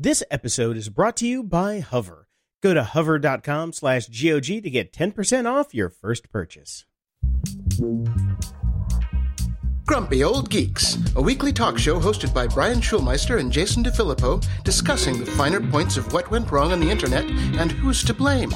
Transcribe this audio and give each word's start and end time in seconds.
This 0.00 0.22
episode 0.30 0.76
is 0.76 0.90
brought 0.90 1.16
to 1.16 1.26
you 1.26 1.42
by 1.42 1.80
Hover. 1.80 2.28
Go 2.62 2.72
to 2.72 2.84
hover.com 2.84 3.72
slash 3.72 4.06
GOG 4.06 4.44
to 4.44 4.70
get 4.70 4.92
10% 4.92 5.52
off 5.52 5.74
your 5.74 5.88
first 5.88 6.30
purchase. 6.30 6.84
Grumpy 9.86 10.22
Old 10.22 10.50
Geeks, 10.50 10.98
a 11.16 11.20
weekly 11.20 11.52
talk 11.52 11.78
show 11.78 11.98
hosted 11.98 12.32
by 12.32 12.46
Brian 12.46 12.78
Schulmeister 12.78 13.40
and 13.40 13.50
Jason 13.50 13.82
DeFilippo, 13.82 14.46
discussing 14.62 15.18
the 15.18 15.26
finer 15.32 15.60
points 15.60 15.96
of 15.96 16.12
what 16.12 16.30
went 16.30 16.52
wrong 16.52 16.70
on 16.70 16.78
the 16.78 16.88
internet 16.88 17.24
and 17.24 17.72
who's 17.72 18.04
to 18.04 18.14
blame. 18.14 18.52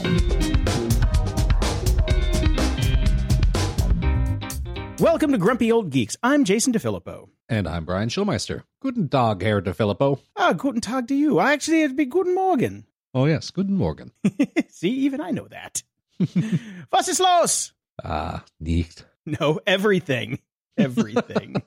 Welcome 5.03 5.33
to 5.33 5.39
Grumpy 5.39 5.73
Old 5.73 5.91
Geeks. 5.91 6.17
I'm 6.23 6.45
Jason 6.45 6.73
DeFilippo. 6.73 7.29
And 7.49 7.67
I'm 7.67 7.85
Brian 7.85 8.09
Schulmeister. 8.09 8.63
Guten 8.81 9.09
Tag, 9.09 9.43
Herr 9.43 9.61
DeFilippo. 9.61 10.21
Ah, 10.37 10.53
guten 10.53 10.81
Tag 10.81 11.09
to 11.09 11.15
you. 11.17 11.41
I 11.41 11.55
actually, 11.55 11.83
it'd 11.83 11.97
be 11.97 12.05
guten 12.05 12.37
Morgen. 12.37 12.87
Oh, 13.13 13.25
yes, 13.25 13.51
guten 13.51 13.77
Morgen. 13.77 14.13
See, 14.69 14.91
even 14.91 15.21
I 15.21 15.33
know 15.33 15.49
that. 15.49 15.83
Was 16.93 17.09
ist 17.09 17.19
los? 17.19 17.73
Ah, 18.05 18.45
nicht. 18.61 19.05
No, 19.27 19.59
everything. 19.67 20.39
Everything. 20.79 21.61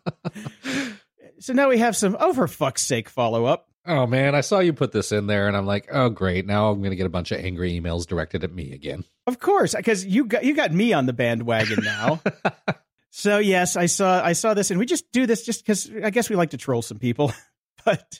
so 1.39 1.51
now 1.51 1.67
we 1.67 1.79
have 1.79 1.97
some, 1.97 2.15
oh, 2.17 2.33
for 2.33 2.47
fuck's 2.47 2.83
sake, 2.83 3.09
follow 3.09 3.43
up. 3.43 3.67
Oh, 3.85 4.07
man, 4.07 4.33
I 4.33 4.41
saw 4.41 4.59
you 4.59 4.71
put 4.71 4.93
this 4.93 5.11
in 5.11 5.27
there, 5.27 5.49
and 5.49 5.57
I'm 5.57 5.65
like, 5.65 5.89
oh, 5.91 6.07
great. 6.07 6.45
Now 6.45 6.69
I'm 6.69 6.79
going 6.79 6.91
to 6.91 6.95
get 6.95 7.05
a 7.05 7.09
bunch 7.09 7.33
of 7.33 7.43
angry 7.43 7.77
emails 7.77 8.07
directed 8.07 8.45
at 8.45 8.53
me 8.53 8.71
again. 8.71 9.03
Of 9.27 9.41
course, 9.41 9.75
because 9.75 10.05
you 10.05 10.23
got 10.23 10.45
you 10.45 10.55
got 10.55 10.71
me 10.71 10.93
on 10.93 11.05
the 11.05 11.13
bandwagon 11.13 11.83
now. 11.83 12.21
So 13.17 13.37
yes, 13.37 13.77
I 13.77 13.85
saw 13.85 14.21
I 14.21 14.33
saw 14.33 14.53
this, 14.53 14.71
and 14.71 14.77
we 14.77 14.85
just 14.85 15.09
do 15.13 15.25
this 15.25 15.45
just 15.45 15.65
because 15.65 15.89
I 16.03 16.09
guess 16.09 16.29
we 16.29 16.35
like 16.35 16.49
to 16.49 16.57
troll 16.57 16.81
some 16.81 16.99
people, 16.99 17.31
but 17.85 18.19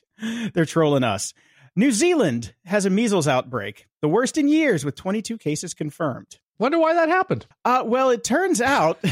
they're 0.53 0.63
trolling 0.63 1.03
us. 1.03 1.33
New 1.75 1.91
Zealand 1.91 2.53
has 2.63 2.85
a 2.85 2.89
measles 2.89 3.27
outbreak, 3.27 3.87
the 4.01 4.07
worst 4.07 4.37
in 4.37 4.47
years, 4.47 4.85
with 4.85 4.95
22 4.95 5.37
cases 5.37 5.73
confirmed. 5.73 6.39
Wonder 6.59 6.79
why 6.79 6.93
that 6.93 7.09
happened. 7.09 7.45
Uh, 7.65 7.83
well, 7.85 8.09
it 8.09 8.23
turns 8.23 8.61
out, 8.61 9.03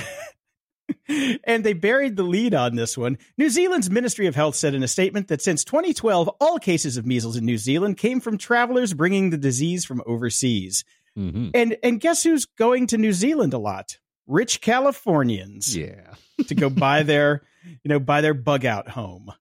and 1.44 1.66
they 1.66 1.74
buried 1.74 2.16
the 2.16 2.24
lead 2.24 2.54
on 2.54 2.78
this 2.78 2.98
one. 2.98 3.18
New 3.38 3.50
Zealand's 3.50 3.90
Ministry 3.90 4.28
of 4.28 4.36
Health 4.36 4.56
said 4.56 4.76
in 4.76 4.84
a 4.84 4.88
statement 4.88 5.28
that 5.28 5.42
since 5.42 5.66
2012, 5.66 6.30
all 6.40 6.60
cases 6.60 6.96
of 6.96 7.06
measles 7.06 7.36
in 7.36 7.44
New 7.44 7.58
Zealand 7.58 7.98
came 7.98 8.22
from 8.22 8.38
travelers 8.38 8.94
bringing 8.94 9.32
the 9.32 9.38
disease 9.38 9.84
from 9.84 10.02
overseas. 10.06 10.86
Mm-hmm. 11.18 11.50
And 11.54 11.76
and 11.84 12.00
guess 12.00 12.24
who's 12.24 12.46
going 12.46 12.88
to 12.88 12.98
New 12.98 13.12
Zealand 13.12 13.54
a 13.54 13.60
lot? 13.60 13.98
Rich 14.28 14.62
Californians 14.62 15.76
Yeah. 15.76 16.14
to 16.48 16.56
go 16.56 16.70
buy 16.70 17.04
their, 17.04 17.42
you 17.66 17.90
know, 17.90 18.00
buy 18.00 18.22
their 18.22 18.34
bug 18.34 18.66
out 18.66 18.90
home. 18.90 19.32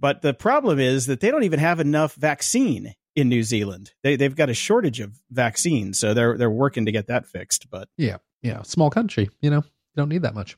But 0.00 0.22
the 0.22 0.34
problem 0.34 0.78
is 0.80 1.06
that 1.06 1.20
they 1.20 1.30
don't 1.30 1.44
even 1.44 1.60
have 1.60 1.78
enough 1.80 2.14
vaccine 2.14 2.94
in 3.14 3.28
New 3.28 3.42
Zealand. 3.42 3.92
They 4.02 4.16
they've 4.16 4.34
got 4.34 4.50
a 4.50 4.54
shortage 4.54 5.00
of 5.00 5.20
vaccine, 5.30 5.92
so 5.94 6.14
they're 6.14 6.36
they're 6.36 6.50
working 6.50 6.86
to 6.86 6.92
get 6.92 7.06
that 7.08 7.26
fixed. 7.26 7.70
But 7.70 7.88
Yeah. 7.96 8.16
Yeah. 8.42 8.62
Small 8.62 8.90
country, 8.90 9.30
you 9.40 9.50
know, 9.50 9.58
you 9.58 9.96
don't 9.96 10.08
need 10.08 10.22
that 10.22 10.34
much. 10.34 10.56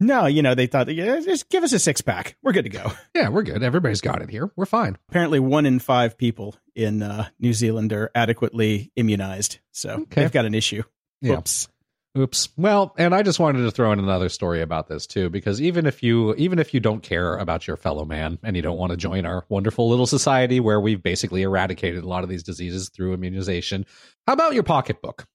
no, 0.00 0.26
you 0.26 0.42
know, 0.42 0.54
they 0.54 0.66
thought, 0.66 0.92
yeah, 0.94 1.20
just 1.20 1.48
give 1.48 1.64
us 1.64 1.72
a 1.72 1.78
six 1.78 2.00
pack. 2.02 2.36
We're 2.42 2.52
good 2.52 2.64
to 2.64 2.70
go. 2.70 2.92
Yeah, 3.14 3.28
we're 3.30 3.42
good. 3.44 3.62
Everybody's 3.62 4.00
got 4.02 4.20
it 4.22 4.28
here. 4.30 4.50
We're 4.56 4.66
fine. 4.66 4.96
Apparently, 5.08 5.40
one 5.40 5.64
in 5.66 5.78
five 5.78 6.16
people 6.18 6.54
in 6.74 7.02
uh, 7.02 7.28
New 7.40 7.52
Zealand 7.54 7.92
are 7.94 8.10
adequately 8.14 8.92
immunized, 8.96 9.58
so 9.72 9.90
Okay. 10.02 10.20
they've 10.22 10.32
got 10.32 10.44
an 10.44 10.54
issue. 10.54 10.82
Yeah. 11.22 11.38
Oops. 11.38 11.68
Oops. 12.16 12.48
Well, 12.56 12.94
and 12.96 13.14
I 13.14 13.22
just 13.22 13.38
wanted 13.38 13.62
to 13.64 13.70
throw 13.70 13.92
in 13.92 13.98
another 13.98 14.30
story 14.30 14.62
about 14.62 14.88
this 14.88 15.06
too, 15.06 15.28
because 15.28 15.60
even 15.60 15.86
if 15.86 16.02
you 16.02 16.34
even 16.36 16.58
if 16.58 16.72
you 16.72 16.80
don't 16.80 17.02
care 17.02 17.36
about 17.36 17.66
your 17.66 17.76
fellow 17.76 18.04
man 18.04 18.38
and 18.42 18.56
you 18.56 18.62
don't 18.62 18.78
want 18.78 18.90
to 18.92 18.96
join 18.96 19.26
our 19.26 19.44
wonderful 19.48 19.90
little 19.90 20.06
society 20.06 20.58
where 20.58 20.80
we've 20.80 21.02
basically 21.02 21.42
eradicated 21.42 22.02
a 22.02 22.08
lot 22.08 22.22
of 22.22 22.30
these 22.30 22.42
diseases 22.42 22.88
through 22.88 23.12
immunization, 23.12 23.84
how 24.26 24.32
about 24.32 24.54
your 24.54 24.62
pocketbook? 24.62 25.26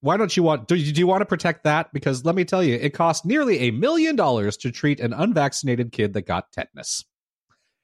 Why 0.00 0.16
don't 0.16 0.36
you 0.36 0.44
want 0.44 0.68
do 0.68 0.76
you, 0.76 0.92
do 0.92 1.00
you 1.00 1.08
want 1.08 1.22
to 1.22 1.26
protect 1.26 1.64
that? 1.64 1.92
Because 1.92 2.24
let 2.24 2.36
me 2.36 2.44
tell 2.44 2.62
you, 2.62 2.76
it 2.76 2.94
cost 2.94 3.24
nearly 3.24 3.58
a 3.60 3.70
million 3.72 4.14
dollars 4.14 4.56
to 4.58 4.70
treat 4.70 5.00
an 5.00 5.12
unvaccinated 5.12 5.90
kid 5.90 6.12
that 6.12 6.22
got 6.22 6.52
tetanus. 6.52 7.04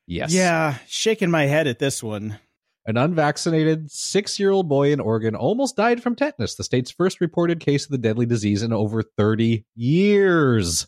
Yes. 0.06 0.32
Yeah, 0.32 0.76
shaking 0.87 1.31
my 1.31 1.47
head 1.47 1.66
at 1.66 1.81
this 1.81 2.03
one. 2.03 2.38
An 2.87 2.97
unvaccinated 2.99 3.91
six 3.91 4.39
year 4.39 4.50
old 4.50 4.69
boy 4.69 4.93
in 4.93 5.00
Oregon 5.00 5.34
almost 5.34 5.77
died 5.77 6.03
from 6.03 6.15
tetanus, 6.15 6.55
the 6.55 6.65
state's 6.65 6.91
first 6.91 7.21
reported 7.21 7.61
case 7.61 7.84
of 7.84 7.91
the 7.91 7.99
deadly 7.99 8.27
disease 8.27 8.62
in 8.62 8.72
over 8.72 9.03
30 9.03 9.65
years. 9.75 10.87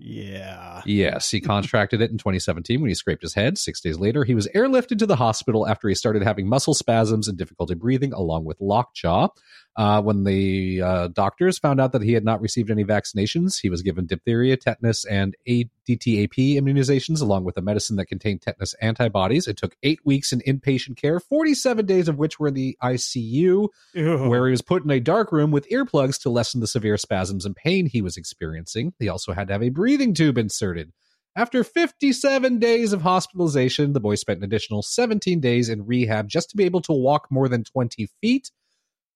Yeah. 0.00 0.82
Yes, 0.86 1.30
he 1.30 1.40
contracted 1.40 2.00
it 2.00 2.10
in 2.10 2.18
2017 2.18 2.80
when 2.80 2.88
he 2.88 2.94
scraped 2.94 3.22
his 3.22 3.34
head. 3.34 3.58
Six 3.58 3.80
days 3.80 3.98
later, 3.98 4.22
he 4.22 4.34
was 4.34 4.46
airlifted 4.54 4.98
to 5.00 5.06
the 5.06 5.16
hospital 5.16 5.66
after 5.66 5.88
he 5.88 5.94
started 5.94 6.22
having 6.22 6.48
muscle 6.48 6.74
spasms 6.74 7.26
and 7.26 7.36
difficulty 7.36 7.74
breathing, 7.74 8.12
along 8.12 8.44
with 8.44 8.60
lockjaw. 8.60 9.28
Uh, 9.78 10.02
when 10.02 10.24
the 10.24 10.82
uh, 10.82 11.06
doctors 11.06 11.56
found 11.56 11.80
out 11.80 11.92
that 11.92 12.02
he 12.02 12.12
had 12.12 12.24
not 12.24 12.40
received 12.40 12.68
any 12.68 12.84
vaccinations, 12.84 13.60
he 13.62 13.70
was 13.70 13.80
given 13.80 14.06
diphtheria, 14.06 14.56
tetanus, 14.56 15.04
and 15.04 15.36
DTAP 15.46 16.56
immunizations, 16.56 17.22
along 17.22 17.44
with 17.44 17.56
a 17.56 17.62
medicine 17.62 17.94
that 17.94 18.06
contained 18.06 18.42
tetanus 18.42 18.74
antibodies. 18.82 19.46
It 19.46 19.56
took 19.56 19.76
eight 19.84 20.00
weeks 20.04 20.32
in 20.32 20.40
inpatient 20.40 20.96
care, 20.96 21.20
47 21.20 21.86
days 21.86 22.08
of 22.08 22.18
which 22.18 22.40
were 22.40 22.48
in 22.48 22.54
the 22.54 22.76
ICU 22.82 23.68
Ew. 23.94 24.28
where 24.28 24.46
he 24.46 24.50
was 24.50 24.62
put 24.62 24.82
in 24.82 24.90
a 24.90 24.98
dark 24.98 25.30
room 25.30 25.52
with 25.52 25.70
earplugs 25.70 26.20
to 26.22 26.28
lessen 26.28 26.60
the 26.60 26.66
severe 26.66 26.96
spasms 26.96 27.46
and 27.46 27.54
pain 27.54 27.86
he 27.86 28.02
was 28.02 28.16
experiencing. 28.16 28.94
He 28.98 29.08
also 29.08 29.32
had 29.32 29.46
to 29.46 29.54
have 29.54 29.62
a 29.62 29.68
breathing 29.68 30.12
tube 30.12 30.38
inserted. 30.38 30.92
After 31.36 31.62
57 31.62 32.58
days 32.58 32.92
of 32.92 33.02
hospitalization, 33.02 33.92
the 33.92 34.00
boy 34.00 34.16
spent 34.16 34.38
an 34.38 34.44
additional 34.44 34.82
17 34.82 35.38
days 35.38 35.68
in 35.68 35.86
rehab 35.86 36.26
just 36.26 36.50
to 36.50 36.56
be 36.56 36.64
able 36.64 36.80
to 36.80 36.92
walk 36.92 37.28
more 37.30 37.48
than 37.48 37.62
20 37.62 38.08
feet, 38.20 38.50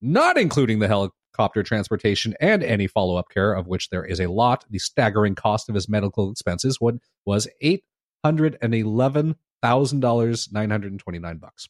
not 0.03 0.37
including 0.37 0.81
the 0.81 0.89
helicopter 0.89 1.63
transportation 1.63 2.35
and 2.41 2.63
any 2.63 2.87
follow 2.87 3.17
up 3.17 3.31
care, 3.31 3.55
of 3.55 3.69
which 3.69 3.89
there 3.91 4.05
is 4.05 4.21
a 4.21 4.27
lot. 4.27 4.65
The 4.69 4.79
staggering 4.79 5.35
cost 5.35 5.69
of 5.69 5.75
his 5.75 5.89
medical 5.89 6.31
expenses 6.31 6.81
would, 6.81 7.01
was 7.25 7.49
$811,000, 7.63 10.53
929 10.53 11.37
bucks. 11.39 11.69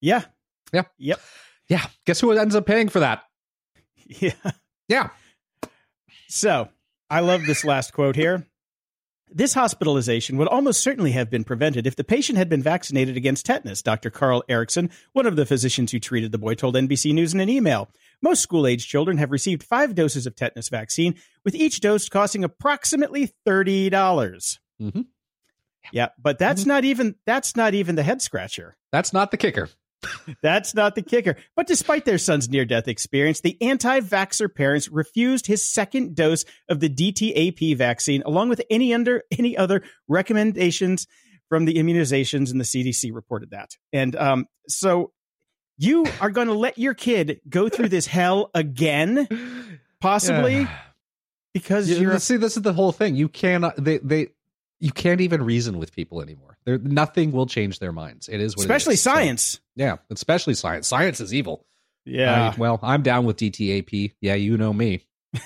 Yeah. 0.00 0.22
Yeah. 0.72 0.84
Yep. 0.98 1.20
Yeah. 1.68 1.86
Guess 2.06 2.20
who 2.20 2.32
ends 2.32 2.54
up 2.54 2.66
paying 2.66 2.88
for 2.88 3.00
that? 3.00 3.22
Yeah. 4.04 4.32
Yeah. 4.88 5.10
So 6.28 6.68
I 7.08 7.20
love 7.20 7.46
this 7.46 7.64
last 7.64 7.94
quote 7.94 8.16
here. 8.16 8.46
This 9.34 9.54
hospitalization 9.54 10.36
would 10.36 10.48
almost 10.48 10.82
certainly 10.82 11.12
have 11.12 11.30
been 11.30 11.44
prevented 11.44 11.86
if 11.86 11.96
the 11.96 12.04
patient 12.04 12.36
had 12.38 12.48
been 12.48 12.62
vaccinated 12.62 13.16
against 13.16 13.46
tetanus, 13.46 13.82
Dr. 13.82 14.10
Carl 14.10 14.44
Erickson, 14.48 14.90
one 15.12 15.26
of 15.26 15.36
the 15.36 15.46
physicians 15.46 15.90
who 15.90 15.98
treated 15.98 16.32
the 16.32 16.38
boy, 16.38 16.54
told 16.54 16.74
NBC 16.74 17.14
News 17.14 17.32
in 17.32 17.40
an 17.40 17.48
email. 17.48 17.88
Most 18.20 18.42
school 18.42 18.66
age 18.66 18.86
children 18.86 19.16
have 19.18 19.30
received 19.30 19.62
five 19.62 19.94
doses 19.94 20.26
of 20.26 20.36
tetanus 20.36 20.68
vaccine, 20.68 21.14
with 21.44 21.54
each 21.54 21.80
dose 21.80 22.08
costing 22.08 22.44
approximately 22.44 23.32
$30. 23.46 23.90
dollars 23.90 24.60
Mhm. 24.80 25.06
Yeah, 25.92 26.08
but 26.20 26.38
that's 26.38 26.64
not 26.66 26.84
even 26.84 27.16
that's 27.26 27.56
not 27.56 27.74
even 27.74 27.96
the 27.96 28.02
head 28.02 28.22
scratcher. 28.22 28.76
That's 28.92 29.12
not 29.12 29.30
the 29.30 29.36
kicker. 29.36 29.68
That's 30.42 30.74
not 30.74 30.94
the 30.94 31.02
kicker. 31.02 31.36
But 31.56 31.66
despite 31.66 32.04
their 32.04 32.18
son's 32.18 32.48
near 32.48 32.64
death 32.64 32.88
experience, 32.88 33.40
the 33.40 33.56
anti 33.62 34.00
vaxxer 34.00 34.52
parents 34.52 34.88
refused 34.88 35.46
his 35.46 35.62
second 35.64 36.14
dose 36.16 36.44
of 36.68 36.80
the 36.80 36.88
DTAP 36.88 37.76
vaccine, 37.76 38.22
along 38.26 38.48
with 38.48 38.62
any 38.70 38.92
under 38.94 39.22
any 39.38 39.56
other 39.56 39.82
recommendations 40.08 41.06
from 41.48 41.64
the 41.66 41.74
immunizations, 41.74 42.50
and 42.50 42.58
the 42.60 42.64
CDC 42.64 43.12
reported 43.12 43.50
that. 43.50 43.76
And 43.92 44.16
um, 44.16 44.46
so 44.68 45.12
you 45.78 46.06
are 46.20 46.30
going 46.30 46.46
to 46.48 46.54
let 46.54 46.78
your 46.78 46.94
kid 46.94 47.40
go 47.48 47.68
through 47.68 47.88
this 47.90 48.06
hell 48.06 48.50
again, 48.54 49.28
possibly 50.00 50.60
Yeah. 50.60 50.78
because 51.52 51.88
You- 51.90 51.98
you're 52.00 52.18
see, 52.18 52.36
this 52.36 52.56
is 52.56 52.62
the 52.62 52.72
whole 52.72 52.92
thing. 52.92 53.16
You 53.16 53.28
cannot. 53.28 53.76
They 53.76 53.98
they. 53.98 54.28
You 54.82 54.90
can't 54.92 55.20
even 55.20 55.42
reason 55.42 55.78
with 55.78 55.92
people 55.94 56.20
anymore. 56.20 56.58
There, 56.64 56.76
nothing 56.76 57.30
will 57.32 57.46
change 57.46 57.78
their 57.78 57.92
minds. 57.92 58.28
It 58.28 58.40
is 58.40 58.56
what 58.56 58.62
it 58.62 58.66
especially 58.66 58.94
is. 58.94 59.02
So, 59.02 59.12
science. 59.12 59.60
yeah, 59.76 59.96
especially 60.10 60.54
science. 60.54 60.88
Science 60.88 61.20
is 61.20 61.32
evil. 61.32 61.64
Yeah. 62.04 62.50
I- 62.52 62.58
well, 62.58 62.80
I'm 62.82 63.02
down 63.02 63.24
with 63.24 63.36
DTAP. 63.36 64.12
Yeah, 64.20 64.34
you 64.34 64.56
know 64.58 64.72
me. 64.72 65.06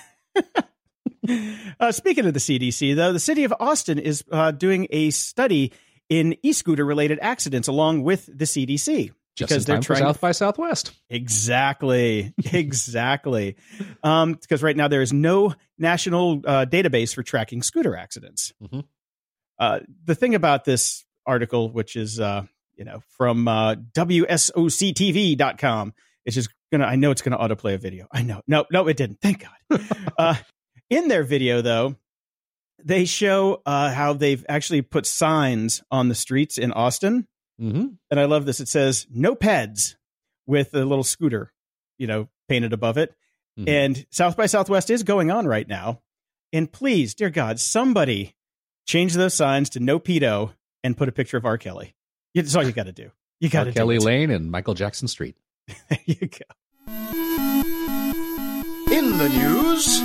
Uh, 1.79 1.91
speaking 1.91 2.25
of 2.25 2.33
the 2.33 2.39
CDC, 2.39 2.95
though, 2.95 3.11
the 3.11 3.19
city 3.19 3.43
of 3.43 3.53
Austin 3.59 3.99
is 3.99 4.23
uh, 4.31 4.51
doing 4.51 4.87
a 4.91 5.09
study 5.09 5.73
in 6.09 6.37
e-scooter 6.41 6.85
related 6.85 7.19
accidents 7.21 7.67
along 7.67 8.01
with 8.03 8.25
the 8.27 8.45
CDC 8.45 9.11
Just 9.35 9.49
because 9.49 9.65
they're 9.65 9.81
trying 9.81 9.99
South 9.99 10.21
by 10.21 10.31
Southwest. 10.31 10.93
exactly, 11.09 12.33
exactly. 12.53 13.57
Um, 14.03 14.33
because 14.35 14.63
right 14.63 14.75
now 14.77 14.87
there 14.87 15.01
is 15.01 15.11
no 15.11 15.53
national 15.77 16.41
uh, 16.45 16.65
database 16.65 17.13
for 17.13 17.23
tracking 17.23 17.61
scooter 17.61 17.95
accidents. 17.97 18.53
Mhm. 18.63 18.85
Uh, 19.59 19.79
the 20.05 20.15
thing 20.15 20.35
about 20.35 20.65
this 20.65 21.05
article, 21.25 21.71
which 21.71 21.95
is 21.95 22.19
uh, 22.19 22.43
you 22.75 22.85
know 22.85 23.01
from 23.17 23.47
uh, 23.47 23.75
WSOCTV.com, 23.93 25.93
is 26.25 26.35
just 26.35 26.49
gonna. 26.71 26.85
I 26.85 26.95
know 26.95 27.11
it's 27.11 27.21
gonna 27.21 27.37
autoplay 27.37 27.75
a 27.75 27.77
video. 27.77 28.07
I 28.11 28.23
know. 28.23 28.41
No, 28.47 28.65
no, 28.71 28.87
it 28.87 28.97
didn't. 28.97 29.19
Thank 29.21 29.45
God. 29.69 29.81
uh, 30.17 30.35
in 30.89 31.07
their 31.07 31.23
video, 31.23 31.61
though, 31.61 31.95
they 32.83 33.05
show 33.05 33.61
uh, 33.65 33.91
how 33.91 34.13
they've 34.13 34.45
actually 34.47 34.81
put 34.81 35.05
signs 35.05 35.83
on 35.91 36.09
the 36.09 36.15
streets 36.15 36.57
in 36.57 36.71
Austin 36.71 37.27
Mm-hmm. 37.59 37.87
and 38.11 38.19
I 38.19 38.25
love 38.25 38.45
this. 38.45 38.59
It 38.59 38.67
says 38.67 39.07
no 39.09 39.33
peds 39.35 39.95
with 40.45 40.75
a 40.75 40.85
little 40.85 41.03
scooter, 41.03 41.51
you 41.97 42.05
know, 42.05 42.29
painted 42.47 42.71
above 42.71 42.99
it. 42.99 43.15
Mhm. 43.59 43.67
And 43.67 44.05
South 44.11 44.37
by 44.37 44.45
Southwest 44.45 44.91
is 44.91 45.01
going 45.01 45.31
on 45.31 45.47
right 45.47 45.67
now. 45.67 46.03
And 46.53 46.71
please, 46.71 47.15
dear 47.15 47.31
God, 47.31 47.59
somebody 47.59 48.35
change 48.87 49.13
those 49.13 49.33
signs 49.33 49.69
to 49.71 49.79
no 49.79 49.99
pedo 49.99 50.53
and 50.83 50.97
put 50.97 51.09
a 51.09 51.11
picture 51.11 51.37
of 51.37 51.45
R. 51.45 51.57
Kelly. 51.57 51.93
That's 52.33 52.55
all 52.55 52.63
you 52.63 52.71
got 52.71 52.85
to 52.85 52.91
do. 52.91 53.11
You 53.39 53.49
got 53.49 53.65
to 53.65 53.69
R. 53.69 53.73
Kelly 53.73 53.97
do 53.99 54.03
it. 54.03 54.07
Lane 54.07 54.31
and 54.31 54.49
Michael 54.49 54.73
Jackson 54.73 55.07
Street. 55.07 55.35
There 55.89 55.99
you 56.05 56.27
go. 56.27 56.45
In 58.89 59.17
the 59.17 59.27
news, 59.29 59.99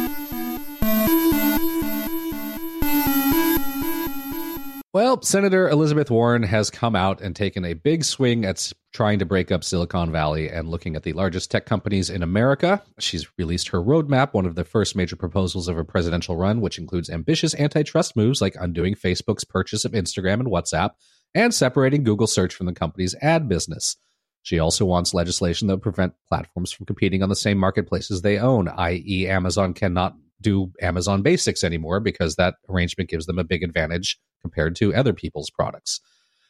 Well, 4.94 5.23
Senator 5.23 5.71
Elizabeth 5.71 6.11
Warren 6.11 6.43
has 6.43 6.69
come 6.69 6.94
out 6.94 7.23
and 7.23 7.35
taken 7.35 7.65
a 7.65 7.73
big 7.73 8.05
swing 8.05 8.44
at 8.44 8.71
trying 8.93 9.21
to 9.21 9.25
break 9.25 9.50
up 9.50 9.65
Silicon 9.65 10.12
Valley 10.12 10.50
and 10.50 10.69
looking 10.69 10.97
at 10.97 11.03
the 11.03 11.15
largest 11.15 11.50
tech 11.50 11.65
companies 11.65 12.11
in 12.11 12.23
America. 12.23 12.83
She's 12.99 13.27
released 13.39 13.69
her 13.69 13.83
roadmap, 13.83 14.35
one 14.35 14.44
of 14.44 14.55
the 14.55 14.67
first 14.67 14.94
major 14.94 15.17
proposals 15.17 15.67
of 15.67 15.77
her 15.77 15.85
presidential 15.85 16.37
run, 16.37 16.61
which 16.61 16.79
includes 16.79 17.09
ambitious 17.09 17.55
antitrust 17.55 18.17
moves 18.17 18.43
like 18.43 18.55
undoing 18.61 18.94
Facebook's 18.94 19.44
purchase 19.44 19.87
of 19.87 19.93
Instagram 19.93 20.41
and 20.41 20.49
WhatsApp 20.49 20.91
and 21.35 21.55
separating 21.55 22.05
Google 22.05 22.27
search 22.27 22.55
from 22.55 22.67
the 22.67 22.75
company's 22.75 23.15
ad 23.23 23.49
business. 23.49 23.97
She 24.43 24.59
also 24.59 24.85
wants 24.85 25.15
legislation 25.15 25.69
that 25.69 25.81
prevent 25.81 26.12
platforms 26.29 26.71
from 26.71 26.85
competing 26.85 27.23
on 27.23 27.31
the 27.31 27.37
same 27.37 27.56
marketplaces 27.56 28.21
they 28.21 28.39
own, 28.39 28.69
i.e., 28.69 29.27
Amazon 29.27 29.73
cannot 29.73 30.17
do 30.43 30.73
Amazon 30.81 31.23
Basics 31.23 31.65
anymore 31.65 32.00
because 32.00 32.37
that 32.37 32.55
arrangement 32.69 33.11
gives 33.11 33.27
them 33.27 33.39
a 33.39 33.44
big 33.44 33.62
advantage 33.62 34.19
compared 34.41 34.77
to 34.77 34.94
other 34.94 35.12
people's 35.12 35.50
products. 35.50 36.00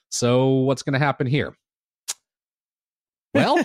So, 0.08 0.48
what's 0.48 0.82
going 0.82 0.94
to 0.94 0.98
happen 0.98 1.26
here? 1.26 1.54
Well, 3.34 3.64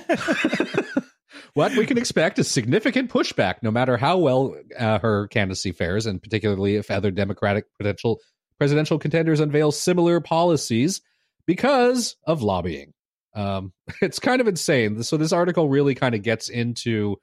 what 1.53 1.75
we 1.75 1.85
can 1.85 1.97
expect 1.97 2.39
is 2.39 2.47
significant 2.49 3.11
pushback, 3.11 3.55
no 3.61 3.69
matter 3.69 3.97
how 3.97 4.17
well 4.17 4.55
uh, 4.79 4.99
her 4.99 5.27
candidacy 5.27 5.73
fares, 5.73 6.05
and 6.05 6.23
particularly 6.23 6.77
if 6.77 6.89
other 6.89 7.11
Democratic 7.11 7.65
potential 7.77 8.21
presidential 8.57 8.97
contenders 8.97 9.41
unveil 9.41 9.73
similar 9.73 10.21
policies 10.21 11.01
because 11.45 12.15
of 12.25 12.43
lobbying. 12.43 12.93
Um, 13.35 13.73
it's 14.01 14.19
kind 14.19 14.39
of 14.39 14.47
insane. 14.47 15.03
So, 15.03 15.17
this 15.17 15.33
article 15.33 15.67
really 15.67 15.95
kind 15.95 16.15
of 16.15 16.23
gets 16.23 16.47
into 16.47 17.17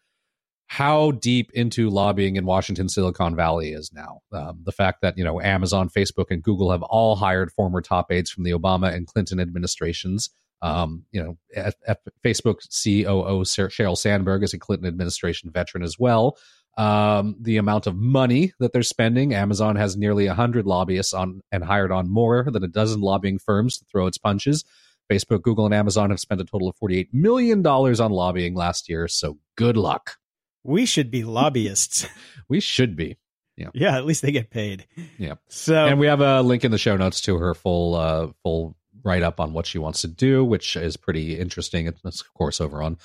how 0.67 1.13
deep 1.13 1.51
into 1.53 1.91
lobbying 1.91 2.37
in 2.37 2.47
Washington 2.47 2.89
Silicon 2.89 3.37
Valley 3.37 3.73
is 3.73 3.93
now. 3.93 4.21
Um, 4.33 4.61
the 4.65 4.73
fact 4.73 5.03
that 5.03 5.17
you 5.19 5.25
know 5.25 5.41
Amazon, 5.41 5.89
Facebook, 5.89 6.27
and 6.31 6.43
Google 6.43 6.71
have 6.71 6.83
all 6.83 7.17
hired 7.17 7.53
former 7.53 7.81
top 7.81 8.11
aides 8.11 8.31
from 8.31 8.45
the 8.45 8.53
Obama 8.53 8.93
and 8.93 9.07
Clinton 9.07 9.41
administrations. 9.41 10.31
Um, 10.63 11.05
you 11.13 11.23
know, 11.23 11.37
F- 11.55 11.75
F- 11.87 11.99
Facebook 12.25 12.61
COO 12.83 13.45
Sheryl 13.45 13.99
Sandberg 13.99 14.43
is 14.43 14.55
a 14.55 14.59
Clinton 14.59 14.89
administration 14.89 15.51
veteran 15.51 15.85
as 15.85 15.99
well. 15.99 16.39
Um, 16.77 17.37
the 17.39 17.59
amount 17.59 17.87
of 17.87 17.95
money 17.95 18.53
that 18.59 18.73
they're 18.73 18.83
spending, 18.83 19.35
Amazon 19.35 19.77
has 19.77 19.97
nearly 19.97 20.27
hundred 20.27 20.67
lobbyists 20.67 21.13
on 21.13 21.43
and 21.53 21.63
hired 21.63 21.93
on 21.93 22.11
more 22.11 22.47
than 22.51 22.65
a 22.65 22.69
dozen 22.69 23.01
lobbying 23.01 23.39
firms 23.39 23.79
to 23.79 23.85
throw 23.85 24.07
its 24.07 24.19
punches. 24.19 24.65
Facebook, 25.13 25.43
Google, 25.43 25.67
and 25.67 25.75
Amazon 25.75 26.11
have 26.11 26.19
spent 26.19 26.41
a 26.41 26.45
total 26.45 26.69
of 26.69 26.77
$48 26.83 27.09
million 27.13 27.65
on 27.67 28.11
lobbying 28.11 28.55
last 28.55 28.89
year. 28.89 29.07
So 29.07 29.39
good 29.57 29.77
luck. 29.77 30.17
We 30.65 30.87
should 30.87 31.11
be 31.11 31.23
lobbyists. 31.25 32.07
We 32.49 32.61
should 32.61 32.95
be. 32.95 33.17
yeah, 33.57 33.69
Yeah. 33.73 33.97
at 33.97 34.05
least 34.05 34.21
they 34.21 34.31
get 34.33 34.51
paid. 34.51 34.87
Yeah. 35.17 35.35
So 35.49 35.87
and 35.87 35.99
we 35.99 36.09
have 36.09 36.21
a 36.21 36.43
link 36.43 36.63
in 36.65 36.71
the 36.73 36.77
show 36.79 36.97
notes 36.97 37.23
to 37.23 37.39
her 37.39 37.55
full 37.55 37.95
uh 37.95 38.29
full 38.43 38.77
write 39.03 39.23
up 39.23 39.41
on 39.41 39.53
what 39.55 39.67
she 39.67 39.79
wants 39.79 40.03
to 40.03 40.09
do, 40.09 40.45
which 40.45 40.77
is 40.77 40.97
pretty 40.99 41.39
interesting. 41.39 41.87
It's 41.87 42.21
of 42.21 42.35
course 42.35 42.61
over 42.61 42.83
on 42.83 42.99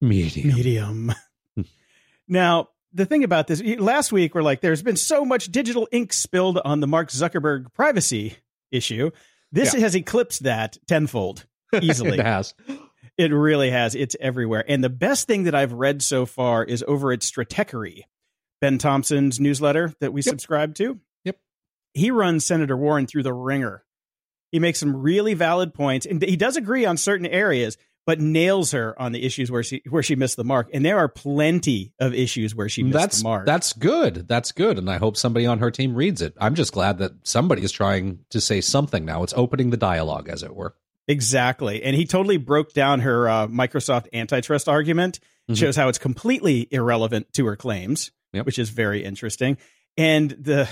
Medium. 0.00 0.48
medium. 0.56 1.12
now, 2.28 2.68
the 2.92 3.06
thing 3.06 3.24
about 3.24 3.46
this, 3.46 3.62
last 3.78 4.12
week 4.12 4.34
we're 4.34 4.42
like, 4.42 4.60
there's 4.60 4.82
been 4.82 4.96
so 4.96 5.24
much 5.24 5.46
digital 5.50 5.88
ink 5.92 6.12
spilled 6.12 6.58
on 6.64 6.80
the 6.80 6.86
Mark 6.86 7.10
Zuckerberg 7.10 7.72
privacy 7.72 8.36
issue. 8.70 9.10
This 9.52 9.72
Yeah. 9.74 9.80
has 9.80 9.94
eclipsed 9.94 10.42
that 10.44 10.78
tenfold 10.86 11.46
easily. 11.80 12.18
it 12.18 12.24
has. 12.26 12.54
It 13.16 13.32
really 13.32 13.70
has. 13.70 13.94
It's 13.94 14.16
everywhere. 14.20 14.64
And 14.66 14.82
the 14.82 14.88
best 14.90 15.26
thing 15.26 15.44
that 15.44 15.54
I've 15.54 15.72
read 15.72 16.02
so 16.02 16.26
far 16.26 16.64
is 16.64 16.84
over 16.88 17.12
at 17.12 17.20
Stratechery, 17.20 18.02
Ben 18.60 18.78
Thompson's 18.78 19.38
newsletter 19.38 19.94
that 20.00 20.12
we 20.12 20.20
Yep. 20.20 20.32
subscribe 20.32 20.74
to. 20.76 20.98
Yep. 21.24 21.38
He 21.92 22.10
runs 22.10 22.44
Senator 22.44 22.76
Warren 22.76 23.06
through 23.06 23.22
the 23.22 23.32
ringer. 23.32 23.84
He 24.50 24.58
makes 24.58 24.78
some 24.80 24.96
really 24.96 25.34
valid 25.34 25.74
points, 25.74 26.06
and 26.06 26.22
he 26.22 26.36
does 26.36 26.56
agree 26.56 26.84
on 26.84 26.96
certain 26.96 27.26
areas, 27.26 27.76
but 28.06 28.20
nails 28.20 28.72
her 28.72 29.00
on 29.00 29.12
the 29.12 29.24
issues 29.24 29.50
where 29.50 29.62
she 29.62 29.82
where 29.88 30.02
she 30.02 30.14
missed 30.14 30.36
the 30.36 30.44
mark. 30.44 30.68
And 30.74 30.84
there 30.84 30.98
are 30.98 31.08
plenty 31.08 31.92
of 31.98 32.14
issues 32.14 32.54
where 32.54 32.68
she 32.68 32.82
missed 32.82 32.98
That's 32.98 33.18
the 33.18 33.24
mark. 33.24 33.46
that's 33.46 33.72
good. 33.72 34.28
That's 34.28 34.52
good. 34.52 34.76
And 34.78 34.90
I 34.90 34.98
hope 34.98 35.16
somebody 35.16 35.46
on 35.46 35.58
her 35.60 35.70
team 35.70 35.94
reads 35.94 36.20
it. 36.20 36.34
I'm 36.40 36.54
just 36.54 36.72
glad 36.72 36.98
that 36.98 37.12
somebody 37.26 37.62
is 37.62 37.72
trying 37.72 38.20
to 38.30 38.40
say 38.40 38.60
something 38.60 39.04
now. 39.04 39.22
It's 39.22 39.34
opening 39.36 39.70
the 39.70 39.76
dialogue, 39.76 40.28
as 40.28 40.42
it 40.42 40.54
were. 40.54 40.74
Exactly. 41.08 41.82
And 41.82 41.94
he 41.94 42.06
totally 42.06 42.36
broke 42.38 42.72
down 42.72 43.00
her 43.00 43.28
uh, 43.28 43.46
Microsoft 43.46 44.06
antitrust 44.12 44.68
argument, 44.68 45.20
Mhm. 45.50 45.58
shows 45.58 45.76
how 45.76 45.88
it's 45.88 45.98
completely 45.98 46.66
irrelevant 46.70 47.32
to 47.34 47.44
her 47.46 47.56
claims, 47.56 48.10
Yep. 48.32 48.46
which 48.46 48.58
is 48.58 48.70
very 48.70 49.04
interesting. 49.04 49.58
And 49.98 50.30
the 50.30 50.68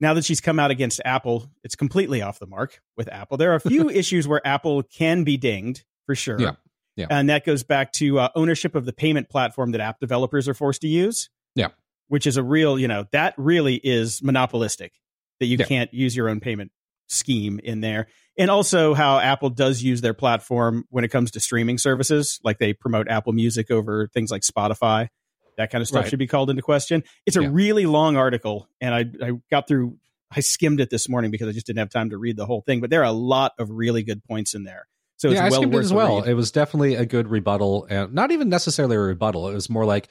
now 0.00 0.14
that 0.14 0.24
she's 0.24 0.40
come 0.40 0.60
out 0.60 0.70
against 0.70 1.00
Apple, 1.04 1.50
it's 1.64 1.74
completely 1.74 2.22
off 2.22 2.38
the 2.38 2.46
mark 2.46 2.80
with 2.96 3.08
Apple. 3.12 3.36
There 3.36 3.50
are 3.50 3.56
a 3.56 3.60
few 3.60 3.90
issues 3.90 4.28
where 4.28 4.40
Apple 4.46 4.84
can 4.84 5.24
be 5.24 5.36
dinged 5.36 5.82
for 6.06 6.14
sure. 6.14 6.40
Yeah. 6.40 6.52
Yeah. 6.94 7.06
And 7.10 7.28
that 7.28 7.44
goes 7.44 7.64
back 7.64 7.92
to 7.94 8.20
uh, 8.20 8.28
ownership 8.36 8.76
of 8.76 8.84
the 8.84 8.92
payment 8.92 9.28
platform 9.28 9.72
that 9.72 9.80
app 9.80 9.98
developers 9.98 10.48
are 10.48 10.54
forced 10.54 10.82
to 10.82 10.88
use. 10.88 11.30
Yeah. 11.56 11.68
Which 12.06 12.26
is 12.28 12.36
a 12.36 12.42
real, 12.44 12.78
you 12.78 12.86
know, 12.88 13.06
that 13.10 13.34
really 13.36 13.74
is 13.82 14.22
monopolistic 14.22 14.92
that 15.40 15.46
you 15.46 15.56
Yeah. 15.58 15.66
can't 15.66 15.92
use 15.92 16.14
your 16.16 16.28
own 16.28 16.38
payment 16.40 16.70
scheme 17.08 17.60
in 17.62 17.80
there. 17.80 18.06
And 18.38 18.50
also 18.50 18.94
how 18.94 19.18
Apple 19.18 19.50
does 19.50 19.82
use 19.82 20.00
their 20.00 20.14
platform 20.14 20.84
when 20.90 21.02
it 21.04 21.08
comes 21.08 21.32
to 21.32 21.40
streaming 21.40 21.76
services, 21.78 22.38
like 22.44 22.58
they 22.58 22.72
promote 22.72 23.08
Apple 23.08 23.32
Music 23.32 23.70
over 23.70 24.08
things 24.14 24.30
like 24.30 24.42
Spotify. 24.42 25.08
That 25.56 25.72
kind 25.72 25.82
of 25.82 25.88
stuff 25.88 26.02
Right. 26.02 26.10
should 26.10 26.20
be 26.20 26.28
called 26.28 26.50
into 26.50 26.62
question. 26.62 27.02
It's 27.26 27.36
a 27.36 27.42
Yeah. 27.42 27.48
really 27.50 27.86
long 27.86 28.16
article, 28.16 28.68
and 28.80 28.94
I, 28.94 29.06
I 29.20 29.32
got 29.50 29.66
through, 29.66 29.96
I 30.30 30.38
skimmed 30.40 30.80
it 30.80 30.88
this 30.90 31.08
morning 31.08 31.32
because 31.32 31.48
I 31.48 31.52
just 31.52 31.66
didn't 31.66 31.80
have 31.80 31.90
time 31.90 32.10
to 32.10 32.18
read 32.18 32.36
the 32.36 32.46
whole 32.46 32.60
thing. 32.60 32.80
But 32.80 32.90
there 32.90 33.00
are 33.00 33.04
a 33.06 33.12
lot 33.12 33.52
of 33.58 33.70
really 33.70 34.04
good 34.04 34.22
points 34.22 34.54
in 34.54 34.62
there. 34.62 34.86
So 35.16 35.30
it's 35.30 35.40
yeah, 35.40 35.46
I 35.46 35.48
skimmed 35.48 35.74
worth 35.74 35.82
it 35.82 35.86
as 35.86 35.92
well. 35.92 36.20
read. 36.20 36.28
It 36.28 36.34
was 36.34 36.52
definitely 36.52 36.94
a 36.94 37.04
good 37.04 37.26
rebuttal, 37.26 37.88
and 37.90 38.12
not 38.14 38.30
even 38.30 38.48
necessarily 38.48 38.94
a 38.94 39.00
rebuttal. 39.00 39.48
It 39.48 39.54
was 39.54 39.68
more 39.68 39.84
like 39.84 40.08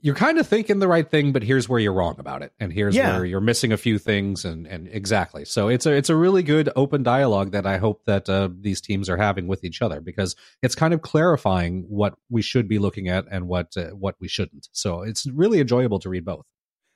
you're 0.00 0.14
kind 0.14 0.38
of 0.38 0.46
thinking 0.46 0.78
the 0.78 0.88
right 0.88 1.08
thing, 1.10 1.32
but 1.32 1.42
here's 1.42 1.68
where 1.68 1.80
you're 1.80 1.92
wrong 1.92 2.16
about 2.18 2.42
it, 2.42 2.52
and 2.60 2.72
here's 2.72 2.94
Yeah. 2.94 3.16
where 3.16 3.24
you're 3.24 3.40
missing 3.40 3.72
a 3.72 3.76
few 3.76 3.98
things, 3.98 4.44
and 4.44 4.66
and 4.66 4.88
exactly. 4.90 5.44
So 5.44 5.68
it's 5.68 5.86
a 5.86 5.92
it's 5.92 6.08
a 6.10 6.16
really 6.16 6.42
good 6.42 6.68
open 6.76 7.02
dialogue 7.02 7.52
that 7.52 7.66
I 7.66 7.78
hope 7.78 8.04
that 8.06 8.28
uh, 8.28 8.48
these 8.60 8.80
teams 8.80 9.08
are 9.08 9.16
having 9.16 9.46
with 9.48 9.64
each 9.64 9.82
other 9.82 10.00
because 10.00 10.36
it's 10.62 10.74
kind 10.74 10.94
of 10.94 11.02
clarifying 11.02 11.84
what 11.88 12.14
we 12.30 12.42
should 12.42 12.68
be 12.68 12.78
looking 12.78 13.08
at 13.08 13.24
and 13.30 13.48
what 13.48 13.76
uh, 13.76 13.90
what 13.90 14.14
we 14.20 14.28
shouldn't. 14.28 14.68
So 14.72 15.02
it's 15.02 15.26
really 15.26 15.60
enjoyable 15.60 15.98
to 16.00 16.08
read 16.08 16.24
both. 16.24 16.46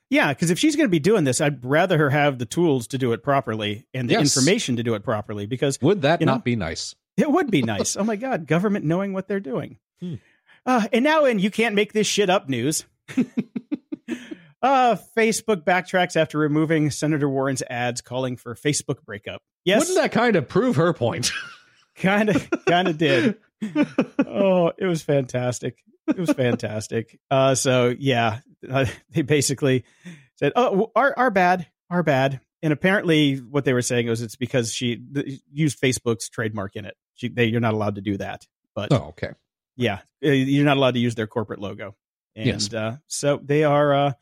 Yeah, 0.09 0.29
because 0.31 0.51
if 0.51 0.59
she's 0.59 0.75
going 0.75 0.87
to 0.87 0.91
be 0.91 0.99
doing 0.99 1.23
this, 1.23 1.41
I'd 1.41 1.65
rather 1.65 1.97
her 1.97 2.09
have 2.11 2.37
the 2.37 2.45
tools 2.45 2.87
to 2.89 2.97
do 2.99 3.13
it 3.13 3.23
properly 3.23 3.87
and 3.95 4.07
the 4.07 4.13
Yes. 4.13 4.35
information 4.37 4.75
to 4.75 4.83
do 4.83 4.93
it 4.93 5.03
properly 5.03 5.45
because 5.47 5.79
Would 5.81 6.03
that 6.03 6.19
You 6.21 6.27
know? 6.27 6.33
not 6.33 6.43
be 6.45 6.55
nice? 6.55 6.93
it 7.17 7.31
would 7.31 7.49
be 7.49 7.61
nice. 7.63 7.97
oh 7.97 8.03
my 8.03 8.15
God, 8.15 8.45
government 8.47 8.85
knowing 8.85 9.13
what 9.13 9.27
they're 9.27 9.39
doing. 9.39 9.77
Hmm. 9.99 10.15
Uh, 10.65 10.87
and 10.93 11.03
now, 11.03 11.25
in 11.25 11.39
you 11.39 11.51
can't 11.51 11.75
make 11.75 11.91
this 11.93 12.07
shit 12.07 12.29
up 12.29 12.47
news. 12.47 12.85
uh, 14.61 14.95
Facebook 15.17 15.63
backtracks 15.63 16.15
after 16.15 16.37
removing 16.37 16.91
Senator 16.91 17.29
Warren's 17.29 17.63
ads 17.69 18.01
calling 18.01 18.37
for 18.37 18.55
Facebook 18.55 19.03
breakup. 19.05 19.41
Yes, 19.65 19.81
Wouldn't 19.81 19.97
that 19.97 20.11
kind 20.11 20.35
of 20.35 20.47
prove 20.47 20.75
her 20.75 20.93
point? 20.93 21.31
kind 21.95 22.29
of, 22.29 22.49
kind 22.67 22.87
of 22.87 22.97
did. 22.97 23.37
oh, 24.25 24.71
it 24.77 24.85
was 24.85 25.01
fantastic. 25.01 25.77
It 26.07 26.17
was 26.17 26.31
fantastic. 26.31 27.19
Uh, 27.31 27.55
so 27.55 27.93
yeah, 27.97 28.39
uh, 28.69 28.85
they 29.11 29.21
basically 29.21 29.85
said, 30.35 30.51
"Oh, 30.55 30.91
our 30.95 31.13
our 31.17 31.31
bad, 31.31 31.67
our 31.89 32.03
bad." 32.03 32.41
And 32.61 32.71
apparently, 32.71 33.37
what 33.37 33.65
they 33.65 33.73
were 33.73 33.81
saying 33.81 34.07
was 34.07 34.21
it's 34.21 34.37
because 34.37 34.73
she 34.73 34.97
th- 34.97 35.41
used 35.51 35.81
Facebook's 35.81 36.29
trademark 36.29 36.75
in 36.75 36.85
it. 36.85 36.95
She, 37.13 37.27
they, 37.27 37.45
you're 37.45 37.59
not 37.59 37.73
allowed 37.73 37.95
to 37.95 38.01
do 38.01 38.17
that. 38.17 38.47
But 38.73 38.93
oh, 38.93 39.09
okay. 39.09 39.31
yeah, 39.75 39.99
uh, 40.25 40.29
you're 40.29 40.65
not 40.65 40.77
allowed 40.77 40.93
to 40.93 40.99
use 40.99 41.15
their 41.15 41.27
corporate 41.27 41.59
logo. 41.59 41.95
And 42.35 42.45
Yes. 42.47 42.73
uh, 42.73 42.97
so 43.07 43.39
they 43.43 43.63
are. 43.63 43.93
Uh, 43.93 44.13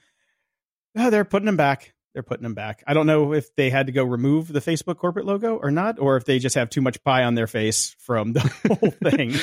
oh, 0.97 1.09
they're 1.09 1.25
putting 1.25 1.45
them 1.45 1.57
back. 1.57 1.93
They're 2.13 2.23
putting 2.23 2.43
them 2.43 2.53
back. 2.55 2.83
I 2.85 2.93
don't 2.93 3.07
know 3.07 3.33
if 3.33 3.55
they 3.55 3.69
had 3.69 3.85
to 3.85 3.93
go 3.93 4.03
remove 4.03 4.51
the 4.51 4.59
Facebook 4.59 4.97
corporate 4.97 5.25
logo 5.25 5.55
or 5.55 5.71
not, 5.71 5.97
or 5.97 6.17
if 6.17 6.25
they 6.25 6.39
just 6.39 6.55
have 6.55 6.69
too 6.69 6.81
much 6.81 7.01
pie 7.03 7.23
on 7.23 7.35
their 7.35 7.47
face 7.47 7.95
from 7.99 8.33
the 8.33 8.41
whole 8.67 8.91
thing. 9.11 9.33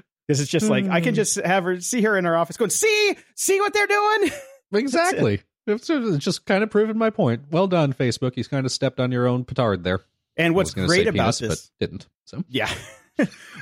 Because 0.28 0.42
it's 0.42 0.50
just 0.52 0.68
like 0.70 0.86
I 0.88 1.00
can 1.00 1.16
just 1.16 1.34
have 1.44 1.64
her 1.64 1.80
see 1.80 2.02
her 2.02 2.16
in 2.16 2.24
her 2.24 2.36
office 2.36 2.56
going, 2.56 2.70
"See, 2.70 3.16
see 3.34 3.58
what 3.60 3.72
they're 3.74 3.88
doing." 3.88 4.30
Exactly. 4.72 5.40
It's 5.66 5.88
just 6.24 6.46
kind 6.46 6.62
of 6.62 6.70
proven 6.70 6.96
my 6.96 7.10
point. 7.10 7.46
Well 7.50 7.66
done, 7.66 7.92
Facebook. 7.92 8.36
He's 8.36 8.46
kind 8.46 8.64
of 8.64 8.70
stepped 8.70 9.00
on 9.00 9.10
your 9.10 9.26
own 9.26 9.44
petard 9.44 9.82
there. 9.82 10.02
And 10.36 10.54
what's 10.54 10.72
great 10.72 11.08
about 11.08 11.36
penis, 11.36 11.38
this, 11.40 11.48
but 11.80 11.84
didn't. 11.90 12.06
So 12.26 12.44
yeah, 12.48 12.70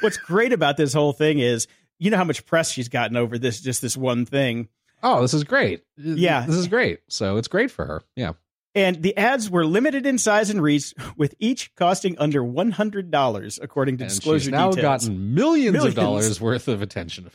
what's 0.01 0.19
great 0.19 0.53
about 0.53 0.77
this 0.77 0.93
whole 0.93 1.15
thing 1.15 1.39
is, 1.39 1.67
you 1.99 2.11
know 2.11 2.17
how 2.17 2.25
much 2.25 2.47
press 2.47 2.71
she's 2.71 2.89
gotten 2.89 3.17
over 3.17 3.39
this, 3.39 3.61
just 3.61 3.83
this 3.83 3.97
one 3.97 4.25
thing. 4.27 4.69
oh, 5.03 5.23
this 5.23 5.35
is 5.35 5.45
great. 5.45 5.83
Yeah. 5.97 6.45
this 6.47 6.57
is 6.57 6.69
great. 6.69 7.01
So 7.09 7.37
it's 7.37 7.49
great 7.49 7.71
for 7.71 7.85
her. 7.87 8.03
Yeah. 8.17 8.33
And 8.75 9.03
the 9.03 9.17
ads 9.17 9.51
were 9.51 9.65
limited 9.65 10.07
in 10.07 10.19
size 10.19 10.51
and 10.51 10.63
reach, 10.63 10.95
with 11.17 11.35
each 11.39 11.75
costing 11.75 12.17
under 12.19 12.45
one 12.45 12.71
hundred 12.71 13.11
dollars, 13.11 13.59
according 13.61 13.97
to 13.99 14.05
and 14.05 14.11
disclosure 14.11 14.45
she's 14.45 14.51
now 14.51 14.71
details. 14.71 14.83
gotten 15.07 15.35
millions, 15.35 15.73
Millions. 15.73 15.97
of 15.97 16.03
dollars 16.03 16.41
worth 16.41 16.69
of 16.69 16.83
attention. 16.83 17.31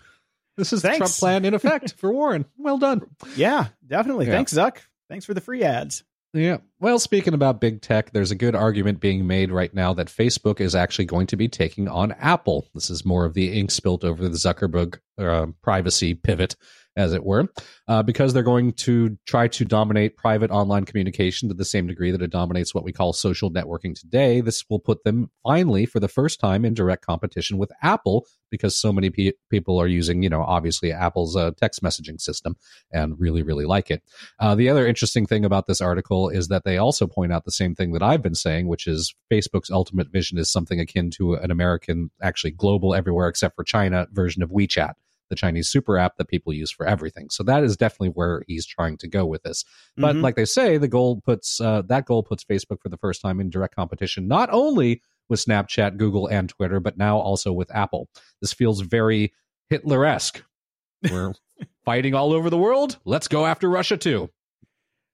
This 0.56 0.72
is 0.72 0.84
the 0.84 0.90
Trump 0.96 1.12
plan 1.12 1.44
in 1.46 1.54
effect 1.56 1.94
for 1.98 2.14
Warren. 2.14 2.46
Well 2.58 2.78
done. 2.78 3.02
yeah, 3.36 3.68
definitely. 3.86 4.28
Yeah. 4.28 4.34
Thanks, 4.34 4.54
Zuck. 4.54 4.78
Thanks 5.10 5.26
for 5.26 5.34
the 5.34 5.42
free 5.42 5.64
ads. 5.64 6.04
Yeah. 6.34 6.58
Well, 6.80 6.98
speaking 6.98 7.36
about 7.36 7.62
big 7.62 7.82
tech, 7.82 8.12
there's 8.12 8.32
a 8.32 8.36
good 8.36 8.56
argument 8.56 9.00
being 9.00 9.28
made 9.28 9.52
right 9.52 9.72
now 9.72 9.94
that 9.94 10.08
Facebook 10.08 10.60
is 10.60 10.74
actually 10.74 11.06
going 11.06 11.28
to 11.28 11.38
be 11.38 11.48
taking 11.48 11.88
on 11.88 12.12
Apple. 12.14 12.68
This 12.74 12.90
is 12.90 13.06
more 13.06 13.26
of 13.26 13.36
the 13.36 13.54
ink 13.58 13.70
spilt 13.70 14.04
over 14.04 14.24
the 14.24 14.30
Zuckerberg 14.36 14.98
uh, 15.20 15.48
privacy 15.62 16.16
pivot, 16.16 16.56
as 16.96 17.14
it 17.14 17.24
were, 17.24 17.48
uh, 17.88 18.04
because 18.04 18.34
they're 18.34 18.44
going 18.44 18.74
to 18.74 19.18
try 19.26 19.48
to 19.48 19.66
dominate 19.66 20.18
private 20.18 20.52
online 20.52 20.86
communication 20.86 21.50
to 21.50 21.56
the 21.56 21.66
same 21.66 21.88
degree 21.88 22.12
that 22.12 22.22
it 22.22 22.32
dominates 22.32 22.74
what 22.74 22.84
we 22.84 22.92
call 22.92 23.14
social 23.14 23.52
networking 23.52 24.00
today. 24.00 24.42
This 24.42 24.64
will 24.70 24.80
put 24.80 25.04
them 25.04 25.32
finally, 25.44 25.86
for 25.86 26.00
the 26.00 26.08
first 26.08 26.40
time, 26.40 26.66
in 26.66 26.74
direct 26.74 27.06
competition 27.06 27.58
with 27.58 27.72
Apple 27.82 28.26
because 28.54 28.80
so 28.80 28.94
many 28.94 29.10
pe- 29.10 29.32
people 29.50 29.82
are 29.82 29.88
using, 29.88 30.22
you 30.22 30.30
know, 30.30 30.44
obviously 30.44 30.92
Apple's 30.92 31.36
uh, 31.36 31.50
text 31.58 31.82
messaging 31.82 32.22
system 32.22 32.56
and 32.92 33.20
really, 33.20 33.42
really 33.42 33.66
like 33.66 33.90
it. 33.90 34.04
Uh, 34.40 34.54
the 34.54 34.70
other 34.70 34.86
interesting 34.86 35.26
thing 35.26 35.44
about 35.44 35.66
this 35.66 35.82
article 35.82 36.30
is 36.30 36.50
that 36.50 36.64
they 36.64 36.78
also 36.78 37.08
point 37.08 37.34
out 37.34 37.46
the 37.46 37.52
same 37.52 37.74
thing 37.74 37.94
that 37.94 38.04
I've 38.04 38.22
been 38.22 38.36
saying, 38.36 38.68
which 38.68 38.86
is 38.86 39.16
Facebook's 39.32 39.72
ultimate 39.72 40.12
vision 40.12 40.38
is 40.38 40.52
something 40.52 40.80
akin 40.80 41.10
to 41.12 41.34
an 41.34 41.50
American, 41.50 42.12
actually 42.22 42.52
global, 42.52 42.94
everywhere 42.94 43.28
except 43.28 43.56
for 43.56 43.64
China 43.64 44.08
version 44.12 44.44
of 44.44 44.52
WeChat, 44.52 44.94
the 45.34 45.40
Chinese 45.40 45.68
super 45.68 45.98
app 45.98 46.18
that 46.18 46.28
people 46.28 46.54
use 46.54 46.70
for 46.72 46.86
everything. 46.86 47.30
So 47.32 47.44
that 47.44 47.64
is 47.64 47.76
definitely 47.76 48.10
where 48.10 48.44
he's 48.48 48.66
trying 48.66 48.98
to 48.98 49.08
go 49.08 49.26
with 49.26 49.42
this. 49.44 49.66
But 49.98 50.16
Mhm. 50.16 50.22
like 50.22 50.36
they 50.36 50.46
say, 50.46 50.78
the 50.78 50.88
goal 50.88 51.22
puts 51.22 51.60
uh, 51.60 51.82
that 51.88 52.06
goal 52.06 52.22
puts 52.24 52.44
Facebook 52.44 52.82
for 52.82 52.90
the 52.90 52.98
first 52.98 53.22
time 53.22 53.40
in 53.40 53.50
direct 53.50 53.76
competition, 53.76 54.28
not 54.28 54.50
only 54.52 55.02
with 55.30 55.44
Snapchat, 55.44 55.98
Google, 55.98 56.28
and 56.28 56.50
Twitter, 56.50 56.80
but 56.80 56.98
now 56.98 57.18
also 57.18 57.52
with 57.52 57.74
Apple. 57.74 58.10
This 58.42 58.54
feels 58.54 58.82
very 58.82 59.34
Hitler 59.70 60.06
esque. 60.06 60.44
We're 61.10 61.34
fighting 61.86 62.14
all 62.14 62.34
over 62.34 62.50
the 62.50 62.58
world. 62.58 63.00
Let's 63.06 63.28
go 63.28 63.46
after 63.46 63.70
Russia 63.70 63.98
too. 63.98 64.30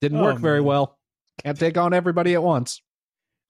Didn't 0.02 0.20
Oh, 0.20 0.24
work 0.24 0.40
very 0.40 0.60
man. 0.60 0.66
well. 0.68 0.98
Can't 1.44 1.58
take 1.60 1.78
on 1.78 1.94
everybody 1.94 2.34
at 2.34 2.44
once. 2.44 2.82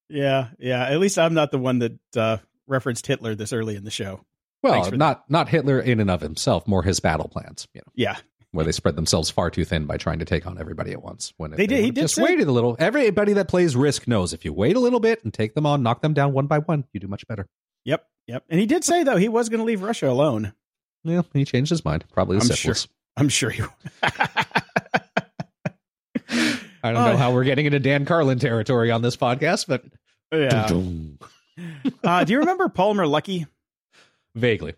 yeah, 0.10 0.50
yeah. 0.60 0.86
At 0.86 1.00
least 1.00 1.18
I'm 1.18 1.34
not 1.34 1.52
the 1.52 1.58
one 1.60 1.80
that 1.80 2.00
uh, 2.16 2.38
referenced 2.68 3.06
Hitler 3.08 3.36
this 3.36 3.54
early 3.54 3.76
in 3.76 3.84
the 3.84 3.92
show. 3.92 4.26
Well, 4.62 4.74
Thanks 4.74 4.90
for 4.90 4.98
not 4.98 5.30
not 5.30 5.48
Hitler 5.50 5.80
in 5.80 6.00
and 6.00 6.12
of 6.12 6.22
himself, 6.22 6.68
more 6.68 6.84
his 6.84 7.00
battle 7.00 7.28
plans. 7.30 7.68
You 7.74 7.80
know, 7.86 7.92
Yeah, 7.96 8.18
where 8.52 8.66
they 8.66 8.72
spread 8.74 8.96
themselves 8.96 9.30
far 9.30 9.50
too 9.50 9.64
thin 9.66 9.86
by 9.86 9.98
trying 9.98 10.20
to 10.20 10.26
take 10.26 10.46
on 10.48 10.60
everybody 10.60 10.92
at 10.92 11.02
once. 11.02 11.34
When 11.38 11.52
if 11.54 11.58
They 11.58 11.68
did- 11.68 11.84
he 11.84 11.92
did 11.92 12.02
just 12.02 12.16
say- 12.16 12.24
waited 12.24 12.48
a 12.48 12.52
little. 12.52 12.76
Everybody 12.80 13.34
that 13.34 13.48
plays 13.48 13.76
Risk 13.76 14.08
knows 14.08 14.34
if 14.34 14.44
you 14.44 14.52
wait 14.54 14.76
a 14.76 14.80
little 14.80 15.00
bit 15.00 15.24
and 15.24 15.34
take 15.34 15.54
them 15.56 15.66
on, 15.66 15.82
knock 15.84 16.02
them 16.02 16.14
down 16.14 16.34
one 16.34 16.48
by 16.48 16.60
one, 16.60 16.84
you 16.94 17.00
do 17.00 17.08
much 17.08 17.26
better. 17.28 17.48
yep, 17.86 18.06
yep. 18.28 18.44
And 18.50 18.60
he 18.60 18.66
did 18.66 18.84
say 18.84 19.04
though 19.04 19.16
he 19.18 19.30
was 19.30 19.48
going 19.50 19.60
to 19.60 19.66
leave 19.66 19.82
Russia 19.82 20.10
alone. 20.10 20.54
Yeah, 21.06 21.22
he 21.34 21.46
changed 21.46 21.70
his 21.70 21.86
mind. 21.86 22.04
Probably 22.12 22.38
the 22.38 22.42
I'm 22.44 22.48
syphilis. 22.48 22.88
I'm 23.16 23.30
sure 23.30 23.50
he. 23.52 23.64
I 26.82 26.94
don't 26.94 26.98
Oh. 26.98 27.12
know 27.12 27.18
how 27.18 27.34
we're 27.34 27.44
getting 27.44 27.66
into 27.66 27.80
Dan 27.80 28.06
Carlin 28.06 28.40
territory 28.40 28.92
on 28.92 29.02
this 29.02 29.18
podcast, 29.18 29.68
but 29.68 29.84
yeah. 30.32 30.68
Uh, 32.04 32.24
do 32.24 32.32
you 32.34 32.40
remember 32.40 32.70
Palmer 32.70 33.06
Luckey? 33.06 33.48
Vaguely. 34.36 34.74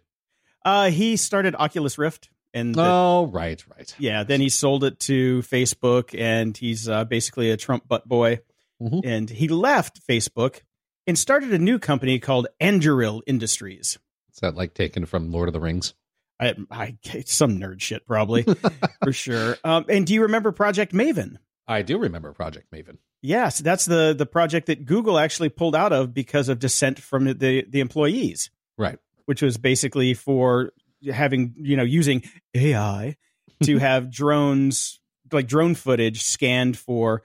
Uh, 0.64 0.90
he 0.92 1.18
started 1.18 1.56
Oculus 1.56 1.98
Rift, 1.98 2.30
and 2.54 2.76
the- 2.76 2.84
Oh, 2.84 3.30
right, 3.32 3.64
right. 3.76 3.94
yeah, 3.98 4.24
then 4.24 4.42
he 4.42 4.50
sold 4.50 4.84
it 4.84 5.00
to 5.02 5.40
Facebook, 5.42 6.18
and 6.20 6.56
he's 6.56 6.88
uh, 6.88 7.06
basically 7.06 7.50
a 7.52 7.58
Trump 7.58 7.88
butt 7.88 8.08
boy. 8.08 8.40
Mhm. 8.82 9.02
And 9.06 9.30
he 9.30 9.48
left 9.48 10.06
Facebook 10.08 10.62
and 11.06 11.18
started 11.18 11.54
a 11.54 11.60
new 11.60 11.78
company 11.80 12.20
called 12.20 12.48
Anduril 12.60 13.22
Industries. 13.28 14.00
Is 14.34 14.40
that 14.42 14.56
like 14.56 14.74
taken 14.74 15.06
from 15.06 15.32
Lord 15.32 15.50
of 15.50 15.54
the 15.54 15.60
Rings? 15.60 15.94
I, 16.40 16.56
I 16.72 16.98
some 17.26 17.60
nerd 17.60 17.82
shit 17.82 18.08
probably 18.08 18.44
for 19.04 19.14
sure. 19.14 19.58
Um, 19.64 19.86
and 19.88 20.08
do 20.08 20.14
you 20.16 20.24
remember 20.24 20.52
Project 20.52 20.94
Maven? 20.94 21.38
I 21.68 21.84
do 21.84 22.00
remember 22.00 22.34
Project 22.34 22.72
Maven. 22.72 22.98
Yes, 23.22 23.60
that's 23.60 23.86
the 23.86 24.16
the 24.18 24.26
project 24.26 24.66
that 24.66 24.86
Google 24.88 25.20
actually 25.20 25.50
pulled 25.50 25.76
out 25.76 25.94
of 25.94 26.12
because 26.16 26.50
of 26.50 26.58
dissent 26.58 27.00
from 27.00 27.26
the 27.26 27.64
the 27.70 27.80
employees, 27.82 28.50
Right. 28.80 28.98
Which 29.26 29.42
was 29.42 29.58
basically 29.58 30.14
for 30.14 30.72
having 31.12 31.54
you 31.58 31.78
know 31.78 31.84
using 31.84 32.24
AI 32.54 33.16
to 33.64 33.78
have 33.80 34.12
drones 34.12 35.00
like 35.32 35.48
drone 35.48 35.76
footage 35.76 36.24
scanned 36.24 36.78
for 36.78 37.24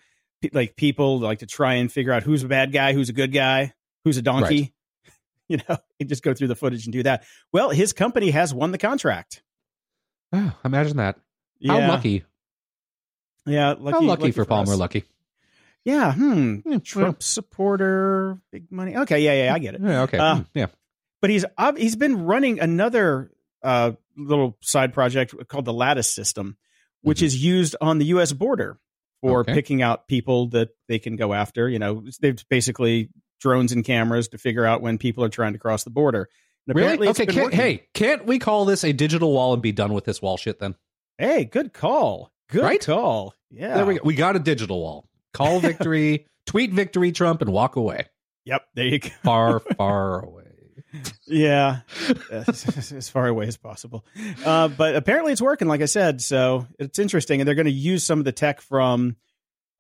like 0.52 0.76
people 0.76 1.18
like 1.18 1.40
to 1.40 1.46
try 1.46 1.74
and 1.74 1.90
figure 1.90 2.12
out 2.12 2.22
who's 2.22 2.44
a 2.44 2.48
bad 2.48 2.72
guy, 2.72 2.92
who's 2.92 3.08
a 3.08 3.12
good 3.12 3.32
guy, 3.32 3.72
who's 4.04 4.16
a 4.16 4.22
donkey. 4.22 4.60
Right. 4.60 4.72
You 5.48 5.58
know, 5.58 5.76
you 6.00 6.06
just 6.06 6.24
go 6.24 6.34
through 6.34 6.48
the 6.48 6.56
footage 6.56 6.86
and 6.86 6.92
do 6.92 7.04
that. 7.04 7.22
Well, 7.52 7.70
his 7.70 7.92
company 7.92 8.32
has 8.32 8.52
won 8.52 8.72
the 8.72 8.78
contract. 8.78 9.44
Oh, 10.32 10.52
imagine 10.64 10.96
that. 10.96 11.20
How 11.64 11.78
yeah, 11.78 11.88
lucky. 11.88 12.24
Yeah, 13.46 13.74
lucky, 13.78 13.92
How 13.92 14.00
lucky, 14.00 14.32
for 14.32 14.44
Palmer 14.44 14.72
us. 14.72 14.78
Lucky. 14.80 15.04
Yeah, 15.84 16.12
hmm. 16.12 16.58
Yeah, 16.64 16.78
Trump 16.78 17.22
supporter, 17.22 18.40
big 18.50 18.72
money. 18.72 18.96
Okay, 18.96 19.20
yeah, 19.20 19.44
yeah, 19.44 19.54
I 19.54 19.60
get 19.60 19.76
it. 19.76 19.82
Yeah, 19.82 20.02
okay. 20.02 20.18
Uh, 20.18 20.34
Hmm, 20.38 20.42
yeah. 20.52 20.66
But 21.26 21.30
he's 21.32 21.44
he's 21.76 21.96
been 21.96 22.24
running 22.24 22.60
another 22.60 23.32
uh, 23.64 23.92
little 24.16 24.56
side 24.60 24.92
project 24.94 25.34
called 25.48 25.64
the 25.64 25.72
Lattice 25.72 26.06
System, 26.08 26.56
which 27.02 27.18
Mhm. 27.18 27.22
is 27.24 27.42
used 27.42 27.74
on 27.80 27.98
the 27.98 28.04
U.S. 28.06 28.32
border 28.32 28.78
for 29.22 29.40
Okay. 29.40 29.54
picking 29.54 29.82
out 29.82 30.06
people 30.06 30.50
that 30.50 30.68
they 30.86 31.00
can 31.00 31.16
go 31.16 31.32
after. 31.34 31.68
You 31.68 31.80
know, 31.80 32.04
they've 32.20 32.40
basically 32.48 33.10
drones 33.40 33.72
and 33.72 33.84
cameras 33.84 34.28
to 34.28 34.38
figure 34.38 34.64
out 34.64 34.82
when 34.82 34.98
people 34.98 35.24
are 35.24 35.28
trying 35.28 35.54
to 35.54 35.58
cross 35.58 35.82
the 35.82 35.90
border. 35.90 36.28
And 36.68 36.76
Really? 36.76 37.08
Okay. 37.08 37.26
Can't, 37.26 37.52
hey, 37.52 37.88
can't 37.92 38.24
we 38.24 38.38
call 38.38 38.64
this 38.64 38.84
a 38.84 38.92
digital 38.92 39.32
wall 39.32 39.52
and 39.52 39.60
be 39.62 39.72
done 39.72 39.92
with 39.94 40.04
this 40.04 40.22
wall 40.22 40.36
shit 40.36 40.60
then? 40.60 40.76
hey, 41.18 41.44
good 41.44 41.72
call. 41.72 42.30
Good 42.50 42.62
Right? 42.62 42.80
call. 42.86 43.34
Yeah. 43.50 43.74
There 43.78 43.86
we 43.86 43.94
go. 43.94 44.00
We 44.04 44.14
got 44.14 44.36
a 44.36 44.38
digital 44.38 44.80
wall. 44.80 45.08
Call 45.34 45.58
victory, 45.70 46.28
tweet 46.46 46.72
victory, 46.72 47.10
Trump, 47.10 47.40
and 47.42 47.50
walk 47.52 47.74
away. 47.74 48.06
Yep. 48.44 48.62
There 48.76 48.84
you 48.86 48.98
go. 49.00 49.08
Far, 49.24 49.58
far 49.76 50.20
away. 50.24 50.35
Yeah, 51.28 51.80
as, 52.30 53.08
far 53.08 53.26
away 53.26 53.46
as 53.48 53.56
possible. 53.56 54.04
Uh, 54.44 54.68
but 54.68 54.94
apparently, 54.94 55.32
it's 55.32 55.42
working. 55.42 55.66
Like 55.68 55.82
I 55.82 55.86
said, 55.86 56.20
so 56.22 56.66
it's 56.78 56.98
interesting, 56.98 57.40
and 57.40 57.48
they're 57.48 57.54
going 57.56 57.66
to 57.66 57.70
use 57.72 58.04
some 58.04 58.18
of 58.18 58.24
the 58.24 58.32
tech 58.32 58.60
from 58.60 59.16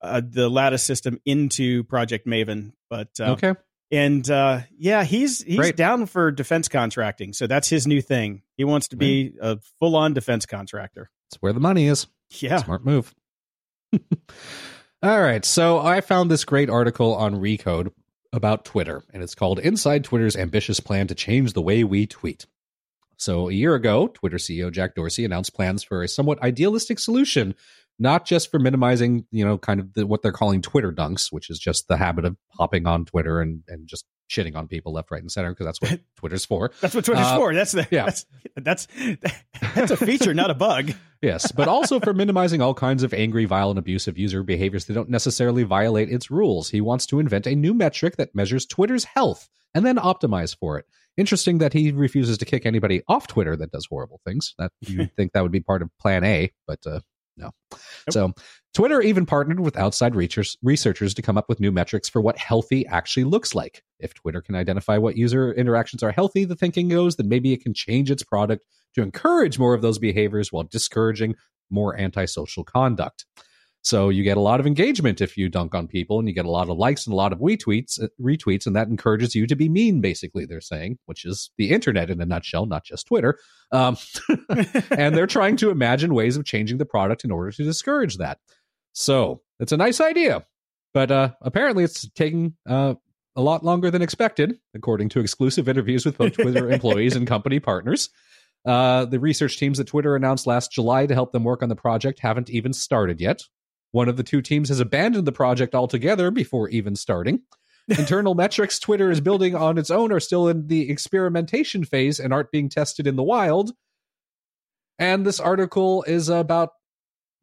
uh, 0.02 0.20
the 0.28 0.48
Lattice 0.48 0.82
system 0.82 1.20
into 1.24 1.84
Project 1.84 2.26
Maven. 2.26 2.72
But 2.90 3.10
uh, 3.20 3.32
Okay. 3.32 3.54
and 3.90 4.28
uh, 4.28 4.60
yeah, 4.76 5.04
he's 5.04 5.42
he's 5.42 5.56
Great. 5.56 5.76
down 5.76 6.06
for 6.06 6.30
defense 6.32 6.68
contracting, 6.68 7.32
so 7.32 7.46
that's 7.46 7.68
his 7.68 7.86
new 7.86 8.02
thing. 8.02 8.42
He 8.56 8.64
wants 8.64 8.88
to 8.88 8.96
be 8.96 9.34
a 9.40 9.58
full 9.78 9.94
on 9.96 10.14
defense 10.14 10.46
contractor. 10.46 11.10
It's 11.30 11.40
where 11.42 11.52
the 11.52 11.60
money 11.60 11.86
is. 11.86 12.06
Yeah, 12.30 12.56
Smart 12.58 12.84
move. 12.84 13.14
All 15.02 15.20
right. 15.20 15.44
So 15.44 15.78
I 15.78 16.00
found 16.00 16.30
this 16.30 16.44
great 16.44 16.68
article 16.70 17.14
on 17.14 17.34
Recode 17.36 17.92
about 18.36 18.64
Twitter, 18.64 19.02
and 19.12 19.22
it's 19.22 19.34
called 19.34 19.58
Inside 19.58 20.04
Twitter's 20.04 20.36
Ambitious 20.36 20.80
Plan 20.80 21.06
to 21.08 21.14
Change 21.14 21.52
the 21.52 21.62
Way 21.62 21.84
We 21.84 22.06
Tweet. 22.06 22.46
So 23.16 23.48
a 23.48 23.52
year 23.52 23.74
ago, 23.74 24.08
Twitter 24.08 24.36
CEO 24.36 24.70
Jack 24.70 24.94
Dorsey 24.94 25.24
announced 25.24 25.54
plans 25.54 25.82
for 25.82 26.02
a 26.02 26.08
somewhat 26.08 26.42
idealistic 26.42 26.98
solution, 26.98 27.54
not 27.98 28.26
just 28.26 28.50
for 28.50 28.58
minimizing, 28.58 29.26
you 29.30 29.44
know, 29.44 29.56
kind 29.56 29.80
of 29.80 29.94
the, 29.94 30.06
what 30.06 30.22
they're 30.22 30.32
calling 30.32 30.60
Twitter 30.60 30.92
dunks, 30.92 31.32
which 31.32 31.48
is 31.48 31.58
just 31.58 31.88
the 31.88 31.96
habit 31.96 32.24
of 32.24 32.36
hopping 32.58 32.86
on 32.86 33.06
Twitter 33.06 33.40
and, 33.40 33.62
and 33.68 33.86
just 33.86 34.04
shitting 34.30 34.56
on 34.56 34.68
people 34.68 34.92
left, 34.92 35.10
right, 35.10 35.20
and 35.20 35.30
center, 35.30 35.50
because 35.50 35.66
that's 35.66 35.80
what 35.80 36.00
Twitter's 36.16 36.44
for. 36.44 36.70
that's 36.80 36.94
what 36.94 37.04
Twitter's 37.04 37.26
Uh, 37.26 37.36
for. 37.36 37.54
That's 37.54 37.72
the 37.72 37.86
yeah. 37.90 38.04
That's 38.06 38.26
that's 38.56 38.88
that's 39.74 39.90
a 39.90 39.96
feature, 39.96 40.34
not 40.34 40.50
a 40.50 40.54
bug. 40.54 40.92
Yes, 41.22 41.50
but 41.50 41.66
also 41.66 41.98
for 41.98 42.12
minimizing 42.12 42.60
all 42.60 42.74
kinds 42.74 43.02
of 43.02 43.14
angry, 43.14 43.46
violent, 43.46 43.78
abusive 43.78 44.18
user 44.18 44.42
behaviors 44.42 44.84
that 44.84 44.92
don't 44.92 45.08
necessarily 45.08 45.62
violate 45.62 46.10
its 46.12 46.30
rules. 46.30 46.68
He 46.68 46.82
wants 46.82 47.06
to 47.06 47.18
invent 47.18 47.46
a 47.46 47.56
new 47.56 47.72
metric 47.72 48.16
that 48.16 48.34
measures 48.34 48.66
Twitter's 48.66 49.04
health 49.04 49.48
and 49.74 49.84
then 49.84 49.96
optimize 49.96 50.54
for 50.56 50.78
it. 50.78 50.84
Interesting 51.16 51.56
that 51.58 51.72
he 51.72 51.90
refuses 51.90 52.36
to 52.38 52.44
kick 52.44 52.66
anybody 52.66 53.02
off 53.08 53.26
Twitter 53.26 53.56
that 53.56 53.72
does 53.72 53.86
horrible 53.86 54.20
things. 54.26 54.54
That 54.58 54.72
you'd 54.82 55.10
think 55.16 55.32
that 55.32 55.42
would 55.42 55.50
be 55.50 55.60
part 55.60 55.80
of 55.80 55.88
Plan 55.98 56.22
A, 56.22 56.52
but 56.66 56.86
uh, 56.86 57.00
no. 57.38 57.50
So 58.10 58.34
Twitter 58.76 59.00
even 59.00 59.24
partnered 59.24 59.58
with 59.58 59.78
outside 59.78 60.14
researchers, 60.14 61.14
to 61.14 61.22
come 61.22 61.38
up 61.38 61.48
with 61.48 61.60
new 61.60 61.72
metrics 61.72 62.10
for 62.10 62.20
what 62.20 62.36
healthy 62.36 62.86
actually 62.88 63.24
looks 63.24 63.54
like. 63.54 63.82
If 64.00 64.12
Twitter 64.12 64.42
can 64.42 64.54
identify 64.54 64.98
what 64.98 65.16
user 65.16 65.50
interactions 65.50 66.02
are 66.02 66.12
healthy, 66.12 66.44
the 66.44 66.56
thinking 66.56 66.88
goes, 66.88 67.16
then 67.16 67.26
maybe 67.26 67.54
it 67.54 67.62
can 67.62 67.72
change 67.72 68.10
its 68.10 68.22
product 68.22 68.66
to 68.94 69.00
encourage 69.00 69.58
more 69.58 69.72
of 69.72 69.80
those 69.80 69.98
behaviors 69.98 70.52
while 70.52 70.64
discouraging 70.64 71.36
more 71.70 71.98
antisocial 71.98 72.64
conduct. 72.64 73.24
So 73.80 74.10
you 74.10 74.22
get 74.22 74.36
a 74.36 74.40
lot 74.40 74.60
of 74.60 74.66
engagement 74.66 75.22
if 75.22 75.38
you 75.38 75.48
dunk 75.48 75.74
on 75.74 75.88
people, 75.88 76.18
and 76.18 76.28
you 76.28 76.34
get 76.34 76.44
a 76.44 76.50
lot 76.50 76.68
of 76.68 76.76
likes 76.76 77.06
and 77.06 77.14
a 77.14 77.16
lot 77.16 77.32
of 77.32 77.38
retweets, 77.38 78.02
uh, 78.02 78.08
retweets, 78.20 78.66
and 78.66 78.76
that 78.76 78.88
encourages 78.88 79.34
you 79.34 79.46
to 79.46 79.56
be 79.56 79.70
mean. 79.70 80.02
Basically, 80.02 80.44
they're 80.44 80.60
saying, 80.60 80.98
which 81.06 81.24
is 81.24 81.50
the 81.56 81.70
internet 81.70 82.10
in 82.10 82.20
a 82.20 82.26
nutshell, 82.26 82.66
not 82.66 82.84
just 82.84 83.06
Twitter. 83.06 83.38
Um, 83.72 83.96
and 84.90 85.16
they're 85.16 85.26
trying 85.26 85.56
to 85.58 85.70
imagine 85.70 86.12
ways 86.12 86.36
of 86.36 86.44
changing 86.44 86.76
the 86.76 86.84
product 86.84 87.24
in 87.24 87.30
order 87.30 87.52
to 87.52 87.64
discourage 87.64 88.18
that. 88.18 88.38
So 88.96 89.42
it's 89.60 89.72
a 89.72 89.76
nice 89.76 90.00
idea, 90.00 90.46
but 90.94 91.10
uh, 91.10 91.34
apparently 91.42 91.84
it's 91.84 92.08
taking 92.12 92.54
uh, 92.66 92.94
a 93.36 93.42
lot 93.42 93.62
longer 93.62 93.90
than 93.90 94.00
expected, 94.00 94.58
according 94.74 95.10
to 95.10 95.20
exclusive 95.20 95.68
interviews 95.68 96.06
with 96.06 96.16
both 96.16 96.32
Twitter 96.32 96.70
employees 96.72 97.14
and 97.14 97.26
company 97.26 97.60
partners. 97.60 98.08
Uh, 98.64 99.04
the 99.04 99.20
research 99.20 99.58
teams 99.58 99.76
that 99.76 99.86
Twitter 99.86 100.16
announced 100.16 100.46
last 100.46 100.72
July 100.72 101.04
to 101.04 101.12
help 101.12 101.32
them 101.32 101.44
work 101.44 101.62
on 101.62 101.68
the 101.68 101.76
project 101.76 102.20
haven't 102.20 102.48
even 102.48 102.72
started 102.72 103.20
yet. 103.20 103.42
One 103.92 104.08
of 104.08 104.16
the 104.16 104.22
two 104.22 104.40
teams 104.40 104.70
has 104.70 104.80
abandoned 104.80 105.26
the 105.26 105.32
project 105.32 105.74
altogether 105.74 106.30
before 106.30 106.70
even 106.70 106.96
starting. 106.96 107.42
Internal 107.98 108.34
metrics 108.34 108.78
Twitter 108.78 109.10
is 109.10 109.20
building 109.20 109.54
on 109.54 109.76
its 109.76 109.90
own 109.90 110.10
are 110.10 110.20
still 110.20 110.48
in 110.48 110.68
the 110.68 110.90
experimentation 110.90 111.84
phase 111.84 112.18
and 112.18 112.32
aren't 112.32 112.50
being 112.50 112.70
tested 112.70 113.06
in 113.06 113.16
the 113.16 113.22
wild. 113.22 113.72
And 114.98 115.26
this 115.26 115.38
article 115.38 116.02
is 116.04 116.30
about 116.30 116.70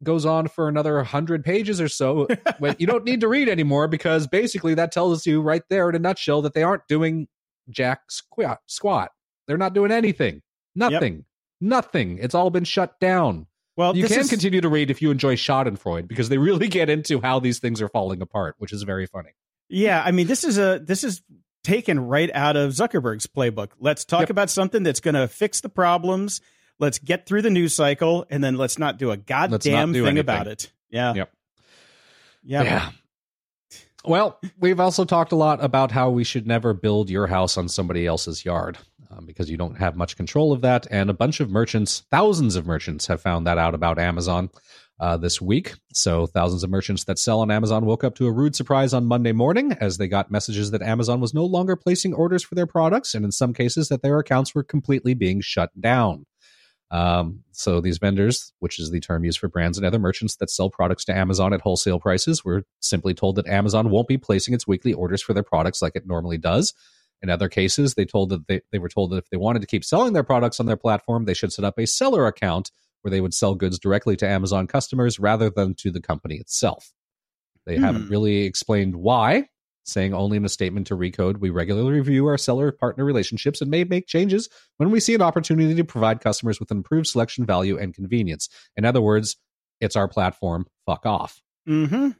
goes 0.04 0.24
on 0.24 0.48
for 0.48 0.68
another 0.68 0.96
100 0.96 1.44
pages 1.44 1.80
or 1.80 1.88
so. 1.88 2.28
you 2.78 2.86
don't 2.86 3.04
need 3.04 3.20
to 3.20 3.28
read 3.28 3.48
anymore 3.48 3.88
because 3.88 4.26
basically 4.26 4.74
that 4.74 4.92
tells 4.92 5.26
you 5.26 5.40
right 5.40 5.62
there 5.68 5.88
in 5.88 5.96
a 5.96 5.98
nutshell 5.98 6.42
that 6.42 6.54
they 6.54 6.62
aren't 6.62 6.86
doing 6.88 7.26
jack 7.70 8.10
squat. 8.10 8.60
squat. 8.66 9.10
They're 9.46 9.58
not 9.58 9.74
doing 9.74 9.90
anything. 9.90 10.42
Nothing. 10.74 11.14
Yep. 11.14 11.24
Nothing. 11.60 12.18
It's 12.18 12.34
all 12.34 12.50
been 12.50 12.64
shut 12.64 12.98
down. 13.00 13.46
Well, 13.76 13.96
you 13.96 14.06
can 14.06 14.20
is... 14.20 14.30
continue 14.30 14.60
to 14.60 14.68
read 14.68 14.90
if 14.90 15.02
you 15.02 15.10
enjoy 15.10 15.34
Schadenfreude 15.36 16.06
because 16.06 16.28
they 16.28 16.38
really 16.38 16.68
get 16.68 16.88
into 16.88 17.20
how 17.20 17.40
these 17.40 17.58
things 17.58 17.82
are 17.82 17.88
falling 17.88 18.22
apart, 18.22 18.54
which 18.58 18.72
is 18.72 18.82
very 18.82 19.06
funny. 19.06 19.30
Yeah, 19.68 20.02
I 20.04 20.12
mean, 20.12 20.26
this 20.26 20.44
is 20.44 20.58
a 20.58 20.78
this 20.78 21.02
is 21.04 21.22
taken 21.64 21.98
right 21.98 22.30
out 22.34 22.56
of 22.56 22.72
Zuckerberg's 22.72 23.26
playbook. 23.26 23.70
Let's 23.80 24.04
talk 24.04 24.20
yep. 24.20 24.30
about 24.30 24.50
something 24.50 24.82
that's 24.82 25.00
going 25.00 25.14
to 25.14 25.26
fix 25.26 25.62
the 25.62 25.70
problems. 25.70 26.40
Let's 26.78 26.98
get 26.98 27.26
through 27.26 27.42
the 27.42 27.50
news 27.50 27.74
cycle, 27.74 28.26
and 28.30 28.42
then 28.42 28.56
let's 28.56 28.78
not 28.78 28.98
do 28.98 29.10
a 29.10 29.16
goddamn 29.16 29.92
do 29.92 30.00
thing 30.00 30.06
anything. 30.06 30.18
about 30.18 30.46
it. 30.48 30.72
Yeah. 30.90 31.14
Yep. 31.14 31.32
Yep. 32.44 32.64
Yeah. 32.64 32.90
Well, 34.04 34.38
we've 34.58 34.80
also 34.80 35.04
talked 35.04 35.32
a 35.32 35.36
lot 35.36 35.64
about 35.64 35.90
how 35.90 36.10
we 36.10 36.24
should 36.24 36.46
never 36.46 36.74
build 36.74 37.08
your 37.08 37.26
house 37.26 37.56
on 37.56 37.68
somebody 37.68 38.06
else's 38.06 38.44
yard 38.44 38.76
um, 39.10 39.24
because 39.24 39.50
you 39.50 39.56
don't 39.56 39.78
have 39.78 39.96
much 39.96 40.16
control 40.16 40.52
of 40.52 40.60
that. 40.60 40.86
And 40.90 41.08
a 41.08 41.14
bunch 41.14 41.40
of 41.40 41.50
merchants, 41.50 42.02
thousands 42.10 42.56
of 42.56 42.66
merchants, 42.66 43.06
have 43.06 43.22
found 43.22 43.46
that 43.46 43.56
out 43.56 43.74
about 43.74 43.98
Amazon 43.98 44.50
uh, 45.00 45.16
this 45.16 45.40
week. 45.40 45.74
So, 45.92 46.26
thousands 46.26 46.62
of 46.62 46.70
merchants 46.70 47.04
that 47.04 47.18
sell 47.18 47.40
on 47.40 47.50
Amazon 47.50 47.86
woke 47.86 48.04
up 48.04 48.14
to 48.16 48.26
a 48.26 48.32
rude 48.32 48.54
surprise 48.54 48.92
on 48.92 49.06
Monday 49.06 49.32
morning 49.32 49.72
as 49.80 49.96
they 49.96 50.08
got 50.08 50.30
messages 50.30 50.70
that 50.70 50.82
Amazon 50.82 51.20
was 51.20 51.34
no 51.34 51.44
longer 51.44 51.76
placing 51.76 52.14
orders 52.14 52.42
for 52.42 52.54
their 52.54 52.66
products, 52.66 53.14
and 53.14 53.24
in 53.24 53.32
some 53.32 53.52
cases, 53.52 53.88
that 53.88 54.02
their 54.02 54.18
accounts 54.18 54.54
were 54.54 54.62
completely 54.62 55.14
being 55.14 55.40
shut 55.40 55.70
down. 55.80 56.26
Um, 56.94 57.40
so 57.50 57.80
these 57.80 57.98
vendors, 57.98 58.52
which 58.60 58.78
is 58.78 58.92
the 58.92 59.00
term 59.00 59.24
used 59.24 59.40
for 59.40 59.48
brands 59.48 59.76
and 59.76 59.84
other 59.84 59.98
merchants 59.98 60.36
that 60.36 60.48
sell 60.48 60.70
products 60.70 61.04
to 61.06 61.16
Amazon 61.16 61.52
at 61.52 61.60
wholesale 61.60 61.98
prices, 61.98 62.44
were 62.44 62.62
simply 62.78 63.14
told 63.14 63.34
that 63.34 63.48
Amazon 63.48 63.90
won't 63.90 64.06
be 64.06 64.16
placing 64.16 64.54
its 64.54 64.68
weekly 64.68 64.92
orders 64.92 65.20
for 65.20 65.34
their 65.34 65.42
products 65.42 65.82
like 65.82 65.96
it 65.96 66.06
normally 66.06 66.38
does. 66.38 66.72
In 67.20 67.30
other 67.30 67.48
cases, 67.48 67.94
they 67.94 68.04
told 68.04 68.28
that 68.28 68.46
they, 68.46 68.60
they 68.70 68.78
were 68.78 68.88
told 68.88 69.10
that 69.10 69.16
if 69.16 69.30
they 69.30 69.36
wanted 69.36 69.58
to 69.62 69.66
keep 69.66 69.84
selling 69.84 70.12
their 70.12 70.22
products 70.22 70.60
on 70.60 70.66
their 70.66 70.76
platform, 70.76 71.24
they 71.24 71.34
should 71.34 71.52
set 71.52 71.64
up 71.64 71.80
a 71.80 71.86
seller 71.86 72.28
account 72.28 72.70
where 73.02 73.10
they 73.10 73.20
would 73.20 73.34
sell 73.34 73.56
goods 73.56 73.80
directly 73.80 74.14
to 74.14 74.28
Amazon 74.28 74.68
customers 74.68 75.18
rather 75.18 75.50
than 75.50 75.74
to 75.74 75.90
the 75.90 76.00
company 76.00 76.36
itself. 76.36 76.92
They 77.66 77.76
hmm. 77.76 77.82
haven't 77.82 78.08
really 78.08 78.42
explained 78.42 78.94
why, 78.94 79.48
saying 79.84 80.14
only 80.14 80.36
in 80.36 80.44
a 80.44 80.48
statement 80.48 80.86
to 80.88 80.96
Recode, 80.96 81.38
we 81.38 81.50
regularly 81.50 81.92
review 81.92 82.26
our 82.26 82.38
seller 82.38 82.72
partner 82.72 83.04
relationships 83.04 83.60
and 83.60 83.70
may 83.70 83.84
make 83.84 84.06
changes 84.06 84.48
when 84.78 84.90
we 84.90 85.00
see 85.00 85.14
an 85.14 85.22
opportunity 85.22 85.74
to 85.74 85.84
provide 85.84 86.20
customers 86.20 86.58
with 86.58 86.70
improved 86.70 87.06
selection 87.06 87.46
value 87.46 87.78
and 87.78 87.94
convenience. 87.94 88.48
In 88.76 88.84
other 88.84 89.00
words, 89.00 89.36
it's 89.80 89.96
our 89.96 90.08
platform. 90.08 90.66
Fuck 90.86 91.06
off. 91.06 91.42
Mm-hmm. 91.68 92.10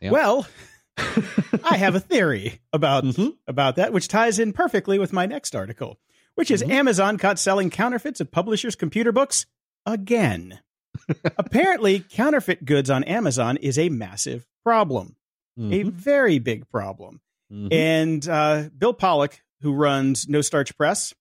Yep. 0.00 0.12
Well, 0.12 0.46
I 1.64 1.76
have 1.76 1.94
a 1.94 2.00
theory 2.00 2.60
about 2.72 3.04
mm-hmm. 3.04 3.30
about 3.46 3.76
that, 3.76 3.92
which 3.92 4.08
ties 4.08 4.38
in 4.38 4.52
perfectly 4.52 4.98
with 4.98 5.12
my 5.12 5.26
next 5.26 5.54
article, 5.54 5.98
which 6.34 6.50
is 6.50 6.62
mm-hmm. 6.62 6.72
Amazon 6.72 7.18
caught 7.18 7.38
selling 7.38 7.70
counterfeits 7.70 8.20
of 8.20 8.30
publishers' 8.30 8.76
computer 8.76 9.12
books 9.12 9.46
again. 9.84 10.60
Apparently, 11.38 12.00
counterfeit 12.00 12.64
goods 12.64 12.90
on 12.90 13.04
Amazon 13.04 13.56
is 13.58 13.78
a 13.78 13.88
massive 13.88 14.46
problem, 14.64 15.16
mm-hmm. 15.58 15.72
a 15.72 15.82
very 15.84 16.38
big 16.38 16.68
problem. 16.68 17.20
Mm-hmm. 17.52 17.72
And 17.72 18.28
uh, 18.28 18.68
Bill 18.76 18.92
Pollock, 18.92 19.40
who 19.62 19.72
runs 19.72 20.28
No 20.28 20.40
Starch 20.40 20.76
Press, 20.76 21.14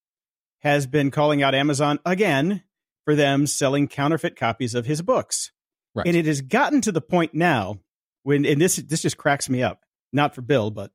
has 0.59 0.87
been 0.87 1.11
calling 1.11 1.43
out 1.43 1.55
Amazon 1.55 1.99
again 2.05 2.63
for 3.05 3.15
them 3.15 3.47
selling 3.47 3.87
counterfeit 3.87 4.35
copies 4.35 4.73
of 4.73 4.85
his 4.85 5.01
books. 5.01 5.51
Right. 5.93 6.07
And 6.07 6.15
it 6.15 6.25
has 6.25 6.41
gotten 6.41 6.81
to 6.81 6.91
the 6.91 7.01
point 7.01 7.33
now 7.33 7.79
when 8.23 8.45
and 8.45 8.59
this 8.59 8.77
this 8.77 9.03
just 9.03 9.17
cracks 9.17 9.49
me 9.49 9.63
up. 9.63 9.83
Not 10.11 10.33
for 10.33 10.41
Bill, 10.41 10.71
but 10.71 10.91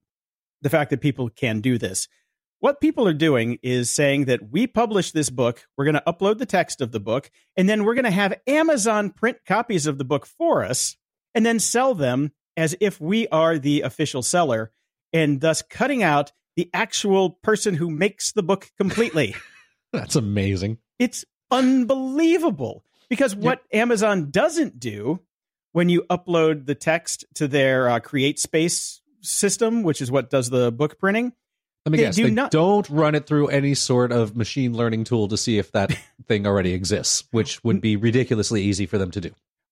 the 0.62 0.70
fact 0.70 0.90
that 0.90 1.00
people 1.00 1.28
can 1.30 1.60
do 1.60 1.78
this. 1.78 2.08
What 2.58 2.80
people 2.80 3.08
are 3.08 3.14
doing 3.14 3.58
is 3.62 3.90
saying 3.90 4.26
that 4.26 4.50
we 4.50 4.66
publish 4.66 5.12
this 5.12 5.30
book, 5.30 5.66
we're 5.76 5.86
going 5.86 5.94
to 5.94 6.02
upload 6.06 6.36
the 6.36 6.46
text 6.46 6.82
of 6.82 6.92
the 6.92 7.00
book, 7.00 7.30
and 7.56 7.68
then 7.68 7.84
we're 7.84 7.94
going 7.94 8.04
to 8.04 8.10
have 8.10 8.38
Amazon 8.46 9.10
print 9.10 9.38
copies 9.46 9.86
of 9.86 9.96
the 9.96 10.04
book 10.04 10.26
for 10.26 10.62
us 10.62 10.96
and 11.34 11.46
then 11.46 11.58
sell 11.58 11.94
them 11.94 12.32
as 12.56 12.76
if 12.80 13.00
we 13.00 13.28
are 13.28 13.58
the 13.58 13.82
official 13.82 14.22
seller 14.22 14.72
and 15.12 15.40
thus 15.40 15.62
cutting 15.62 16.02
out 16.02 16.32
the 16.56 16.70
actual 16.74 17.30
person 17.30 17.74
who 17.74 17.90
makes 17.90 18.32
the 18.32 18.42
book 18.42 18.70
completely. 18.76 19.34
That's 19.92 20.16
amazing. 20.16 20.78
It's 20.98 21.24
unbelievable 21.50 22.84
because 23.08 23.34
what 23.34 23.62
yep. 23.70 23.82
Amazon 23.82 24.30
doesn't 24.30 24.78
do 24.78 25.20
when 25.72 25.88
you 25.88 26.02
upload 26.10 26.66
the 26.66 26.74
text 26.74 27.24
to 27.34 27.48
their 27.48 27.88
uh, 27.88 28.00
CreateSpace 28.00 29.00
system, 29.20 29.82
which 29.82 30.00
is 30.00 30.10
what 30.10 30.30
does 30.30 30.50
the 30.50 30.72
book 30.72 30.98
printing. 30.98 31.32
Let 31.86 31.92
me 31.92 31.98
they 31.98 32.04
guess. 32.04 32.16
Do 32.16 32.24
they 32.24 32.30
not- 32.30 32.50
don't 32.50 32.88
run 32.90 33.14
it 33.14 33.26
through 33.26 33.48
any 33.48 33.74
sort 33.74 34.12
of 34.12 34.36
machine 34.36 34.76
learning 34.76 35.04
tool 35.04 35.28
to 35.28 35.36
see 35.36 35.58
if 35.58 35.72
that 35.72 35.96
thing 36.26 36.46
already 36.46 36.72
exists, 36.72 37.24
which 37.30 37.62
would 37.64 37.80
be 37.80 37.96
ridiculously 37.96 38.62
easy 38.62 38.86
for 38.86 38.98
them 38.98 39.10
to 39.12 39.20
do. 39.20 39.30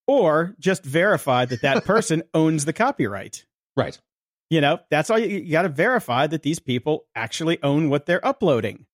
Or 0.08 0.56
just 0.58 0.82
verify 0.82 1.44
that 1.44 1.62
that 1.62 1.84
person 1.84 2.24
owns 2.34 2.64
the 2.64 2.72
copyright. 2.72 3.44
Right. 3.76 3.98
You 4.50 4.60
know, 4.60 4.80
that's 4.90 5.10
all 5.10 5.18
you, 5.18 5.28
you 5.28 5.52
got 5.52 5.62
to 5.62 5.68
verify 5.68 6.26
that 6.26 6.42
these 6.42 6.58
people 6.58 7.04
actually 7.14 7.62
own 7.62 7.90
what 7.90 8.06
they're 8.06 8.26
uploading. 8.26 8.86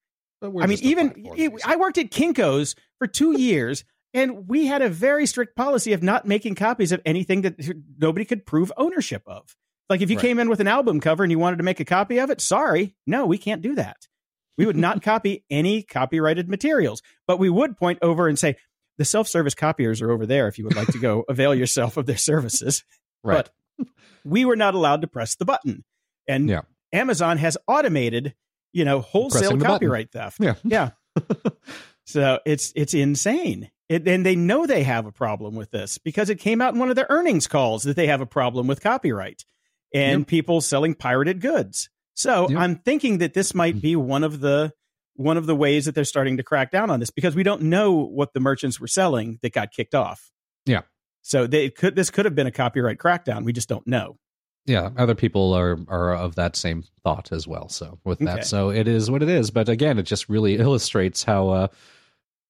I 0.42 0.66
mean, 0.66 0.78
even 0.82 1.58
I 1.64 1.76
worked 1.76 1.96
at 1.96 2.10
Kinko's 2.10 2.74
for 2.98 3.06
two 3.06 3.40
years. 3.40 3.84
And 4.12 4.46
we 4.46 4.66
had 4.66 4.80
a 4.80 4.88
very 4.88 5.26
strict 5.26 5.56
policy 5.56 5.92
of 5.92 6.00
not 6.00 6.24
making 6.24 6.54
copies 6.54 6.92
of 6.92 7.02
anything 7.04 7.42
that 7.42 7.56
nobody 7.98 8.24
could 8.24 8.46
prove 8.46 8.70
ownership 8.76 9.24
of. 9.26 9.56
Like 9.90 10.00
if 10.00 10.10
you 10.10 10.16
right. 10.16 10.22
came 10.22 10.38
in 10.38 10.48
with 10.48 10.60
an 10.60 10.68
album 10.68 11.00
cover 11.00 11.24
and 11.24 11.32
you 11.32 11.38
wanted 11.38 11.56
to 11.56 11.64
make 11.64 11.80
a 11.80 11.84
copy 11.84 12.18
of 12.18 12.30
it, 12.30 12.40
sorry, 12.40 12.94
no, 13.08 13.26
we 13.26 13.38
can't 13.38 13.60
do 13.60 13.74
that. 13.74 14.06
We 14.56 14.66
would 14.66 14.76
not 14.76 15.02
copy 15.02 15.44
any 15.50 15.82
copyrighted 15.82 16.48
materials, 16.48 17.02
but 17.26 17.40
we 17.40 17.50
would 17.50 17.76
point 17.76 17.98
over 18.02 18.28
and 18.28 18.38
say, 18.38 18.56
the 18.98 19.04
self 19.04 19.28
service 19.28 19.54
copiers 19.54 20.00
are 20.00 20.10
over 20.10 20.26
there 20.26 20.48
if 20.48 20.58
you 20.58 20.64
would 20.64 20.76
like 20.76 20.88
to 20.88 20.98
go 20.98 21.24
avail 21.28 21.54
yourself 21.54 21.96
of 21.96 22.06
their 22.06 22.16
services. 22.16 22.84
Right. 23.26 23.48
But 23.78 23.88
we 24.22 24.44
were 24.44 24.54
not 24.54 24.74
allowed 24.74 25.00
to 25.00 25.06
press 25.06 25.36
the 25.36 25.46
button. 25.46 25.82
And 26.28 26.46
yeah. 26.46 26.60
Amazon 26.92 27.38
has 27.38 27.56
automated, 27.66 28.34
you 28.74 28.84
know, 28.84 29.00
wholesale 29.00 29.56
copyright 29.56 30.12
button. 30.12 30.30
theft. 30.30 30.60
Yeah. 30.62 30.90
Yeah. 31.16 31.54
so 32.04 32.40
it's 32.44 32.70
it's 32.76 32.92
insane. 32.92 33.70
It, 33.88 34.06
and 34.06 34.26
they 34.26 34.36
know 34.36 34.66
they 34.66 34.82
have 34.82 35.06
a 35.06 35.10
problem 35.10 35.54
with 35.54 35.70
this 35.70 35.96
because 35.96 36.28
it 36.28 36.38
came 36.38 36.60
out 36.60 36.74
in 36.74 36.80
one 36.80 36.90
of 36.90 36.96
their 36.96 37.06
earnings 37.08 37.46
calls 37.46 37.84
that 37.84 37.96
they 37.96 38.08
have 38.08 38.20
a 38.20 38.26
problem 38.26 38.66
with 38.66 38.82
copyright 38.82 39.46
and 39.94 40.20
yep. 40.20 40.28
people 40.28 40.60
selling 40.60 40.94
pirated 40.94 41.40
goods. 41.40 41.88
So 42.12 42.48
yep. 42.50 42.58
I'm 42.58 42.76
thinking 42.76 43.18
that 43.18 43.32
this 43.32 43.54
might 43.54 43.80
be 43.80 43.96
one 43.96 44.22
of 44.22 44.40
the 44.40 44.74
one 45.14 45.36
of 45.36 45.46
the 45.46 45.54
ways 45.54 45.84
that 45.84 45.94
they're 45.94 46.04
starting 46.04 46.36
to 46.36 46.42
crack 46.42 46.70
down 46.70 46.90
on 46.90 47.00
this 47.00 47.10
because 47.10 47.34
we 47.34 47.42
don't 47.42 47.62
know 47.62 47.92
what 47.92 48.32
the 48.32 48.40
merchants 48.40 48.80
were 48.80 48.86
selling 48.86 49.38
that 49.42 49.52
got 49.52 49.72
kicked 49.72 49.94
off. 49.94 50.30
Yeah. 50.66 50.82
So 51.22 51.46
they 51.46 51.70
could 51.70 51.96
this 51.96 52.10
could 52.10 52.24
have 52.24 52.34
been 52.34 52.46
a 52.46 52.52
copyright 52.52 52.98
crackdown. 52.98 53.44
We 53.44 53.52
just 53.52 53.68
don't 53.68 53.86
know. 53.86 54.18
Yeah, 54.66 54.90
other 54.96 55.14
people 55.14 55.52
are 55.52 55.78
are 55.88 56.14
of 56.14 56.36
that 56.36 56.56
same 56.56 56.84
thought 57.02 57.32
as 57.32 57.46
well. 57.46 57.68
So 57.68 57.98
with 58.04 58.18
that, 58.20 58.38
okay. 58.38 58.42
so 58.42 58.70
it 58.70 58.88
is 58.88 59.10
what 59.10 59.22
it 59.22 59.28
is. 59.28 59.50
But 59.50 59.68
again, 59.68 59.98
it 59.98 60.04
just 60.04 60.28
really 60.28 60.56
illustrates 60.58 61.22
how 61.22 61.48
uh, 61.48 61.66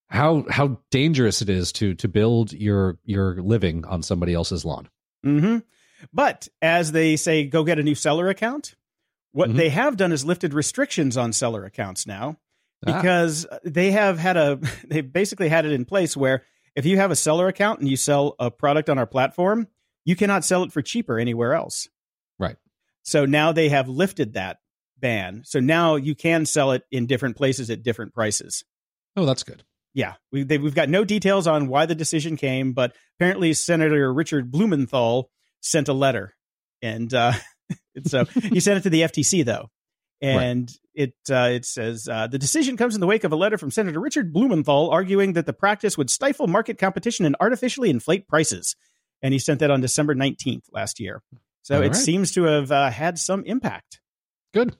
how 0.07 0.45
how 0.49 0.79
dangerous 0.91 1.41
it 1.41 1.49
is 1.49 1.71
to 1.73 1.93
to 1.95 2.07
build 2.07 2.53
your 2.53 2.97
your 3.03 3.41
living 3.41 3.85
on 3.85 4.01
somebody 4.01 4.33
else's 4.33 4.65
lawn. 4.65 4.89
Mm-hmm. 5.25 5.59
But 6.13 6.47
as 6.61 6.91
they 6.91 7.15
say, 7.15 7.45
go 7.45 7.63
get 7.63 7.79
a 7.79 7.83
new 7.83 7.95
seller 7.95 8.29
account. 8.29 8.75
What 9.31 9.49
mm-hmm. 9.49 9.57
they 9.57 9.69
have 9.69 9.97
done 9.97 10.11
is 10.11 10.23
lifted 10.23 10.53
restrictions 10.53 11.17
on 11.17 11.33
seller 11.33 11.65
accounts 11.65 12.07
now. 12.07 12.37
Because 12.85 13.45
ah. 13.51 13.57
they 13.63 13.91
have 13.91 14.17
had 14.17 14.37
a 14.37 14.59
they 14.87 15.01
basically 15.01 15.49
had 15.49 15.65
it 15.65 15.71
in 15.71 15.85
place 15.85 16.15
where 16.15 16.43
if 16.75 16.85
you 16.85 16.97
have 16.97 17.11
a 17.11 17.15
seller 17.15 17.47
account 17.47 17.79
and 17.79 17.89
you 17.89 17.97
sell 17.97 18.35
a 18.39 18.51
product 18.51 18.89
on 18.89 18.97
our 18.97 19.07
platform, 19.07 19.67
you 20.03 20.15
cannot 20.15 20.45
sell 20.45 20.63
it 20.63 20.71
for 20.71 20.81
cheaper 20.81 21.19
anywhere 21.19 21.53
else. 21.53 21.87
Right. 22.37 22.57
So 23.03 23.25
now 23.25 23.51
they 23.51 23.69
have 23.69 23.87
lifted 23.87 24.33
that 24.33 24.57
ban. 24.97 25.43
So 25.45 25.59
now 25.59 25.95
you 25.95 26.15
can 26.15 26.45
sell 26.45 26.71
it 26.71 26.83
in 26.91 27.05
different 27.05 27.37
places 27.37 27.69
at 27.69 27.83
different 27.83 28.13
prices. 28.13 28.63
Oh, 29.15 29.25
that's 29.25 29.43
good. 29.43 29.63
Yeah, 29.93 30.15
we, 30.31 30.43
they, 30.43 30.57
we've 30.57 30.75
got 30.75 30.89
no 30.89 31.05
details 31.05 31.47
on 31.47 31.67
why 31.67 31.85
the 31.85 31.95
decision 31.95 32.35
came, 32.35 32.73
but 32.73 32.93
apparently 33.17 33.53
Senator 33.53 34.13
Richard 34.13 34.51
Blumenthal 34.51 35.31
sent 35.61 35.87
a 35.87 35.93
letter, 35.93 36.35
and 36.81 37.13
uh, 37.13 37.31
so 38.05 38.25
he 38.25 38.59
sent 38.59 38.79
it 38.79 38.81
to 38.81 38.89
the 38.89 39.03
FTC 39.03 39.45
though, 39.45 39.69
and 40.25 40.69
right. 40.69 41.03
it 41.03 41.15
uh, 41.29 41.49
it 41.51 41.65
says 41.65 42.07
uh, 42.07 42.27
the 42.27 42.39
decision 42.39 42.77
comes 42.77 42.95
in 42.95 43.01
the 43.01 43.07
wake 43.07 43.23
of 43.23 43.31
a 43.31 43.35
letter 43.35 43.57
from 43.57 43.71
Senator 43.71 43.99
Richard 43.99 44.33
Blumenthal 44.33 44.89
arguing 44.89 45.33
that 45.33 45.45
the 45.45 45.53
practice 45.53 45.97
would 45.97 46.09
stifle 46.09 46.47
market 46.47 46.77
competition 46.77 47.25
and 47.25 47.35
artificially 47.39 47.89
inflate 47.89 48.27
prices, 48.27 48.75
and 49.21 49.33
he 49.33 49.39
sent 49.39 49.59
that 49.59 49.71
on 49.71 49.81
December 49.81 50.15
nineteenth 50.15 50.65
last 50.71 50.99
year. 50.99 51.21
So 51.61 51.77
All 51.77 51.81
it 51.81 51.87
right. 51.87 51.95
seems 51.95 52.33
to 52.33 52.43
have 52.43 52.71
uh, 52.71 52.89
had 52.89 53.17
some 53.17 53.43
impact. 53.45 53.99
Good. 54.53 54.75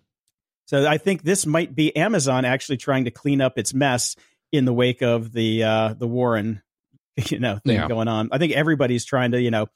So 0.66 0.88
I 0.88 0.98
think 0.98 1.24
this 1.24 1.46
might 1.46 1.76
be 1.76 1.96
Amazon 1.96 2.46
actually 2.46 2.78
trying 2.78 3.06
to 3.06 3.12
clean 3.12 3.42
up 3.42 3.58
its 3.58 3.74
mess 3.74 4.16
in 4.52 4.66
the 4.66 4.74
wake 4.74 5.02
of 5.02 5.32
the 5.32 5.64
uh, 5.64 5.94
the 5.94 6.08
Warren, 6.08 6.62
you 7.30 7.40
know, 7.40 7.60
thing 7.66 7.76
yeah. 7.76 7.88
going 7.88 8.08
on. 8.08 8.30
I 8.32 8.38
think 8.38 8.54
everybody's 8.54 9.06
trying 9.06 9.32
to, 9.32 9.42
you 9.42 9.52
know, 9.52 9.68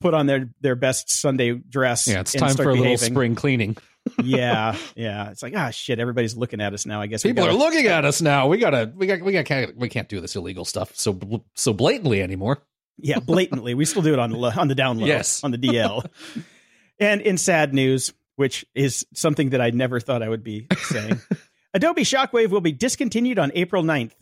put 0.00 0.14
on 0.14 0.26
their 0.26 0.50
their 0.60 0.76
best 0.76 1.10
Sunday 1.10 1.52
dress. 1.52 2.06
Yeah, 2.06 2.20
it's 2.20 2.32
time 2.32 2.56
for 2.56 2.70
a 2.70 2.74
little 2.74 2.98
spring 2.98 3.34
cleaning. 3.34 3.76
Yeah, 4.22 4.76
yeah. 4.94 5.30
It's 5.30 5.42
like 5.42 5.54
ah 5.56 5.70
shit. 5.70 5.98
Everybody's 5.98 6.36
looking 6.36 6.60
at 6.60 6.72
us 6.74 6.86
now. 6.86 7.00
I 7.00 7.06
guess 7.06 7.22
people 7.22 7.44
gotta, 7.44 7.56
are 7.56 7.58
looking 7.58 7.86
at 7.86 8.04
us 8.04 8.20
now. 8.20 8.48
We 8.48 8.58
gotta 8.58 8.92
we 8.94 9.06
got 9.06 9.20
we 9.22 9.32
got 9.32 9.44
can't, 9.44 9.76
we 9.76 9.88
can't 9.88 10.08
do 10.08 10.20
this 10.20 10.36
illegal 10.36 10.64
stuff 10.64 10.94
so 10.94 11.18
so 11.54 11.72
blatantly 11.72 12.22
anymore. 12.22 12.62
Yeah, 12.98 13.18
blatantly. 13.18 13.74
we 13.74 13.84
still 13.84 14.02
do 14.02 14.12
it 14.12 14.18
on 14.18 14.30
the 14.30 14.38
on 14.38 14.68
the 14.68 14.74
down 14.74 14.98
low. 14.98 15.06
Yes, 15.06 15.42
on 15.42 15.50
the 15.50 15.58
DL. 15.58 16.06
and 17.00 17.20
in 17.20 17.38
sad 17.38 17.74
news, 17.74 18.12
which 18.36 18.64
is 18.74 19.06
something 19.14 19.50
that 19.50 19.60
I 19.60 19.70
never 19.70 20.00
thought 20.00 20.22
I 20.22 20.28
would 20.28 20.44
be 20.44 20.66
saying. 20.76 21.20
Adobe 21.74 22.02
Shockwave 22.02 22.50
will 22.50 22.60
be 22.60 22.72
discontinued 22.72 23.38
on 23.38 23.50
April 23.54 23.82
9th. 23.82 24.12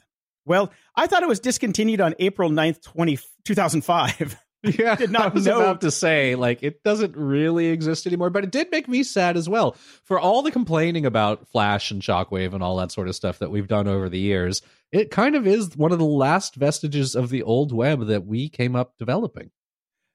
Well, 0.47 0.73
I 0.97 1.07
thought 1.07 1.23
it 1.23 1.29
was 1.29 1.39
discontinued 1.39 2.01
on 2.01 2.15
April 2.19 2.51
9th, 2.51 2.83
20, 2.83 3.19
2005. 3.45 4.37
Yeah, 4.63 4.95
did 4.97 5.11
not 5.11 5.33
I 5.33 5.35
was 5.35 5.47
know. 5.47 5.61
about 5.61 5.81
to 5.81 5.91
say 5.91 6.35
like 6.35 6.63
it 6.63 6.83
doesn't 6.83 7.17
really 7.17 7.67
exist 7.67 8.07
anymore, 8.07 8.31
but 8.31 8.45
it 8.45 8.51
did 8.51 8.71
make 8.71 8.89
me 8.89 9.03
sad 9.03 9.37
as 9.37 9.49
well. 9.49 9.73
For 10.05 10.21
all 10.21 10.43
the 10.43 10.51
complaining 10.51 11.07
about 11.07 11.49
Flash 11.49 11.91
and 11.91 12.03
Shockwave 12.03 12.55
and 12.55 12.63
all 12.63 12.77
that 12.77 12.93
sort 12.93 13.09
of 13.09 13.17
stuff 13.17 13.39
that 13.41 13.51
we've 13.51 13.69
done 13.69 13.89
over 13.89 14.09
the 14.09 14.19
years, 14.19 14.63
it 14.93 15.11
kind 15.11 15.35
of 15.35 15.47
is 15.47 15.77
one 15.77 15.93
of 15.93 15.99
the 15.99 16.05
last 16.05 16.55
vestiges 16.55 17.17
of 17.17 17.31
the 17.31 17.43
old 17.43 17.73
web 17.73 18.07
that 18.07 18.27
we 18.27 18.49
came 18.49 18.77
up 18.77 18.97
developing. 18.99 19.51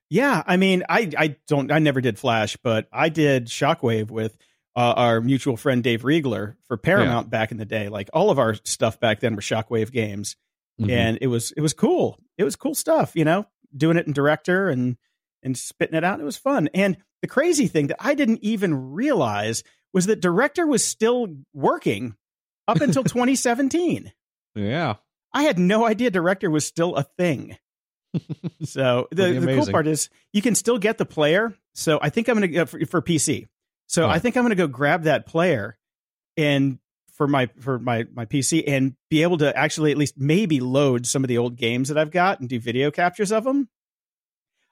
Yeah, 0.10 0.43
I 0.45 0.57
mean, 0.57 0.83
I 0.88 1.12
I 1.17 1.36
don't 1.47 1.71
I 1.71 1.79
never 1.79 1.99
did 1.99 2.17
Flash, 2.17 2.57
but 2.57 2.88
I 2.93 3.10
did 3.10 3.47
Shockwave 3.47 4.10
with 4.10 4.38
uh, 4.75 4.93
our 4.95 5.21
mutual 5.21 5.57
friend 5.57 5.83
Dave 5.83 6.03
Riegler 6.03 6.55
for 6.67 6.77
Paramount 6.77 7.27
yeah. 7.27 7.29
back 7.29 7.51
in 7.51 7.57
the 7.57 7.65
day. 7.65 7.89
Like 7.89 8.10
all 8.13 8.29
of 8.29 8.39
our 8.39 8.55
stuff 8.63 8.99
back 8.99 9.19
then 9.19 9.36
were 9.36 9.41
Shockwave 9.41 9.91
games, 9.91 10.38
mm-hmm. 10.79 10.89
and 10.89 11.17
it 11.19 11.27
was 11.27 11.51
it 11.51 11.62
was 11.62 11.73
cool. 11.73 12.19
It 12.38 12.43
was 12.43 12.55
cool 12.55 12.75
stuff, 12.75 13.13
you 13.15 13.25
know, 13.25 13.47
doing 13.78 13.98
it 13.98 14.08
in 14.08 14.13
director 14.13 14.70
and 14.70 14.98
and 15.44 15.58
spitting 15.58 15.96
it 15.96 16.04
out. 16.04 16.20
It 16.20 16.24
was 16.26 16.38
fun. 16.38 16.70
And 16.74 16.98
the 17.22 17.28
crazy 17.28 17.68
thing 17.68 17.88
that 17.88 17.98
I 18.00 18.16
didn't 18.16 18.44
even 18.44 18.92
realize 18.92 19.63
was 19.94 20.08
that 20.08 20.22
director 20.22 20.66
was 20.68 20.84
still 20.84 21.28
working 21.54 22.16
up 22.68 22.82
until 22.82 23.04
2017. 23.04 24.12
Yeah, 24.56 24.96
I 25.34 25.44
had 25.44 25.60
no 25.60 25.86
idea 25.86 26.10
director 26.10 26.50
was 26.50 26.66
still 26.66 26.96
a 26.96 27.04
thing. 27.04 27.58
so 28.63 29.08
the, 29.12 29.40
the 29.40 29.56
cool 29.56 29.68
part 29.68 29.88
is 29.88 30.10
you 30.34 30.42
can 30.42 30.56
still 30.56 30.78
get 30.78 30.98
the 30.98 31.06
player. 31.06 31.54
So 31.76 32.00
I 32.02 32.10
think 32.10 32.28
I'm 32.28 32.38
going 32.38 32.52
to 32.52 32.58
uh, 32.58 32.63
go 32.63 32.66
for, 32.66 32.86
for 32.86 33.02
PC. 33.02 33.48
So 33.88 34.06
oh. 34.06 34.10
I 34.10 34.20
think 34.20 34.36
I'm 34.36 34.44
going 34.44 34.50
to 34.50 34.56
go 34.56 34.68
grab 34.68 35.04
that 35.04 35.26
player 35.26 35.78
and 36.36 36.80
for 37.17 37.27
my 37.27 37.49
for 37.60 37.80
my 37.80 38.06
my 38.13 38.25
PC 38.25 38.63
and 38.67 38.95
be 39.10 39.23
able 39.23 39.39
to 39.39 39.58
actually 39.58 39.91
at 39.91 39.97
least 39.97 40.15
maybe 40.17 40.60
load 40.60 41.06
some 41.06 41.23
of 41.23 41.27
the 41.27 41.39
old 41.39 41.58
games 41.58 41.89
that 41.89 41.97
I've 41.97 42.12
got 42.12 42.39
and 42.39 42.47
do 42.47 42.60
video 42.60 42.91
captures 42.91 43.32
of 43.32 43.43
them. 43.43 43.67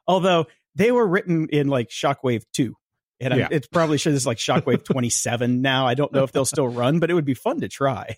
Although 0.07 0.45
they 0.75 0.91
were 0.91 1.05
written 1.05 1.49
in 1.49 1.67
like 1.67 1.89
Shockwave 1.89 2.43
2. 2.53 2.75
And 3.21 3.33
yeah. 3.33 3.47
it's 3.49 3.67
probably 3.67 3.97
sure 3.97 4.11
this 4.11 4.23
is 4.23 4.27
like 4.27 4.37
Shockwave 4.37 4.83
27 4.85 5.61
now. 5.61 5.87
I 5.87 5.95
don't 5.95 6.13
know 6.13 6.23
if 6.23 6.31
they'll 6.31 6.45
still 6.45 6.67
run, 6.67 6.99
but 6.99 7.09
it 7.09 7.13
would 7.13 7.25
be 7.25 7.33
fun 7.33 7.61
to 7.61 7.67
try. 7.67 8.17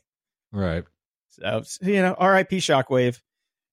Right. 0.52 0.84
So, 1.30 1.62
you 1.82 2.02
know, 2.02 2.16
RIP 2.20 2.50
Shockwave. 2.50 3.22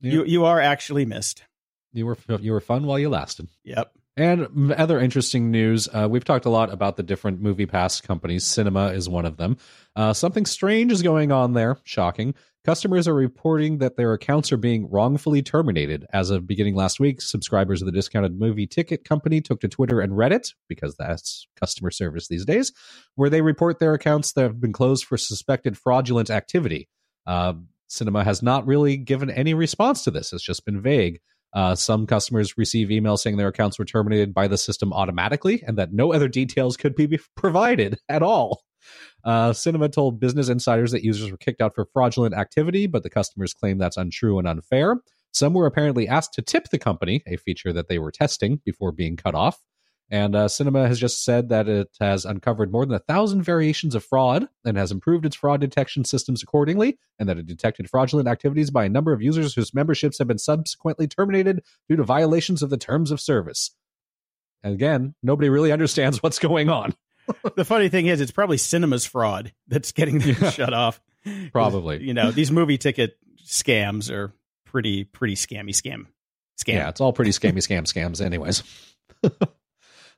Yeah. 0.00 0.12
You 0.12 0.24
you 0.24 0.44
are 0.44 0.60
actually 0.60 1.06
missed. 1.06 1.44
You 1.92 2.06
were 2.06 2.18
you 2.40 2.52
were 2.52 2.60
fun 2.60 2.86
while 2.86 2.98
you 2.98 3.08
lasted. 3.08 3.48
Yep. 3.64 3.90
And 4.16 4.72
other 4.72 5.00
interesting 5.00 5.50
news 5.50 5.88
uh, 5.92 6.07
we've 6.09 6.24
talked 6.24 6.44
a 6.44 6.50
lot 6.50 6.72
about 6.72 6.96
the 6.96 7.03
different 7.03 7.40
movie 7.40 7.66
pass 7.66 8.00
companies. 8.00 8.44
Sinemia 8.44 8.94
is 8.94 9.09
one 9.09 9.24
of 9.27 9.37
them. 9.37 9.57
Uh, 9.96 10.12
something 10.12 10.46
strange 10.46 10.92
is 10.92 11.03
going 11.03 11.33
on 11.33 11.53
there. 11.53 11.79
Shocking. 11.83 12.35
Customers 12.64 13.07
are 13.07 13.14
reporting 13.14 13.79
that 13.79 13.96
their 13.96 14.14
accounts 14.14 14.50
are 14.50 14.57
being 14.57 14.88
wrongfully 14.88 15.42
terminated. 15.42 16.07
As 16.14 16.31
of 16.31 16.46
beginning 16.46 16.77
last 16.77 16.98
week, 16.98 17.20
subscribers 17.20 17.83
of 17.83 17.87
the 17.87 17.92
discounted 17.92 18.38
movie 18.38 18.66
ticket 18.66 19.05
company 19.05 19.42
took 19.42 19.61
to 19.61 19.68
Twitter 19.68 20.00
and 20.00 20.12
Reddit, 20.12 20.55
because 20.66 20.96
that's 20.96 21.46
customer 21.61 21.90
service 21.90 22.29
these 22.29 22.46
days, 22.46 22.72
where 23.16 23.29
they 23.29 23.42
report 23.42 23.81
their 23.81 23.92
accounts 23.92 24.33
that 24.33 24.42
have 24.42 24.61
been 24.62 24.72
closed 24.72 25.05
for 25.05 25.18
suspected 25.18 25.77
fraudulent 25.77 26.31
activity. 26.31 26.88
Uh, 27.27 27.55
Sinemia 27.90 28.24
has 28.24 28.42
not 28.42 28.66
really 28.66 28.96
given 28.96 29.29
any 29.29 29.53
response 29.53 30.03
to 30.05 30.11
this, 30.11 30.33
it's 30.33 30.42
just 30.42 30.64
been 30.64 30.81
vague. 30.81 31.20
Uh, 31.54 31.74
some 31.74 32.06
customers 32.06 32.58
receive 32.58 32.88
emails 32.88 33.20
saying 33.20 33.36
their 33.36 33.48
accounts 33.48 33.78
were 33.78 33.84
terminated 33.84 34.34
by 34.34 34.48
the 34.48 34.58
system 34.58 34.92
automatically 34.92 35.62
and 35.66 35.78
that 35.78 35.92
no 35.92 36.12
other 36.12 36.28
details 36.28 36.76
could 36.76 36.94
be 36.94 37.18
provided 37.36 37.98
at 38.08 38.22
all. 38.22 38.62
Uh, 39.24 39.50
Sinemia 39.52 39.90
told 39.90 40.20
Business 40.20 40.48
Insiders 40.48 40.92
that 40.92 41.04
users 41.04 41.30
were 41.30 41.38
kicked 41.38 41.62
out 41.62 41.74
for 41.74 41.86
fraudulent 41.92 42.34
activity, 42.34 42.86
but 42.86 43.02
the 43.02 43.10
customers 43.10 43.54
claim 43.54 43.78
that's 43.78 43.96
untrue 43.96 44.38
and 44.38 44.46
unfair. 44.46 44.96
Some 45.32 45.54
were 45.54 45.66
apparently 45.66 46.06
asked 46.06 46.34
to 46.34 46.42
tip 46.42 46.68
the 46.68 46.78
company, 46.78 47.22
a 47.26 47.36
feature 47.36 47.72
that 47.72 47.88
they 47.88 47.98
were 47.98 48.12
testing 48.12 48.60
before 48.64 48.92
being 48.92 49.16
cut 49.16 49.34
off. 49.34 49.58
And 50.10 50.36
uh, 50.36 50.46
Sinemia 50.46 50.86
has 50.86 51.00
just 51.00 51.24
said 51.24 51.48
that 51.48 51.68
it 51.68 51.88
has 51.98 52.24
uncovered 52.24 52.70
more 52.70 52.84
than 52.84 52.94
a 52.94 53.00
thousand 53.00 53.42
variations 53.42 53.94
of 53.94 54.04
fraud 54.04 54.48
and 54.64 54.76
has 54.76 54.92
improved 54.92 55.24
its 55.24 55.36
fraud 55.36 55.60
detection 55.60 56.04
systems 56.04 56.42
accordingly, 56.42 56.98
and 57.18 57.28
that 57.28 57.38
it 57.38 57.46
detected 57.46 57.88
fraudulent 57.88 58.28
activities 58.28 58.70
by 58.70 58.84
a 58.84 58.88
number 58.88 59.12
of 59.12 59.22
users 59.22 59.54
whose 59.54 59.74
memberships 59.74 60.18
have 60.18 60.28
been 60.28 60.38
subsequently 60.38 61.08
terminated 61.08 61.62
due 61.88 61.96
to 61.96 62.04
violations 62.04 62.62
of 62.62 62.70
the 62.70 62.76
terms 62.76 63.10
of 63.10 63.20
service. 63.20 63.70
And 64.62 64.74
again, 64.74 65.14
nobody 65.22 65.48
really 65.48 65.72
understands 65.72 66.18
what's 66.22 66.38
going 66.38 66.68
on. 66.68 66.94
the 67.56 67.64
funny 67.64 67.88
thing 67.88 68.06
is, 68.06 68.20
it's 68.20 68.32
probably 68.32 68.58
Sinemia's 68.58 69.06
fraud 69.06 69.52
that's 69.68 69.92
getting 69.92 70.18
them 70.18 70.36
yeah, 70.40 70.50
shut 70.50 70.74
off. 70.74 71.00
Probably. 71.52 72.02
You 72.02 72.12
know, 72.12 72.30
these 72.30 72.50
movie 72.52 72.76
ticket 72.76 73.16
scams 73.46 74.10
are 74.10 74.34
pretty, 74.66 75.04
pretty 75.04 75.34
scammy 75.34 75.70
scam. 75.70 76.06
Scam. 76.60 76.74
Yeah, 76.74 76.88
it's 76.90 77.00
all 77.00 77.12
pretty 77.12 77.30
scammy 77.30 77.58
scam 77.58 77.82
scams, 77.82 78.24
anyways. 78.24 78.62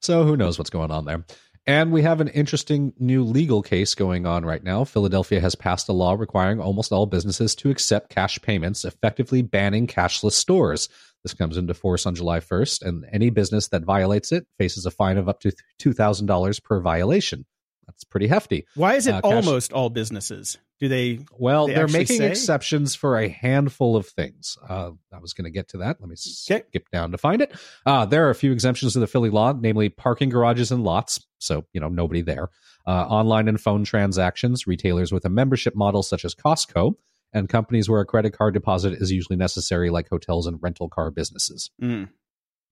So 0.00 0.24
who 0.24 0.36
knows 0.36 0.58
what's 0.58 0.70
going 0.70 0.90
on 0.90 1.04
there. 1.04 1.24
And 1.68 1.90
we 1.90 2.02
have 2.02 2.20
an 2.20 2.28
interesting 2.28 2.92
new 2.98 3.24
legal 3.24 3.60
case 3.60 3.96
going 3.96 4.24
on 4.24 4.44
right 4.44 4.62
now. 4.62 4.84
Philadelphia 4.84 5.40
has 5.40 5.56
passed 5.56 5.88
a 5.88 5.92
law 5.92 6.12
requiring 6.12 6.60
almost 6.60 6.92
all 6.92 7.06
businesses 7.06 7.56
to 7.56 7.70
accept 7.70 8.10
cash 8.10 8.40
payments, 8.40 8.84
effectively 8.84 9.42
banning 9.42 9.88
cashless 9.88 10.32
stores. 10.32 10.88
This 11.24 11.34
comes 11.34 11.56
into 11.56 11.74
force 11.74 12.06
on 12.06 12.14
July 12.14 12.38
1st, 12.38 12.82
and 12.82 13.04
any 13.12 13.30
business 13.30 13.66
that 13.68 13.82
violates 13.82 14.30
it 14.30 14.46
faces 14.58 14.86
a 14.86 14.92
fine 14.92 15.18
of 15.18 15.28
up 15.28 15.40
to 15.40 15.50
$2,000 15.80 16.62
per 16.62 16.80
violation. 16.80 17.44
That's 17.88 18.04
pretty 18.04 18.28
hefty. 18.28 18.66
Why 18.76 18.94
is 18.94 19.08
it 19.08 19.14
uh, 19.14 19.20
almost 19.24 19.72
all 19.72 19.90
businesses? 19.90 20.58
Do 20.78 20.88
they? 20.88 21.20
Well, 21.32 21.68
they 21.68 21.76
are 21.76 21.88
making 21.88 22.18
say? 22.18 22.30
exceptions 22.30 22.94
for 22.94 23.18
a 23.18 23.28
handful 23.28 23.96
of 23.96 24.06
things. 24.06 24.58
Uh, 24.68 24.90
I 25.12 25.18
was 25.18 25.32
going 25.32 25.46
to 25.46 25.50
get 25.50 25.68
to 25.68 25.78
that. 25.78 25.96
Let 26.00 26.08
me 26.08 26.14
okay. 26.14 26.64
skip 26.68 26.90
down 26.92 27.12
to 27.12 27.18
find 27.18 27.40
it. 27.40 27.54
Uh, 27.86 28.04
there 28.04 28.26
are 28.26 28.30
a 28.30 28.34
few 28.34 28.52
exemptions 28.52 28.92
to 28.92 29.00
the 29.00 29.06
Philly 29.06 29.30
law, 29.30 29.52
namely 29.52 29.88
parking 29.88 30.28
garages 30.28 30.70
and 30.70 30.84
lots. 30.84 31.24
So 31.38 31.64
you 31.72 31.80
know 31.80 31.88
nobody 31.88 32.20
there. 32.20 32.50
Uh, 32.86 33.06
online 33.06 33.48
and 33.48 33.60
phone 33.60 33.84
transactions, 33.84 34.66
retailers 34.66 35.12
with 35.12 35.24
a 35.24 35.30
membership 35.30 35.74
model 35.74 36.02
such 36.02 36.24
as 36.24 36.34
Costco, 36.34 36.94
and 37.32 37.48
companies 37.48 37.88
where 37.88 38.00
a 38.00 38.06
credit 38.06 38.36
card 38.36 38.52
deposit 38.54 38.92
is 38.94 39.10
usually 39.10 39.36
necessary, 39.36 39.88
like 39.88 40.08
hotels 40.10 40.46
and 40.46 40.58
rental 40.62 40.88
car 40.88 41.10
businesses. 41.10 41.70
Mm. 41.82 42.10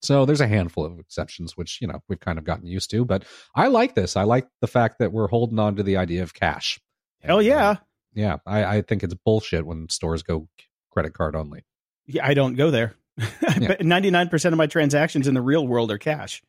So 0.02 0.26
there's 0.26 0.42
a 0.42 0.46
handful 0.46 0.84
of 0.84 0.98
exceptions, 0.98 1.56
which 1.56 1.80
you 1.80 1.88
know 1.88 2.02
we've 2.08 2.20
kind 2.20 2.38
of 2.38 2.44
gotten 2.44 2.66
used 2.66 2.90
to. 2.90 3.06
But 3.06 3.24
I 3.54 3.68
like 3.68 3.94
this. 3.94 4.16
I 4.16 4.24
like 4.24 4.46
the 4.60 4.66
fact 4.66 4.98
that 4.98 5.12
we're 5.12 5.28
holding 5.28 5.58
on 5.58 5.76
to 5.76 5.82
the 5.82 5.96
idea 5.96 6.22
of 6.22 6.34
cash. 6.34 6.78
Hell 7.20 7.40
yeah, 7.40 7.70
uh, 7.70 7.76
yeah. 8.14 8.38
I, 8.46 8.76
I 8.76 8.82
think 8.82 9.02
it's 9.02 9.14
bullshit 9.14 9.66
when 9.66 9.88
stores 9.88 10.22
go 10.22 10.48
credit 10.90 11.14
card 11.14 11.36
only. 11.36 11.64
Yeah, 12.06 12.26
I 12.26 12.34
don't 12.34 12.54
go 12.54 12.70
there. 12.70 12.94
Ninety 13.80 14.10
nine 14.10 14.28
percent 14.28 14.52
of 14.52 14.56
my 14.56 14.66
transactions 14.66 15.28
in 15.28 15.34
the 15.34 15.40
real 15.40 15.66
world 15.66 15.90
are 15.90 15.98
cash. 15.98 16.42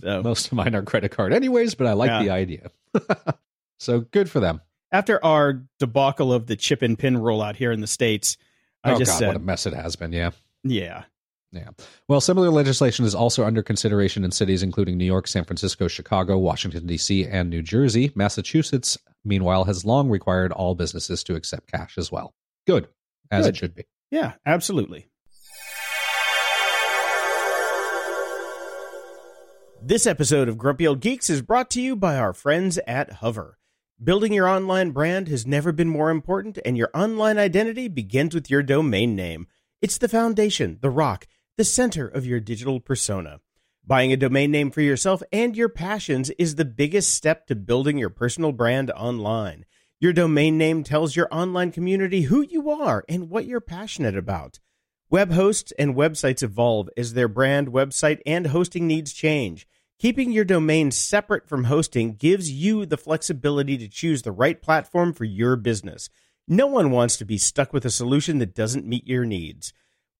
So 0.00 0.22
most 0.22 0.46
of 0.46 0.52
mine 0.54 0.74
are 0.74 0.82
credit 0.82 1.10
card, 1.10 1.32
anyways. 1.32 1.74
But 1.74 1.86
I 1.86 1.92
like 1.92 2.10
yeah. 2.10 2.22
the 2.22 2.30
idea. 2.30 2.70
so 3.78 4.00
good 4.00 4.30
for 4.30 4.40
them. 4.40 4.60
After 4.92 5.24
our 5.24 5.62
debacle 5.78 6.32
of 6.32 6.46
the 6.46 6.56
chip 6.56 6.82
and 6.82 6.98
pin 6.98 7.16
rollout 7.16 7.54
here 7.54 7.70
in 7.70 7.80
the 7.80 7.86
states, 7.86 8.36
I 8.82 8.92
oh 8.92 8.98
just 8.98 9.12
God, 9.12 9.18
said, 9.18 9.26
what 9.28 9.36
a 9.36 9.40
mess 9.40 9.66
it 9.66 9.74
has 9.74 9.94
been. 9.94 10.12
Yeah, 10.12 10.30
yeah. 10.64 11.04
Yeah. 11.52 11.70
Well, 12.06 12.20
similar 12.20 12.48
legislation 12.50 13.04
is 13.04 13.14
also 13.14 13.44
under 13.44 13.62
consideration 13.62 14.24
in 14.24 14.30
cities 14.30 14.62
including 14.62 14.96
New 14.96 15.04
York, 15.04 15.26
San 15.26 15.44
Francisco, 15.44 15.88
Chicago, 15.88 16.38
Washington, 16.38 16.86
D.C., 16.86 17.26
and 17.26 17.50
New 17.50 17.60
Jersey. 17.60 18.12
Massachusetts, 18.14 18.96
meanwhile, 19.24 19.64
has 19.64 19.84
long 19.84 20.08
required 20.08 20.52
all 20.52 20.74
businesses 20.74 21.22
to 21.24 21.34
accept 21.34 21.70
cash 21.70 21.98
as 21.98 22.10
well. 22.10 22.34
Good, 22.66 22.88
as 23.30 23.46
Good. 23.46 23.54
it 23.54 23.56
should 23.58 23.74
be. 23.74 23.84
Yeah, 24.10 24.34
absolutely. 24.44 25.06
This 29.82 30.06
episode 30.06 30.48
of 30.48 30.58
Grumpy 30.58 30.86
Old 30.86 31.00
Geeks 31.00 31.30
is 31.30 31.40
brought 31.40 31.70
to 31.70 31.80
you 31.80 31.96
by 31.96 32.16
our 32.16 32.34
friends 32.34 32.78
at 32.86 33.14
Hover. 33.14 33.56
Building 34.02 34.32
your 34.32 34.46
online 34.48 34.90
brand 34.90 35.28
has 35.28 35.46
never 35.46 35.72
been 35.72 35.88
more 35.88 36.10
important, 36.10 36.58
and 36.64 36.76
your 36.76 36.90
online 36.94 37.38
identity 37.38 37.88
begins 37.88 38.34
with 38.34 38.50
your 38.50 38.62
domain 38.62 39.16
name. 39.16 39.46
It's 39.80 39.96
the 39.96 40.08
foundation, 40.08 40.78
the 40.82 40.90
rock, 40.90 41.26
the 41.56 41.64
center 41.64 42.06
of 42.06 42.26
your 42.26 42.40
digital 42.40 42.80
persona. 42.80 43.40
Buying 43.86 44.12
a 44.12 44.16
domain 44.16 44.50
name 44.50 44.70
for 44.70 44.82
yourself 44.82 45.22
and 45.32 45.56
your 45.56 45.68
passions 45.68 46.30
is 46.30 46.54
the 46.54 46.64
biggest 46.64 47.12
step 47.12 47.46
to 47.46 47.56
building 47.56 47.98
your 47.98 48.10
personal 48.10 48.52
brand 48.52 48.90
online. 48.92 49.64
Your 49.98 50.12
domain 50.12 50.56
name 50.56 50.84
tells 50.84 51.16
your 51.16 51.28
online 51.32 51.72
community 51.72 52.22
who 52.22 52.42
you 52.42 52.70
are 52.70 53.04
and 53.08 53.30
what 53.30 53.46
you're 53.46 53.60
passionate 53.60 54.16
about. 54.16 54.60
Web 55.10 55.32
hosts 55.32 55.72
and 55.78 55.96
websites 55.96 56.42
evolve 56.42 56.88
as 56.96 57.14
their 57.14 57.26
brand, 57.26 57.68
website, 57.68 58.20
and 58.24 58.46
hosting 58.46 58.86
needs 58.86 59.12
change. 59.12 59.66
Keeping 59.98 60.30
your 60.30 60.44
domain 60.44 60.90
separate 60.90 61.48
from 61.48 61.64
hosting 61.64 62.14
gives 62.14 62.50
you 62.50 62.86
the 62.86 62.96
flexibility 62.96 63.76
to 63.76 63.88
choose 63.88 64.22
the 64.22 64.32
right 64.32 64.62
platform 64.62 65.12
for 65.12 65.24
your 65.24 65.56
business. 65.56 66.08
No 66.46 66.66
one 66.66 66.90
wants 66.90 67.16
to 67.16 67.24
be 67.24 67.38
stuck 67.38 67.72
with 67.72 67.84
a 67.84 67.90
solution 67.90 68.38
that 68.38 68.54
doesn't 68.54 68.86
meet 68.86 69.06
your 69.06 69.24
needs. 69.24 69.72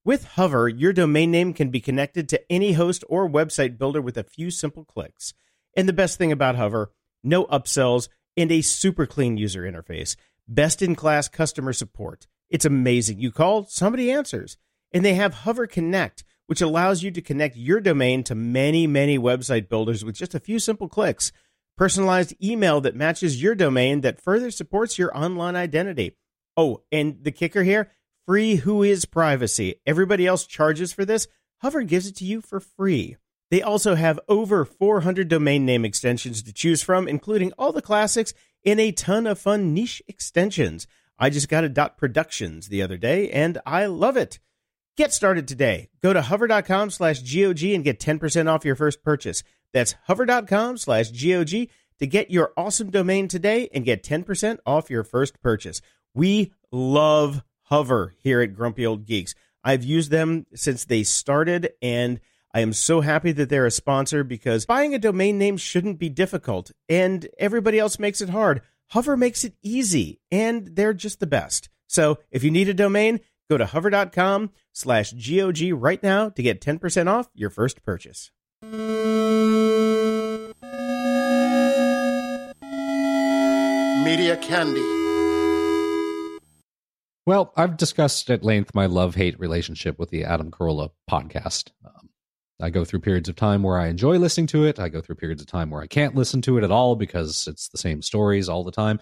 With 0.02 0.24
Hover, 0.28 0.66
your 0.66 0.94
domain 0.94 1.30
name 1.30 1.52
can 1.52 1.68
be 1.68 1.78
connected 1.78 2.26
to 2.30 2.50
any 2.50 2.72
host 2.72 3.04
or 3.06 3.28
website 3.28 3.76
builder 3.76 4.00
with 4.00 4.16
a 4.16 4.24
few 4.24 4.50
simple 4.50 4.82
clicks. 4.82 5.34
And 5.76 5.86
the 5.86 5.92
best 5.92 6.16
thing 6.16 6.32
about 6.32 6.56
Hover, 6.56 6.90
no 7.22 7.44
upsells 7.46 8.08
and 8.34 8.50
a 8.50 8.62
super 8.62 9.04
clean 9.04 9.36
user 9.36 9.70
interface. 9.70 10.16
Best 10.48 10.80
in 10.80 10.94
class 10.94 11.28
customer 11.28 11.74
support. 11.74 12.26
It's 12.48 12.64
amazing. 12.64 13.20
You 13.20 13.30
call, 13.30 13.66
somebody 13.66 14.10
answers. 14.10 14.56
And 14.90 15.04
they 15.04 15.14
have 15.14 15.34
Hover 15.34 15.66
Connect, 15.66 16.24
which 16.46 16.62
allows 16.62 17.02
you 17.02 17.10
to 17.10 17.20
connect 17.20 17.56
your 17.56 17.80
domain 17.80 18.24
to 18.24 18.34
many, 18.34 18.86
many 18.86 19.18
website 19.18 19.68
builders 19.68 20.02
with 20.02 20.14
just 20.14 20.34
a 20.34 20.40
few 20.40 20.58
simple 20.58 20.88
clicks. 20.88 21.30
Personalized 21.76 22.34
email 22.42 22.80
that 22.80 22.96
matches 22.96 23.42
your 23.42 23.54
domain 23.54 24.00
that 24.00 24.20
further 24.20 24.50
supports 24.50 24.98
your 24.98 25.14
online 25.14 25.56
identity. 25.56 26.16
Oh, 26.56 26.84
and 26.90 27.22
the 27.22 27.32
kicker 27.32 27.64
here 27.64 27.90
free 28.30 28.54
Who 28.54 28.84
Is 28.84 29.06
Privacy. 29.06 29.74
Everybody 29.84 30.24
else 30.24 30.46
charges 30.46 30.92
for 30.92 31.04
this. 31.04 31.26
Hover 31.62 31.82
gives 31.82 32.06
it 32.06 32.14
to 32.18 32.24
you 32.24 32.40
for 32.40 32.60
free. 32.60 33.16
They 33.50 33.60
also 33.60 33.96
have 33.96 34.20
over 34.28 34.64
400 34.64 35.26
domain 35.26 35.66
name 35.66 35.84
extensions 35.84 36.40
to 36.44 36.52
choose 36.52 36.80
from, 36.80 37.08
including 37.08 37.50
all 37.58 37.72
the 37.72 37.82
classics 37.82 38.32
and 38.64 38.78
a 38.78 38.92
ton 38.92 39.26
of 39.26 39.40
fun 39.40 39.74
niche 39.74 40.00
extensions. 40.06 40.86
I 41.18 41.28
just 41.28 41.48
got 41.48 41.64
a 41.64 41.68
dot 41.68 41.98
productions 41.98 42.68
the 42.68 42.82
other 42.82 42.96
day 42.96 43.28
and 43.32 43.58
I 43.66 43.86
love 43.86 44.16
it. 44.16 44.38
Get 44.96 45.12
started 45.12 45.48
today. 45.48 45.88
Go 46.00 46.12
to 46.12 46.22
hover.com 46.22 46.90
slash 46.90 47.22
GOG 47.22 47.64
and 47.64 47.82
get 47.82 47.98
10% 47.98 48.48
off 48.48 48.64
your 48.64 48.76
first 48.76 49.02
purchase. 49.02 49.42
That's 49.72 49.96
hover.com 50.04 50.78
slash 50.78 51.10
GOG 51.10 51.66
to 51.98 52.06
get 52.06 52.30
your 52.30 52.52
awesome 52.56 52.92
domain 52.92 53.26
today 53.26 53.68
and 53.74 53.84
get 53.84 54.04
10% 54.04 54.58
off 54.64 54.88
your 54.88 55.02
first 55.02 55.42
purchase. 55.42 55.82
We 56.14 56.52
love 56.70 57.42
Hover 57.70 58.14
here 58.18 58.40
at 58.40 58.54
Grumpy 58.54 58.84
Old 58.84 59.06
Geeks. 59.06 59.34
I've 59.62 59.84
used 59.84 60.10
them 60.10 60.46
since 60.54 60.84
they 60.84 61.04
started 61.04 61.70
and 61.80 62.20
I 62.52 62.60
am 62.60 62.72
so 62.72 63.00
happy 63.00 63.30
that 63.32 63.48
they're 63.48 63.66
a 63.66 63.70
sponsor 63.70 64.24
because 64.24 64.66
buying 64.66 64.94
a 64.94 64.98
domain 64.98 65.38
name 65.38 65.56
shouldn't 65.56 65.98
be 65.98 66.08
difficult 66.08 66.72
and 66.88 67.28
everybody 67.38 67.78
else 67.78 67.98
makes 67.98 68.20
it 68.20 68.30
hard. 68.30 68.62
Hover 68.88 69.16
makes 69.16 69.44
it 69.44 69.54
easy 69.62 70.20
and 70.32 70.74
they're 70.74 70.92
just 70.92 71.20
the 71.20 71.26
best. 71.26 71.68
So 71.86 72.18
if 72.32 72.42
you 72.42 72.50
need 72.50 72.68
a 72.68 72.74
domain, 72.74 73.20
go 73.48 73.56
to 73.56 73.66
hover.com 73.66 74.50
slash 74.72 75.12
GOG 75.12 75.72
right 75.72 76.02
now 76.02 76.28
to 76.30 76.42
get 76.42 76.60
10% 76.60 77.06
off 77.06 77.30
your 77.34 77.50
first 77.50 77.84
purchase. 77.84 78.32
Media 84.02 84.36
Candy. 84.38 84.99
Well, 87.26 87.52
I've 87.56 87.76
discussed 87.76 88.30
at 88.30 88.42
length 88.42 88.74
my 88.74 88.86
love 88.86 89.14
hate 89.14 89.38
relationship 89.38 89.98
with 89.98 90.10
the 90.10 90.24
Adam 90.24 90.50
Carolla 90.50 90.90
podcast. 91.08 91.70
Um, 91.84 92.08
I 92.60 92.70
go 92.70 92.84
through 92.84 93.00
periods 93.00 93.28
of 93.28 93.36
time 93.36 93.62
where 93.62 93.78
I 93.78 93.88
enjoy 93.88 94.18
listening 94.18 94.46
to 94.48 94.64
it. 94.64 94.78
I 94.78 94.88
go 94.88 95.00
through 95.00 95.16
periods 95.16 95.42
of 95.42 95.48
time 95.48 95.70
where 95.70 95.82
I 95.82 95.86
can't 95.86 96.14
listen 96.14 96.42
to 96.42 96.58
it 96.58 96.64
at 96.64 96.70
all 96.70 96.96
because 96.96 97.46
it's 97.46 97.68
the 97.68 97.78
same 97.78 98.02
stories 98.02 98.48
all 98.48 98.64
the 98.64 98.72
time. 98.72 99.00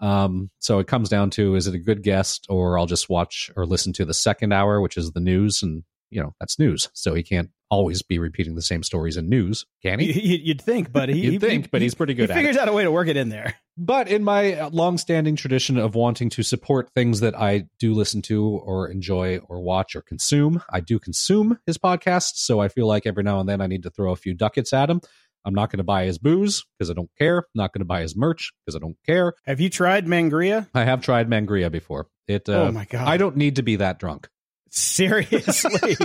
Um, 0.00 0.50
so 0.58 0.78
it 0.78 0.86
comes 0.86 1.08
down 1.08 1.30
to 1.30 1.54
is 1.54 1.66
it 1.66 1.74
a 1.74 1.78
good 1.78 2.02
guest 2.02 2.46
or 2.48 2.78
I'll 2.78 2.86
just 2.86 3.10
watch 3.10 3.50
or 3.56 3.66
listen 3.66 3.92
to 3.94 4.04
the 4.04 4.14
second 4.14 4.52
hour, 4.52 4.80
which 4.80 4.96
is 4.96 5.12
the 5.12 5.20
news. 5.20 5.62
And, 5.62 5.84
you 6.10 6.20
know, 6.20 6.34
that's 6.40 6.58
news. 6.58 6.88
So 6.92 7.14
he 7.14 7.22
can't 7.22 7.50
always 7.70 8.02
be 8.02 8.18
repeating 8.18 8.56
the 8.56 8.62
same 8.62 8.82
stories 8.82 9.16
in 9.16 9.28
news, 9.28 9.64
can 9.82 10.00
he? 10.00 10.38
You'd 10.44 10.60
think, 10.60 10.92
but 10.92 11.08
he, 11.08 11.20
You'd 11.32 11.40
think, 11.40 11.70
but 11.70 11.80
he's 11.80 11.94
pretty 11.94 12.14
good 12.14 12.28
he 12.28 12.32
at 12.32 12.38
it. 12.38 12.40
figures 12.40 12.56
out 12.56 12.68
a 12.68 12.72
way 12.72 12.82
to 12.82 12.90
work 12.90 13.08
it 13.08 13.16
in 13.16 13.28
there. 13.28 13.54
But 13.76 14.08
in 14.08 14.24
my 14.24 14.66
long-standing 14.68 15.36
tradition 15.36 15.78
of 15.78 15.94
wanting 15.94 16.28
to 16.30 16.42
support 16.42 16.90
things 16.94 17.20
that 17.20 17.38
I 17.38 17.64
do 17.78 17.94
listen 17.94 18.20
to 18.22 18.44
or 18.44 18.88
enjoy 18.88 19.38
or 19.48 19.62
watch 19.62 19.96
or 19.96 20.02
consume, 20.02 20.62
I 20.68 20.80
do 20.80 20.98
consume 20.98 21.58
his 21.64 21.78
podcast. 21.78 22.32
So 22.34 22.60
I 22.60 22.68
feel 22.68 22.86
like 22.86 23.06
every 23.06 23.22
now 23.22 23.40
and 23.40 23.48
then 23.48 23.60
I 23.60 23.66
need 23.66 23.84
to 23.84 23.90
throw 23.90 24.12
a 24.12 24.16
few 24.16 24.34
ducats 24.34 24.72
at 24.72 24.90
him. 24.90 25.00
I'm 25.44 25.54
not 25.54 25.70
going 25.70 25.78
to 25.78 25.84
buy 25.84 26.04
his 26.04 26.18
booze 26.18 26.64
because 26.78 26.90
I 26.90 26.94
don't 26.94 27.10
care. 27.18 27.38
I'm 27.38 27.44
not 27.54 27.72
going 27.72 27.80
to 27.80 27.86
buy 27.86 28.02
his 28.02 28.14
merch 28.14 28.52
because 28.66 28.76
I 28.76 28.80
don't 28.80 28.98
care. 29.06 29.34
Have 29.46 29.60
you 29.60 29.70
tried 29.70 30.06
Mangria? 30.06 30.68
I 30.74 30.84
have 30.84 31.00
tried 31.00 31.30
Mangria 31.30 31.70
before. 31.70 32.08
It. 32.28 32.48
Uh, 32.48 32.64
oh 32.64 32.72
my 32.72 32.84
god! 32.84 33.08
I 33.08 33.16
don't 33.16 33.36
need 33.36 33.56
to 33.56 33.62
be 33.62 33.76
that 33.76 33.98
drunk. 33.98 34.28
Seriously. 34.70 35.96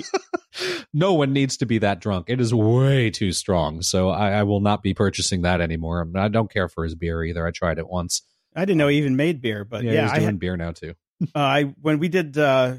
no 0.93 1.13
one 1.13 1.34
needs 1.34 1.58
to 1.58 1.65
be 1.65 1.78
that 1.80 1.99
drunk. 2.01 2.25
It 2.30 2.41
is 2.41 2.54
way 2.54 3.10
too 3.10 3.32
strong. 3.32 3.82
So 3.82 4.10
I, 4.10 4.32
I 4.32 4.43
will 4.43 4.60
not 4.62 4.84
be 4.84 4.93
purchasing 4.93 5.43
that 5.43 5.62
anymore. 5.62 6.08
I 6.15 6.28
don't 6.28 6.51
care 6.51 6.67
for 6.67 6.84
his 6.84 6.95
beer 6.95 7.23
either. 7.23 7.45
I 7.45 7.51
tried 7.51 7.78
it 7.78 7.88
once. 7.88 8.21
I 8.56 8.62
didn't 8.65 8.78
know 8.78 8.88
he 8.88 8.97
even 8.97 9.15
made 9.15 9.41
beer, 9.41 9.65
but 9.65 9.84
yeah, 9.84 9.91
yeah, 9.91 10.01
he's 10.04 10.12
I 10.12 10.15
doing 10.15 10.25
had, 10.25 10.39
beer 10.39 10.58
now 10.58 10.71
too. 10.71 10.93
uh, 11.36 11.39
I 11.39 11.63
when 11.82 11.99
we 11.99 12.08
did 12.08 12.38
uh, 12.38 12.75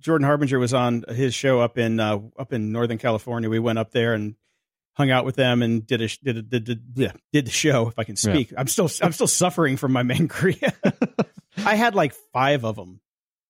Jordan 0.00 0.26
Harbinger 0.26 0.58
was 0.58 0.74
on 0.74 1.04
his 1.08 1.32
show 1.34 1.60
up 1.60 1.78
in 1.78 2.00
uh, 2.00 2.18
up 2.38 2.52
in 2.52 2.72
Northern 2.72 2.98
California. 2.98 3.48
We 3.48 3.58
went 3.60 3.78
up 3.78 3.92
there 3.92 4.14
and 4.14 4.34
hung 4.94 5.10
out 5.10 5.24
with 5.24 5.36
them 5.36 5.62
and 5.62 5.86
did 5.86 6.02
a 6.02 6.08
did 6.22 6.36
a, 6.38 6.42
did, 6.42 6.64
did, 6.64 6.82
yeah, 6.96 7.12
did 7.32 7.46
the 7.46 7.50
show. 7.52 7.88
If 7.88 7.98
I 7.98 8.04
can 8.04 8.16
speak, 8.16 8.52
I'm 8.56 8.66
still 8.66 8.90
I'm 9.00 9.12
still 9.12 9.28
suffering 9.28 9.76
from 9.76 9.92
my 9.92 10.02
mangria. 10.02 10.74
I 11.58 11.76
had 11.76 11.94
like 11.94 12.14
five 12.32 12.64
of 12.64 12.74
them, 12.76 13.00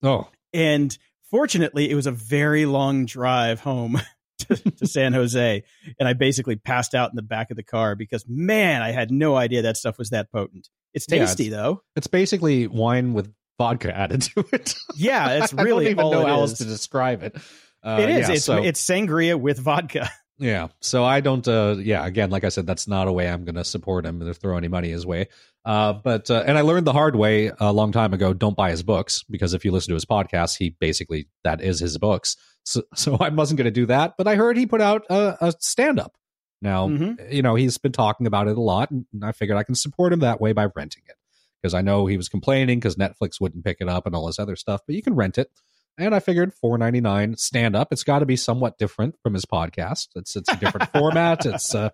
Oh, 0.02 0.28
and 0.52 0.96
fortunately, 1.32 1.90
it 1.90 1.96
was 1.96 2.06
a 2.06 2.12
very 2.12 2.64
long 2.66 3.06
drive 3.06 3.58
home. 3.60 4.00
To, 4.48 4.56
to 4.56 4.86
San 4.88 5.12
Jose, 5.12 5.62
and 6.00 6.08
I 6.08 6.14
basically 6.14 6.56
passed 6.56 6.96
out 6.96 7.10
in 7.10 7.14
the 7.16 7.22
back 7.22 7.52
of 7.52 7.56
the 7.56 7.62
car 7.62 7.94
because 7.94 8.24
man, 8.26 8.82
I 8.82 8.90
had 8.90 9.12
no 9.12 9.36
idea 9.36 9.62
that 9.62 9.76
stuff 9.76 9.98
was 9.98 10.10
that 10.10 10.32
potent. 10.32 10.68
It's 10.94 11.06
Yeah, 11.08 11.18
tasty 11.20 11.48
though. 11.48 11.82
it's 11.94 12.08
basically 12.08 12.66
wine 12.66 13.12
with 13.12 13.32
vodka 13.56 13.96
added 13.96 14.22
to 14.22 14.44
it. 14.52 14.74
Yeah, 14.96 15.38
that's 15.38 15.54
I 15.54 15.62
really 15.62 15.84
don't 15.84 15.92
even 15.92 16.04
all 16.04 16.10
know 16.10 16.26
how 16.26 16.40
else 16.40 16.54
to 16.54 16.64
describe 16.64 17.22
it. 17.22 17.36
Uh, 17.84 17.98
it 18.00 18.08
is. 18.10 18.28
Yeah, 18.28 18.34
it's 18.34 18.44
so, 18.44 18.62
it's 18.64 18.84
sangria 18.84 19.38
with 19.38 19.60
vodka. 19.60 20.10
Yeah. 20.42 20.68
So 20.81 21.05
I 21.05 21.20
don't. 21.20 21.46
Uh, 21.46 21.76
yeah. 21.78 22.05
Again, 22.05 22.31
like 22.31 22.44
I 22.44 22.48
said, 22.48 22.66
that's 22.66 22.87
not 22.88 23.09
a 23.09 23.12
way 23.12 23.28
I'm 23.28 23.44
going 23.44 23.55
to 23.55 23.64
support 23.64 24.05
him 24.05 24.22
or 24.22 24.33
throw 24.35 24.57
any 24.57 24.68
money 24.68 24.90
his 24.90 25.07
way. 25.07 25.28
Uh, 25.64 25.92
but 25.92 26.31
uh, 26.31 26.42
and 26.46 26.59
I 26.59 26.62
learned 26.62 26.87
the 26.87 26.92
hard 26.92 27.14
way 27.16 27.52
a 27.61 27.72
long 27.72 27.92
time 27.92 28.12
ago. 28.12 28.33
Don't 28.33 28.57
buy 28.57 28.70
his 28.70 28.83
books 28.83 29.22
because 29.31 29.55
if 29.55 29.64
you 29.64 29.70
listen 29.70 29.90
to 29.90 29.94
his 29.94 30.05
podcast, 30.05 30.59
he 30.59 30.70
basically 30.81 31.28
that 31.44 31.61
is 31.61 31.78
his 31.81 31.96
books. 31.98 32.37
So 32.64 32.83
so 32.94 33.16
I 33.20 33.28
wasn't 33.28 33.59
going 33.59 33.66
to 33.66 33.70
do 33.70 33.87
that. 33.87 34.14
But 34.18 34.26
I 34.26 34.35
heard 34.35 34.57
he 34.57 34.66
put 34.66 34.81
out 34.81 35.05
a, 35.09 35.37
a 35.46 35.52
stand 35.61 36.00
up. 36.00 36.16
Now 36.61 36.88
Mhm. 36.88 37.33
you 37.33 37.42
know 37.42 37.55
he's 37.55 37.78
been 37.78 37.92
talking 37.92 38.26
about 38.26 38.48
it 38.48 38.57
a 38.57 38.61
lot, 38.61 38.90
and 38.90 39.07
I 39.22 39.33
figured 39.33 39.57
I 39.59 39.62
can 39.62 39.74
support 39.74 40.12
him 40.12 40.20
that 40.20 40.40
way 40.40 40.52
by 40.52 40.66
renting 40.74 41.02
it 41.09 41.16
because 41.61 41.74
I 41.74 41.81
know 41.83 42.07
he 42.07 42.16
was 42.16 42.28
complaining 42.28 42.78
because 42.81 42.96
Netflix 42.96 43.40
wouldn't 43.40 43.64
pick 43.64 43.76
it 43.81 43.88
up 43.88 44.05
and 44.07 44.14
all 44.16 44.26
this 44.26 44.38
other 44.40 44.57
stuff. 44.57 44.81
But 44.87 44.96
you 44.96 45.02
can 45.02 45.14
rent 45.14 45.38
it. 45.38 45.48
And 45.98 46.14
I 46.14 46.20
figured 46.20 46.55
four 46.55 46.78
ninety 46.78 47.00
nine 47.00 47.37
stand 47.37 47.76
up. 47.76 47.88
It's 47.92 48.05
got 48.05 48.20
to 48.20 48.26
be 48.26 48.37
somewhat 48.37 48.78
different 48.78 49.16
from 49.22 49.35
his 49.35 49.44
podcast. 49.44 50.09
It's 50.16 50.37
it's 50.37 50.48
a 50.50 50.57
different 50.57 50.90
format. 50.92 51.44
It's 51.46 51.74
uh, 51.74 51.90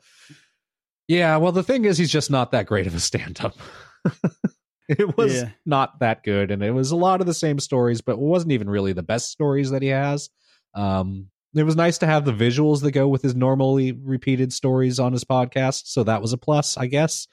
yeah. 1.08 1.36
Well, 1.38 1.52
the 1.52 1.62
thing 1.62 1.84
is, 1.84 1.98
he's 1.98 2.10
just 2.12 2.30
not 2.30 2.52
that 2.52 2.66
great 2.66 2.86
of 2.86 2.94
a 2.94 3.00
stand 3.00 3.40
up. 3.42 3.56
it 4.88 5.16
was 5.16 5.34
Yeah. 5.34 5.48
not 5.66 5.98
that 6.00 6.22
good, 6.22 6.50
and 6.50 6.62
it 6.62 6.70
was 6.70 6.90
a 6.90 6.96
lot 6.96 7.20
of 7.20 7.26
the 7.26 7.34
same 7.34 7.58
stories, 7.58 8.00
but 8.00 8.12
it 8.12 8.18
wasn't 8.18 8.52
even 8.52 8.70
really 8.70 8.92
the 8.92 9.02
best 9.02 9.30
stories 9.30 9.70
that 9.70 9.82
he 9.82 9.88
has. 9.88 10.30
Um, 10.74 11.28
it 11.54 11.62
was 11.64 11.76
nice 11.76 11.98
to 11.98 12.06
have 12.06 12.24
the 12.24 12.32
visuals 12.32 12.82
that 12.82 12.92
go 12.92 13.08
with 13.08 13.22
his 13.22 13.34
normally 13.34 13.92
repeated 13.92 14.52
stories 14.52 14.98
on 15.00 15.12
his 15.12 15.24
podcast, 15.24 15.86
so 15.86 16.04
that 16.04 16.22
was 16.22 16.32
a 16.32 16.38
plus, 16.38 16.76
I 16.76 16.86
guess. 16.86 17.26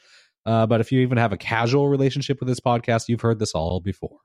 Uh, 0.45 0.65
but 0.65 0.79
if 0.79 0.91
you 0.91 1.01
even 1.01 1.17
have 1.17 1.33
a 1.33 1.37
casual 1.37 1.89
relationship 1.89 2.39
with 2.39 2.47
his 2.49 2.59
podcast, 2.59 3.07
you've 3.09 3.21
heard 3.21 3.39
this 3.39 3.53
all 3.53 3.79
before. 3.81 4.17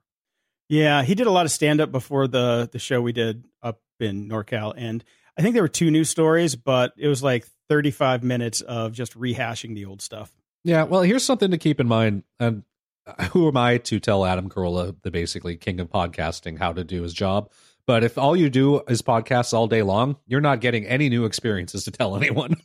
Yeah, 0.71 1.03
he 1.03 1.15
did 1.15 1.27
a 1.27 1.31
lot 1.31 1.45
of 1.45 1.51
stand 1.51 1.81
up 1.81 1.91
before 1.91 2.29
the 2.29 2.69
the 2.71 2.79
show 2.79 3.01
we 3.01 3.11
did 3.11 3.43
up 3.61 3.81
in 3.99 4.29
NorCal, 4.29 4.73
and 4.77 5.03
I 5.37 5.41
think 5.41 5.53
there 5.53 5.63
were 5.63 5.67
two 5.67 5.91
new 5.91 6.05
stories, 6.05 6.55
but 6.55 6.93
it 6.97 7.09
was 7.09 7.21
like 7.21 7.45
35 7.67 8.23
minutes 8.23 8.61
of 8.61 8.93
just 8.93 9.17
rehashing 9.17 9.75
the 9.75 9.83
old 9.83 10.01
stuff. 10.01 10.31
Yeah, 10.63 10.83
well, 10.83 11.01
here's 11.01 11.25
something 11.25 11.51
to 11.51 11.57
keep 11.57 11.81
in 11.81 11.89
mind. 11.89 12.23
And 12.39 12.63
uh, 13.05 13.25
who 13.25 13.49
am 13.49 13.57
I 13.57 13.79
to 13.79 13.99
tell 13.99 14.25
Adam 14.25 14.47
Carolla, 14.47 14.95
the 15.01 15.11
basically 15.11 15.57
king 15.57 15.81
of 15.81 15.89
podcasting, 15.89 16.57
how 16.57 16.71
to 16.71 16.85
do 16.85 17.01
his 17.01 17.13
job? 17.13 17.51
But 17.85 18.05
if 18.05 18.17
all 18.17 18.37
you 18.37 18.49
do 18.49 18.81
is 18.87 19.01
podcasts 19.01 19.53
all 19.53 19.67
day 19.67 19.81
long, 19.81 20.15
you're 20.25 20.39
not 20.39 20.61
getting 20.61 20.85
any 20.85 21.09
new 21.09 21.25
experiences 21.25 21.83
to 21.83 21.91
tell 21.91 22.15
anyone. 22.15 22.55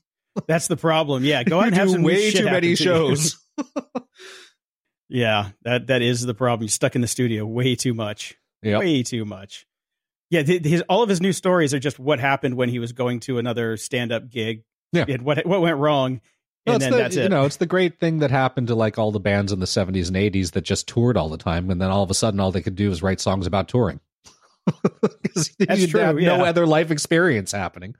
That's 0.46 0.68
the 0.68 0.76
problem. 0.76 1.24
Yeah, 1.24 1.42
go 1.42 1.58
out 1.60 1.66
and 1.66 1.74
have 1.74 1.90
some 1.90 2.04
way 2.04 2.30
too 2.30 2.44
many 2.44 2.54
happen 2.54 2.62
to 2.62 2.76
shows. 2.76 3.36
yeah, 5.08 5.50
that 5.62 5.88
that 5.88 6.02
is 6.02 6.22
the 6.22 6.34
problem. 6.34 6.64
You're 6.64 6.70
stuck 6.70 6.94
in 6.94 7.00
the 7.00 7.06
studio 7.06 7.44
way 7.44 7.74
too 7.74 7.94
much. 7.94 8.36
Yep. 8.62 8.80
Way 8.80 9.02
too 9.02 9.24
much. 9.24 9.66
Yeah, 10.30 10.42
th- 10.42 10.64
his, 10.64 10.82
all 10.88 11.02
of 11.02 11.08
his 11.08 11.20
new 11.20 11.32
stories 11.32 11.72
are 11.72 11.78
just 11.78 11.98
what 11.98 12.18
happened 12.18 12.56
when 12.56 12.68
he 12.68 12.80
was 12.80 12.92
going 12.92 13.20
to 13.20 13.38
another 13.38 13.76
stand-up 13.76 14.28
gig. 14.28 14.64
Yeah. 14.92 15.04
and 15.08 15.22
what 15.22 15.44
what 15.46 15.60
went 15.60 15.76
wrong, 15.76 16.20
and 16.64 16.80
then 16.80 16.90
the, 16.92 16.96
that's 16.96 17.16
it. 17.16 17.24
You 17.24 17.28
know, 17.28 17.44
it's 17.44 17.56
the 17.56 17.66
great 17.66 18.00
thing 18.00 18.20
that 18.20 18.30
happened 18.30 18.68
to 18.68 18.74
like 18.74 18.98
all 18.98 19.12
the 19.12 19.20
bands 19.20 19.52
in 19.52 19.60
the 19.60 19.66
70s 19.66 20.08
and 20.08 20.16
80s 20.16 20.52
that 20.52 20.62
just 20.62 20.88
toured 20.88 21.16
all 21.16 21.28
the 21.28 21.36
time, 21.36 21.70
and 21.70 21.80
then 21.80 21.90
all 21.90 22.02
of 22.02 22.10
a 22.10 22.14
sudden, 22.14 22.40
all 22.40 22.50
they 22.50 22.62
could 22.62 22.76
do 22.76 22.90
is 22.90 23.02
write 23.02 23.20
songs 23.20 23.46
about 23.46 23.68
touring. 23.68 24.00
That's 25.02 25.80
you 25.80 25.86
true, 25.86 26.00
have 26.00 26.20
yeah. 26.20 26.36
no 26.36 26.44
other 26.44 26.66
life 26.66 26.90
experience 26.90 27.52
happening. 27.52 27.94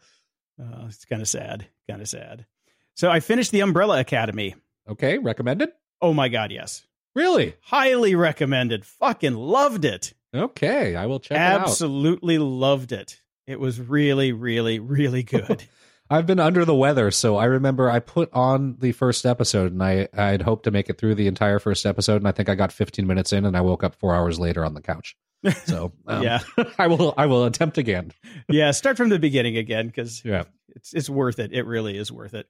Uh, 0.61 0.87
it's 0.87 1.05
kind 1.05 1.23
of 1.23 1.29
sad. 1.29 1.66
Kind 1.88 2.03
of 2.03 2.09
sad. 2.09 2.47
So 2.95 3.11
I 3.11 3.21
finished 3.21 3.53
the 3.53 3.61
Umbrella 3.61 4.01
Academy. 4.01 4.55
Okay, 4.88 5.19
recommended. 5.19 5.71
Oh 6.01 6.12
my 6.12 6.29
god, 6.29 6.51
yes. 6.51 6.86
Really? 7.16 7.55
Highly 7.62 8.14
recommended. 8.14 8.85
Fucking 8.85 9.35
loved 9.35 9.85
it. 9.85 10.12
Okay, 10.35 10.94
I 10.94 11.07
will 11.07 11.18
check 11.18 11.37
it 11.37 11.40
out. 11.40 11.62
Absolutely 11.62 12.38
loved 12.38 12.92
it. 12.92 13.20
It 13.46 13.59
was 13.59 13.81
really, 13.81 14.33
really, 14.33 14.79
really 14.79 15.22
good. 15.22 15.64
I've 16.11 16.26
been 16.26 16.38
under 16.38 16.64
the 16.64 16.74
weather, 16.74 17.11
so 17.11 17.37
I 17.37 17.46
remember 17.46 17.90
I 17.90 17.98
put 17.98 18.33
on 18.33 18.76
the 18.79 18.92
first 18.92 19.26
episode, 19.26 19.72
and 19.72 19.83
I 19.83 20.07
I'd 20.16 20.42
hoped 20.42 20.64
to 20.64 20.70
make 20.70 20.88
it 20.88 20.98
through 20.98 21.16
the 21.16 21.26
entire 21.26 21.59
first 21.59 21.85
episode, 21.87 22.16
and 22.18 22.29
I 22.29 22.33
think 22.33 22.48
I 22.48 22.55
got 22.55 22.70
15 22.70 23.07
minutes 23.07 23.33
in, 23.33 23.44
and 23.44 23.57
I 23.57 23.61
woke 23.62 23.83
up 23.83 23.94
four 23.96 24.14
hours 24.14 24.38
later 24.38 24.64
on 24.64 24.74
the 24.74 24.83
couch. 24.83 25.16
So 25.64 25.92
um, 26.07 26.22
Yeah. 26.22 26.40
I 26.79 26.87
will 26.87 27.14
I 27.16 27.26
will 27.26 27.44
attempt 27.44 27.79
again. 27.79 28.12
yeah, 28.48 28.70
start 28.72 28.96
from 28.96 29.09
the 29.09 29.18
beginning 29.18 29.57
again 29.57 29.87
because 29.87 30.22
Yeah. 30.24 30.44
it's 30.76 30.92
it's 30.92 31.09
worth 31.11 31.38
it. 31.38 31.52
It 31.52 31.64
really 31.66 31.96
is 31.96 32.12
worth 32.12 32.35
it. 32.35 32.46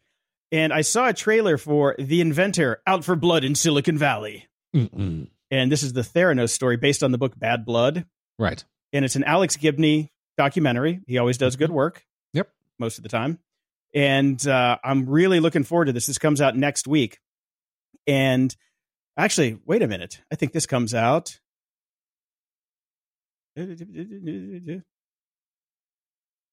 And 0.53 0.73
I 0.73 0.81
saw 0.83 1.09
a 1.09 1.13
trailer 1.13 1.57
for 1.59 1.95
The 1.99 2.21
Inventor 2.21 2.81
Out 2.87 3.05
for 3.05 3.17
Blood 3.17 3.43
in 3.45 3.55
Silicon 3.55 3.97
Valley. 3.99 4.47
Mm-mm. 4.77 5.29
And 5.51 5.73
this 5.73 5.83
is 5.83 5.93
the 5.93 6.03
Theranos 6.03 6.51
story 6.51 6.77
based 6.77 7.03
on 7.03 7.13
the 7.13 7.19
book 7.19 7.39
Bad 7.39 7.65
Blood. 7.65 8.05
Right. 8.39 8.63
And 8.93 9.05
it's 9.05 9.17
an 9.17 9.25
Alex 9.25 9.57
Gibney 9.57 10.13
documentary. 10.37 11.01
He 11.07 11.19
always 11.19 11.39
does 11.39 11.57
good 11.57 11.71
work. 11.71 12.05
Yep. 12.35 12.51
Most 12.79 12.99
of 12.99 13.03
the 13.03 13.09
time. 13.09 13.39
And 13.95 14.47
uh, 14.47 14.77
I'm 14.85 15.09
really 15.09 15.41
looking 15.41 15.65
forward 15.65 15.87
to 15.87 15.93
this. 15.93 16.07
This 16.07 16.19
comes 16.19 16.41
out 16.41 16.57
next 16.57 16.87
week. 16.87 17.19
And 18.07 18.55
actually, 19.17 19.59
wait 19.65 19.83
a 19.83 19.89
minute. 19.89 20.21
I 20.31 20.37
think 20.37 20.53
this 20.53 20.67
comes 20.67 20.95
out. 20.95 21.41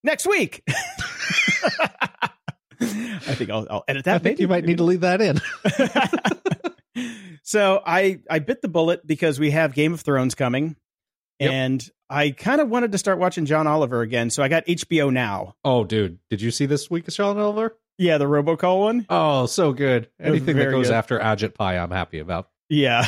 Next 0.03 0.25
week. 0.25 0.63
I 2.81 3.35
think 3.35 3.49
I'll, 3.49 3.67
I'll 3.69 3.83
edit 3.87 4.05
that. 4.05 4.15
I 4.15 4.19
think 4.19 4.35
maybe. 4.37 4.41
you 4.43 4.47
might 4.47 4.65
need 4.65 4.77
to 4.77 4.83
leave 4.83 5.01
that 5.01 5.21
in. 5.21 5.41
so 7.43 7.81
I 7.85 8.19
I 8.29 8.39
bit 8.39 8.61
the 8.61 8.67
bullet 8.67 9.05
because 9.05 9.39
we 9.39 9.51
have 9.51 9.73
Game 9.73 9.93
of 9.93 10.01
Thrones 10.01 10.35
coming, 10.35 10.75
Yep. 11.39 11.51
and 11.51 11.89
I 12.09 12.31
kind 12.31 12.61
of 12.61 12.69
wanted 12.69 12.91
to 12.91 12.97
start 12.97 13.17
watching 13.19 13.45
John 13.45 13.65
Oliver 13.67 14.01
again. 14.01 14.29
So 14.29 14.43
I 14.43 14.47
got 14.47 14.65
HBO 14.65 15.11
now. 15.11 15.55
Oh, 15.65 15.83
dude, 15.83 16.19
did 16.29 16.41
you 16.41 16.51
see 16.51 16.65
this 16.65 16.89
week 16.89 17.07
of 17.07 17.13
John 17.13 17.37
Oliver? 17.37 17.75
Yeah, 17.97 18.17
the 18.17 18.25
RoboCall 18.25 18.79
one. 18.79 19.05
Oh, 19.09 19.45
so 19.45 19.71
good. 19.73 20.09
Anything 20.19 20.57
that 20.57 20.71
goes 20.71 20.87
good. 20.87 20.95
after 20.95 21.19
Ajit 21.19 21.53
Pai, 21.53 21.77
I'm 21.77 21.91
happy 21.91 22.19
about. 22.19 22.49
Yeah, 22.69 23.07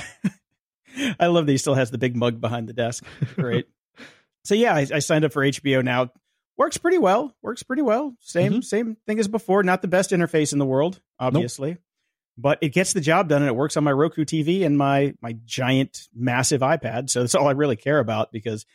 I 1.19 1.27
love 1.27 1.45
that 1.45 1.51
he 1.51 1.57
still 1.57 1.73
has 1.75 1.91
the 1.91 1.97
big 1.97 2.15
mug 2.15 2.39
behind 2.39 2.67
the 2.69 2.73
desk. 2.73 3.03
Great. 3.35 3.67
so 4.43 4.53
yeah, 4.55 4.73
I, 4.75 4.87
I 4.93 4.99
signed 4.99 5.25
up 5.25 5.33
for 5.33 5.41
HBO 5.43 5.83
now. 5.83 6.11
Works 6.57 6.77
pretty 6.77 6.97
well. 6.99 7.35
Works 7.41 7.63
pretty 7.63 7.81
well. 7.81 8.15
Same 8.21 8.53
Mhm. 8.53 8.63
same 8.63 8.97
thing 9.07 9.19
as 9.19 9.27
before. 9.27 9.61
Not 9.63 9.81
the 9.81 9.87
best 9.89 10.11
interface 10.11 10.53
in 10.53 10.59
the 10.59 10.65
world, 10.65 11.01
obviously, 11.19 11.77
but 12.37 12.57
it 12.61 12.69
gets 12.69 12.93
the 12.93 13.01
job 13.01 13.29
done, 13.29 13.41
and 13.41 13.49
it 13.49 13.55
works 13.55 13.77
on 13.77 13.83
my 13.83 13.91
Roku 13.91 14.25
TV 14.25 14.65
and 14.65 14.77
my 14.77 15.13
my 15.21 15.37
giant 15.45 16.07
massive 16.13 16.61
iPad. 16.61 17.09
So 17.09 17.21
that's 17.21 17.35
all 17.35 17.47
I 17.47 17.51
really 17.51 17.75
care 17.75 17.99
about 17.99 18.31
because 18.31 18.65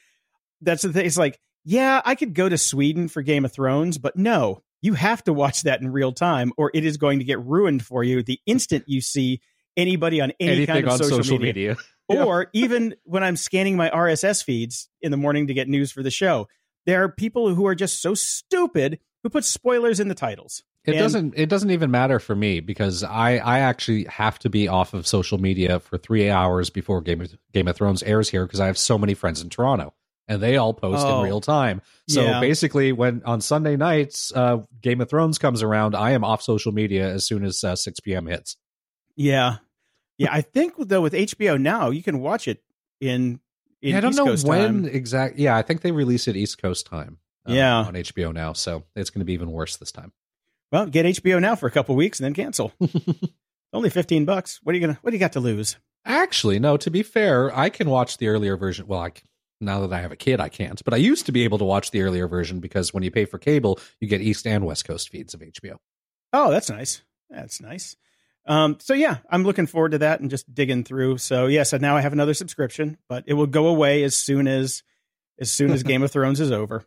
that's 0.61 0.83
the 0.83 0.93
thing. 0.93 1.07
It's 1.07 1.19
like, 1.19 1.41
yeah, 1.65 2.01
I 2.05 2.15
could 2.15 2.35
go 2.35 2.49
to 2.49 2.59
Sweden 2.59 3.09
for 3.09 3.23
Game 3.23 3.45
of 3.45 3.53
Thrones, 3.53 3.99
but 3.99 4.17
no, 4.17 4.63
you 4.83 4.95
have 4.95 5.23
to 5.25 5.33
watch 5.33 5.63
that 5.63 5.81
in 5.81 5.93
real 5.93 6.13
time, 6.13 6.53
or 6.57 6.71
it 6.75 6.85
is 6.85 6.97
going 6.97 7.19
to 7.19 7.25
get 7.25 7.45
ruined 7.45 7.85
for 7.85 8.03
you 8.03 8.23
the 8.23 8.41
instant 8.47 8.85
you 8.87 9.01
see 9.01 9.41
anybody 9.77 10.21
on 10.21 10.33
any 10.41 10.53
Anything 10.53 10.67
kind 10.67 10.87
of 10.87 10.93
on 10.93 10.99
social, 10.99 11.39
media. 11.39 11.77
Yeah. 12.11 12.25
Or 12.25 12.49
even 12.53 12.97
when 13.05 13.23
I'm 13.23 13.37
scanning 13.37 13.77
my 13.77 13.89
RSS 13.89 14.43
feeds 14.43 14.89
in 15.01 15.13
the 15.13 15.17
morning 15.17 15.47
to 15.47 15.55
get 15.55 15.69
news 15.69 15.93
for 15.93 16.03
the 16.03 16.11
show, 16.11 16.49
there 16.85 17.05
are 17.05 17.09
people 17.09 17.55
who 17.55 17.69
are 17.69 17.77
just 17.77 18.03
so 18.03 18.15
stupid 18.15 18.99
who 19.23 19.31
put 19.31 19.45
spoilers 19.45 20.01
in 20.01 20.09
the 20.09 20.17
titles. 20.17 20.65
It 20.85 20.93
And- 20.93 20.99
doesn't. 20.99 21.35
It 21.37 21.49
doesn't 21.51 21.71
even 21.71 21.91
matter 21.91 22.19
for 22.19 22.35
me 22.35 22.61
because 22.61 23.05
I 23.05 23.37
I 23.37 23.59
actually 23.61 24.05
have 24.05 24.39
to 24.41 24.49
be 24.51 24.67
off 24.69 24.95
of 24.95 25.07
social 25.07 25.39
media 25.39 25.79
for 25.81 25.99
three 25.99 26.31
hours 26.31 26.71
before 26.71 27.01
Game 27.03 27.21
of, 27.21 27.37
Game 27.53 27.69
of 27.69 27.77
Thrones 27.77 28.03
airs 28.03 28.31
here 28.31 28.47
because 28.47 28.61
I 28.61 28.67
have 28.67 28.79
so 28.79 28.97
many 28.97 29.13
friends 29.15 29.43
in 29.43 29.51
Toronto 29.51 29.93
and 30.27 30.41
they 30.43 30.57
all 30.57 30.73
post 30.73 31.05
Oh. 31.07 31.19
in 31.21 31.25
real 31.27 31.41
time. 31.43 31.83
So 32.09 32.23
Yeah. 32.23 32.41
basically, 32.41 32.93
when 32.93 33.21
on 33.27 33.41
Sunday 33.43 33.77
nights 33.77 34.33
uh, 34.35 34.63
Game 34.81 35.01
of 35.03 35.11
Thrones 35.11 35.39
comes 35.39 35.63
around, 35.63 35.95
I 35.95 36.13
am 36.13 36.25
off 36.25 36.41
social 36.43 36.73
media 36.73 37.09
as 37.13 37.27
soon 37.27 37.45
as 37.45 37.63
uh, 37.63 37.77
six 37.77 38.01
p.m. 38.01 38.27
hits. 38.27 38.57
Yeah. 39.17 39.57
Yeah. 40.17 40.29
I 40.33 40.41
think, 40.41 40.75
though, 40.79 41.03
with 41.03 41.13
HBO 41.15 41.61
now, 41.61 41.91
you 41.91 42.03
can 42.03 42.21
watch 42.21 42.47
it 42.49 42.63
in, 43.01 43.41
in 43.83 43.91
Yeah, 43.91 43.99
I 43.99 44.01
don't 44.01 44.11
East 44.13 44.19
know 44.19 44.25
Coast 44.27 44.47
when 44.47 44.87
exactly. 44.87 45.45
Yeah, 45.45 45.57
I 45.57 45.63
think 45.63 45.81
they 45.83 45.93
release 45.93 46.27
it 46.29 46.37
East 46.37 46.61
Coast 46.61 46.87
time. 46.87 47.19
uh, 47.49 47.53
Yeah. 47.53 47.77
on 47.79 47.95
HBO 47.97 48.33
now, 48.33 48.53
so 48.55 48.85
it's 48.95 49.11
going 49.11 49.21
to 49.21 49.25
be 49.25 49.33
even 49.35 49.51
worse 49.51 49.77
this 49.77 49.93
time. 49.93 50.13
Well, 50.73 50.87
get 50.87 51.07
HBO 51.07 51.41
now 51.41 51.57
for 51.57 51.67
a 51.67 51.71
couple 51.71 51.95
weeks 51.97 52.21
and 52.21 52.25
then 52.27 52.35
cancel. 52.35 52.73
Only 53.73 53.91
15 53.91 54.25
bucks. 54.25 54.61
What 54.63 54.73
are 54.73 54.79
you 54.79 54.85
going 54.87 54.95
to, 54.97 55.01
what 55.03 55.11
do 55.11 55.17
you 55.17 55.21
got 55.21 55.33
to 55.33 55.41
lose? 55.41 55.77
Actually, 56.05 56.59
no. 56.59 56.77
To 56.77 56.91
be 56.91 57.03
fair, 57.03 57.57
I 57.57 57.69
can 57.69 57.89
watch 57.91 58.19
the 58.19 58.29
earlier 58.29 58.57
version. 58.57 58.87
Well, 58.87 59.01
I 59.01 59.13
now 59.61 59.87
that 59.87 59.93
I 59.93 60.01
have 60.01 60.13
a 60.13 60.17
kid, 60.17 60.41
I 60.41 60.49
can't. 60.49 60.83
But 60.85 60.95
I 60.95 60.97
used 60.97 61.27
to 61.27 61.33
be 61.33 61.45
able 61.45 61.59
to 61.59 61.65
watch 61.65 61.91
the 61.91 62.01
earlier 62.03 62.27
version 62.27 62.61
because 62.61 62.95
when 62.95 63.03
you 63.03 63.11
pay 63.11 63.27
for 63.27 63.39
cable, 63.39 63.79
you 64.01 64.09
get 64.09 64.23
East 64.23 64.47
and 64.47 64.65
West 64.65 64.87
Coast 64.87 65.11
feeds 65.11 65.35
of 65.35 65.41
HBO. 65.41 65.77
Oh, 66.33 66.51
that's 66.51 66.71
nice. 66.71 67.03
That's 67.29 67.61
nice. 67.61 67.97
Um, 68.47 68.79
so 68.81 68.95
yeah, 68.95 69.19
I'm 69.29 69.45
looking 69.45 69.67
forward 69.67 69.93
to 69.93 69.99
that 69.99 70.21
and 70.21 70.31
just 70.31 70.53
digging 70.53 70.83
through. 70.83 71.19
So 71.19 71.47
yeah, 71.47 71.65
so 71.65 71.77
now 71.77 71.97
I 71.97 72.01
have 72.01 72.15
another 72.15 72.33
subscription, 72.35 72.97
but 73.09 73.25
it 73.27 73.35
will 73.35 73.47
go 73.47 73.67
away 73.69 74.03
as 74.03 74.17
soon 74.17 74.49
as 74.49 74.83
as 75.39 75.51
soon 75.51 75.71
as 75.73 75.83
Game 75.85 76.03
of 76.03 76.11
Thrones 76.11 76.41
is 76.41 76.51
over. 76.51 76.85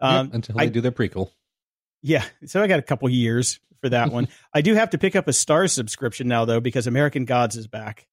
Um, 0.00 0.26
Yep, 0.28 0.34
until 0.34 0.56
they 0.56 0.62
I- 0.64 0.68
do 0.68 0.80
their 0.80 0.92
prequel. 0.92 1.30
Yeah, 2.06 2.22
so 2.44 2.62
I 2.62 2.66
got 2.66 2.78
a 2.78 2.82
couple 2.82 3.08
years 3.08 3.60
for 3.80 3.88
that 3.88 4.12
one. 4.12 4.28
I 4.54 4.60
do 4.60 4.74
have 4.74 4.90
to 4.90 4.98
pick 4.98 5.16
up 5.16 5.26
a 5.26 5.30
Starz 5.30 5.70
subscription 5.70 6.28
now 6.28 6.44
though 6.44 6.60
because 6.60 6.86
American 6.86 7.24
Gods 7.24 7.56
is 7.56 7.66
back. 7.66 8.06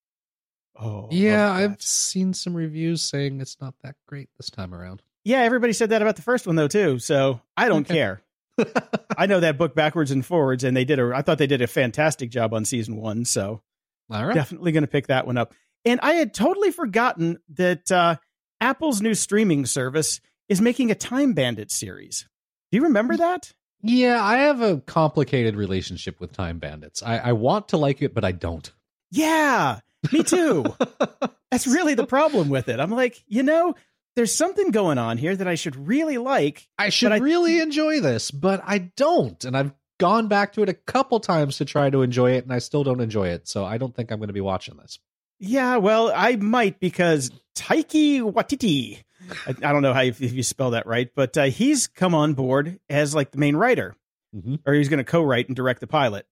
Oh, 0.80 1.10
Yeah, 1.12 1.51
I've 1.51 1.82
seen 1.82 2.34
some 2.34 2.56
reviews 2.56 3.04
saying 3.04 3.41
it's 3.41 3.60
not 3.60 3.75
that 3.84 3.95
great 4.08 4.30
this 4.38 4.49
time 4.49 4.73
around. 4.73 5.01
yeah. 5.25 5.41
Everybody 5.41 5.73
said 5.73 5.89
that 5.89 6.01
about 6.01 6.15
the 6.15 6.21
first 6.21 6.47
one 6.47 6.56
though 6.56 6.69
too. 6.69 6.99
So 6.99 7.41
I 7.58 7.67
don't 7.67 7.84
care. 7.84 8.21
I 9.17 9.25
know 9.25 9.41
that 9.41 9.58
book 9.58 9.75
backwards 9.75 10.12
and 10.12 10.25
forwards, 10.25 10.63
and 10.63 10.75
they 10.75 10.86
did 10.86 10.97
a. 10.97 11.12
I 11.13 11.21
thought 11.21 11.38
they 11.38 11.47
did 11.47 11.62
a 11.62 11.67
fantastic 11.67 12.30
job 12.30 12.54
on 12.54 12.63
season 12.63 12.95
one. 12.95 13.25
So 13.25 13.62
right. 14.10 14.34
definitely 14.34 14.71
going 14.71 14.84
to 14.84 14.88
pick 14.88 15.08
that 15.08 15.27
one 15.27 15.38
up. 15.38 15.54
And 15.84 15.99
I 16.01 16.13
had 16.13 16.34
totally 16.34 16.71
forgotten 16.71 17.39
that 17.56 17.91
uh, 17.91 18.15
Apple's 18.62 19.01
new 19.01 19.15
streaming 19.15 19.65
service 19.65 20.21
is 20.47 20.62
making 20.62 20.91
a 20.91 20.95
Time 20.95 21.34
Bandit 21.34 21.71
series. 21.71 22.27
Do 22.71 22.77
you 22.77 22.84
remember 22.84 23.17
that? 23.17 23.51
Yeah, 23.83 24.23
I 24.23 24.37
have 24.39 24.61
a 24.61 24.77
complicated 24.77 25.55
relationship 25.55 26.19
with 26.19 26.31
Time 26.31 26.59
Bandits. 26.59 27.01
I, 27.03 27.17
I 27.17 27.31
want 27.33 27.69
to 27.69 27.77
like 27.77 28.01
it, 28.01 28.13
but 28.13 28.23
I 28.23 28.32
don't. 28.32 28.71
Yeah, 29.11 29.79
me 30.11 30.23
too. 30.23 30.65
That's 31.51 31.67
really 31.67 31.95
the 31.95 32.05
problem 32.05 32.49
with 32.49 32.69
it. 32.69 32.79
I'm 32.79 32.91
like, 32.91 33.23
you 33.27 33.43
know, 33.43 33.75
there's 34.15 34.34
something 34.36 34.71
going 34.71 34.97
on 34.97 35.17
here 35.17 35.36
that 35.36 35.47
I 35.47 35.55
should 35.55 35.88
really 35.88 36.17
like. 36.17 36.67
I 36.77 36.89
should 36.89 37.11
I- 37.11 37.17
really 37.17 37.59
enjoy 37.59 37.99
this, 38.01 38.32
but 38.32 38.61
I 38.65 38.77
don't. 38.95 39.43
And 39.43 39.57
I've 39.57 39.73
gone 39.99 40.27
back 40.27 40.53
to 40.53 40.63
it 40.63 40.69
a 40.69 40.73
couple 40.73 41.19
times 41.19 41.57
to 41.57 41.65
try 41.65 41.89
to 41.89 42.01
enjoy 42.01 42.32
it, 42.32 42.43
and 42.43 42.53
I 42.53 42.59
still 42.59 42.84
don't 42.84 43.01
enjoy 43.01 43.29
it. 43.29 43.47
So 43.47 43.65
I 43.65 43.77
don't 43.77 43.95
think 43.95 44.11
I'm 44.11 44.19
going 44.19 44.27
to 44.29 44.34
be 44.34 44.41
watching 44.41 44.77
this. 44.77 44.99
Yeah, 45.39 45.77
well, 45.77 46.11
I 46.15 46.36
might 46.36 46.79
because 46.79 47.32
Taika 47.55 48.21
Waititi, 48.32 49.03
I, 49.47 49.49
I 49.49 49.71
don't 49.71 49.82
know 49.82 49.93
how 49.93 50.01
you, 50.01 50.09
if 50.11 50.34
you 50.34 50.43
spell 50.43 50.71
that 50.71 50.86
right, 50.88 51.09
but 51.15 51.38
uh, 51.38 51.43
he's 51.45 51.88
come 51.88 52.13
on 52.15 52.34
board 52.34 52.79
as 52.89 53.13
like 53.15 53.32
the 53.32 53.38
main 53.38 53.55
writer. 53.55 53.95
Mhm. 54.36 54.59
or 54.65 54.73
he's 54.73 54.88
going 54.88 54.99
to 54.99 55.03
co-write 55.03 55.47
and 55.49 55.57
direct 55.57 55.82
the 55.82 55.88
pilot. 55.88 56.25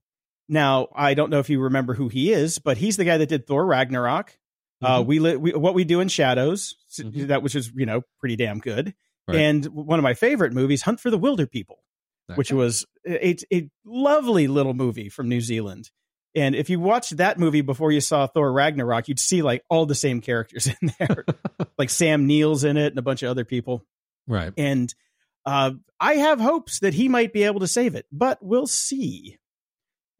Now, 0.47 0.88
I 0.95 1.16
don't 1.16 1.30
know 1.30 1.39
if 1.39 1.50
you 1.50 1.60
remember 1.60 1.93
who 1.93 2.08
he 2.08 2.32
is, 2.32 2.58
but 2.58 2.78
he's 2.78 2.95
the 2.95 3.04
guy 3.04 3.18
that 3.18 3.28
did 3.28 3.45
Thor 3.45 3.66
Ragnarok. 3.66 4.38
Uh, 4.82 5.02
Mhm. 5.02 5.06
we, 5.06 5.20
li- 5.20 5.36
we 5.36 5.52
what 5.52 5.74
we 5.74 5.84
do 5.84 6.00
in 6.00 6.08
shadows, 6.08 6.76
Mhm. 6.97 7.28
that 7.28 7.43
which 7.43 7.56
is 7.56 7.72
you 7.76 7.86
know 7.86 8.04
pretty 8.22 8.38
damn 8.38 8.60
good. 8.60 8.93
Right. 9.28 9.38
And 9.39 9.66
one 9.66 10.00
of 10.00 10.04
my 10.04 10.14
favorite 10.14 10.54
movies, 10.54 10.82
Hunt 10.84 11.02
for 11.02 11.10
the 11.10 11.20
Wilderpeople. 11.20 11.76
which 12.36 12.52
was 12.54 12.86
a, 13.06 13.36
a 13.54 13.70
lovely 13.84 14.47
little 14.47 14.74
movie 14.76 15.10
from 15.10 15.28
New 15.28 15.41
Zealand. 15.41 15.89
And 16.36 16.56
if 16.56 16.70
you 16.70 16.80
watched 16.80 17.18
that 17.18 17.40
movie 17.40 17.62
before 17.62 17.92
you 17.92 18.02
saw 18.02 18.28
Thor 18.28 18.52
Ragnarok, 18.52 19.08
you'd 19.08 19.20
see 19.20 19.42
like 19.42 19.64
all 19.70 19.86
the 19.86 19.96
same 19.96 20.22
characters 20.22 20.68
in 20.82 20.92
there, 21.00 21.26
like 21.78 21.90
Sam 21.90 22.28
Neill's 22.28 22.64
in 22.64 22.78
it 22.78 22.88
and 22.88 23.00
a 23.00 23.04
bunch 23.04 23.24
of 23.24 23.30
other 23.30 23.46
people. 23.46 23.86
right. 24.28 24.54
And 24.58 24.94
uh, 25.46 25.72
I 26.00 26.16
have 26.16 26.40
hopes 26.40 26.80
that 26.80 26.94
he 26.94 27.10
might 27.10 27.34
be 27.34 27.44
able 27.44 27.62
to 27.62 27.68
save 27.68 27.96
it, 27.96 28.06
but 28.12 28.38
we'll 28.42 28.68
see. 28.68 29.38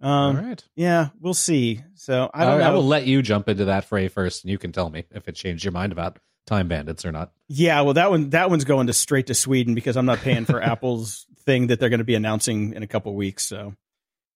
Um, 0.02 0.38
All 0.38 0.44
right. 0.44 0.64
Yeah, 0.76 1.10
we'll 1.20 1.34
see. 1.34 1.82
So 1.96 2.30
I 2.34 2.46
don't 2.46 2.62
I 2.62 2.72
will 2.72 2.86
let 2.86 3.06
you 3.06 3.22
jump 3.22 3.50
into 3.50 3.66
that 3.66 3.86
fray 3.86 4.08
first, 4.08 4.44
and 4.44 4.52
you 4.52 4.58
can 4.58 4.72
tell 4.72 4.90
me 4.90 5.06
if 5.12 5.28
it 5.28 5.36
changed 5.36 5.64
your 5.64 5.74
mind 5.74 5.92
about 5.92 6.20
Time 6.48 6.68
Bandits 6.68 7.06
or 7.06 7.12
not. 7.12 7.32
Yeah, 7.48 7.82
well, 7.82 7.94
that 7.94 8.10
one 8.10 8.30
that 8.32 8.50
one's 8.50 8.64
going 8.64 8.88
to 8.88 8.94
straight 8.94 9.28
to 9.28 9.34
Sweden 9.34 9.76
because 9.76 9.98
I'm 9.98 10.06
not 10.06 10.20
paying 10.20 10.46
for 10.46 10.62
Apple's 10.64 11.26
thing 11.42 11.68
that 11.68 11.80
they're 11.80 11.90
going 11.90 12.00
to 12.00 12.06
be 12.06 12.16
announcing 12.16 12.74
in 12.74 12.82
a 12.82 12.88
couple 12.88 13.14
weeks. 13.14 13.46
So, 13.46 13.76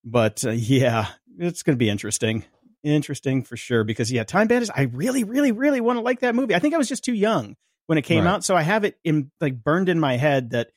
but 0.03 0.43
uh, 0.45 0.51
yeah, 0.51 1.07
it's 1.39 1.63
going 1.63 1.75
to 1.75 1.79
be 1.79 1.89
interesting, 1.89 2.43
interesting 2.84 3.43
for 3.43 3.57
sure. 3.57 3.84
Because 3.84 4.11
yeah, 4.11 4.23
Time 4.23 4.47
Bandits, 4.47 4.71
I 4.75 4.84
really, 4.84 5.23
really, 5.23 5.51
really 5.51 5.81
want 5.81 5.97
to 5.97 6.01
like 6.01 6.19
that 6.21 6.36
movie. 6.36 6.55
I 6.55 6.59
think 6.59 6.73
I 6.73 6.77
was 6.77 6.89
just 6.89 7.03
too 7.03 7.13
young 7.13 7.55
when 7.88 7.97
it 7.97 8.03
came 8.03 8.23
Right. 8.25 8.31
out, 8.31 8.43
so 8.43 8.55
I 8.55 8.61
have 8.61 8.84
it 8.86 8.97
in 9.03 9.31
like 9.41 9.61
burned 9.63 9.89
in 9.89 9.99
my 9.99 10.17
head 10.17 10.51
that 10.51 10.69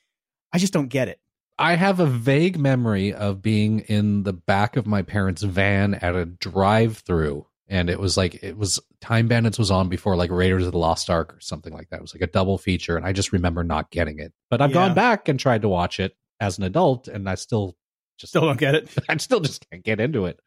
I 0.51 0.57
just 0.57 0.73
don't 0.73 0.87
get 0.87 1.07
it. 1.07 1.19
I 1.59 1.75
have 1.75 1.99
a 1.99 2.05
vague 2.05 2.59
memory 2.59 3.13
of 3.13 3.41
being 3.41 3.79
in 3.79 4.23
the 4.23 4.33
back 4.33 4.75
of 4.77 4.85
my 4.85 5.01
parents' 5.01 5.41
van 5.41 5.95
at 5.95 6.15
a 6.15 6.25
drive-through, 6.25 7.47
and 7.67 7.89
it 7.89 7.99
was 7.99 8.15
like 8.17 8.43
it 8.43 8.57
was 8.57 8.79
Time 9.01 9.27
Bandits 9.27 9.57
was 9.57 9.71
on 9.71 9.89
before 9.89 10.15
like 10.15 10.29
Raiders 10.31 10.65
of 10.65 10.71
the 10.73 10.77
Lost 10.77 11.09
Ark 11.09 11.33
or 11.33 11.39
something 11.39 11.73
like 11.73 11.89
that. 11.89 11.97
It 11.97 12.01
was 12.01 12.13
like 12.13 12.21
a 12.21 12.27
double 12.31 12.57
feature, 12.57 12.97
and 12.97 13.05
I 13.05 13.11
just 13.13 13.31
remember 13.31 13.63
not 13.63 13.89
getting 13.89 14.19
it. 14.19 14.33
But 14.49 14.61
I've 14.61 14.69
Yeah. 14.71 14.87
gone 14.87 14.93
back 14.95 15.27
and 15.29 15.39
tried 15.39 15.61
to 15.63 15.69
watch 15.69 15.99
it 15.99 16.15
as 16.39 16.57
an 16.57 16.63
adult, 16.63 17.07
and 17.07 17.27
I 17.29 17.35
still 17.35 17.75
just 18.19 18.31
Still 18.31 18.41
don't 18.47 18.59
get 18.59 18.75
it. 18.75 18.89
I 19.09 19.17
still 19.17 19.39
just 19.39 19.67
can't 19.69 19.83
get 19.83 19.99
into 19.99 20.25
it. 20.25 20.39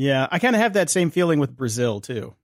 Yeah, 0.00 0.28
I 0.30 0.38
kind 0.38 0.54
of 0.54 0.62
have 0.62 0.74
that 0.74 0.90
same 0.90 1.10
feeling 1.10 1.40
with 1.40 1.56
Brazil 1.56 2.00
too. 2.00 2.36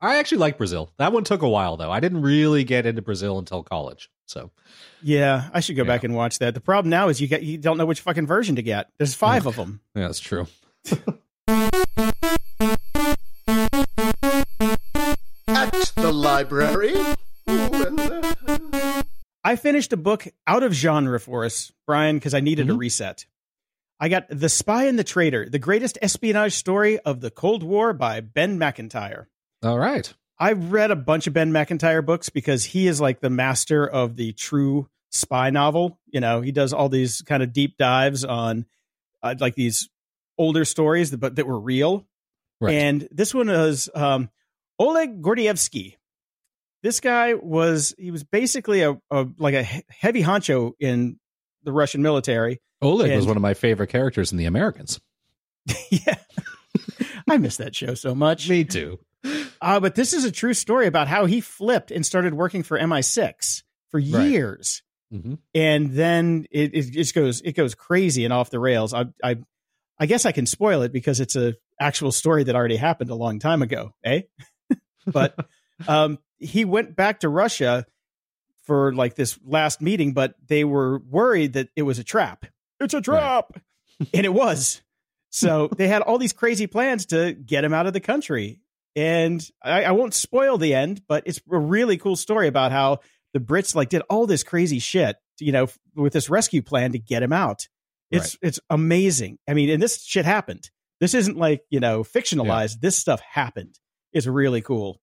I 0.00 0.18
actually 0.18 0.38
like 0.38 0.58
Brazil. 0.58 0.92
That 0.98 1.12
one 1.12 1.22
took 1.22 1.42
a 1.42 1.48
while 1.48 1.76
though. 1.76 1.92
I 1.92 2.00
didn't 2.00 2.22
really 2.22 2.64
get 2.64 2.86
into 2.86 3.02
Brazil 3.02 3.38
until 3.38 3.62
college. 3.62 4.10
So 4.26 4.50
Yeah, 5.00 5.48
I 5.54 5.60
should 5.60 5.76
go 5.76 5.82
Yeah. 5.84 5.86
back 5.88 6.02
and 6.02 6.16
watch 6.16 6.40
that. 6.40 6.54
The 6.54 6.60
problem 6.60 6.90
now 6.90 7.08
is 7.08 7.20
you 7.20 7.28
get 7.28 7.44
you 7.44 7.56
don't 7.56 7.78
know 7.78 7.86
which 7.86 8.00
fucking 8.00 8.26
version 8.26 8.56
to 8.56 8.62
get. 8.62 8.90
There's 8.98 9.14
five 9.14 9.46
of 9.46 9.54
them. 9.54 9.80
yeah, 9.94 10.08
that's 10.08 10.18
true. 10.18 10.48
At 15.48 15.92
the 15.96 16.12
library. 16.12 16.94
Ooh, 16.94 17.14
and, 17.48 19.04
I 19.44 19.56
finished 19.56 19.92
a 19.92 19.96
book 19.96 20.26
out 20.46 20.62
of 20.62 20.72
genre 20.72 21.18
for 21.18 21.44
us, 21.44 21.72
Brian, 21.86 22.16
because 22.16 22.34
I 22.34 22.40
needed 22.40 22.68
a 22.68 22.74
Mhm. 22.74 22.78
reset. 22.78 23.26
I 24.00 24.08
got 24.08 24.26
The 24.30 24.48
Spy 24.48 24.84
and 24.84 24.98
the 24.98 25.04
Traitor, 25.04 25.48
the 25.48 25.58
greatest 25.58 25.98
espionage 26.00 26.54
story 26.54 26.98
of 27.00 27.20
the 27.20 27.30
Cold 27.30 27.62
War 27.62 27.92
by 27.92 28.20
Ben 28.20 28.58
Macintyre. 28.58 29.28
All 29.62 29.78
right. 29.78 30.12
I've 30.38 30.70
read 30.70 30.92
a 30.92 30.96
bunch 30.96 31.26
of 31.26 31.32
Ben 31.32 31.50
Macintyre 31.50 32.02
books 32.02 32.28
because 32.28 32.64
he 32.64 32.86
is 32.86 33.00
like 33.00 33.20
the 33.20 33.30
master 33.30 33.84
of 33.84 34.14
the 34.14 34.32
true 34.34 34.88
spy 35.10 35.50
novel. 35.50 35.98
You 36.06 36.20
know, 36.20 36.40
he 36.40 36.52
does 36.52 36.72
all 36.72 36.88
these 36.88 37.22
kind 37.22 37.42
of 37.42 37.52
deep 37.52 37.76
dives 37.76 38.24
on 38.24 38.66
uh, 39.22 39.34
like 39.40 39.56
these 39.56 39.88
older 40.36 40.64
stories, 40.64 41.10
that, 41.10 41.18
but 41.18 41.36
that 41.36 41.46
were 41.46 41.58
real. 41.58 42.06
Right. 42.60 42.74
And 42.74 43.08
this 43.10 43.34
one 43.34 43.48
was 43.48 43.88
um, 43.94 44.30
Oleg 44.78 45.20
Gordievsky. 45.22 45.96
This 46.84 47.00
guy 47.00 47.34
was 47.34 47.94
he 47.98 48.12
was 48.12 48.22
basically 48.22 48.82
a, 48.82 49.00
a 49.10 49.26
like 49.38 49.54
a 49.54 49.64
heavy 49.88 50.22
honcho 50.22 50.72
in 50.78 51.18
the 51.64 51.72
Russian 51.72 52.02
military. 52.02 52.60
Oleg 52.80 53.14
was 53.14 53.26
one 53.26 53.36
of 53.36 53.42
my 53.42 53.54
favorite 53.54 53.88
characters 53.88 54.30
in 54.32 54.38
The 54.38 54.44
Americans. 54.44 55.00
yeah, 55.90 56.14
I 57.28 57.36
miss 57.38 57.56
that 57.58 57.74
show 57.74 57.94
so 57.94 58.14
much. 58.14 58.48
Me 58.48 58.64
too. 58.64 58.98
Uh, 59.60 59.80
but 59.80 59.94
this 59.96 60.12
is 60.12 60.24
a 60.24 60.30
true 60.30 60.54
story 60.54 60.86
about 60.86 61.08
how 61.08 61.26
he 61.26 61.40
flipped 61.40 61.90
and 61.90 62.06
started 62.06 62.32
working 62.34 62.62
for 62.62 62.78
MI6 62.78 63.62
for 63.90 63.98
Right. 63.98 64.26
years, 64.28 64.82
hmm 65.10 65.34
and 65.54 65.90
then 65.92 66.46
it, 66.50 66.74
it 66.74 66.82
just 66.92 67.14
goes 67.14 67.40
it 67.40 67.52
goes 67.52 67.74
crazy 67.74 68.24
and 68.24 68.32
off 68.32 68.50
the 68.50 68.60
rails. 68.60 68.94
I 68.94 69.06
I 69.24 69.38
I 69.98 70.06
guess 70.06 70.24
I 70.24 70.32
can 70.32 70.46
spoil 70.46 70.82
it 70.82 70.92
because 70.92 71.18
it's 71.20 71.34
a 71.34 71.54
actual 71.80 72.12
story 72.12 72.44
that 72.44 72.54
already 72.54 72.76
happened 72.76 73.10
a 73.10 73.14
long 73.14 73.38
time 73.40 73.62
ago, 73.62 73.92
eh? 74.04 74.22
but 75.06 75.34
um, 75.88 76.18
he 76.38 76.64
went 76.64 76.94
back 76.94 77.20
to 77.20 77.28
Russia 77.28 77.84
for 78.68 78.94
like 78.94 79.14
this 79.14 79.38
last 79.44 79.80
meeting, 79.80 80.12
but 80.12 80.34
they 80.46 80.62
were 80.62 80.98
worried 80.98 81.54
that 81.54 81.70
it 81.74 81.82
was 81.82 81.98
a 81.98 82.04
trap. 82.04 82.44
It's 82.78 82.92
a 82.92 83.00
trap, 83.00 83.58
and 84.14 84.26
it 84.26 84.32
was. 84.32 84.82
So 85.30 85.68
they 85.76 85.88
had 85.88 86.02
all 86.02 86.18
these 86.18 86.34
crazy 86.34 86.66
plans 86.66 87.06
to 87.06 87.32
get 87.32 87.64
him 87.64 87.72
out 87.72 87.86
of 87.86 87.94
the 87.94 88.00
country. 88.00 88.60
And 88.94 89.46
I, 89.62 89.84
I 89.84 89.90
won't 89.92 90.14
spoil 90.14 90.58
the 90.58 90.74
end, 90.74 91.02
but 91.08 91.22
it's 91.26 91.40
a 91.50 91.58
really 91.58 91.96
cool 91.96 92.14
story 92.14 92.46
about 92.46 92.70
how 92.70 93.00
the 93.32 93.40
Brits 93.40 93.74
like 93.74 93.88
did 93.88 94.02
all 94.10 94.26
this 94.26 94.42
crazy 94.42 94.78
shit, 94.78 95.16
you 95.40 95.52
know, 95.52 95.68
with 95.94 96.12
this 96.12 96.28
rescue 96.28 96.62
plan 96.62 96.92
to 96.92 96.98
get 96.98 97.22
him 97.22 97.32
out. 97.32 97.68
It's 98.10 98.38
it's 98.42 98.60
amazing. 98.70 99.38
I 99.48 99.54
mean, 99.54 99.70
and 99.70 99.82
this 99.82 100.02
shit 100.02 100.24
happened. 100.24 100.70
This 101.00 101.14
isn't 101.14 101.36
like 101.36 101.62
you 101.70 101.80
know 101.80 102.02
fictionalized. 102.02 102.80
This 102.80 102.96
stuff 102.96 103.20
happened. 103.20 103.78
It's 104.12 104.26
really 104.26 104.60
cool. 104.60 105.00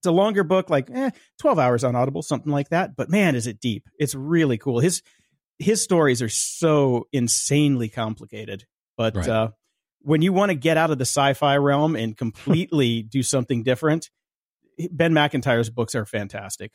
It's 0.00 0.06
a 0.06 0.12
longer 0.12 0.44
book, 0.44 0.70
like 0.70 0.88
eh, 0.90 1.10
twelve 1.38 1.58
hours 1.58 1.82
on 1.84 1.96
Audible, 1.96 2.22
something 2.22 2.52
like 2.52 2.68
that. 2.68 2.94
But 2.96 3.10
man, 3.10 3.34
is 3.34 3.46
it 3.46 3.60
deep! 3.60 3.88
It's 3.98 4.14
really 4.14 4.58
cool. 4.58 4.78
His 4.80 5.02
his 5.58 5.82
stories 5.82 6.22
are 6.22 6.28
so 6.28 7.08
insanely 7.12 7.88
complicated. 7.88 8.64
But 8.96 9.16
Right. 9.16 9.28
uh, 9.28 9.48
when 10.02 10.22
you 10.22 10.32
want 10.32 10.50
to 10.50 10.54
get 10.54 10.76
out 10.76 10.90
of 10.92 10.98
the 10.98 11.04
sci-fi 11.04 11.56
realm 11.56 11.96
and 11.96 12.16
completely 12.16 13.02
do 13.02 13.22
something 13.24 13.64
different, 13.64 14.10
Ben 14.92 15.12
Macintyre's 15.12 15.68
books 15.70 15.96
are 15.96 16.06
fantastic. 16.06 16.70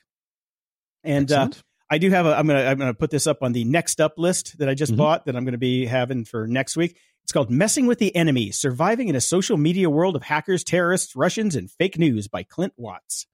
And 1.04 1.32
uh, 1.32 1.50
I 1.90 1.98
do 1.98 2.10
have 2.10 2.26
a. 2.26 2.36
I'm 2.38 2.48
gonna 2.48 2.64
I'm 2.64 2.78
gonna 2.78 2.94
put 2.94 3.10
this 3.12 3.28
up 3.28 3.40
on 3.42 3.52
the 3.54 3.64
next 3.66 4.02
up 4.02 4.14
list 4.18 4.58
that 4.60 4.68
I 4.70 4.74
just 4.74 4.94
Mhm. 4.94 4.98
bought 4.98 5.26
that 5.26 5.36
I'm 5.36 5.46
gonna 5.46 5.58
be 5.58 5.86
having 5.86 6.26
for 6.26 6.48
next 6.48 6.76
week. 6.76 6.98
It's 7.24 7.32
called 7.32 7.50
"Messing 7.50 7.88
with 7.88 8.00
the 8.00 8.16
Enemy: 8.16 8.52
Surviving 8.52 9.08
in 9.08 9.16
a 9.16 9.22
Social 9.22 9.58
Media 9.58 9.90
World 9.90 10.16
of 10.16 10.24
Hackers, 10.24 10.64
Terrorists, 10.64 11.16
Russians, 11.16 11.56
and 11.56 11.70
Fake 11.72 11.98
News" 11.98 12.28
by 12.28 12.44
Clint 12.44 12.74
Watts. 12.78 13.28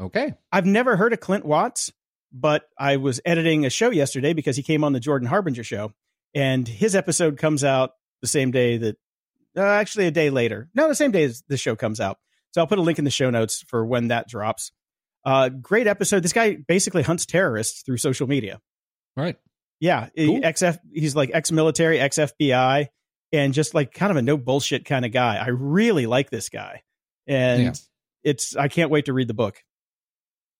okay. 0.00 0.34
I've 0.50 0.66
never 0.66 0.96
heard 0.96 1.12
of 1.12 1.20
Clint 1.20 1.44
Watts, 1.44 1.92
but 2.32 2.68
I 2.78 2.96
was 2.96 3.20
editing 3.24 3.64
a 3.66 3.70
show 3.70 3.90
yesterday 3.90 4.32
because 4.32 4.56
he 4.56 4.62
came 4.62 4.84
on 4.84 4.92
the 4.92 5.00
Jordan 5.00 5.28
Harbinger 5.28 5.64
show, 5.64 5.92
and 6.34 6.66
his 6.66 6.94
episode 6.94 7.36
comes 7.38 7.62
out 7.64 7.92
the 8.20 8.26
same 8.28 8.50
day 8.52 8.76
that, 8.78 8.96
uh, 9.56 9.60
actually, 9.62 10.06
a 10.06 10.10
day 10.12 10.30
later. 10.30 10.68
No, 10.74 10.88
the 10.88 10.94
same 10.94 11.10
day 11.10 11.24
as 11.24 11.42
the 11.48 11.56
show 11.56 11.74
comes 11.76 12.00
out. 12.00 12.18
So 12.52 12.60
I'll 12.60 12.66
put 12.66 12.78
a 12.78 12.82
link 12.82 12.98
in 12.98 13.04
the 13.04 13.10
show 13.10 13.30
notes 13.30 13.62
for 13.66 13.84
when 13.84 14.08
that 14.08 14.28
drops. 14.28 14.70
Uh, 15.24 15.48
great 15.48 15.86
episode. 15.86 16.22
This 16.22 16.32
guy 16.32 16.54
basically 16.56 17.02
hunts 17.02 17.26
terrorists 17.26 17.82
through 17.82 17.96
social 17.96 18.26
media. 18.28 18.60
Right. 19.16 19.36
Yeah, 19.80 20.08
Cool. 20.16 20.40
XF. 20.40 20.78
He's 20.92 21.16
like 21.16 21.30
ex-military, 21.34 21.98
ex-FBI, 21.98 22.86
and 23.32 23.54
just 23.54 23.74
like 23.74 23.92
kind 23.94 24.10
of 24.10 24.16
a 24.16 24.22
no 24.22 24.36
bullshit 24.36 24.84
kind 24.84 25.04
of 25.04 25.12
guy. 25.12 25.36
I 25.36 25.48
really 25.48 26.06
like 26.06 26.30
this 26.30 26.48
guy, 26.48 26.82
and 27.26 27.62
Yeah. 27.62 27.72
it's. 28.24 28.56
I 28.56 28.68
can't 28.68 28.90
wait 28.90 29.06
to 29.06 29.12
read 29.12 29.28
the 29.28 29.34
book. 29.34 29.62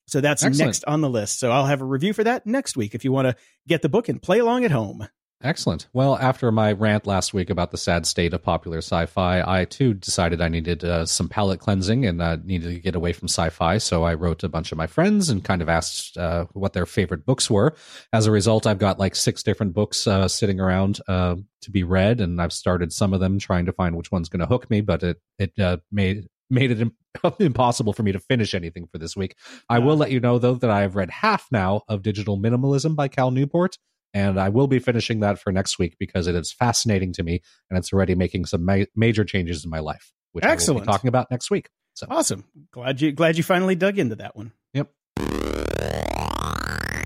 So 0.08 0.20
that's 0.20 0.42
Excellent. 0.42 0.68
next 0.68 0.84
on 0.86 1.00
the 1.00 1.08
list. 1.08 1.38
So 1.38 1.50
I'll 1.52 1.66
have 1.66 1.80
a 1.80 1.84
review 1.84 2.12
for 2.12 2.24
that 2.24 2.46
next 2.46 2.76
week 2.76 2.94
if 2.94 3.04
you 3.04 3.12
want 3.12 3.28
to 3.28 3.36
get 3.68 3.82
the 3.82 3.88
book 3.88 4.08
and 4.08 4.20
play 4.20 4.40
along 4.40 4.64
at 4.64 4.70
home. 4.72 5.06
Excellent. 5.42 5.88
Well, 5.92 6.16
after 6.18 6.52
my 6.52 6.70
rant 6.72 7.04
last 7.04 7.34
week 7.34 7.50
about 7.50 7.72
the 7.72 7.76
sad 7.76 8.06
state 8.06 8.32
of 8.32 8.44
popular 8.44 8.78
sci-fi, 8.78 9.42
I 9.44 9.64
too 9.64 9.92
decided 9.92 10.40
I 10.40 10.48
needed 10.48 10.84
uh, 10.84 11.04
some 11.04 11.28
palate 11.28 11.58
cleansing 11.58 12.06
and 12.06 12.22
uh, 12.22 12.36
needed 12.44 12.74
to 12.74 12.80
get 12.80 12.94
away 12.94 13.12
from 13.12 13.26
sci-fi. 13.26 13.78
So 13.78 14.04
I 14.04 14.14
wrote 14.14 14.44
a 14.44 14.48
bunch 14.48 14.70
of 14.70 14.78
my 14.78 14.86
friends 14.86 15.30
and 15.30 15.42
kind 15.42 15.60
of 15.60 15.68
asked 15.68 16.16
uh, 16.16 16.46
what 16.52 16.74
their 16.74 16.86
favorite 16.86 17.26
books 17.26 17.50
were. 17.50 17.74
As 18.12 18.26
a 18.26 18.30
result, 18.30 18.66
I've 18.68 18.78
got 18.78 19.00
like 19.00 19.16
six 19.16 19.42
different 19.42 19.74
books 19.74 20.06
uh, 20.06 20.28
sitting 20.28 20.60
around 20.60 21.00
uh, 21.08 21.34
to 21.62 21.70
be 21.72 21.82
read, 21.82 22.20
and 22.20 22.40
I've 22.40 22.52
started 22.52 22.92
some 22.92 23.12
of 23.12 23.18
them 23.18 23.40
trying 23.40 23.66
to 23.66 23.72
find 23.72 23.96
which 23.96 24.12
one's 24.12 24.28
going 24.28 24.40
to 24.40 24.46
hook 24.46 24.70
me. 24.70 24.80
But 24.80 25.02
it 25.02 25.20
it 25.40 25.58
uh, 25.58 25.78
made 25.90 26.28
made 26.50 26.70
it 26.70 26.80
im- 26.80 26.96
impossible 27.40 27.92
for 27.92 28.04
me 28.04 28.12
to 28.12 28.20
finish 28.20 28.54
anything 28.54 28.86
for 28.86 28.98
this 28.98 29.16
week. 29.16 29.34
I 29.68 29.80
will 29.80 29.96
let 29.96 30.12
you 30.12 30.20
know 30.20 30.38
though 30.38 30.54
that 30.54 30.70
I 30.70 30.82
have 30.82 30.94
read 30.94 31.10
half 31.10 31.48
now 31.50 31.82
of 31.88 32.02
Digital 32.02 32.38
Minimalism 32.38 32.94
by 32.94 33.08
Cal 33.08 33.32
Newport 33.32 33.76
and 34.14 34.38
I 34.38 34.48
will 34.48 34.66
be 34.66 34.78
finishing 34.78 35.20
that 35.20 35.38
for 35.38 35.52
next 35.52 35.78
week 35.78 35.96
because 35.98 36.26
it 36.26 36.34
is 36.34 36.52
fascinating 36.52 37.12
to 37.14 37.22
me, 37.22 37.40
and 37.70 37.78
it's 37.78 37.92
already 37.92 38.14
making 38.14 38.46
some 38.46 38.64
ma- 38.64 38.84
major 38.96 39.24
changes 39.24 39.64
in 39.64 39.70
my 39.70 39.78
life, 39.80 40.12
which 40.32 40.44
I 40.44 40.54
will 40.54 40.80
be 40.80 40.86
talking 40.86 41.08
about 41.08 41.30
next 41.30 41.50
week. 41.50 41.68
So, 41.94 42.06
Awesome. 42.10 42.44
Glad 42.70 43.00
you 43.00 43.12
glad 43.12 43.36
you 43.36 43.42
finally 43.42 43.74
dug 43.74 43.98
into 43.98 44.14
that 44.16 44.34
one. 44.34 44.52
yep, 44.72 44.90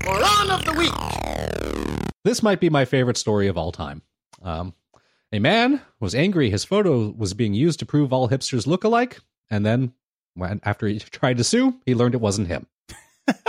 Moron 0.05 0.49
of 0.51 0.63
the 0.65 0.73
week. 0.77 0.93
this 2.23 2.41
might 2.41 2.59
be 2.59 2.69
my 2.69 2.85
favorite 2.85 3.17
story 3.17 3.47
of 3.47 3.57
all 3.57 3.71
time. 3.71 4.01
Um, 4.41 4.73
a 5.33 5.39
man 5.39 5.81
was 5.99 6.15
angry 6.15 6.49
his 6.49 6.63
photo 6.63 7.09
was 7.17 7.33
being 7.33 7.53
used 7.53 7.79
to 7.79 7.85
prove 7.85 8.13
all 8.13 8.29
hipsters 8.29 8.65
look 8.65 8.83
alike, 8.85 9.19
and 9.51 9.65
then 9.65 9.93
when 10.35 10.61
after 10.63 10.87
he 10.87 10.99
tried 11.11 11.37
to 11.37 11.43
sue, 11.43 11.75
he 11.85 11.95
learned 11.95 12.15
it 12.15 12.21
wasn't 12.21 12.47
him. 12.47 12.65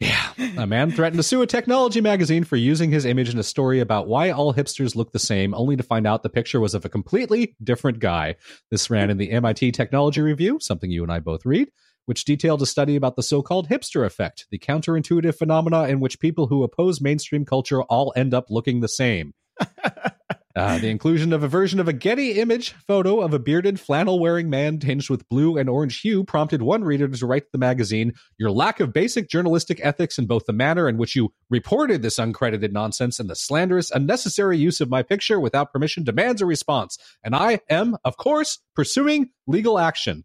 Yeah. 0.00 0.32
A 0.56 0.66
man 0.66 0.92
threatened 0.92 1.18
to 1.18 1.24
sue 1.24 1.42
a 1.42 1.46
technology 1.46 2.00
magazine 2.00 2.44
for 2.44 2.54
using 2.54 2.90
his 2.90 3.04
image 3.04 3.30
in 3.30 3.38
a 3.38 3.42
story 3.42 3.80
about 3.80 4.06
why 4.06 4.30
all 4.30 4.54
hipsters 4.54 4.94
look 4.94 5.10
the 5.10 5.18
same, 5.18 5.54
only 5.54 5.76
to 5.76 5.82
find 5.82 6.06
out 6.06 6.22
the 6.22 6.28
picture 6.28 6.60
was 6.60 6.74
of 6.74 6.84
a 6.84 6.88
completely 6.88 7.56
different 7.62 7.98
guy. 7.98 8.36
This 8.70 8.90
ran 8.90 9.10
in 9.10 9.18
the 9.18 9.32
MIT 9.32 9.72
Technology 9.72 10.20
Review, 10.20 10.58
something 10.60 10.90
you 10.90 11.02
and 11.02 11.10
I 11.10 11.18
both 11.18 11.44
read, 11.44 11.72
which 12.06 12.24
detailed 12.24 12.62
a 12.62 12.66
study 12.66 12.94
about 12.94 13.16
the 13.16 13.24
so 13.24 13.42
called 13.42 13.68
hipster 13.68 14.06
effect, 14.06 14.46
the 14.52 14.58
counterintuitive 14.58 15.34
phenomena 15.34 15.88
in 15.88 15.98
which 15.98 16.20
people 16.20 16.46
who 16.46 16.62
oppose 16.62 17.00
mainstream 17.00 17.44
culture 17.44 17.82
all 17.82 18.12
end 18.14 18.32
up 18.32 18.46
looking 18.50 18.80
the 18.80 18.88
same. 18.88 19.34
Uh, 20.58 20.76
the 20.76 20.88
inclusion 20.88 21.32
of 21.32 21.44
a 21.44 21.48
version 21.48 21.78
of 21.78 21.86
a 21.86 21.92
Getty 21.92 22.32
image 22.32 22.72
photo 22.88 23.20
of 23.20 23.32
a 23.32 23.38
bearded, 23.38 23.78
flannel 23.78 24.18
wearing 24.18 24.50
man 24.50 24.80
tinged 24.80 25.08
with 25.08 25.28
blue 25.28 25.56
and 25.56 25.68
orange 25.68 26.00
hue 26.00 26.24
prompted 26.24 26.62
one 26.62 26.82
reader 26.82 27.06
to 27.06 27.26
write 27.26 27.44
to 27.44 27.48
the 27.52 27.58
magazine 27.58 28.12
Your 28.38 28.50
lack 28.50 28.80
of 28.80 28.92
basic 28.92 29.30
journalistic 29.30 29.78
ethics 29.84 30.18
in 30.18 30.26
both 30.26 30.46
the 30.46 30.52
manner 30.52 30.88
in 30.88 30.96
which 30.96 31.14
you 31.14 31.32
reported 31.48 32.02
this 32.02 32.18
uncredited 32.18 32.72
nonsense 32.72 33.20
and 33.20 33.30
the 33.30 33.36
slanderous, 33.36 33.92
unnecessary 33.92 34.58
use 34.58 34.80
of 34.80 34.90
my 34.90 35.04
picture 35.04 35.38
without 35.38 35.72
permission 35.72 36.02
demands 36.02 36.42
a 36.42 36.46
response. 36.46 36.98
And 37.22 37.36
I 37.36 37.60
am, 37.70 37.96
of 38.04 38.16
course, 38.16 38.58
pursuing 38.74 39.30
legal 39.46 39.78
action. 39.78 40.24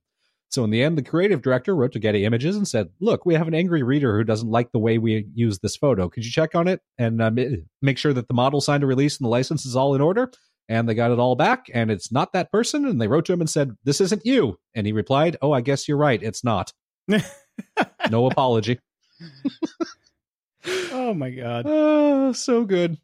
So 0.54 0.64
in 0.64 0.70
the 0.70 0.84
end, 0.84 1.00
the 1.00 1.02
creative 1.02 1.42
director 1.42 1.76
wrote 1.76 1.94
to 1.94 2.00
Getty 2.00 2.26
Images 2.26 2.56
and 2.56 2.68
said, 2.68 2.90
"Look, 3.00 3.26
we 3.26 3.34
have 3.34 3.48
an 3.48 3.56
angry 3.56 3.82
reader 3.82 4.16
who 4.16 4.24
doesn't 4.24 4.52
like 4.52 4.72
the 4.72 4.78
way 4.78 5.00
we 5.00 5.26
use 5.34 5.58
this 5.58 5.76
photo. 5.76 6.10
Could 6.10 6.26
you 6.26 6.32
check 6.32 6.54
on 6.54 6.68
it 6.68 6.80
and 7.00 7.20
uh, 7.20 7.32
make 7.82 7.98
sure 7.98 8.14
that 8.14 8.28
the 8.28 8.36
model 8.36 8.62
signed 8.62 8.84
a 8.84 8.86
release 8.88 9.18
and 9.18 9.26
the 9.26 9.30
license 9.30 9.66
is 9.66 9.76
all 9.76 9.96
in 9.96 10.02
order?" 10.02 10.32
And 10.70 10.88
they 10.88 10.94
got 10.94 11.10
it 11.10 11.18
all 11.18 11.36
back, 11.36 11.72
and 11.74 11.90
it's 11.90 12.12
not 12.12 12.34
that 12.34 12.52
person. 12.52 12.86
And 12.86 13.02
they 13.02 13.08
wrote 13.08 13.26
to 13.26 13.34
him 13.34 13.42
and 13.42 13.50
said, 13.50 13.76
"This 13.84 14.00
isn't 14.00 14.28
you." 14.28 14.60
And 14.76 14.86
he 14.86 14.94
replied, 14.94 15.38
"Oh, 15.42 15.52
I 15.52 15.62
guess 15.62 15.88
you're 15.88 15.98
right. 15.98 16.22
It's 16.22 16.44
not." 16.44 16.72
no 18.12 18.28
apology. 18.28 18.80
oh 20.92 21.16
my 21.16 21.32
god! 21.32 21.66
Oh, 21.68 22.32
so 22.32 22.64
good. 22.64 23.00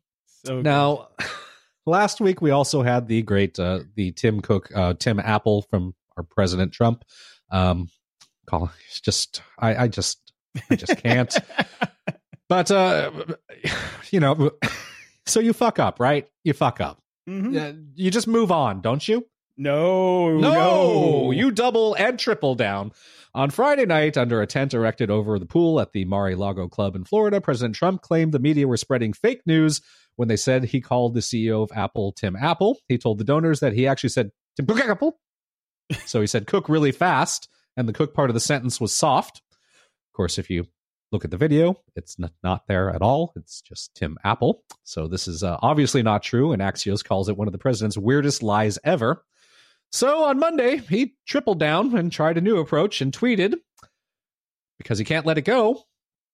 So 0.46 0.62
now, 0.62 1.08
last 1.88 2.22
week 2.22 2.44
we 2.44 2.52
also 2.52 2.84
had 2.84 3.08
the 3.08 3.24
great 3.24 3.60
uh, 3.60 3.80
the 3.96 4.12
Tim 4.12 4.40
Cook, 4.40 4.70
uh, 4.76 4.94
Tim 4.94 5.20
Apple 5.20 5.64
from 5.64 5.96
our 6.16 6.24
President 6.24 6.74
Trump 6.74 7.04
um, 7.52 7.90
call 8.46 8.72
it's 8.88 9.02
just 9.02 9.42
I, 9.58 9.84
I 9.84 9.88
just 9.88 10.34
I 10.70 10.76
just 10.76 10.98
can't. 10.98 11.36
but 12.50 12.72
uh, 12.72 13.12
you 14.12 14.20
know, 14.20 14.52
so 15.26 15.40
you 15.40 15.54
fuck 15.54 15.80
up, 15.80 16.00
right? 16.00 16.28
You 16.44 16.54
fuck 16.54 16.82
up. 16.82 17.02
Mhm. 17.28 17.90
You 17.96 18.10
just 18.12 18.28
move 18.28 18.52
on, 18.52 18.82
don't 18.82 19.08
you? 19.08 19.26
No, 19.58 20.38
No, 20.38 20.54
no, 20.54 21.32
you 21.32 21.52
double 21.52 21.94
and 21.96 22.18
triple 22.18 22.56
down. 22.56 22.92
On 23.36 23.50
Friday 23.52 23.86
night, 23.86 24.18
under 24.18 24.42
a 24.42 24.48
tent 24.48 24.74
erected 24.74 25.12
over 25.12 25.38
the 25.38 25.46
pool 25.46 25.80
at 25.80 25.92
the 25.92 26.06
Mar-a-Lago 26.06 26.68
Club 26.68 26.96
in 26.96 27.04
Florida, 27.04 27.40
President 27.42 27.76
Trump 27.76 28.02
claimed 28.02 28.32
the 28.32 28.40
media 28.40 28.68
were 28.68 28.78
spreading 28.78 29.14
fake 29.14 29.42
news 29.46 29.82
when 30.16 30.30
they 30.30 30.38
said 30.38 30.64
he 30.64 30.82
called 30.82 31.14
the 31.14 31.20
CEO 31.20 31.62
of 31.62 31.70
Apple 31.78 32.12
Tim 32.14 32.36
Apple. 32.36 32.80
He 32.88 32.98
told 32.98 33.20
the 33.20 33.24
donors 33.24 33.60
that 33.60 33.74
he 33.74 33.86
actually 33.86 34.10
said 34.10 34.32
Tim 34.56 34.66
Apple. 34.90 35.20
So 36.06 36.22
he 36.22 36.28
said 36.28 36.48
cook 36.48 36.70
really 36.70 36.92
fast, 36.92 37.50
and 37.76 37.88
the 37.88 37.94
cook 37.94 38.14
part 38.14 38.30
of 38.30 38.34
the 38.34 38.40
sentence 38.40 38.80
was 38.80 38.94
soft. 38.94 39.42
Of 39.52 40.14
course, 40.14 40.38
if 40.38 40.50
you 40.50 40.68
look 41.12 41.26
at 41.26 41.32
the 41.32 41.38
video, 41.38 41.80
it's 41.96 42.16
n- 42.22 42.30
not 42.44 42.68
there 42.68 42.92
at 42.92 43.02
all. 43.02 43.34
It's 43.36 43.62
just 43.62 43.96
Tim 43.96 44.18
Apple. 44.24 44.64
So 44.84 45.08
this 45.08 45.28
is 45.28 45.44
uh, 45.44 45.58
obviously 45.62 46.04
not 46.04 46.22
true, 46.22 46.52
and 46.52 46.62
Axios 46.62 47.04
calls 47.04 47.30
it 47.30 47.38
one 47.38 47.48
of 47.48 47.52
the 47.52 47.58
president's 47.58 47.98
weirdest 47.98 48.44
lies 48.44 48.78
ever. 48.84 49.24
So 49.92 50.26
on 50.26 50.38
Monday, 50.38 50.78
he 50.78 51.16
tripled 51.26 51.60
down 51.60 51.98
and 51.98 52.12
tried 52.12 52.38
a 52.38 52.42
new 52.42 52.60
approach 52.60 53.02
and 53.02 53.12
tweeted, 53.12 53.56
because 54.78 55.00
he 55.00 55.06
can't 55.06 55.26
let 55.26 55.40
it 55.40 55.46
go. 55.46 55.84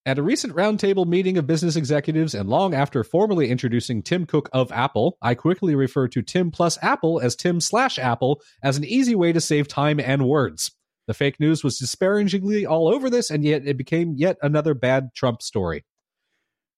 At 0.08 0.20
a 0.20 0.24
recent 0.24 0.53
roundtable 0.53 1.08
meeting 1.08 1.36
of 1.39 1.47
business 1.47 1.76
executives 1.76 2.36
and 2.36 2.47
long 2.47 2.76
after 2.76 3.03
formally 3.03 3.49
introducing 3.49 4.03
Tim 4.03 4.28
Cook 4.28 4.49
of 4.53 4.72
Apple, 4.72 5.18
I 5.20 5.34
quickly 5.34 5.74
refer 5.74 6.08
to 6.10 6.22
Tim 6.22 6.51
plus 6.51 6.78
Apple 6.84 7.20
as 7.20 7.36
Tim 7.36 7.60
slash 7.60 7.97
Apple 7.97 8.39
as 8.62 8.78
an 8.78 8.86
easy 8.86 9.16
way 9.16 9.34
to 9.34 9.41
save 9.41 9.68
time 9.68 9.99
and 9.99 10.28
words. 10.28 10.72
The 11.08 11.16
fake 11.16 11.39
news 11.39 11.64
was 11.64 11.80
disparagingly 11.80 12.68
all 12.68 12.88
over 12.88 13.10
this, 13.10 13.32
and 13.32 13.43
yet 13.43 13.64
it 13.66 13.78
became 13.78 14.14
yet 14.16 14.38
another 14.43 14.76
bad 14.76 15.10
Trump 15.16 15.41
story. 15.41 15.84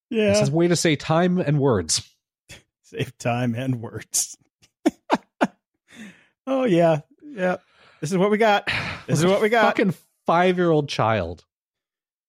yeah. 0.10 0.30
This 0.30 0.44
is 0.44 0.50
a 0.50 0.54
way 0.54 0.70
to 0.70 0.78
say 0.78 0.96
time 0.96 1.38
and 1.38 1.60
words. 1.60 2.10
Save 2.84 3.18
time 3.18 3.56
and 3.56 3.82
words. 3.82 4.38
oh 6.48 6.64
yeah, 6.64 7.02
yeah. 7.26 7.58
This 8.00 8.12
is 8.12 8.18
what 8.18 8.32
we 8.32 8.38
got. 8.38 8.70
This 9.06 9.20
is 9.20 9.26
what 9.26 9.42
we 9.42 9.50
got. 9.50 9.66
Fucking 9.78 9.94
five 10.26 10.58
year 10.58 10.72
old 10.72 10.88
child. 10.88 11.44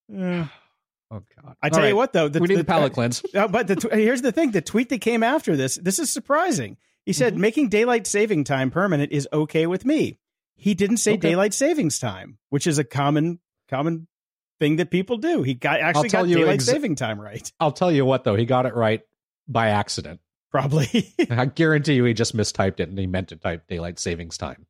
Yeah. 0.09 0.49
Oh 1.11 1.23
God! 1.43 1.57
I 1.63 1.69
tell 1.71 1.81
All 1.83 1.89
you 1.89 1.97
what, 1.97 2.13
though, 2.13 2.29
the, 2.29 2.41
we 2.41 2.49
need 2.49 2.57
the- 2.59 2.65
palate 2.65 2.93
cleanse. 2.93 3.23
Uh, 3.35 3.49
but 3.49 3.67
the 3.67 3.89
here's 3.93 4.23
the 4.23 4.33
thing: 4.33 4.51
the 4.51 4.61
tweet 4.61 4.89
that 4.91 5.01
came 5.01 5.23
after 5.23 5.57
this, 5.57 5.77
this 5.77 5.99
is 5.99 6.13
surprising. 6.13 6.77
He 7.07 7.13
said, 7.15 7.33
Mm-hmm. 7.35 7.41
"Making 7.43 7.69
daylight 7.71 8.07
saving 8.07 8.45
time 8.45 8.71
permanent 8.71 9.13
is 9.13 9.27
okay 9.33 9.67
with 9.67 9.85
me." 9.85 10.19
He 10.57 10.75
didn't 10.75 10.97
say 10.99 11.13
Okay. 11.13 11.21
daylight 11.31 11.55
savings 11.55 11.99
time, 11.99 12.39
which 12.51 12.67
is 12.67 12.79
a 12.79 12.85
common 12.85 13.39
common 13.71 14.07
thing 14.61 14.77
that 14.77 14.91
people 14.91 15.17
do. 15.17 15.43
He 15.43 15.55
got 15.55 15.81
actually 15.81 16.09
got 16.09 16.27
daylight 16.27 16.59
exa- 16.61 16.63
saving 16.73 16.97
time 16.97 17.21
right, 17.21 17.51
I'll 17.61 17.73
tell 17.73 17.93
you 17.93 18.05
what, 18.05 18.25
though, 18.25 18.35
he 18.35 18.45
got 18.45 18.67
it 18.67 18.75
right 18.75 19.01
by 19.47 19.69
accident. 19.69 20.21
probably. 20.51 21.15
I 21.31 21.45
guarantee 21.47 21.95
you, 21.95 22.05
he 22.05 22.13
just 22.13 22.37
mistyped 22.37 22.81
it 22.81 22.89
and 22.89 22.99
he 22.99 23.07
meant 23.07 23.29
to 23.29 23.37
type 23.37 23.67
daylight 23.69 23.99
savings 23.99 24.37
time. 24.37 24.67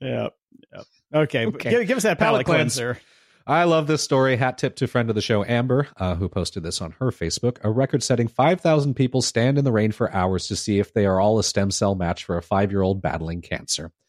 yeah. 0.00 0.28
Yep. 0.74 0.84
Okay. 1.14 1.46
Okay. 1.46 1.70
Give, 1.70 1.86
give 1.88 1.96
us 1.96 2.02
that 2.04 2.18
palate, 2.18 2.44
Palate 2.44 2.46
cleanse. 2.46 2.74
cleanser. 2.76 3.00
I 3.50 3.64
love 3.64 3.88
this 3.88 4.00
story. 4.00 4.36
Hat 4.36 4.58
tip 4.58 4.76
to 4.76 4.86
friend 4.86 5.08
of 5.08 5.16
the 5.16 5.20
show, 5.20 5.44
Amber, 5.44 5.88
uh, 5.96 6.14
who 6.14 6.28
posted 6.28 6.62
this 6.62 6.80
on 6.80 6.92
her 7.00 7.10
Facebook. 7.10 7.56
A 7.64 7.70
record 7.70 8.00
setting 8.00 8.28
5,000 8.28 8.94
people 8.94 9.22
stand 9.22 9.58
in 9.58 9.64
the 9.64 9.72
rain 9.72 9.90
for 9.90 10.08
hours 10.14 10.46
to 10.46 10.54
see 10.54 10.78
if 10.78 10.92
they 10.92 11.04
are 11.04 11.18
all 11.18 11.36
a 11.36 11.42
stem 11.42 11.72
cell 11.72 11.96
match 11.96 12.24
for 12.24 12.36
a 12.36 12.42
five 12.42 12.70
year 12.70 12.82
old 12.82 13.02
battling 13.02 13.42
cancer. 13.42 13.90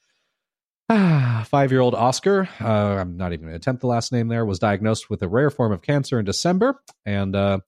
Ah, 0.93 1.43
five 1.49 1.71
year 1.71 1.79
old 1.79 1.95
Oscar, 1.95 2.49
uh, 2.59 2.65
I'm 2.65 3.17
not 3.17 3.31
even 3.33 3.45
going 3.45 3.53
to 3.53 3.57
attempt 3.57 3.79
the 3.81 3.87
last 3.87 4.11
name 4.11 4.27
there, 4.27 4.45
was 4.45 4.59
diagnosed 4.59 5.09
with 5.09 5.23
a 5.23 5.27
rare 5.27 5.49
form 5.49 5.71
of 5.71 5.81
cancer 5.81 6.19
in 6.19 6.25
December. 6.25 6.79
And 7.05 7.33
uh, 7.35 7.59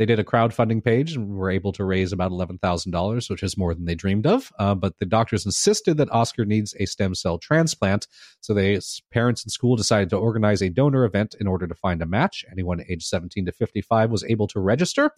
they 0.00 0.06
did 0.06 0.18
a 0.18 0.24
crowdfunding 0.24 0.82
page 0.82 1.14
and 1.14 1.28
were 1.28 1.50
able 1.50 1.72
to 1.72 1.84
raise 1.84 2.10
about 2.10 2.30
$11,000, 2.30 3.28
which 3.28 3.42
is 3.42 3.58
more 3.58 3.74
than 3.74 3.84
they 3.84 3.94
dreamed 3.94 4.26
of. 4.26 4.50
Uh, 4.58 4.74
but 4.74 4.98
the 4.98 5.04
doctors 5.04 5.44
insisted 5.44 5.98
that 5.98 6.10
Oscar 6.10 6.46
needs 6.46 6.74
a 6.80 6.86
stem 6.86 7.14
cell 7.14 7.36
transplant. 7.36 8.06
So 8.40 8.54
they 8.54 8.80
parents 9.12 9.44
and 9.44 9.52
school 9.52 9.76
decided 9.76 10.08
to 10.08 10.16
organize 10.16 10.62
a 10.62 10.70
donor 10.70 11.04
event 11.04 11.34
in 11.38 11.46
order 11.46 11.66
to 11.66 11.74
find 11.74 12.00
a 12.00 12.06
match. 12.06 12.46
Anyone 12.50 12.82
aged 12.88 13.08
17 13.08 13.44
to 13.44 13.52
55 13.52 14.10
was 14.10 14.24
able 14.24 14.46
to 14.46 14.58
register. 14.58 15.10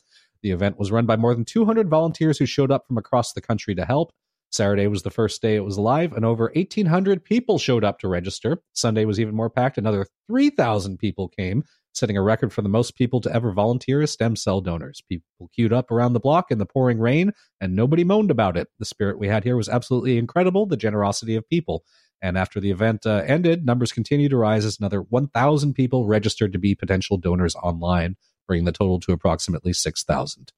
The 0.43 0.51
event 0.51 0.81
was 0.81 0.91
run 0.91 1.07
by 1.07 1.15
more 1.15 1.33
than 1.37 1.45
200 1.45 1.89
volunteers 1.89 2.39
who 2.39 2.47
showed 2.47 2.73
up 2.73 2.89
from 2.89 2.99
across 2.99 3.35
the 3.35 3.41
country 3.41 3.77
to 3.77 3.85
help. 3.85 4.13
Saturday 4.51 4.89
was 4.89 5.03
the 5.03 5.11
first 5.11 5.41
day 5.41 5.55
it 5.55 5.65
was 5.65 5.79
live, 5.79 6.13
and 6.13 6.25
over 6.25 6.51
1,800 6.57 7.25
people 7.25 7.59
showed 7.59 7.85
up 7.85 8.01
to 8.01 8.09
register. 8.09 8.59
Sunday 8.73 9.05
was 9.05 9.21
even 9.21 9.35
more 9.35 9.49
packed. 9.49 9.79
Another 9.79 10.07
3,000 10.27 10.99
people 10.99 11.29
came, 11.29 11.63
setting 11.93 12.17
a 12.17 12.23
record 12.23 12.53
for 12.53 12.63
the 12.63 12.69
most 12.69 12.95
people 12.95 13.21
to 13.21 13.33
ever 13.35 13.53
volunteer 13.53 14.01
as 14.03 14.11
stem 14.11 14.35
cell 14.37 14.61
donors. 14.61 15.03
People 15.09 15.51
queued 15.55 15.73
up 15.73 15.91
around 15.91 16.13
the 16.15 16.21
block 16.21 16.51
in 16.51 16.59
the 16.59 16.67
pouring 16.67 16.99
rain, 16.99 17.33
and 17.61 17.77
nobody 17.77 18.05
moaned 18.05 18.31
about 18.31 18.57
it. 18.57 18.69
The 18.79 18.85
spirit 18.85 19.19
we 19.19 19.29
had 19.29 19.45
here 19.45 19.57
was 19.57 19.69
absolutely 19.69 20.17
incredible, 20.19 20.67
the 20.67 20.77
generosity 20.77 21.37
of 21.37 21.49
people. 21.49 21.85
And 22.21 22.39
after 22.39 22.61
the 22.61 22.71
event 22.71 23.05
uh, 23.05 23.23
ended, 23.27 23.67
numbers 23.67 23.93
continued 23.93 24.31
to 24.31 24.37
rise 24.37 24.65
as 24.65 24.79
another 24.79 25.01
1,000 25.03 25.75
people 25.75 26.07
registered 26.07 26.53
to 26.53 26.59
be 26.59 26.75
potential 26.75 27.17
donors 27.19 27.57
online, 27.57 28.17
bringing 28.47 28.65
the 28.65 28.73
total 28.73 29.01
to 29.01 29.13
approximately 29.13 29.73
6,000. 29.73 30.53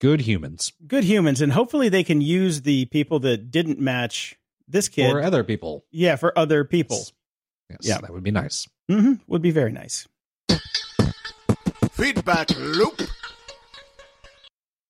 Good 0.00 0.22
humans. 0.22 0.72
Good 0.86 1.04
humans, 1.04 1.40
and 1.40 1.52
hopefully 1.52 1.88
they 1.88 2.04
can 2.04 2.20
use 2.20 2.62
the 2.62 2.84
people 2.86 3.18
that 3.20 3.50
didn't 3.50 3.80
match 3.80 4.36
this 4.68 4.88
kid. 4.88 5.10
Or 5.10 5.22
other 5.22 5.42
people. 5.44 5.84
yeah, 5.90 6.16
for 6.16 6.36
other 6.38 6.64
people. 6.64 6.98
Yes, 7.70 7.78
Yeah. 7.82 7.98
that 8.00 8.12
would 8.12 8.22
be 8.22 8.30
nice. 8.30 8.66
hmm 8.88 9.14
Would 9.26 9.42
be 9.42 9.50
very 9.50 9.72
nice. 9.72 10.06
Feedback 11.92 12.50
loop. 12.56 13.00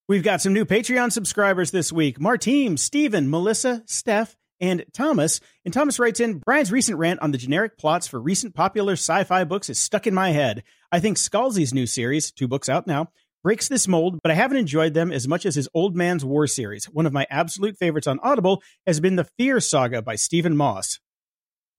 We've 0.07 0.23
got 0.23 0.41
some 0.41 0.53
new 0.53 0.65
Patreon 0.65 1.11
subscribers 1.11 1.71
this 1.71 1.91
week 1.91 2.19
Martine, 2.19 2.77
Stephen, 2.77 3.29
Melissa, 3.29 3.83
Steph, 3.85 4.35
and 4.59 4.85
Thomas. 4.93 5.39
And 5.65 5.73
Thomas 5.73 5.99
writes 5.99 6.19
in 6.19 6.39
Brian's 6.39 6.71
recent 6.71 6.97
rant 6.97 7.21
on 7.21 7.31
the 7.31 7.37
generic 7.37 7.77
plots 7.77 8.07
for 8.07 8.19
recent 8.19 8.55
popular 8.55 8.93
sci 8.93 9.23
fi 9.23 9.43
books 9.43 9.69
is 9.69 9.79
stuck 9.79 10.07
in 10.07 10.13
my 10.13 10.31
head. 10.31 10.63
I 10.91 10.99
think 10.99 11.17
Scalzi's 11.17 11.73
new 11.73 11.85
series, 11.85 12.31
two 12.31 12.47
books 12.47 12.69
out 12.69 12.87
now, 12.87 13.09
breaks 13.43 13.67
this 13.67 13.87
mold, 13.87 14.19
but 14.21 14.31
I 14.31 14.35
haven't 14.35 14.57
enjoyed 14.57 14.93
them 14.93 15.11
as 15.11 15.27
much 15.27 15.45
as 15.45 15.55
his 15.55 15.69
Old 15.73 15.95
Man's 15.95 16.25
War 16.25 16.47
series. 16.47 16.85
One 16.85 17.05
of 17.05 17.13
my 17.13 17.25
absolute 17.29 17.77
favorites 17.77 18.07
on 18.07 18.19
Audible 18.21 18.61
has 18.85 18.99
been 18.99 19.15
the 19.15 19.29
Fear 19.37 19.59
Saga 19.59 20.01
by 20.01 20.15
Stephen 20.15 20.57
Moss. 20.57 20.99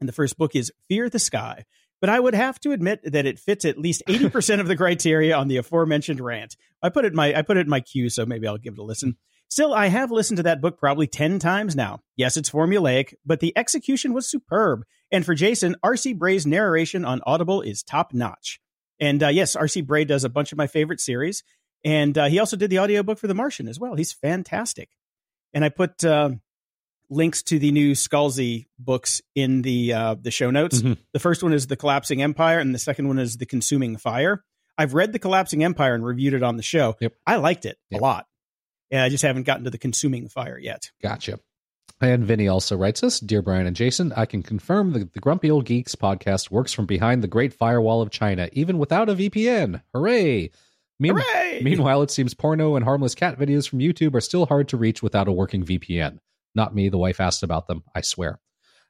And 0.01 0.09
the 0.09 0.14
first 0.14 0.39
book 0.39 0.57
is 0.57 0.72
Fear 0.89 1.11
the 1.11 1.18
Sky. 1.18 1.64
But 2.01 2.11
I 2.11 2.19
would 2.19 2.35
have 2.35 2.59
to 2.61 2.73
admit 2.73 3.01
that 3.05 3.27
it 3.27 3.39
fits 3.39 3.65
at 3.65 3.79
least 3.79 4.03
80% 4.09 4.61
of 4.61 4.69
the 4.69 4.77
criteria 4.77 5.37
on 5.37 5.49
the 5.49 5.59
aforementioned 5.59 6.21
rant. 6.21 6.57
I 6.83 6.89
put 6.89 7.05
it 7.05 7.15
my 7.15 7.35
I 7.35 7.43
put 7.43 7.57
it 7.57 7.67
in 7.67 7.69
my 7.69 7.81
queue, 7.81 8.09
so 8.09 8.25
maybe 8.25 8.47
I'll 8.47 8.59
give 8.59 8.75
it 8.75 8.79
a 8.79 8.85
listen. 8.85 9.17
Still, 9.49 9.75
I 9.75 9.89
have 9.89 10.13
listened 10.13 10.37
to 10.37 10.45
that 10.45 10.61
book 10.61 10.79
probably 10.79 11.09
10 11.09 11.41
times 11.41 11.75
now. 11.75 11.99
Yes, 12.17 12.37
it's 12.37 12.49
formulaic, 12.49 13.15
but 13.27 13.41
the 13.41 13.53
execution 13.57 14.15
was 14.15 14.31
superb. 14.31 14.85
And 15.11 15.27
for 15.27 15.35
Jason, 15.35 15.75
R.C. 15.83 16.13
Bray's 16.13 16.47
narration 16.47 17.05
on 17.05 17.21
Audible 17.27 17.61
is 17.61 17.83
top 17.83 18.15
notch. 18.15 18.61
And 19.01 19.21
uh, 19.23 19.29
yes, 19.29 19.57
RC 19.57 19.87
Bray 19.87 20.05
does 20.05 20.23
a 20.23 20.29
bunch 20.29 20.53
of 20.53 20.59
my 20.59 20.69
favorite 20.69 21.01
series. 21.01 21.43
And 21.85 22.17
uh, 22.17 22.27
he 22.27 22.39
also 22.39 22.57
did 22.57 22.71
the 22.71 22.79
audiobook 22.79 23.19
for 23.19 23.27
The 23.27 23.35
Martian 23.35 23.67
as 23.67 23.81
well. 23.81 23.97
He's 23.97 24.13
fantastic. 24.13 24.91
And 25.53 25.65
I 25.65 25.69
put 25.69 26.05
uh, 26.05 26.31
links 27.11 27.43
to 27.43 27.59
the 27.59 27.73
new 27.73 27.93
Scalzi 27.93 28.67
books 28.79 29.21
in 29.35 29.63
the 29.63 29.93
uh, 29.93 30.15
the 30.21 30.31
show 30.31 30.51
notes. 30.51 30.81
Mhm. 30.81 30.97
The 31.13 31.19
first 31.19 31.43
one 31.43 31.53
is 31.53 31.67
The 31.67 31.77
Collapsing 31.77 32.23
Empire, 32.23 32.59
and 32.61 32.75
the 32.75 32.79
second 32.79 33.09
one 33.09 33.19
is 33.19 33.37
The 33.37 33.47
Consuming 33.47 33.97
Fire. 33.97 34.45
I've 34.79 34.95
read 34.95 35.13
The 35.13 35.19
Collapsing 35.19 35.63
Empire 35.65 35.95
and 35.95 36.05
reviewed 36.05 36.35
it 36.35 36.43
on 36.43 36.57
the 36.57 36.63
show. 36.63 36.97
Yep. 37.01 37.13
I 37.27 37.37
liked 37.37 37.67
it 37.67 37.77
Yep. 37.91 38.01
a 38.01 38.03
lot. 38.03 38.27
Yeah, 38.91 39.05
I 39.05 39.09
just 39.09 39.23
haven't 39.23 39.43
gotten 39.45 39.65
to 39.65 39.71
The 39.71 39.79
Consuming 39.79 40.29
Fire 40.29 40.59
yet. 40.59 40.91
Gotcha. 41.03 41.39
And 42.01 42.25
Vinny 42.25 42.49
also 42.49 42.77
writes 42.79 43.03
us 43.03 43.21
Dear 43.21 43.43
Brian 43.43 43.67
and 43.67 43.77
Jason, 43.77 44.13
I 44.17 44.25
can 44.25 44.43
confirm 44.43 44.93
that 44.93 45.13
the 45.13 45.21
Grumpy 45.21 45.51
Old 45.51 45.67
Geeks 45.67 45.95
podcast 45.97 46.51
works 46.51 46.73
from 46.73 46.87
behind 46.87 47.23
the 47.23 47.29
Great 47.29 47.53
Firewall 47.53 48.01
of 48.01 48.11
China, 48.11 48.49
even 48.53 48.79
without 48.79 49.09
a 49.11 49.15
VPN. 49.15 49.83
Hooray! 49.95 50.51
Mean- 50.99 51.17
Hooray! 51.17 51.61
Meanwhile, 51.63 52.03
it 52.03 52.11
seems 52.11 52.33
porno 52.33 52.75
and 52.77 52.85
harmless 52.85 53.15
cat 53.15 53.39
videos 53.39 53.69
from 53.69 53.81
YouTube 53.81 54.15
are 54.15 54.21
still 54.21 54.47
hard 54.47 54.69
to 54.69 54.77
reach 54.79 55.03
without 55.03 55.29
a 55.29 55.33
working 55.33 55.63
VPN. 55.65 56.19
Not 56.55 56.75
me, 56.75 56.89
the 56.89 56.99
wife 56.99 57.21
asked 57.21 57.43
about 57.43 57.67
them, 57.67 57.83
I 57.95 58.01
swear. 58.01 58.41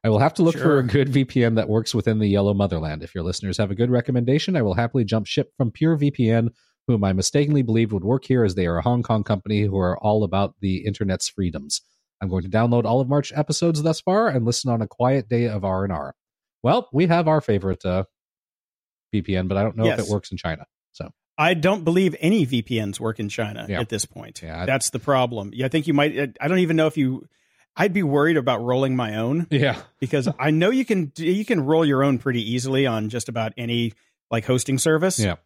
I 0.03 0.09
will 0.09 0.19
have 0.19 0.35
to 0.35 0.43
look 0.43 0.57
for 0.57 0.79
a 0.79 0.83
good 0.83 1.09
VPN 1.09 1.57
that 1.57 1.69
works 1.69 1.95
within 1.95 2.19
the 2.19 2.27
yellow 2.29 2.55
motherland. 2.55 3.03
If 3.03 3.15
your 3.15 3.23
listeners 3.23 3.59
have 3.59 3.71
a 3.71 3.75
good 3.75 3.91
recommendation, 3.91 4.57
I 4.57 4.63
will 4.63 4.75
happily 4.75 5.05
jump 5.05 5.27
ship 5.27 5.51
from 5.59 5.71
Pure 5.71 5.99
VPN, 5.99 6.49
whom 6.87 7.05
I 7.05 7.13
mistakenly 7.13 7.61
believed 7.61 7.93
would 7.93 8.05
work 8.05 8.25
here 8.25 8.43
as 8.43 8.55
they 8.55 8.67
are 8.67 8.79
a 8.79 8.83
Hong 8.83 9.03
Kong 9.03 9.25
company 9.25 9.63
who 9.63 9.79
are 9.79 9.99
all 9.99 10.25
about 10.25 10.55
the 10.61 10.87
internet's 10.87 11.29
freedoms. 11.29 11.83
I'm 12.23 12.31
going 12.31 12.43
to 12.45 12.49
download 12.49 12.85
all 12.85 13.01
of 13.03 13.09
March 13.09 13.31
episodes 13.35 13.83
thus 13.83 14.01
far 14.01 14.29
and 14.29 14.47
listen 14.47 14.71
on 14.71 14.81
a 14.81 14.87
quiet 14.87 15.29
day 15.29 15.49
of 15.49 15.65
R&R. 15.65 16.15
Well, 16.63 16.89
we 16.93 17.07
have 17.07 17.29
our 17.29 17.41
favorite 17.43 17.85
uh, 17.85 18.05
VPN, 19.15 19.49
but 19.49 19.57
I 19.59 19.63
don't 19.63 19.77
know 19.77 19.87
if 19.87 19.99
it 19.99 20.09
works 20.09 20.31
in 20.31 20.37
China. 20.39 20.67
So, 20.93 21.11
I 21.39 21.55
don't 21.55 21.85
believe 21.85 22.15
any 22.21 22.47
VPNs 22.47 23.01
work 23.01 23.19
in 23.21 23.29
China 23.29 23.67
Yeah. 23.69 23.81
at 23.81 23.89
this 23.89 24.05
point. 24.05 24.43
Yeah, 24.43 24.67
That's 24.67 24.91
the 24.91 24.99
problem. 24.99 25.51
Yeah, 25.55 25.67
I 25.67 25.69
think 25.69 25.87
you 25.87 25.95
might. 25.95 26.37
I 26.41 26.49
don't 26.49 26.59
even 26.61 26.77
know 26.77 26.87
if 26.87 26.97
you. 26.97 27.27
I'd 27.77 27.93
be 27.93 28.03
worried 28.03 28.37
about 28.37 28.63
rolling 28.63 28.97
my 28.97 29.17
own 29.17 29.47
yeah. 29.51 29.81
because 30.01 30.29
I 30.39 30.51
know 30.51 30.71
you 30.71 30.85
can 30.85 31.13
you 31.17 31.45
can 31.45 31.65
roll 31.65 31.85
your 31.85 32.03
own 32.03 32.19
pretty 32.19 32.53
easily 32.53 32.87
on 32.87 33.09
just 33.09 33.29
about 33.29 33.53
any 33.57 33.93
like 34.31 34.45
hosting 34.45 34.79
service. 34.79 35.19
Yeah. 35.19 35.37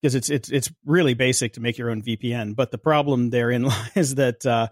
because 0.00 0.14
it's 0.14 0.30
it's 0.30 0.48
it's 0.50 0.70
really 0.84 1.14
basic 1.14 1.54
to 1.54 1.60
make 1.60 1.78
your 1.78 1.90
own 1.90 2.02
VPN. 2.02 2.56
But 2.56 2.70
the 2.70 2.78
problem 2.78 3.30
therein 3.30 3.62
lies 3.96 4.16
that 4.16 4.44
uh, 4.44 4.68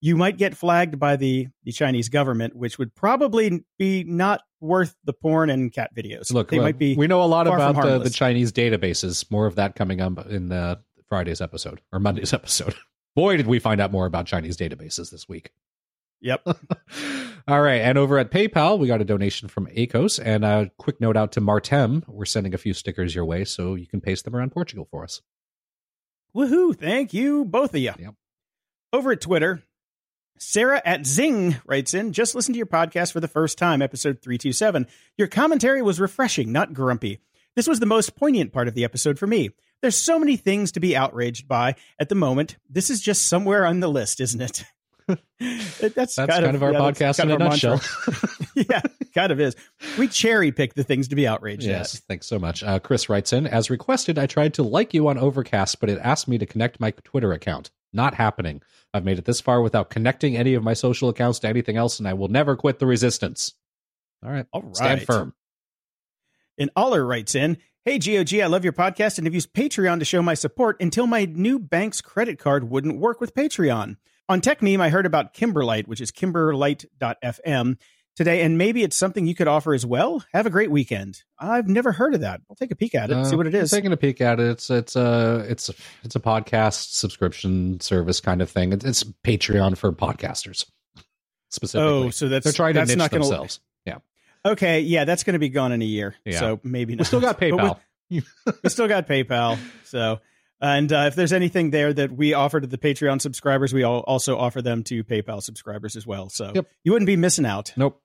you 0.00 0.16
might 0.16 0.38
get 0.38 0.56
flagged 0.56 0.98
by 0.98 1.16
the 1.16 1.48
the 1.64 1.72
Chinese 1.72 2.08
government, 2.08 2.56
which 2.56 2.78
would 2.78 2.94
probably 2.94 3.64
be 3.78 4.04
not 4.04 4.42
worth 4.60 4.94
the 5.04 5.12
porn 5.12 5.50
and 5.50 5.72
cat 5.72 5.90
videos. 5.96 6.32
Look, 6.32 6.50
they 6.50 6.58
well, 6.58 6.66
might 6.66 6.78
be. 6.78 6.96
We 6.96 7.06
know 7.06 7.22
a 7.22 7.24
lot 7.24 7.46
about 7.46 7.76
the, 7.76 7.98
the. 7.98 8.10
Chinese 8.10 8.52
databases. 8.52 9.30
More 9.30 9.46
of 9.46 9.56
that 9.56 9.74
coming 9.74 10.00
up 10.00 10.26
in 10.26 10.48
the 10.48 10.80
Friday's 11.08 11.40
episode 11.40 11.80
or 11.92 11.98
Monday's 11.98 12.32
episode. 12.32 12.74
Boy, 13.14 13.36
did 13.36 13.46
we 13.46 13.58
find 13.58 13.80
out 13.80 13.92
more 13.92 14.06
about 14.06 14.26
Chinese 14.26 14.56
databases 14.56 15.10
this 15.10 15.28
week. 15.28 15.50
Yep. 16.20 16.46
All 17.48 17.60
right, 17.60 17.80
and 17.80 17.96
over 17.96 18.18
at 18.18 18.30
PayPal, 18.30 18.78
we 18.78 18.88
got 18.88 19.00
a 19.00 19.04
donation 19.04 19.48
from 19.48 19.66
Acos, 19.68 20.20
and 20.22 20.44
a 20.44 20.70
quick 20.78 21.00
note 21.00 21.16
out 21.16 21.32
to 21.32 21.40
Martem. 21.40 22.02
We're 22.08 22.24
sending 22.24 22.54
a 22.54 22.58
few 22.58 22.74
stickers 22.74 23.14
your 23.14 23.24
way, 23.24 23.44
so 23.44 23.74
you 23.74 23.86
can 23.86 24.00
paste 24.00 24.24
them 24.24 24.34
around 24.34 24.50
Portugal 24.50 24.88
for 24.90 25.04
us. 25.04 25.22
Woohoo! 26.34 26.76
Thank 26.76 27.14
you, 27.14 27.44
both 27.44 27.74
of 27.74 27.80
you. 27.80 27.92
Yep. 27.98 28.14
Over 28.92 29.12
at 29.12 29.20
Twitter, 29.20 29.62
Sarah 30.38 30.82
at 30.84 31.06
Zing 31.06 31.56
writes 31.66 31.94
in, 31.94 32.12
just 32.12 32.34
listened 32.34 32.54
to 32.54 32.58
your 32.58 32.66
podcast 32.66 33.12
for 33.12 33.20
the 33.20 33.28
first 33.28 33.58
time, 33.58 33.80
episode 33.80 34.20
327. 34.22 34.86
Your 35.16 35.28
commentary 35.28 35.82
was 35.82 36.00
refreshing, 36.00 36.52
not 36.52 36.74
grumpy. 36.74 37.20
This 37.54 37.66
was 37.66 37.80
the 37.80 37.86
most 37.86 38.16
poignant 38.16 38.52
part 38.52 38.68
of 38.68 38.74
the 38.74 38.84
episode 38.84 39.18
for 39.18 39.26
me. 39.26 39.50
There's 39.80 39.96
so 39.96 40.18
many 40.18 40.36
things 40.36 40.72
to 40.72 40.80
be 40.80 40.96
outraged 40.96 41.48
by 41.48 41.76
at 41.98 42.08
the 42.08 42.14
moment. 42.14 42.56
This 42.68 42.90
is 42.90 43.00
just 43.00 43.26
somewhere 43.26 43.64
on 43.64 43.80
the 43.80 43.88
list, 43.88 44.20
isn't 44.20 44.40
it? 44.40 44.64
That's, 45.06 45.94
That's 45.94 46.16
kind, 46.16 46.44
of, 46.44 46.62
our 46.62 46.72
yeah, 46.72 46.78
podcast 46.78 47.18
kind 47.18 47.30
in 47.30 47.40
a 47.40 47.44
nutshell. 47.44 47.80
yeah, 48.54 48.80
kind 49.14 49.30
of 49.30 49.40
is. 49.40 49.54
We 49.98 50.08
cherry 50.08 50.50
pick 50.50 50.74
the 50.74 50.82
things 50.82 51.08
to 51.08 51.16
be 51.16 51.26
outraged 51.26 51.62
Yes, 51.64 51.94
at. 51.94 52.00
thanks 52.02 52.26
so 52.26 52.38
much. 52.38 52.62
Uh, 52.62 52.78
Chris 52.78 53.08
writes 53.08 53.32
in 53.32 53.46
As 53.46 53.70
requested, 53.70 54.18
I 54.18 54.26
tried 54.26 54.54
to 54.54 54.62
like 54.62 54.94
you 54.94 55.06
on 55.08 55.18
Overcast, 55.18 55.78
but 55.80 55.90
it 55.90 55.98
asked 56.02 56.26
me 56.26 56.38
to 56.38 56.46
connect 56.46 56.80
my 56.80 56.90
Twitter 56.90 57.32
account. 57.32 57.70
Not 57.92 58.14
happening. 58.14 58.62
I've 58.92 59.04
made 59.04 59.18
it 59.18 59.24
this 59.24 59.40
far 59.40 59.62
without 59.62 59.90
connecting 59.90 60.36
any 60.36 60.54
of 60.54 60.62
my 60.62 60.74
social 60.74 61.08
accounts 61.08 61.38
to 61.40 61.48
anything 61.48 61.76
else, 61.76 61.98
and 61.98 62.08
I 62.08 62.14
will 62.14 62.28
never 62.28 62.56
quit 62.56 62.78
the 62.78 62.86
resistance. 62.86 63.54
All 64.24 64.30
right. 64.30 64.46
All 64.52 64.62
right. 64.62 64.76
Stand 64.76 65.02
firm. 65.02 65.34
And 66.58 66.70
Aller 66.74 67.04
writes 67.04 67.34
in, 67.34 67.58
Hey 67.84 67.98
GOG, 67.98 68.40
I 68.40 68.46
love 68.46 68.64
your 68.64 68.72
podcast 68.72 69.18
and 69.18 69.26
have 69.26 69.34
used 69.34 69.52
Patreon 69.52 70.00
to 70.00 70.04
show 70.04 70.20
my 70.20 70.34
support 70.34 70.76
until 70.80 71.06
my 71.06 71.24
new 71.26 71.58
bank's 71.60 72.00
credit 72.00 72.38
card 72.38 72.68
wouldn't 72.68 72.98
work 72.98 73.20
with 73.20 73.34
Patreon. 73.34 73.96
On 74.28 74.40
Techmeme, 74.40 74.80
I 74.80 74.88
heard 74.88 75.06
about 75.06 75.34
Kimberlite, 75.34 75.86
which 75.86 76.00
is 76.00 76.10
kimberlite.fm 76.10 77.76
today, 78.16 78.42
and 78.42 78.58
maybe 78.58 78.82
it's 78.82 78.96
something 78.96 79.26
you 79.26 79.34
could 79.34 79.46
offer 79.46 79.72
as 79.72 79.86
well. 79.86 80.24
Have 80.32 80.46
a 80.46 80.50
great 80.50 80.70
weekend. 80.70 81.22
I've 81.38 81.68
never 81.68 81.92
heard 81.92 82.14
of 82.14 82.22
that. 82.22 82.40
I'll 82.50 82.56
take 82.56 82.70
a 82.72 82.76
peek 82.76 82.94
at 82.96 83.10
it, 83.10 83.16
Uh, 83.16 83.24
see 83.24 83.36
what 83.36 83.46
it 83.46 83.54
is. 83.54 83.72
I'm. 83.72 83.76
Taking 83.78 83.92
a 83.92 83.96
peek 83.96 84.20
at 84.20 84.40
it. 84.40 84.46
It's 84.48 84.68
it's 84.70 84.96
a 84.96 85.46
it's 85.48 85.68
a, 85.68 85.74
it's 86.02 86.16
a 86.16 86.20
podcast 86.20 86.92
subscription 86.94 87.78
service 87.80 88.20
kind 88.20 88.42
of 88.42 88.50
thing. 88.50 88.72
It's, 88.72 88.84
it's 88.84 89.04
Patreon 89.04 89.76
for 89.76 89.92
podcasters 89.92 90.66
specifically. 91.50 91.92
Oh, 92.06 92.10
so 92.10 92.28
that's 92.28 92.44
They're 92.44 92.52
trying 92.52 92.74
to 92.74 92.84
niche 92.84 92.96
gonna, 92.98 93.08
themselves. 93.10 93.60
Yeah, 93.84 93.98
Okay, 94.44 94.80
yeah, 94.80 95.04
that's 95.04 95.22
going 95.22 95.34
to 95.34 95.38
be 95.38 95.50
gone 95.50 95.70
in 95.70 95.82
a 95.82 95.86
year. 95.86 96.16
Yeah. 96.24 96.40
So 96.40 96.60
maybe 96.64 96.94
not. 96.94 97.00
we 97.00 97.04
still 97.04 97.20
got 97.20 97.38
But 97.38 97.52
we- 97.52 97.58
PayPal. 97.58 97.78
we 98.62 98.70
still 98.70 98.88
got 98.88 99.06
PayPal. 99.06 99.58
So, 99.84 100.20
and 100.60 100.92
uh, 100.92 101.04
if 101.08 101.14
there's 101.14 101.32
anything 101.32 101.70
there 101.70 101.92
that 101.92 102.12
we 102.12 102.32
offer 102.34 102.60
to 102.60 102.66
the 102.66 102.78
Patreon 102.78 103.20
subscribers, 103.20 103.72
we 103.74 103.82
all 103.82 104.00
also 104.00 104.36
offer 104.38 104.62
them 104.62 104.82
to 104.84 105.04
PayPal 105.04 105.42
subscribers 105.42 105.96
as 105.96 106.06
well. 106.06 106.28
So 106.28 106.52
Yep. 106.54 106.66
you 106.84 106.92
wouldn't 106.92 107.06
be 107.06 107.16
missing 107.16 107.46
out. 107.46 107.72
Nope. 107.76 108.00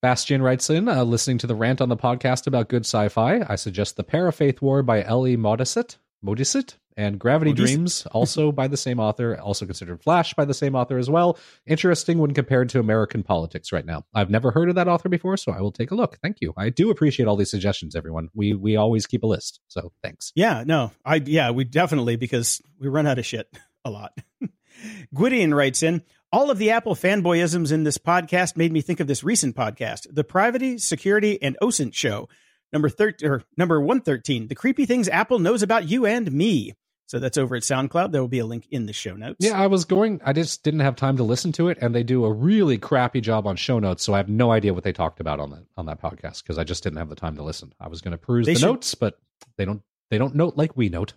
Bastian 0.00 0.42
writes 0.42 0.68
in, 0.68 0.88
uh, 0.88 1.04
listening 1.04 1.38
to 1.38 1.46
the 1.46 1.54
rant 1.54 1.80
on 1.80 1.88
the 1.88 1.96
podcast 1.96 2.46
about 2.48 2.68
good 2.68 2.82
sci-fi. 2.84 3.44
I 3.48 3.54
suggest 3.54 3.96
The 3.96 4.02
Parafaith 4.04 4.60
War 4.60 4.82
by 4.82 5.04
Ellie 5.04 5.36
Modicet, 5.36 5.96
Modesitt, 6.24 6.74
and 6.96 7.18
Gravity 7.18 7.52
Modesitt. 7.52 7.56
Dreams, 7.56 8.06
also 8.12 8.52
by 8.52 8.68
the 8.68 8.76
same 8.76 9.00
author, 9.00 9.38
also 9.38 9.66
considered 9.66 10.02
Flash 10.02 10.34
by 10.34 10.44
the 10.44 10.54
same 10.54 10.74
author 10.74 10.98
as 10.98 11.08
well. 11.10 11.38
Interesting 11.66 12.18
when 12.18 12.34
compared 12.34 12.68
to 12.70 12.80
American 12.80 13.22
politics 13.22 13.72
right 13.72 13.84
now. 13.84 14.04
I've 14.14 14.30
never 14.30 14.50
heard 14.50 14.68
of 14.68 14.74
that 14.76 14.88
author 14.88 15.08
before, 15.08 15.36
so 15.36 15.52
I 15.52 15.60
will 15.60 15.72
take 15.72 15.90
a 15.90 15.94
look. 15.94 16.18
Thank 16.22 16.38
you. 16.40 16.52
I 16.56 16.70
do 16.70 16.90
appreciate 16.90 17.26
all 17.26 17.36
these 17.36 17.50
suggestions, 17.50 17.96
everyone. 17.96 18.28
We 18.34 18.54
we 18.54 18.76
always 18.76 19.06
keep 19.06 19.22
a 19.22 19.26
list, 19.26 19.60
so 19.68 19.92
thanks. 20.02 20.32
Yeah, 20.34 20.64
no, 20.66 20.92
I 21.04 21.16
yeah, 21.16 21.50
we 21.50 21.64
definitely 21.64 22.16
because 22.16 22.60
we 22.78 22.88
run 22.88 23.06
out 23.06 23.18
of 23.18 23.26
shit 23.26 23.48
a 23.84 23.90
lot. 23.90 24.16
Gwydion 25.14 25.54
writes 25.54 25.82
in, 25.82 26.02
all 26.32 26.50
of 26.50 26.58
the 26.58 26.70
Apple 26.70 26.94
fanboyisms 26.94 27.72
in 27.72 27.84
this 27.84 27.98
podcast 27.98 28.56
made 28.56 28.72
me 28.72 28.80
think 28.80 29.00
of 29.00 29.06
this 29.06 29.22
recent 29.22 29.54
podcast, 29.54 30.06
the 30.10 30.24
Privacy, 30.24 30.78
Security, 30.78 31.40
and 31.42 31.58
OSINT 31.60 31.94
show, 31.94 32.28
number 32.72 32.88
thirteen 32.88 33.28
or 33.28 33.42
number 33.56 33.80
one 33.80 34.00
thirteen, 34.00 34.48
the 34.48 34.54
creepy 34.54 34.86
things 34.86 35.08
Apple 35.08 35.38
knows 35.38 35.62
about 35.62 35.88
you 35.88 36.06
and 36.06 36.32
me. 36.32 36.74
So 37.06 37.18
that's 37.18 37.36
over 37.36 37.56
at 37.56 37.62
SoundCloud. 37.62 38.10
There 38.12 38.20
will 38.22 38.28
be 38.28 38.38
a 38.38 38.46
link 38.46 38.66
in 38.70 38.86
the 38.86 38.92
show 38.94 39.14
notes. 39.14 39.36
Yeah, 39.40 39.60
I 39.60 39.66
was 39.66 39.84
going. 39.84 40.20
I 40.24 40.32
just 40.32 40.62
didn't 40.62 40.80
have 40.80 40.96
time 40.96 41.16
to 41.18 41.22
listen 41.22 41.52
to 41.52 41.68
it, 41.68 41.76
and 41.82 41.94
they 41.94 42.02
do 42.02 42.24
a 42.24 42.32
really 42.32 42.78
crappy 42.78 43.20
job 43.20 43.46
on 43.46 43.56
show 43.56 43.78
notes. 43.78 44.02
So 44.02 44.14
I 44.14 44.16
have 44.16 44.28
no 44.30 44.50
idea 44.50 44.72
what 44.72 44.82
they 44.84 44.92
talked 44.92 45.20
about 45.20 45.38
on 45.40 45.50
that 45.50 45.64
on 45.76 45.86
that 45.86 46.00
podcast 46.00 46.42
because 46.42 46.58
I 46.58 46.64
just 46.64 46.82
didn't 46.82 46.98
have 46.98 47.08
the 47.10 47.14
time 47.14 47.36
to 47.36 47.42
listen. 47.42 47.74
I 47.78 47.88
was 47.88 48.00
going 48.00 48.12
to 48.12 48.18
peruse 48.18 48.46
They 48.46 48.54
the 48.54 48.60
should- 48.60 48.66
notes, 48.66 48.94
but 48.94 49.18
they 49.56 49.64
don't. 49.64 49.82
They 50.10 50.18
don't 50.18 50.34
note 50.34 50.56
like 50.56 50.76
we 50.76 50.88
note. 50.90 51.14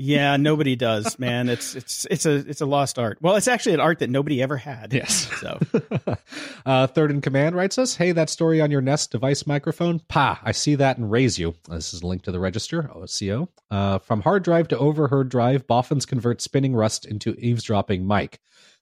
Yeah, 0.00 0.36
nobody 0.36 0.76
does, 0.76 1.18
man. 1.18 1.48
It's 1.48 1.74
it's 1.74 2.06
it's 2.08 2.24
a 2.24 2.36
it's 2.36 2.60
a 2.60 2.66
lost 2.66 3.00
art. 3.00 3.18
Well, 3.20 3.34
it's 3.34 3.48
actually 3.48 3.74
an 3.74 3.80
art 3.80 3.98
that 3.98 4.08
nobody 4.08 4.40
ever 4.40 4.56
had. 4.56 4.92
Yes. 4.92 5.28
So 5.40 5.58
uh, 6.66 6.86
Third 6.86 7.10
in 7.10 7.20
Command 7.20 7.56
writes 7.56 7.78
us, 7.78 7.96
"Hey, 7.96 8.12
that 8.12 8.30
story 8.30 8.60
on 8.60 8.70
your 8.70 8.80
Nest 8.80 9.10
device 9.10 9.44
microphone. 9.44 9.98
Pa, 9.98 10.40
I 10.44 10.52
see 10.52 10.76
that 10.76 10.98
and 10.98 11.10
raise 11.10 11.36
you. 11.36 11.56
This 11.68 11.92
is 11.92 12.02
a 12.02 12.06
link 12.06 12.22
to 12.22 12.30
the 12.30 12.38
register. 12.38 12.88
OCO. 12.94 13.48
Uh, 13.72 13.98
from 13.98 14.20
hard 14.20 14.44
drive 14.44 14.68
to 14.68 14.78
overheard 14.78 15.30
drive, 15.30 15.66
boffins 15.66 16.06
convert 16.06 16.40
spinning 16.40 16.76
rust 16.76 17.04
into 17.04 17.34
eavesdropping 17.34 18.06
mic. 18.06 18.38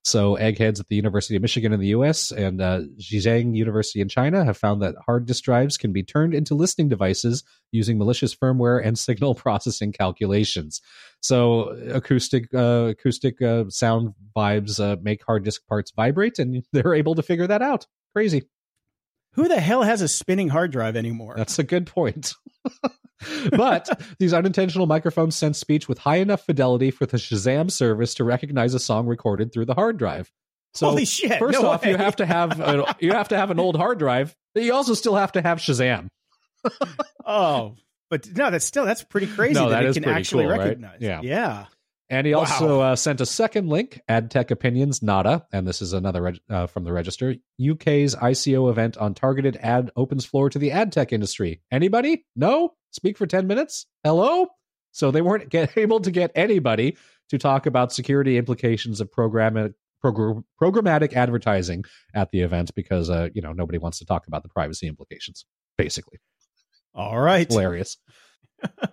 So, 0.07 0.37
eggheads 0.37 0.79
at 0.79 0.87
the 0.87 0.95
University 0.95 1.35
of 1.35 1.43
Michigan 1.43 1.73
in 1.73 1.81
the 1.81 1.89
U.S. 1.89 2.31
and 2.31 2.61
uh, 2.61 2.83
Zhejiang 2.97 3.57
University 3.57 4.01
in 4.01 4.09
China 4.09 4.45
have 4.45 4.57
found 4.57 4.81
that 4.81 4.95
hard 5.05 5.27
disk 5.27 5.43
drives 5.43 5.77
can 5.77 5.93
be 5.93 6.05
turned 6.05 6.33
into 6.33 6.55
listening 6.55 6.89
devices 6.89 7.43
using 7.73 7.99
malicious 7.99 8.33
firmware 8.33 8.81
and 8.87 8.97
signal 8.97 9.35
processing 9.45 9.91
calculations. 9.91 10.81
So, 11.23 11.71
acoustic 11.93 12.55
uh, 12.55 12.91
acoustic 12.91 13.43
uh, 13.43 13.65
sound 13.69 14.15
vibes 14.37 14.79
uh, 14.79 14.95
make 15.03 15.25
hard 15.27 15.43
disk 15.43 15.67
parts 15.67 15.91
vibrate, 15.91 16.39
and 16.39 16.63
they're 16.73 16.95
able 16.95 17.17
to 17.17 17.23
figure 17.23 17.49
that 17.49 17.63
out. 17.63 17.89
Crazy. 18.15 18.45
who 19.33 19.49
the 19.49 19.61
hell 19.61 19.83
has 19.83 20.03
a 20.03 20.09
spinning 20.09 20.51
hard 20.51 20.71
drive 20.71 20.95
anymore? 20.95 21.35
That's 21.37 21.59
a 21.59 21.65
good 21.65 21.89
point. 21.89 22.33
but 23.51 23.89
these 24.19 24.33
unintentional 24.35 24.87
microphones 24.87 25.37
sense 25.37 25.59
speech 25.59 25.89
with 25.89 25.99
high 25.99 26.17
enough 26.17 26.45
fidelity 26.45 26.91
for 26.91 27.07
the 27.07 27.17
Shazam 27.17 27.71
service 27.71 28.15
to 28.15 28.25
recognize 28.25 28.75
a 28.75 28.79
song 28.79 29.07
recorded 29.07 29.53
through 29.53 29.65
the 29.67 29.75
hard 29.75 29.97
drive. 29.99 30.31
So 30.75 30.89
Holy 30.91 31.07
shit! 31.07 31.39
first 31.39 31.61
no 31.61 31.69
off, 31.69 31.87
you 31.87 31.97
have 31.97 32.17
to 32.17 32.27
have 32.27 32.61
a, 32.61 32.95
you 33.01 33.13
have 33.13 33.29
to 33.29 33.37
have 33.37 33.51
an 33.51 33.59
old 33.59 33.77
hard 33.77 33.99
drive, 33.99 34.37
but 34.55 34.63
you 34.63 34.75
also 34.75 34.93
still 34.95 35.15
have 35.17 35.33
to 35.33 35.43
have 35.43 35.59
Shazam. 35.59 36.09
Oh, 37.25 37.75
but 38.09 38.29
no, 38.37 38.51
that's 38.51 38.65
still 38.65 38.85
that's 38.85 39.03
pretty 39.03 39.27
crazy 39.27 39.55
No, 39.55 39.71
that, 39.71 39.83
that 39.83 39.97
it 39.97 40.03
can 40.03 40.09
actually 40.13 40.45
cool, 40.45 40.53
right? 40.53 40.61
recognize. 40.61 40.99
Yeah. 41.01 41.21
yeah. 41.23 41.67
And 42.09 42.25
he 42.25 42.35
Wow. 42.35 42.41
also 42.41 42.81
uh, 42.81 42.95
sent 42.97 43.21
a 43.21 43.27
second 43.27 43.69
link, 43.69 44.01
AdTech 44.09 44.53
Opinions 44.53 45.03
Nada, 45.03 45.45
and 45.53 45.67
this 45.67 45.83
is 45.83 45.93
another 45.93 46.23
reg- 46.23 46.41
uh, 46.49 46.69
from 46.69 46.85
the 46.85 46.93
register. 46.93 47.35
UK's 47.61 48.15
ICO 48.15 48.71
event 48.71 48.97
on 48.97 49.13
targeted 49.15 49.57
ad 49.61 49.91
opens 49.97 50.25
floor 50.25 50.49
to 50.51 50.59
the 50.61 50.71
ad 50.71 50.93
tech 50.93 51.13
industry. 51.13 51.63
Anybody? 51.73 52.25
No? 52.37 52.75
Speak 52.97 53.19
for 53.19 53.27
10 53.27 53.47
minutes? 53.47 53.87
Hello? 54.03 54.49
So 54.91 55.11
they 55.11 55.21
weren't 55.21 55.51
get, 55.51 55.77
able 55.77 56.01
to 56.01 56.11
get 56.11 56.33
anybody 56.35 56.97
to 57.29 57.39
talk 57.39 57.67
about 57.67 57.93
security 57.93 58.39
implications 58.39 59.01
of 59.01 59.13
program, 59.13 59.75
progr- 60.03 60.43
programmatic 60.61 61.13
advertising 61.13 61.85
at 62.15 62.31
the 62.31 62.41
event 62.41 62.75
because, 62.75 63.11
uh, 63.11 63.29
you 63.35 63.43
know, 63.43 63.53
nobody 63.53 63.79
wants 63.79 63.99
to 63.99 64.07
talk 64.07 64.27
about 64.27 64.43
the 64.43 64.49
privacy 64.49 64.89
implications, 64.89 65.45
basically. 65.77 66.19
All 66.95 67.21
right. 67.21 67.47
Hilarious. 67.47 67.99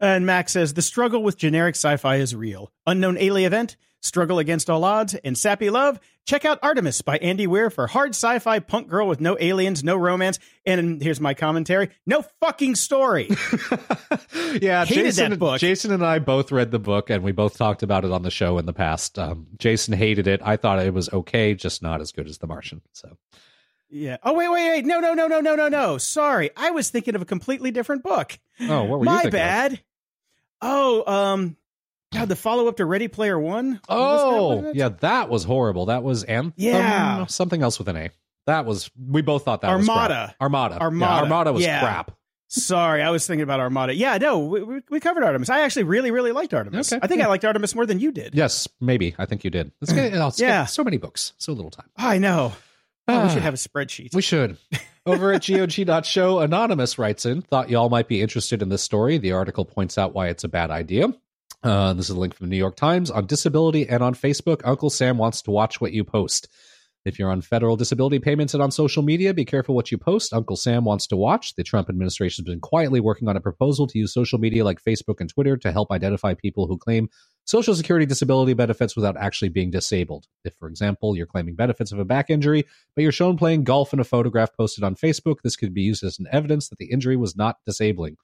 And 0.00 0.24
Max 0.24 0.52
says 0.52 0.72
the 0.72 0.82
struggle 0.82 1.22
with 1.22 1.36
generic 1.36 1.74
sci-fi 1.74 2.16
is 2.16 2.34
real. 2.34 2.72
Unknown 2.86 3.18
alien 3.18 3.46
event, 3.46 3.76
struggle 4.00 4.38
against 4.38 4.68
all 4.68 4.84
odds, 4.84 5.14
and 5.14 5.36
sappy 5.36 5.70
love. 5.70 6.00
Check 6.26 6.44
out 6.44 6.58
Artemis 6.62 7.02
by 7.02 7.16
Andy 7.18 7.46
Weir 7.46 7.70
for 7.70 7.86
hard 7.86 8.10
sci-fi 8.10 8.58
punk 8.60 8.88
girl 8.88 9.08
with 9.08 9.20
no 9.20 9.36
aliens, 9.40 9.82
no 9.82 9.96
romance, 9.96 10.38
and 10.64 11.02
here's 11.02 11.20
my 11.20 11.34
commentary: 11.34 11.90
no 12.06 12.22
fucking 12.40 12.74
story. 12.74 13.28
yeah, 14.60 14.84
Hated 14.84 15.04
Jason, 15.04 15.30
that 15.30 15.38
book. 15.38 15.60
Jason 15.60 15.92
and 15.92 16.04
I 16.04 16.18
both 16.18 16.52
read 16.52 16.70
the 16.70 16.78
book, 16.78 17.10
and 17.10 17.22
we 17.24 17.32
both 17.32 17.56
talked 17.56 17.82
about 17.82 18.04
it 18.04 18.12
on 18.12 18.22
the 18.22 18.30
show 18.30 18.58
in 18.58 18.66
the 18.66 18.72
past. 18.72 19.18
Um, 19.18 19.48
Jason 19.58 19.94
hated 19.94 20.26
it. 20.26 20.40
I 20.44 20.56
thought 20.56 20.78
it 20.78 20.94
was 20.94 21.12
okay, 21.12 21.54
just 21.54 21.82
not 21.82 22.00
as 22.00 22.12
good 22.12 22.28
as 22.28 22.38
The 22.38 22.46
Martian. 22.46 22.82
So, 22.92 23.16
yeah. 23.88 24.18
Oh 24.22 24.34
wait, 24.34 24.50
wait, 24.50 24.68
wait. 24.70 24.84
No, 24.84 25.00
no, 25.00 25.14
no, 25.14 25.26
no, 25.26 25.40
no, 25.40 25.54
no, 25.54 25.68
no. 25.68 25.98
Sorry, 25.98 26.50
I 26.56 26.70
was 26.70 26.90
thinking 26.90 27.14
of 27.14 27.22
a 27.22 27.26
completely 27.26 27.70
different 27.70 28.02
book. 28.02 28.38
oh, 28.60 28.84
what 28.84 29.00
were 29.00 29.04
you 29.04 29.10
my 29.10 29.22
thinking? 29.22 29.28
of? 29.28 29.32
bad. 29.32 29.80
Oh, 30.62 31.10
um, 31.10 31.56
God, 32.12 32.28
the 32.28 32.36
follow-up 32.36 32.76
to 32.78 32.84
Ready 32.84 33.06
Player 33.08 33.38
One. 33.38 33.72
That 33.74 33.80
Oh, 33.88 34.56
what 34.56 34.64
it- 34.66 34.76
yeah, 34.76 34.88
that 35.00 35.28
was 35.28 35.44
horrible. 35.44 35.86
That 35.86 36.02
was 36.02 36.24
Anthem. 36.24 36.54
Yeah. 36.56 37.26
something 37.26 37.62
else 37.62 37.78
with 37.78 37.88
an 37.88 37.96
A. 37.96 38.10
That 38.46 38.66
was. 38.66 38.90
We 38.98 39.22
both 39.22 39.44
thought 39.44 39.60
that 39.62 39.70
Armada. 39.70 40.14
was 40.14 40.28
crap. 40.28 40.36
Armada. 40.40 40.74
Yeah, 40.76 40.84
Armada. 40.84 41.22
Armada 41.22 41.52
was 41.52 41.62
Yeah. 41.64 41.80
crap. 41.80 42.10
Sorry, 42.48 43.00
I 43.00 43.10
was 43.10 43.24
thinking 43.28 43.44
about 43.44 43.60
Armada. 43.60 43.94
Yeah, 43.94 44.18
no, 44.18 44.40
we, 44.40 44.80
we- 44.90 44.98
covered 44.98 45.22
Artemis. 45.22 45.48
I 45.50 45.60
actually 45.60 45.84
really, 45.84 46.10
really 46.10 46.32
liked 46.32 46.52
Artemis. 46.52 46.92
Okay, 46.92 46.98
I 47.00 47.06
think 47.06 47.20
yeah. 47.20 47.26
I 47.26 47.28
liked 47.28 47.44
Artemis 47.44 47.76
more 47.76 47.86
than 47.86 48.00
you 48.00 48.10
did. 48.10 48.34
Yes, 48.34 48.66
maybe. 48.80 49.14
I 49.18 49.24
think 49.26 49.44
you 49.44 49.50
did. 49.50 49.70
Let's 49.80 49.92
get, 49.92 50.12
let's 50.14 50.36
get 50.38 50.48
Yeah. 50.48 50.64
so 50.64 50.82
many 50.82 50.96
books, 50.96 51.32
so 51.38 51.52
little 51.52 51.70
time. 51.70 51.86
I 51.96 52.18
know. 52.18 52.52
Oh, 53.06 53.12
we 53.22 53.24
Ah. 53.24 53.28
should 53.28 53.42
have 53.42 53.54
a 53.54 53.56
spreadsheet. 53.56 54.14
We 54.16 54.22
should. 54.22 54.56
Over 55.06 55.32
at 55.32 55.42
GOG.show, 55.46 56.40
Anonymous 56.40 56.98
writes 56.98 57.24
in, 57.24 57.42
thought 57.42 57.70
y'all 57.70 57.88
might 57.88 58.08
be 58.08 58.20
interested 58.20 58.62
in 58.62 58.68
this 58.68 58.82
story. 58.82 59.16
The 59.18 59.30
article 59.32 59.64
points 59.64 59.96
out 59.96 60.12
why 60.12 60.26
it's 60.28 60.42
a 60.42 60.48
bad 60.48 60.70
idea. 60.72 61.14
Uh, 61.62 61.92
this 61.92 62.06
is 62.08 62.16
a 62.16 62.18
link 62.18 62.34
from 62.34 62.46
the 62.46 62.50
New 62.50 62.58
York 62.58 62.76
Times. 62.76 63.10
On 63.10 63.26
disability 63.26 63.88
and 63.88 64.02
on 64.02 64.14
Facebook, 64.14 64.62
Uncle 64.64 64.90
Sam 64.90 65.18
wants 65.18 65.42
to 65.42 65.50
watch 65.50 65.80
what 65.80 65.92
you 65.92 66.04
post. 66.04 66.48
If 67.04 67.18
you're 67.18 67.30
on 67.30 67.40
federal 67.40 67.76
disability 67.76 68.18
payments 68.18 68.52
and 68.52 68.62
on 68.62 68.70
social 68.70 69.02
media, 69.02 69.32
be 69.32 69.46
careful 69.46 69.74
what 69.74 69.90
you 69.90 69.96
post. 69.96 70.34
Uncle 70.34 70.56
Sam 70.56 70.84
wants 70.84 71.06
to 71.06 71.16
watch. 71.16 71.54
The 71.54 71.64
Trump 71.64 71.88
administration 71.88 72.44
has 72.44 72.52
been 72.52 72.60
quietly 72.60 73.00
working 73.00 73.26
on 73.26 73.36
a 73.36 73.40
proposal 73.40 73.86
to 73.86 73.98
use 73.98 74.12
social 74.12 74.38
media 74.38 74.64
like 74.64 74.84
Facebook 74.84 75.20
and 75.20 75.28
Twitter 75.30 75.56
to 75.58 75.72
help 75.72 75.90
identify 75.90 76.34
people 76.34 76.66
who 76.66 76.76
claim 76.76 77.08
Social 77.46 77.74
Security 77.74 78.04
disability 78.04 78.52
benefits 78.52 78.94
without 78.94 79.16
actually 79.16 79.48
being 79.48 79.70
disabled. 79.70 80.26
If, 80.44 80.54
for 80.56 80.68
example, 80.68 81.16
you're 81.16 81.26
claiming 81.26 81.56
benefits 81.56 81.90
of 81.90 81.98
a 81.98 82.04
back 82.04 82.28
injury, 82.28 82.64
but 82.94 83.02
you're 83.02 83.12
shown 83.12 83.38
playing 83.38 83.64
golf 83.64 83.94
in 83.94 84.00
a 84.00 84.04
photograph 84.04 84.54
posted 84.54 84.84
on 84.84 84.94
Facebook, 84.94 85.36
this 85.42 85.56
could 85.56 85.72
be 85.72 85.82
used 85.82 86.04
as 86.04 86.18
an 86.18 86.26
evidence 86.30 86.68
that 86.68 86.78
the 86.78 86.90
injury 86.90 87.16
was 87.16 87.34
not 87.34 87.56
disabling. 87.66 88.18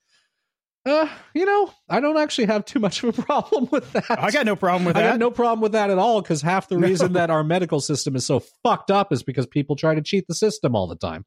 Uh, 0.86 1.08
you 1.34 1.44
know, 1.44 1.72
I 1.88 1.98
don't 2.00 2.16
actually 2.16 2.46
have 2.46 2.64
too 2.64 2.78
much 2.78 3.02
of 3.02 3.18
a 3.18 3.22
problem 3.24 3.68
with 3.72 3.92
that. 3.92 4.04
I 4.08 4.30
got 4.30 4.46
no 4.46 4.54
problem 4.54 4.84
with 4.84 4.96
I 4.96 5.00
that. 5.02 5.08
I 5.08 5.10
got 5.14 5.18
no 5.18 5.30
problem 5.32 5.60
with 5.60 5.72
that 5.72 5.90
at 5.90 5.98
all 5.98 6.22
because 6.22 6.42
half 6.42 6.68
the 6.68 6.76
No. 6.78 6.86
reason 6.86 7.14
that 7.14 7.28
our 7.30 7.42
medical 7.42 7.80
system 7.80 8.14
is 8.14 8.24
so 8.24 8.40
fucked 8.62 8.90
up 8.92 9.12
is 9.12 9.22
because 9.24 9.46
people 9.46 9.74
try 9.74 9.96
to 9.96 10.00
cheat 10.02 10.26
the 10.28 10.34
system 10.34 10.76
all 10.76 10.86
the 10.86 10.94
time. 10.96 11.24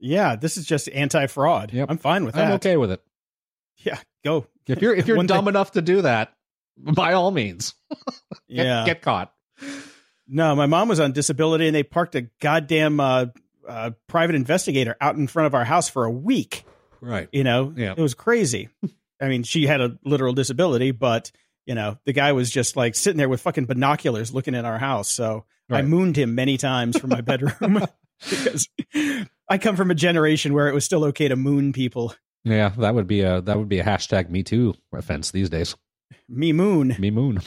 yeah, 0.00 0.36
this 0.36 0.56
is 0.56 0.64
just 0.64 0.88
anti-fraud. 0.88 1.72
Yep. 1.72 1.90
I'm 1.90 1.98
fine 1.98 2.24
with 2.24 2.34
that. 2.34 2.46
I'm 2.46 2.52
okay 2.54 2.76
with 2.78 2.90
it. 2.92 3.02
Yeah, 3.78 3.98
go. 4.24 4.46
If 4.66 4.80
you're 4.80 4.94
if 4.94 5.06
you're 5.06 5.16
dumb 5.24 5.44
thing- 5.44 5.48
enough 5.48 5.72
to 5.72 5.82
do 5.82 6.00
that, 6.02 6.32
by 6.78 7.12
all 7.12 7.30
means, 7.30 7.74
get, 8.48 8.66
yeah. 8.66 8.84
get 8.86 9.02
caught. 9.02 9.32
No, 10.26 10.56
my 10.56 10.64
mom 10.66 10.88
was 10.88 11.00
on 11.00 11.12
disability, 11.12 11.66
and 11.66 11.74
they 11.76 11.82
parked 11.82 12.14
a 12.14 12.22
goddamn 12.40 12.98
uh, 13.00 13.26
uh, 13.68 13.90
private 14.06 14.34
investigator 14.36 14.96
out 15.00 15.16
in 15.16 15.26
front 15.26 15.46
of 15.48 15.54
our 15.54 15.64
house 15.64 15.88
for 15.90 16.04
a 16.06 16.10
week. 16.10 16.64
Right. 17.04 17.28
You 17.32 17.44
know, 17.44 17.72
Yeah. 17.76 17.92
it 17.96 18.00
was 18.00 18.14
crazy. 18.14 18.68
I 19.20 19.28
mean, 19.28 19.42
she 19.42 19.66
had 19.66 19.80
a 19.80 19.98
literal 20.04 20.32
disability, 20.32 20.90
but 20.90 21.30
you 21.66 21.74
know, 21.74 21.98
the 22.04 22.12
guy 22.12 22.32
was 22.32 22.50
just 22.50 22.76
like 22.76 22.94
sitting 22.94 23.16
there 23.18 23.28
with 23.28 23.40
fucking 23.40 23.64
binoculars 23.66 24.34
looking 24.34 24.54
at 24.54 24.64
our 24.64 24.78
house. 24.78 25.10
So 25.10 25.44
I 25.70 25.82
mooned 25.82 26.16
him 26.16 26.34
many 26.34 26.56
times 26.58 26.98
from 26.98 27.10
my 27.10 27.20
bedroom 27.22 27.80
because 28.30 28.68
I 29.48 29.58
come 29.58 29.76
from 29.76 29.90
a 29.90 29.94
generation 29.94 30.52
where 30.54 30.68
it 30.68 30.74
was 30.74 30.84
still 30.84 31.04
okay 31.06 31.28
to 31.28 31.36
moon 31.36 31.72
people. 31.72 32.14
Yeah, 32.44 32.70
that 32.78 32.94
would 32.94 33.06
be 33.06 33.20
a 33.22 33.40
that 33.40 33.56
would 33.58 33.68
be 33.70 33.78
a 33.78 33.84
hashtag 33.84 34.28
Me 34.30 34.42
Too 34.42 34.74
offense 34.92 35.30
these 35.30 35.48
days. 35.48 35.74
Me 36.28 36.52
moon. 36.52 36.96
Me 36.98 37.10
Moon. 37.10 37.40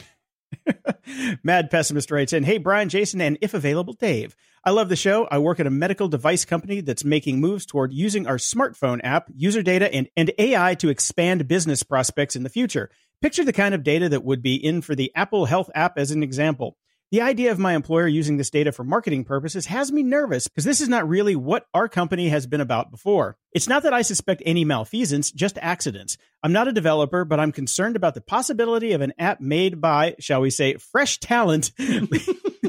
Mad 1.42 1.70
Pessimist 1.70 2.10
writes 2.10 2.32
in, 2.32 2.42
Hey, 2.44 2.58
Brian, 2.58 2.88
Jason, 2.88 3.20
and 3.20 3.38
if 3.40 3.54
available, 3.54 3.92
Dave. 3.94 4.36
I 4.64 4.70
love 4.70 4.88
the 4.88 4.96
show. 4.96 5.26
I 5.30 5.38
work 5.38 5.60
at 5.60 5.66
a 5.66 5.70
medical 5.70 6.08
device 6.08 6.44
company 6.44 6.80
that's 6.80 7.04
making 7.04 7.40
moves 7.40 7.66
toward 7.66 7.92
using 7.92 8.26
our 8.26 8.36
smartphone 8.36 9.00
app, 9.02 9.28
user 9.34 9.62
data, 9.62 9.92
and, 9.92 10.08
and 10.16 10.32
AI 10.38 10.74
to 10.76 10.88
expand 10.88 11.48
business 11.48 11.82
prospects 11.82 12.36
in 12.36 12.42
the 12.42 12.48
future. 12.48 12.90
Picture 13.20 13.44
the 13.44 13.52
kind 13.52 13.74
of 13.74 13.82
data 13.82 14.08
that 14.08 14.24
would 14.24 14.42
be 14.42 14.54
in 14.54 14.80
for 14.80 14.94
the 14.94 15.12
Apple 15.14 15.46
Health 15.46 15.70
app 15.74 15.98
as 15.98 16.10
an 16.10 16.22
example. 16.22 16.76
The 17.10 17.22
idea 17.22 17.52
of 17.52 17.58
my 17.58 17.74
employer 17.74 18.06
using 18.06 18.36
this 18.36 18.50
data 18.50 18.70
for 18.70 18.84
marketing 18.84 19.24
purposes 19.24 19.64
has 19.64 19.90
me 19.90 20.02
nervous 20.02 20.46
because 20.46 20.64
this 20.64 20.82
is 20.82 20.90
not 20.90 21.08
really 21.08 21.34
what 21.34 21.64
our 21.72 21.88
company 21.88 22.28
has 22.28 22.46
been 22.46 22.60
about 22.60 22.90
before. 22.90 23.38
It's 23.52 23.66
not 23.66 23.84
that 23.84 23.94
I 23.94 24.02
suspect 24.02 24.42
any 24.44 24.66
malfeasance, 24.66 25.32
just 25.32 25.56
accidents. 25.62 26.18
I'm 26.42 26.52
not 26.52 26.68
a 26.68 26.72
developer, 26.72 27.24
but 27.24 27.40
I'm 27.40 27.50
concerned 27.50 27.96
about 27.96 28.12
the 28.12 28.20
possibility 28.20 28.92
of 28.92 29.00
an 29.00 29.14
app 29.18 29.40
made 29.40 29.80
by, 29.80 30.16
shall 30.20 30.42
we 30.42 30.50
say, 30.50 30.74
fresh 30.74 31.18
talent, 31.18 31.72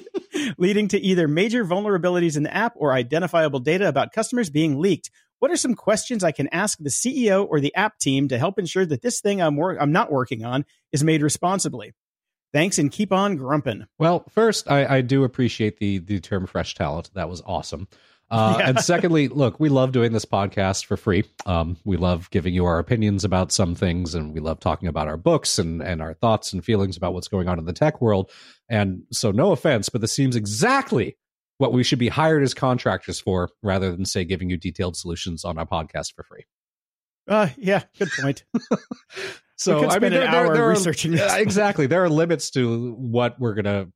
leading 0.58 0.88
to 0.90 1.00
either 1.00 1.28
major 1.28 1.66
vulnerabilities 1.66 2.38
in 2.38 2.44
the 2.44 2.54
app 2.54 2.74
or 2.76 2.94
identifiable 2.94 3.60
data 3.60 3.88
about 3.88 4.12
customers 4.12 4.50
being 4.50 4.80
leaked. 4.80 5.10
What 5.40 5.52
are 5.52 5.58
some 5.58 5.76
questions 5.76 6.24
I 6.24 6.32
can 6.32 6.50
ask 6.50 6.78
the 6.80 6.90
CEO 6.90 7.48
or 7.48 7.60
the 7.60 7.74
app 7.76 7.98
team 7.98 8.28
to 8.28 8.38
help 8.38 8.60
ensure 8.60 8.86
that 8.86 9.02
this 9.02 9.22
thing 9.22 9.42
I'm, 9.42 9.56
wor- 9.56 9.82
I'm 9.82 9.92
not 9.92 10.12
working 10.12 10.44
on 10.44 10.66
is 10.92 11.04
made 11.04 11.22
responsibly? 11.22 11.94
Thanks 12.52 12.80
and 12.80 12.92
keep 12.92 13.12
on 13.12 13.36
grumping. 13.36 13.86
Well, 14.00 14.26
first, 14.30 14.70
I, 14.70 14.98
I 14.98 15.02
do 15.02 15.24
appreciate 15.24 15.78
the 15.78 16.00
the 16.00 16.20
term 16.20 16.48
fresh 16.48 16.74
talent. 16.74 17.12
That 17.14 17.30
was 17.30 17.44
awesome. 17.46 17.88
Uh, 18.32 18.58
Yeah. 18.60 18.70
And 18.70 18.80
secondly, 18.80 19.28
look, 19.28 19.60
we 19.60 19.70
love 19.70 19.92
doing 19.92 20.12
this 20.12 20.26
podcast 20.26 20.86
for 20.86 20.98
free. 20.98 21.24
Um, 21.46 21.78
we 21.84 21.98
love 21.98 22.30
giving 22.30 22.54
you 22.54 22.66
our 22.66 22.80
opinions 22.80 23.24
about 23.24 23.52
some 23.52 23.76
things, 23.76 24.16
and 24.16 24.34
we 24.34 24.40
love 24.40 24.60
talking 24.60 24.88
about 24.88 25.08
our 25.08 25.18
books 25.18 25.58
and 25.60 25.82
and 25.82 26.02
our 26.02 26.14
thoughts 26.14 26.54
and 26.54 26.64
feelings 26.64 26.98
about 26.98 27.14
what's 27.14 27.28
going 27.28 27.48
on 27.48 27.60
in 27.60 27.66
the 27.66 27.74
tech 27.74 28.02
world. 28.02 28.30
And 28.70 29.04
so, 29.12 29.32
no 29.32 29.52
offense, 29.52 29.90
but 29.90 30.02
this 30.02 30.14
seems 30.14 30.36
exactly 30.36 31.18
what 31.58 31.74
we 31.74 31.84
should 31.84 32.00
be 32.00 32.08
hired 32.08 32.44
as 32.44 32.54
contractors 32.54 33.20
for, 33.20 33.50
rather 33.64 33.92
than 33.92 34.06
say 34.06 34.24
giving 34.26 34.50
you 34.50 34.58
detailed 34.58 34.96
solutions 34.96 35.44
on 35.44 35.58
our 35.58 35.66
podcast 35.66 36.14
for 36.16 36.24
free. 36.24 36.46
Uh, 37.28 37.50
yeah, 37.58 37.84
good 37.98 38.10
point. 38.22 38.44
So 39.60 39.90
I 39.90 40.00
mean, 40.00 40.06
an 40.06 40.12
there, 40.12 40.22
there, 40.22 40.30
hour 40.30 40.54
there 40.54 40.64
are, 40.64 40.70
researching 40.70 41.12
this. 41.12 41.36
Exactly. 41.36 41.86
There 41.86 42.02
are 42.02 42.10
limits 42.10 42.50
to 42.52 42.94
what 42.94 43.38
we're 43.42 43.56
going 43.56 43.66
to 43.66 43.92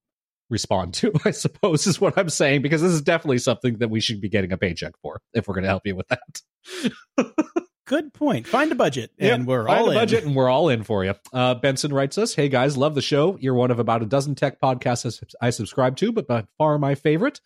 respond 0.53 0.93
to, 0.95 1.11
I 1.25 1.31
suppose, 1.31 1.85
is 1.87 1.99
what 1.99 2.17
I'm 2.17 2.29
saying, 2.29 2.61
because 2.61 2.81
this 2.81 2.93
is 2.93 3.01
definitely 3.01 3.39
something 3.39 3.79
that 3.79 3.89
we 3.89 3.99
should 3.99 4.21
be 4.21 4.29
getting 4.29 4.53
a 4.53 4.57
paycheck 4.57 4.93
for 5.01 5.19
if 5.33 5.47
we're 5.49 5.55
going 5.55 5.63
to 5.63 5.69
help 5.69 5.85
you 5.85 5.97
with 5.97 6.07
that. 6.07 6.41
Good 7.85 8.13
point. 8.13 8.47
Find 8.47 8.71
a 8.71 8.75
budget, 8.75 9.11
Yep, 9.17 9.33
and 9.35 9.45
we're 9.47 9.65
find 9.67 9.79
all 9.79 9.87
a 9.87 9.91
in. 9.91 9.95
budget 9.97 10.23
and 10.23 10.35
we're 10.37 10.47
all 10.49 10.69
in 10.69 10.83
for 10.83 11.03
you. 11.03 11.15
Uh, 11.33 11.55
Benson 11.55 11.93
writes 11.93 12.17
us, 12.17 12.33
"Hey 12.33 12.47
guys, 12.47 12.77
love 12.77 12.95
the 12.95 13.01
show. 13.01 13.37
You're 13.41 13.55
one 13.55 13.71
of 13.71 13.79
about 13.79 14.01
a 14.01 14.05
dozen 14.05 14.35
tech 14.35 14.61
podcasts 14.61 15.21
I 15.41 15.47
I 15.47 15.49
subscribe 15.49 15.97
to, 15.97 16.13
but 16.13 16.25
by 16.25 16.45
far 16.57 16.79
my 16.79 16.95
favorite. 16.95 17.41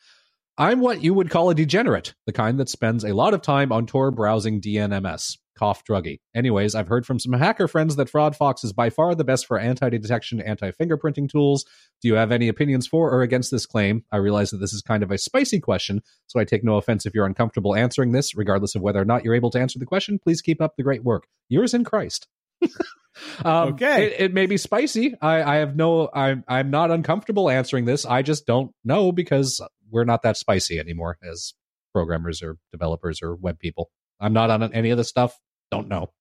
I'm 0.59 0.79
what 0.79 1.01
you 1.03 1.15
would 1.15 1.31
call 1.31 1.49
a 1.49 1.55
degenerate, 1.55 2.13
the 2.27 2.33
kind 2.33 2.59
that 2.59 2.69
spends 2.69 3.03
a 3.03 3.13
lot 3.15 3.33
of 3.33 3.41
time 3.41 3.71
on 3.71 3.87
Tor 3.87 4.11
browsing 4.11 4.61
DNMS. 4.61 5.37
Cough 5.57 5.83
druggy. 5.83 6.19
Anyways, 6.35 6.75
I've 6.75 6.87
heard 6.87 7.05
from 7.05 7.19
some 7.19 7.33
hacker 7.33 7.67
friends 7.67 7.95
that 7.95 8.11
FraudFox 8.11 8.63
is 8.63 8.73
by 8.73 8.89
far 8.89 9.15
the 9.15 9.23
best 9.23 9.45
for 9.45 9.57
anti-detection, 9.57 10.41
anti-fingerprinting 10.41 11.29
tools. 11.29 11.65
Do 12.01 12.07
you 12.07 12.15
have 12.15 12.31
any 12.31 12.47
opinions 12.47 12.87
for 12.87 13.11
or 13.11 13.21
against 13.21 13.51
this 13.51 13.65
claim? 13.65 14.03
I 14.11 14.17
realize 14.17 14.51
that 14.51 14.57
this 14.57 14.73
is 14.73 14.81
kind 14.81 15.03
of 15.03 15.11
a 15.11 15.17
spicy 15.17 15.59
question, 15.59 16.01
so 16.27 16.39
I 16.39 16.45
take 16.45 16.63
no 16.63 16.77
offense 16.77 17.05
if 17.05 17.13
you're 17.13 17.25
uncomfortable 17.25 17.75
answering 17.75 18.11
this, 18.11 18.35
regardless 18.35 18.75
of 18.75 18.81
whether 18.81 19.01
or 19.01 19.05
not 19.05 19.23
you're 19.23 19.35
able 19.35 19.51
to 19.51 19.59
answer 19.59 19.79
the 19.79 19.85
question. 19.85 20.19
Please 20.19 20.41
keep 20.41 20.61
up 20.61 20.75
the 20.77 20.83
great 20.83 21.03
work. 21.03 21.27
Yours 21.49 21.73
in 21.73 21.83
Christ. 21.83 22.27
um, 23.43 23.73
Okay. 23.73 24.05
It, 24.05 24.21
it 24.21 24.33
may 24.33 24.45
be 24.45 24.57
spicy. 24.57 25.15
I, 25.21 25.43
I 25.43 25.55
have 25.57 25.75
no. 25.75 26.09
I'm 26.13 26.43
I'm 26.47 26.69
not 26.69 26.91
uncomfortable 26.91 27.49
answering 27.49 27.85
this. 27.85 28.05
I 28.05 28.21
just 28.21 28.45
don't 28.45 28.71
know 28.83 29.11
because 29.11 29.61
we're 29.89 30.05
not 30.05 30.23
that 30.23 30.37
spicy 30.37 30.79
anymore 30.79 31.17
as 31.27 31.53
programmers 31.93 32.43
or 32.43 32.57
developers 32.71 33.21
or 33.21 33.35
web 33.35 33.59
people. 33.59 33.89
I'm 34.19 34.33
not 34.33 34.49
on 34.49 34.73
any 34.73 34.89
of 34.89 34.97
the 34.97 35.03
stuff. 35.03 35.39
Don't 35.71 35.87
know. 35.87 36.11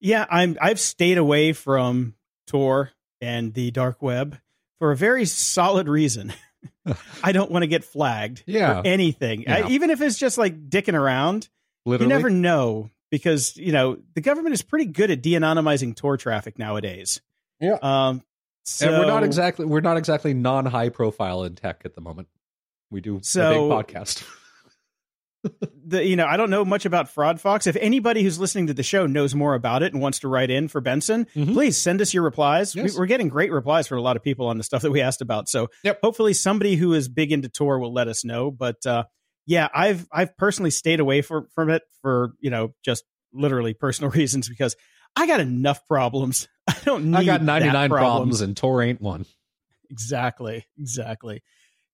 Yeah, 0.00 0.26
I'm. 0.30 0.56
I've 0.60 0.80
stayed 0.80 1.18
away 1.18 1.52
from 1.52 2.14
Tor 2.46 2.90
and 3.20 3.54
the 3.54 3.70
dark 3.70 4.02
web 4.02 4.38
for 4.78 4.90
a 4.92 4.96
very 4.96 5.24
solid 5.24 5.88
reason. 5.88 6.32
I 7.22 7.32
don't 7.32 7.50
want 7.50 7.62
to 7.62 7.66
get 7.66 7.84
flagged 7.84 8.42
Yeah. 8.46 8.80
for 8.82 8.86
anything, 8.86 9.42
Yeah. 9.42 9.66
I- 9.66 9.68
even 9.70 9.90
if 9.90 10.00
it's 10.00 10.18
just 10.18 10.36
like 10.38 10.68
dicking 10.68 10.94
around. 10.98 11.48
Literally. 11.86 12.10
You 12.12 12.16
never 12.16 12.30
know 12.30 12.90
because 13.10 13.56
you 13.56 13.72
know 13.72 13.98
the 14.14 14.20
government 14.22 14.54
is 14.54 14.62
pretty 14.62 14.86
good 14.86 15.10
at 15.10 15.20
de-anonymizing 15.22 15.94
Tor 15.96 16.16
traffic 16.16 16.58
nowadays. 16.58 17.20
Yeah. 17.60 17.78
Um. 17.82 18.22
So, 18.66 18.88
and 18.88 18.98
we're 18.98 19.06
not 19.06 19.24
exactly 19.24 19.66
we're 19.66 19.80
not 19.82 19.98
exactly 19.98 20.32
non 20.34 20.64
high 20.66 20.88
profile 20.88 21.44
in 21.44 21.54
tech 21.54 21.82
at 21.84 21.94
the 21.94 22.00
moment. 22.00 22.28
We 22.90 23.00
do 23.02 23.20
So- 23.22 23.70
a 23.70 23.82
big 23.82 23.94
podcast. 23.94 24.24
the 25.86 26.04
you 26.04 26.16
know 26.16 26.26
I 26.26 26.36
don't 26.36 26.50
know 26.50 26.64
much 26.64 26.86
about 26.86 27.14
FraudFox. 27.14 27.66
If 27.66 27.76
anybody 27.76 28.22
who's 28.22 28.38
listening 28.38 28.68
to 28.68 28.74
the 28.74 28.82
show 28.82 29.06
knows 29.06 29.34
more 29.34 29.54
about 29.54 29.82
it 29.82 29.92
and 29.92 30.00
wants 30.02 30.20
to 30.20 30.28
write 30.28 30.50
in 30.50 30.68
for 30.68 30.80
Benson, 30.80 31.26
Mhm. 31.34 31.52
please 31.52 31.76
send 31.76 32.00
us 32.00 32.12
your 32.14 32.22
replies. 32.22 32.74
Yes. 32.74 32.94
We, 32.94 32.98
we're 33.00 33.06
getting 33.06 33.28
great 33.28 33.52
replies 33.52 33.86
from 33.86 33.98
a 33.98 34.02
lot 34.02 34.16
of 34.16 34.22
people 34.22 34.46
on 34.46 34.58
the 34.58 34.64
stuff 34.64 34.82
that 34.82 34.90
we 34.90 35.00
asked 35.00 35.20
about. 35.20 35.48
So 35.48 35.68
Yep. 35.84 36.00
hopefully 36.02 36.32
somebody 36.32 36.76
who 36.76 36.94
is 36.94 37.08
big 37.08 37.32
into 37.32 37.48
Tor 37.48 37.78
will 37.78 37.92
let 37.92 38.08
us 38.08 38.24
know. 38.24 38.50
But 38.50 38.84
uh, 38.86 39.04
yeah, 39.46 39.68
I've 39.74 40.06
I've 40.12 40.36
personally 40.36 40.70
stayed 40.70 41.00
away 41.00 41.20
for, 41.22 41.48
from 41.54 41.70
it 41.70 41.82
for 42.02 42.32
you 42.40 42.50
know 42.50 42.74
just 42.84 43.04
literally 43.32 43.74
personal 43.74 44.10
reasons 44.12 44.48
because 44.48 44.76
I 45.16 45.26
got 45.26 45.40
enough 45.40 45.86
problems. 45.86 46.48
I 46.66 46.76
don't 46.84 47.06
need 47.10 47.16
I 47.18 47.24
got 47.24 47.42
99 47.42 47.90
problem. 47.90 47.98
problems 48.10 48.40
and 48.40 48.56
Tor 48.56 48.82
ain't 48.82 49.00
one. 49.00 49.26
Exactly. 49.90 50.64
Exactly. 50.78 51.42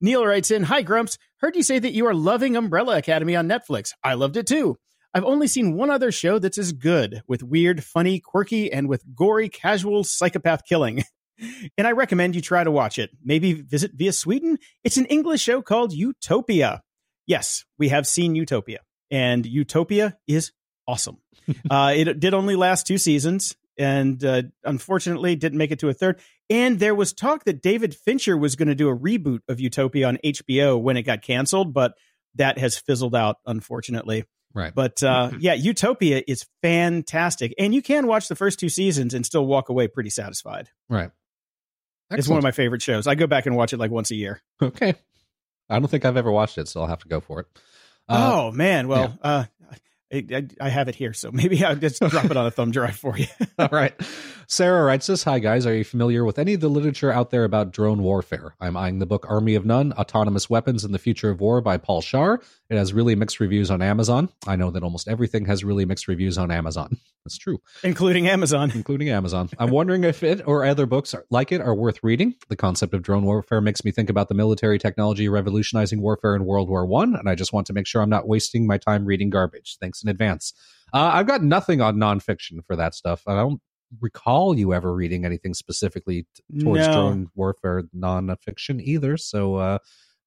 Neil 0.01 0.25
writes 0.25 0.51
in 0.51 0.63
Hi, 0.65 0.83
Grumps. 0.83 1.19
Heard 1.41 1.57
you 1.57 1.63
say 1.63 1.79
that 1.79 1.93
you 1.93 2.07
are 2.07 2.15
loving 2.15 2.57
Umbrella 2.57 2.97
Academy 2.97 3.37
on 3.37 3.49
Netflix. 3.49 3.93
I 4.03 4.15
loved 4.15 4.37
it 4.37 4.47
too. 4.47 4.77
I've 5.13 5.25
only 5.25 5.47
seen 5.47 5.75
one 5.75 5.91
other 5.91 6.13
show 6.13 6.39
that's 6.39 6.57
as 6.57 6.73
good, 6.73 7.23
with 7.27 7.43
weird, 7.43 7.85
funny, 7.85 8.21
quirky, 8.21 8.73
and 8.73 8.89
with 8.89 9.03
gory, 9.15 9.49
casual 9.49 10.05
psychopath 10.05 10.65
killing. 10.65 11.05
and 11.79 11.87
I 11.87 11.93
recommend 11.93 12.35
you 12.35 12.41
try 12.41 12.65
to 12.65 12.71
watch 12.71 12.99
it. 12.99 13.11
Maybe 13.23 13.53
visit 13.53 13.93
via 13.95 14.13
Sweden. 14.13 14.59
It's 14.85 14.97
an 14.97 15.07
English 15.07 15.43
show 15.43 15.63
called 15.63 15.93
Utopia. 15.93 16.83
Yes, 17.27 17.65
we 17.79 17.89
have 17.89 18.07
seen 18.07 18.35
Utopia, 18.35 18.81
and 19.11 19.45
Utopia 19.45 20.17
is 20.27 20.53
awesome. 20.87 21.19
uh, 21.71 21.93
it 21.95 22.21
did 22.21 22.33
only 22.33 22.57
last 22.57 22.87
two 22.87 22.99
seasons, 22.99 23.57
and 23.77 24.25
uh, 24.25 24.43
unfortunately 24.65 25.37
didn't 25.37 25.59
make 25.59 25.73
it 25.73 25.81
to 25.81 25.89
a 25.89 25.95
third. 25.95 26.21
And 26.51 26.81
there 26.81 26.95
was 26.97 27.13
talk 27.13 27.45
that 27.45 27.63
David 27.63 27.95
Fincher 27.95 28.37
was 28.37 28.57
going 28.57 28.69
to 28.69 28.75
do 28.75 28.89
a 28.89 28.97
reboot 28.97 29.41
of 29.49 29.61
Utopia 29.61 30.09
on 30.09 30.19
HBO 30.25 30.81
when 30.81 30.97
it 30.97 31.03
got 31.03 31.23
canceled, 31.23 31.73
but 31.73 31.95
that 32.35 32.59
has 32.59 32.77
fizzled 32.77 33.15
out, 33.15 33.37
unfortunately. 33.47 34.25
Right. 34.53 34.75
But 34.75 35.01
uh, 35.03 35.31
yeah, 35.39 35.55
Utopia 35.55 36.23
is 36.27 36.45
fantastic, 36.61 37.55
and 37.57 37.73
you 37.73 37.83
can 37.83 38.09
watch 38.09 38.27
the 38.27 38.35
first 38.35 38.59
two 38.59 38.69
seasons 38.69 39.15
and 39.15 39.25
still 39.25 39.47
walk 39.47 39.69
away 39.69 39.87
pretty 39.87 40.11
satisfied. 40.11 40.69
Right. 40.89 41.11
It's 42.11 42.27
one 42.27 42.39
of 42.39 42.43
my 42.43 42.51
favorite 42.51 42.83
shows. 42.83 43.07
I 43.07 43.15
go 43.15 43.29
back 43.29 43.47
and 43.47 43.55
watch 43.55 43.73
it 43.73 43.79
like 43.79 43.93
once 43.93 44.11
a 44.11 44.17
year. 44.17 44.43
Okay. 44.61 44.95
I 45.69 45.79
don't 45.79 45.87
think 45.87 46.05
I've 46.05 46.17
ever 46.17 46.33
watched 46.33 46.59
it, 46.59 46.67
so 46.67 46.81
I'll 46.81 46.89
have 46.89 47.03
to 47.03 47.09
go 47.09 47.21
for 47.21 47.41
it. 47.41 47.47
Uh, 48.09 48.33
oh 48.35 48.51
man, 48.51 48.89
well, 48.89 49.17
uh, 49.23 49.45
I, 50.13 50.25
I, 50.33 50.47
I 50.61 50.69
have 50.69 50.89
it 50.89 50.95
here, 50.95 51.13
so 51.13 51.31
maybe 51.33 51.65
I'll 51.65 51.77
just 51.77 52.01
drop 52.01 52.25
it 52.27 52.37
on 52.37 52.47
a 52.47 52.51
thumb 52.51 52.71
drive 52.71 52.97
for 52.97 53.17
you. 53.17 53.27
All 53.59 53.69
right. 53.71 53.95
Sarah 54.47 54.83
writes 54.83 55.09
us 55.09 55.23
Hi, 55.23 55.39
guys. 55.39 55.65
Are 55.65 55.75
you 55.75 55.85
familiar 55.85 56.25
with 56.25 56.39
any 56.39 56.55
of 56.55 56.61
the 56.61 56.69
literature 56.69 57.13
out 57.13 57.31
there 57.31 57.45
about 57.45 57.71
drone 57.71 58.03
warfare? 58.03 58.57
I'm 58.61 58.77
eyeing 58.77 58.99
the 58.99 59.07
book 59.07 59.25
Army 59.29 59.55
of 59.55 59.65
None 59.65 59.93
Autonomous 59.93 60.51
Weapons 60.51 60.85
and 60.85 60.93
the 60.93 60.99
Future 60.99 61.31
of 61.31 61.41
War 61.41 61.61
by 61.61 61.77
Paul 61.77 62.03
Scharre. 62.03 62.43
It 62.69 62.77
has 62.77 62.93
really 62.93 63.15
mixed 63.15 63.39
reviews 63.39 63.71
on 63.71 63.81
Amazon. 63.81 64.29
I 64.47 64.57
know 64.57 64.73
that 64.73 64.83
almost 64.83 65.07
everything 65.07 65.45
has 65.47 65.63
really 65.63 65.85
mixed 65.85 66.09
reviews 66.09 66.37
on 66.37 66.51
Amazon. 66.51 66.97
That's 67.25 67.37
true, 67.37 67.61
including 67.85 68.29
Amazon. 68.29 68.73
including 68.75 69.11
Amazon. 69.11 69.51
I'm 69.59 69.71
wondering 69.71 70.05
if 70.05 70.23
it 70.23 70.41
or 70.47 70.65
other 70.65 70.87
books 70.87 71.15
like 71.29 71.53
it 71.53 71.61
are 71.61 71.75
worth 71.75 72.03
reading. 72.03 72.35
The 72.49 72.57
concept 72.57 72.95
of 72.95 73.03
drone 73.03 73.25
warfare 73.25 73.61
makes 73.61 73.85
me 73.85 73.91
think 73.91 74.09
about 74.09 74.29
the 74.29 74.35
military 74.35 74.79
technology 74.79 75.29
revolutionizing 75.29 76.01
warfare 76.01 76.35
in 76.35 76.47
World 76.47 76.71
War 76.71 76.87
One, 76.87 77.15
and 77.15 77.29
I 77.29 77.35
just 77.35 77.53
want 77.53 77.67
to 77.67 77.75
make 77.75 77.87
sure 77.87 78.01
I'm 78.01 78.09
not 78.09 78.27
wasting 78.27 78.67
my 78.67 78.79
time 78.79 79.05
reading 79.05 79.29
garbage. 79.29 79.77
Thanks 79.81 80.00
in 80.03 80.09
advance. 80.09 80.53
Uh, 80.93 81.11
I've 81.15 81.27
got 81.27 81.43
nothing 81.43 81.81
on 81.81 81.97
nonfiction 81.97 82.65
for 82.67 82.77
that 82.77 82.95
stuff. 82.95 83.23
I 83.27 83.35
don't 83.35 83.61
recall 84.01 84.57
you 84.57 84.73
ever 84.73 84.95
reading 84.95 85.25
anything 85.25 85.55
specifically 85.55 86.27
t- 86.35 86.61
towards 86.61 86.87
No. 86.87 86.93
drone 86.93 87.29
warfare 87.35 87.83
nonfiction 87.97 88.81
either. 88.81 89.17
So, 89.17 89.57
uh, 89.57 89.79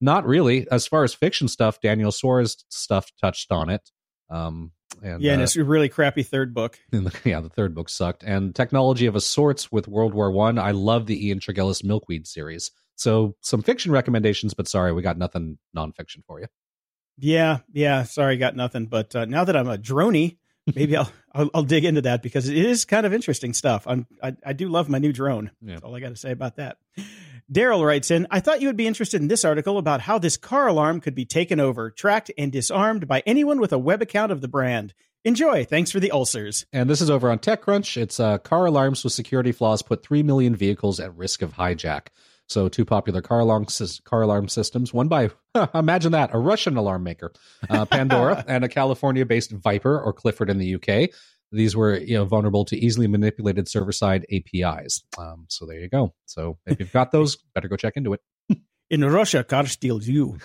not 0.01 0.25
really. 0.25 0.67
As 0.69 0.85
far 0.85 1.03
as 1.03 1.13
fiction 1.13 1.47
stuff, 1.47 1.79
Daniel 1.79 2.11
Suarez 2.11 2.63
stuff 2.69 3.11
touched 3.21 3.51
on 3.51 3.69
it. 3.69 3.89
Um, 4.29 4.71
and, 5.01 5.21
Yeah, 5.21 5.33
and 5.33 5.41
uh, 5.41 5.43
it's 5.43 5.55
a 5.55 5.63
really 5.63 5.87
crappy 5.89 6.23
third 6.23 6.53
book. 6.53 6.77
the, 6.91 7.13
yeah, 7.23 7.39
the 7.39 7.49
third 7.49 7.73
book 7.73 7.87
sucked. 7.89 8.23
And 8.23 8.53
technology 8.53 9.05
of 9.05 9.15
a 9.15 9.21
sorts 9.21 9.71
with 9.71 9.87
World 9.87 10.13
War 10.13 10.29
One. 10.31 10.59
I. 10.59 10.71
love 10.71 11.05
the 11.05 11.27
Ian 11.27 11.39
Tregillis 11.39 11.83
Milkweed 11.83 12.27
series. 12.27 12.71
So 12.95 13.35
some 13.41 13.61
fiction 13.63 13.91
recommendations, 13.91 14.53
but 14.53 14.67
sorry, 14.67 14.91
we 14.93 15.01
got 15.01 15.17
nothing 15.17 15.57
nonfiction 15.75 16.23
for 16.27 16.39
you. 16.41 16.47
Yeah, 17.17 17.59
yeah. 17.71 18.03
Sorry, 18.03 18.37
got 18.37 18.55
nothing. 18.55 18.85
But 18.85 19.15
uh, 19.15 19.25
now 19.25 19.43
that 19.43 19.55
I'm 19.55 19.69
a 19.69 19.77
droney, 19.77 20.37
maybe 20.75 20.95
I'll, 20.97 21.11
I'll 21.33 21.49
I'll 21.53 21.63
dig 21.63 21.85
into 21.85 22.01
that 22.01 22.21
because 22.23 22.49
it 22.49 22.57
is 22.57 22.85
kind 22.85 23.05
of 23.05 23.13
interesting 23.13 23.53
stuff. 23.53 23.83
I'm 23.87 24.07
I, 24.21 24.35
I 24.45 24.53
do 24.53 24.69
love 24.69 24.89
my 24.89 24.99
new 24.99 25.13
drone. 25.13 25.51
Yeah. 25.61 25.73
That's 25.73 25.83
all 25.83 25.95
I 25.95 25.99
got 25.99 26.09
to 26.09 26.15
say 26.15 26.31
about 26.31 26.57
that. 26.57 26.77
Daryl 27.51 27.85
writes 27.85 28.09
in, 28.09 28.25
I 28.31 28.39
thought 28.39 28.61
you 28.61 28.67
would 28.67 28.77
be 28.77 28.87
interested 28.87 29.21
in 29.21 29.27
this 29.27 29.43
article 29.43 29.77
about 29.77 30.01
how 30.01 30.17
this 30.17 30.37
car 30.37 30.67
alarm 30.67 31.01
could 31.01 31.13
be 31.13 31.25
taken 31.25 31.59
over, 31.59 31.91
tracked, 31.91 32.31
and 32.37 32.51
disarmed 32.51 33.07
by 33.07 33.21
anyone 33.25 33.59
with 33.59 33.73
a 33.73 33.77
web 33.77 34.01
account 34.01 34.31
of 34.31 34.41
the 34.41 34.47
brand. 34.47 34.93
Enjoy. 35.25 35.63
Thanks 35.63 35.91
for 35.91 35.99
the 35.99 36.11
ulcers. 36.11 36.65
And 36.73 36.89
this 36.89 37.01
is 37.01 37.09
over 37.09 37.29
on 37.29 37.39
TechCrunch. 37.39 37.95
It's 37.95 38.19
uh, 38.19 38.39
car 38.39 38.65
alarms 38.65 39.03
with 39.03 39.13
security 39.13 39.51
flaws 39.51 39.81
put 39.81 40.03
three 40.03 40.23
million 40.23 40.55
vehicles 40.55 40.99
at 40.99 41.15
risk 41.15 41.41
of 41.41 41.53
hijack. 41.53 42.07
So 42.47 42.67
two 42.69 42.85
popular 42.85 43.21
car 43.21 43.39
alarm 43.39 43.67
car 44.05 44.21
alarm 44.21 44.47
systems, 44.47 44.93
one 44.93 45.07
by 45.07 45.31
imagine 45.73 46.11
that 46.11 46.33
a 46.33 46.39
Russian 46.39 46.77
alarm 46.77 47.03
maker, 47.03 47.33
uh, 47.69 47.85
Pandora, 47.91 48.43
and 48.47 48.63
a 48.63 48.69
California-based 48.69 49.51
Viper 49.51 49.99
or 49.99 50.13
Clifford 50.13 50.49
in 50.49 50.57
the 50.57 50.75
UK. 50.75 51.09
These 51.51 51.75
were 51.75 51.97
you 51.97 52.15
know 52.15 52.25
vulnerable 52.25 52.65
to 52.65 52.77
easily 52.77 53.07
manipulated 53.07 53.67
server-side 53.67 54.25
APIs. 54.31 55.03
Um, 55.17 55.45
so 55.49 55.65
there 55.65 55.79
you 55.79 55.89
go. 55.89 56.13
So 56.25 56.57
if 56.65 56.79
you've 56.79 56.91
got 56.91 57.11
those, 57.11 57.37
better 57.55 57.67
go 57.67 57.77
check 57.77 57.93
into 57.95 58.13
it. 58.13 58.21
In 58.89 59.03
Russia, 59.03 59.43
car 59.43 59.65
steals 59.65 60.07
you. 60.07 60.37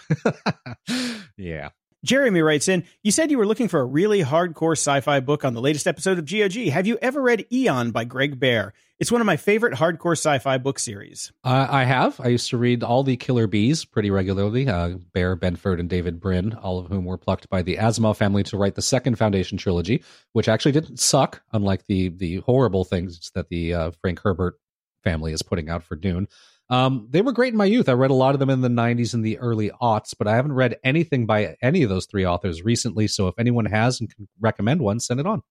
yeah. 1.37 1.71
Jeremy 2.05 2.43
writes 2.43 2.69
in, 2.69 2.85
You 3.03 3.11
said 3.11 3.31
you 3.31 3.39
were 3.39 3.47
looking 3.47 3.69
for 3.69 3.81
a 3.81 3.85
really 3.85 4.23
hardcore 4.23 4.77
sci 4.77 5.01
fi 5.01 5.21
book 5.21 5.45
on 5.45 5.55
the 5.55 5.61
latest 5.61 5.87
episode 5.87 6.19
of 6.19 6.27
GOG. 6.27 6.69
Have 6.69 6.87
you 6.87 6.97
ever 7.03 7.21
read 7.21 7.47
Eon 7.53 7.91
by 7.91 8.05
Greg 8.05 8.39
Bear? 8.39 8.73
It's 9.01 9.13
one 9.13 9.21
of 9.21 9.27
my 9.27 9.37
favorite 9.37 9.75
hardcore 9.75 10.17
sci 10.17 10.39
fi 10.39 10.59
book 10.59 10.79
series. 10.79 11.33
Uh, 11.45 11.67
I 11.69 11.85
have. 11.85 12.21
I 12.21 12.29
used 12.29 12.51
to 12.51 12.57
read 12.57 12.83
all 12.83 13.03
the 13.03 13.17
Killer 13.17 13.47
Bees 13.47 13.85
pretty 13.85 14.11
regularly. 14.11 14.69
Uh, 14.69 14.99
Bear 15.13 15.37
Benford 15.37 15.81
and 15.81 15.89
David 15.89 16.21
Brin, 16.21 16.55
all 16.55 16.79
of 16.79 16.87
whom 16.87 17.05
were 17.05 17.19
plucked 17.19 17.49
by 17.49 17.63
the 17.63 17.77
Asimov 17.77 18.17
family 18.17 18.45
to 18.45 18.57
write 18.57 18.75
the 18.77 18.83
second 18.83 19.17
Foundation 19.17 19.59
trilogy, 19.59 20.03
which 20.33 20.49
actually 20.49 20.73
didn't 20.73 21.01
suck, 21.01 21.43
unlike 21.53 21.87
the 21.87 22.09
the 22.11 22.37
horrible 22.39 22.85
things 22.85 23.31
that 23.35 23.49
the 23.49 23.75
uh, 23.75 23.91
Frank 24.01 24.21
Herbert 24.21 24.59
family 25.03 25.33
is 25.33 25.43
putting 25.43 25.69
out 25.69 25.83
for 25.83 25.97
Dune. 25.97 26.29
Um, 26.71 27.09
they 27.11 27.23
were 27.23 27.33
great 27.33 27.53
in 27.53 27.59
my 27.59 27.65
youth. 27.65 27.89
I 27.89 27.93
read 27.93 28.11
a 28.11 28.15
lot 28.15 28.35
of 28.35 28.41
them 28.41 28.51
in 28.51 28.61
the 28.61 28.69
90s 28.69 29.15
and 29.15 29.25
the 29.25 29.39
early 29.39 29.71
aughts, 29.81 30.15
but 30.19 30.29
I 30.29 30.37
haven't 30.37 30.53
read 30.53 30.77
anything 30.85 31.25
by 31.25 31.57
any 31.63 31.83
of 31.83 31.89
those 31.89 32.07
three 32.07 32.27
authors 32.27 32.63
recently. 32.63 33.09
So 33.09 33.29
if 33.29 33.35
anyone 33.39 33.65
has 33.65 34.01
and 34.01 34.15
can 34.15 34.29
recommend 34.39 34.83
one, 34.83 35.01
send 35.01 35.19
it 35.19 35.27
on. 35.27 35.43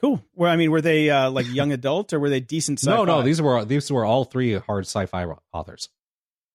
Cool. 0.00 0.22
Well, 0.34 0.50
I 0.50 0.56
mean, 0.56 0.70
were 0.70 0.80
they 0.80 1.10
uh, 1.10 1.30
like 1.30 1.46
young 1.52 1.72
adult 1.72 2.12
or 2.12 2.20
were 2.20 2.30
they 2.30 2.40
decent 2.40 2.78
sci 2.78 2.90
fi? 2.90 2.96
No, 2.96 3.04
no, 3.04 3.22
these 3.22 3.40
were 3.40 3.64
these 3.66 3.92
were 3.92 4.04
all 4.04 4.24
three 4.24 4.54
hard 4.54 4.86
sci-fi 4.86 5.26
authors. 5.52 5.90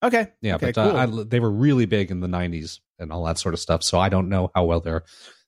Okay. 0.01 0.27
Yeah, 0.41 0.55
Okay, 0.55 0.71
but 0.71 0.77
uh, 0.77 1.05
cool. 1.07 1.19
I, 1.19 1.23
they 1.23 1.39
were 1.39 1.51
really 1.51 1.85
big 1.85 2.09
in 2.09 2.21
the 2.21 2.27
'90s 2.27 2.79
and 2.97 3.11
all 3.11 3.23
that 3.25 3.37
sort 3.37 3.53
of 3.53 3.59
stuff. 3.59 3.83
So 3.83 3.99
I 3.99 4.09
don't 4.09 4.29
know 4.29 4.49
how 4.55 4.65
well 4.65 4.79
they're 4.79 5.03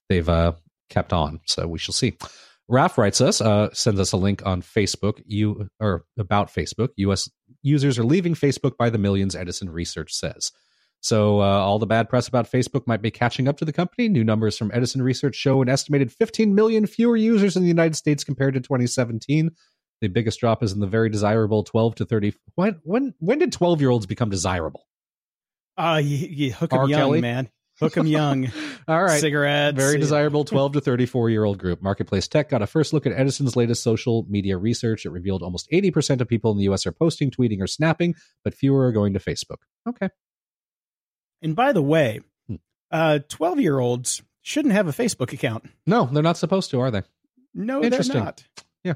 they've 0.08 0.28
uh, 0.28 0.52
kept 0.90 1.12
on. 1.12 1.40
So 1.46 1.66
we 1.66 1.78
shall 1.78 1.92
see. 1.92 2.16
Raf 2.68 2.98
writes 2.98 3.20
us, 3.20 3.40
uh, 3.40 3.70
sends 3.72 3.98
us 3.98 4.12
a 4.12 4.16
link 4.16 4.46
on 4.46 4.62
Facebook. 4.62 5.20
You 5.26 5.68
or 5.80 6.04
about 6.18 6.52
Facebook. 6.52 6.90
U.S. 6.98 7.28
users 7.62 7.98
are 7.98 8.04
leaving 8.04 8.34
Facebook 8.34 8.76
by 8.76 8.90
the 8.90 8.98
millions. 8.98 9.34
Edison 9.34 9.70
research 9.70 10.12
says. 10.12 10.52
So 11.00 11.40
uh, 11.40 11.44
all 11.44 11.78
the 11.78 11.86
bad 11.86 12.08
press 12.08 12.26
about 12.26 12.50
Facebook 12.50 12.86
might 12.86 13.02
be 13.02 13.10
catching 13.10 13.46
up 13.46 13.56
to 13.58 13.64
the 13.64 13.72
company. 13.72 14.08
New 14.08 14.24
numbers 14.24 14.58
from 14.58 14.70
Edison 14.74 15.00
Research 15.02 15.36
show 15.36 15.62
an 15.62 15.68
estimated 15.68 16.10
15 16.10 16.54
million 16.54 16.86
fewer 16.86 17.16
users 17.16 17.56
in 17.56 17.62
the 17.62 17.68
United 17.68 17.94
States 17.94 18.24
compared 18.24 18.54
to 18.54 18.60
2017. 18.60 19.50
The 20.00 20.08
biggest 20.08 20.40
drop 20.40 20.62
is 20.62 20.72
in 20.72 20.80
the 20.80 20.86
very 20.86 21.08
desirable 21.08 21.62
12 21.62 21.96
to 21.96 22.04
30. 22.04 22.34
When 22.54 22.80
when 22.82 23.14
when 23.18 23.38
did 23.38 23.52
12 23.52 23.80
year 23.80 23.90
olds 23.90 24.06
become 24.06 24.30
desirable? 24.30 24.86
Uh, 25.76 26.00
you, 26.02 26.16
you 26.16 26.52
hook 26.52 26.72
'em 26.72 26.80
R. 26.80 26.88
young, 26.88 26.98
Kelly? 27.00 27.20
man. 27.20 27.48
Hook 27.80 27.96
'em 27.96 28.06
young. 28.06 28.50
All 28.88 29.02
right. 29.02 29.20
Cigarettes. 29.20 29.76
Very 29.76 29.98
desirable 29.98 30.44
12 30.46 30.72
to 30.74 30.80
34 30.80 31.30
year 31.30 31.44
old 31.44 31.58
group. 31.58 31.80
Marketplace 31.82 32.26
Tech 32.28 32.48
got 32.48 32.62
a 32.62 32.66
first 32.66 32.92
look 32.92 33.06
at 33.06 33.12
Edison's 33.12 33.56
latest 33.56 33.82
social 33.82 34.26
media 34.28 34.56
research. 34.56 35.06
It 35.06 35.10
revealed 35.10 35.42
almost 35.42 35.70
80% 35.70 36.20
of 36.20 36.28
people 36.28 36.50
in 36.52 36.58
the 36.58 36.64
US 36.64 36.86
are 36.86 36.92
posting, 36.92 37.30
tweeting, 37.30 37.60
or 37.60 37.66
snapping, 37.66 38.14
but 38.44 38.54
fewer 38.54 38.86
are 38.86 38.92
going 38.92 39.12
to 39.14 39.18
Facebook. 39.20 39.58
Okay. 39.88 40.08
And 41.42 41.54
by 41.54 41.72
the 41.72 41.82
way, 41.82 42.20
Hmm. 42.48 42.56
uh, 42.90 43.20
12 43.28 43.60
year 43.60 43.78
olds 43.78 44.22
shouldn't 44.42 44.74
have 44.74 44.88
a 44.88 44.92
Facebook 44.92 45.32
account. 45.32 45.64
No, 45.86 46.06
they're 46.06 46.22
not 46.22 46.36
supposed 46.38 46.70
to, 46.70 46.80
are 46.80 46.90
they? 46.90 47.02
No, 47.54 47.80
they're 47.80 48.02
not. 48.04 48.44
Yeah. 48.84 48.94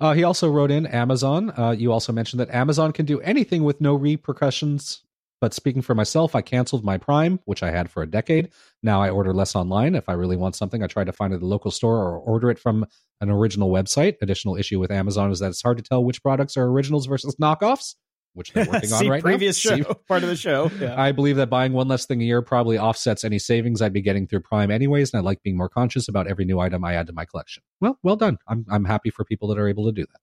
Uh, 0.00 0.12
he 0.12 0.22
also 0.24 0.48
wrote 0.50 0.70
in 0.70 0.86
Amazon. 0.86 1.50
Uh, 1.56 1.70
you 1.70 1.90
also 1.92 2.12
mentioned 2.12 2.40
that 2.40 2.50
Amazon 2.50 2.92
can 2.92 3.06
do 3.06 3.20
anything 3.20 3.64
with 3.64 3.80
no 3.80 3.94
repercussions. 3.94 5.02
But 5.42 5.52
speaking 5.52 5.82
for 5.82 5.96
myself, 5.96 6.36
I 6.36 6.40
canceled 6.40 6.84
my 6.84 6.98
Prime, 6.98 7.40
which 7.46 7.64
I 7.64 7.72
had 7.72 7.90
for 7.90 8.00
a 8.00 8.06
decade. 8.06 8.50
Now 8.80 9.02
I 9.02 9.10
order 9.10 9.34
less 9.34 9.56
online. 9.56 9.96
If 9.96 10.08
I 10.08 10.12
really 10.12 10.36
want 10.36 10.54
something, 10.54 10.84
I 10.84 10.86
try 10.86 11.02
to 11.02 11.12
find 11.12 11.32
it 11.32 11.36
at 11.38 11.40
the 11.40 11.46
local 11.46 11.72
store 11.72 11.96
or 11.96 12.16
order 12.20 12.48
it 12.48 12.60
from 12.60 12.86
an 13.20 13.28
original 13.28 13.68
website. 13.68 14.14
Additional 14.22 14.54
issue 14.56 14.78
with 14.78 14.92
Amazon 14.92 15.32
is 15.32 15.40
that 15.40 15.48
it's 15.48 15.60
hard 15.60 15.78
to 15.78 15.82
tell 15.82 16.04
which 16.04 16.22
products 16.22 16.56
are 16.56 16.66
originals 16.66 17.06
versus 17.06 17.34
knockoffs, 17.42 17.96
which 18.34 18.52
they're 18.52 18.66
working 18.72 18.92
on 18.92 19.08
right 19.08 19.20
previous 19.20 19.64
now. 19.64 19.78
show, 19.78 19.82
See- 19.82 19.94
part 20.08 20.22
of 20.22 20.28
the 20.28 20.36
show. 20.36 20.70
Yeah. 20.78 20.94
I 20.96 21.10
believe 21.10 21.34
that 21.38 21.50
buying 21.50 21.72
one 21.72 21.88
less 21.88 22.06
thing 22.06 22.22
a 22.22 22.24
year 22.24 22.40
probably 22.40 22.78
offsets 22.78 23.24
any 23.24 23.40
savings 23.40 23.82
I'd 23.82 23.92
be 23.92 24.00
getting 24.00 24.28
through 24.28 24.42
Prime 24.42 24.70
anyways, 24.70 25.12
and 25.12 25.18
I 25.18 25.24
like 25.24 25.42
being 25.42 25.56
more 25.56 25.68
conscious 25.68 26.06
about 26.06 26.28
every 26.28 26.44
new 26.44 26.60
item 26.60 26.84
I 26.84 26.94
add 26.94 27.08
to 27.08 27.12
my 27.12 27.24
collection. 27.24 27.64
Well, 27.80 27.98
well 28.04 28.14
done. 28.14 28.38
I'm 28.46 28.64
I'm 28.70 28.84
happy 28.84 29.10
for 29.10 29.24
people 29.24 29.48
that 29.48 29.58
are 29.58 29.66
able 29.66 29.86
to 29.86 29.92
do 29.92 30.02
that. 30.02 30.20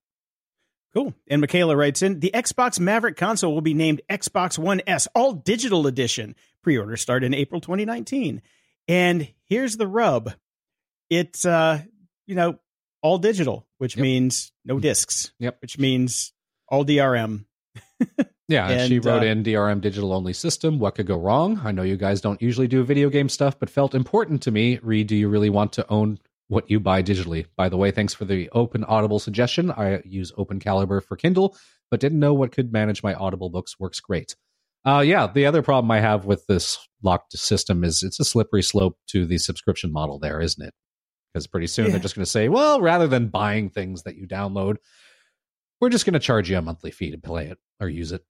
Cool. 0.93 1.13
And 1.27 1.41
Michaela 1.41 1.75
writes 1.75 2.01
in 2.01 2.19
the 2.19 2.31
Xbox 2.33 2.79
Maverick 2.79 3.15
console 3.15 3.53
will 3.53 3.61
be 3.61 3.73
named 3.75 4.01
Xbox 4.09 4.57
One 4.57 4.81
S 4.87 5.07
All 5.13 5.33
Digital 5.33 5.85
Edition. 5.87 6.35
Pre 6.63 6.77
order 6.77 6.97
start 6.97 7.23
in 7.23 7.33
April 7.33 7.61
2019. 7.61 8.41
And 8.87 9.27
here's 9.45 9.77
the 9.77 9.87
rub 9.87 10.33
it's, 11.09 11.45
uh, 11.45 11.81
you 12.27 12.35
know, 12.35 12.59
all 13.01 13.17
digital, 13.17 13.67
which 13.77 13.95
Yep. 13.95 14.03
means 14.03 14.51
no 14.65 14.79
discs. 14.79 15.31
Yep. 15.39 15.57
Which 15.61 15.77
means 15.79 16.33
all 16.67 16.83
DRM. 16.85 17.45
Yeah, 18.49 18.67
and 18.67 18.89
she 18.89 18.97
wrote 18.97 19.21
uh, 19.21 19.27
in 19.27 19.43
DRM 19.43 19.79
digital 19.79 20.11
only 20.11 20.33
system. 20.33 20.79
What 20.79 20.95
could 20.95 21.05
go 21.05 21.19
wrong? 21.19 21.61
I 21.63 21.71
know 21.71 21.83
you 21.83 21.97
guys 21.97 22.19
don't 22.19 22.41
usually 22.41 22.67
do 22.67 22.83
video 22.83 23.07
game 23.11 23.29
stuff, 23.29 23.59
but 23.59 23.69
felt 23.69 23.93
important 23.93 24.41
to 24.41 24.49
me. 24.51 24.79
Read, 24.81 25.05
do 25.05 25.15
you 25.15 25.29
really 25.29 25.51
want 25.51 25.71
to 25.73 25.85
own 25.87 26.17
what 26.49 26.69
you 26.69 26.79
buy 26.79 27.01
digitally? 27.01 27.45
By 27.55 27.69
the 27.69 27.77
way, 27.77 27.91
thanks 27.91 28.13
for 28.13 28.25
the 28.25 28.49
open 28.51 28.83
Audible 28.83 29.19
suggestion. 29.19 29.71
I 29.71 30.01
use 30.05 30.31
Open 30.37 30.59
Calibre 30.59 31.01
for 31.01 31.15
Kindle, 31.15 31.55
but 31.89 31.99
didn't 32.01 32.19
know 32.19 32.33
what 32.33 32.51
could 32.51 32.73
manage 32.73 33.01
my 33.01 33.13
Audible 33.13 33.49
books. 33.49 33.79
Works 33.79 33.99
great. 34.01 34.35
Uh, 34.85 35.03
yeah, 35.05 35.27
the 35.27 35.45
other 35.45 35.61
problem 35.61 35.89
I 35.91 35.99
have 35.99 36.25
with 36.25 36.45
this 36.47 36.77
locked 37.03 37.37
system 37.37 37.83
is 37.83 38.01
it's 38.03 38.19
a 38.19 38.25
slippery 38.25 38.63
slope 38.63 38.97
to 39.07 39.25
the 39.25 39.37
subscription 39.37 39.91
model 39.93 40.19
there, 40.19 40.39
isn't 40.41 40.65
it? 40.65 40.73
Because 41.33 41.47
pretty 41.47 41.67
soon 41.67 41.85
Yeah. 41.85 41.91
they're 41.91 41.99
just 42.01 42.15
going 42.15 42.25
to 42.25 42.29
say, 42.31 42.49
well, 42.49 42.81
rather 42.81 43.07
than 43.07 43.27
buying 43.27 43.69
things 43.69 44.03
that 44.03 44.15
you 44.15 44.27
download, 44.27 44.77
we're 45.79 45.89
just 45.89 46.05
going 46.05 46.13
to 46.13 46.19
charge 46.19 46.49
you 46.49 46.57
a 46.57 46.61
monthly 46.61 46.91
fee 46.91 47.11
to 47.11 47.17
play 47.17 47.47
it 47.47 47.57
or 47.79 47.87
use 47.89 48.11
it. 48.11 48.23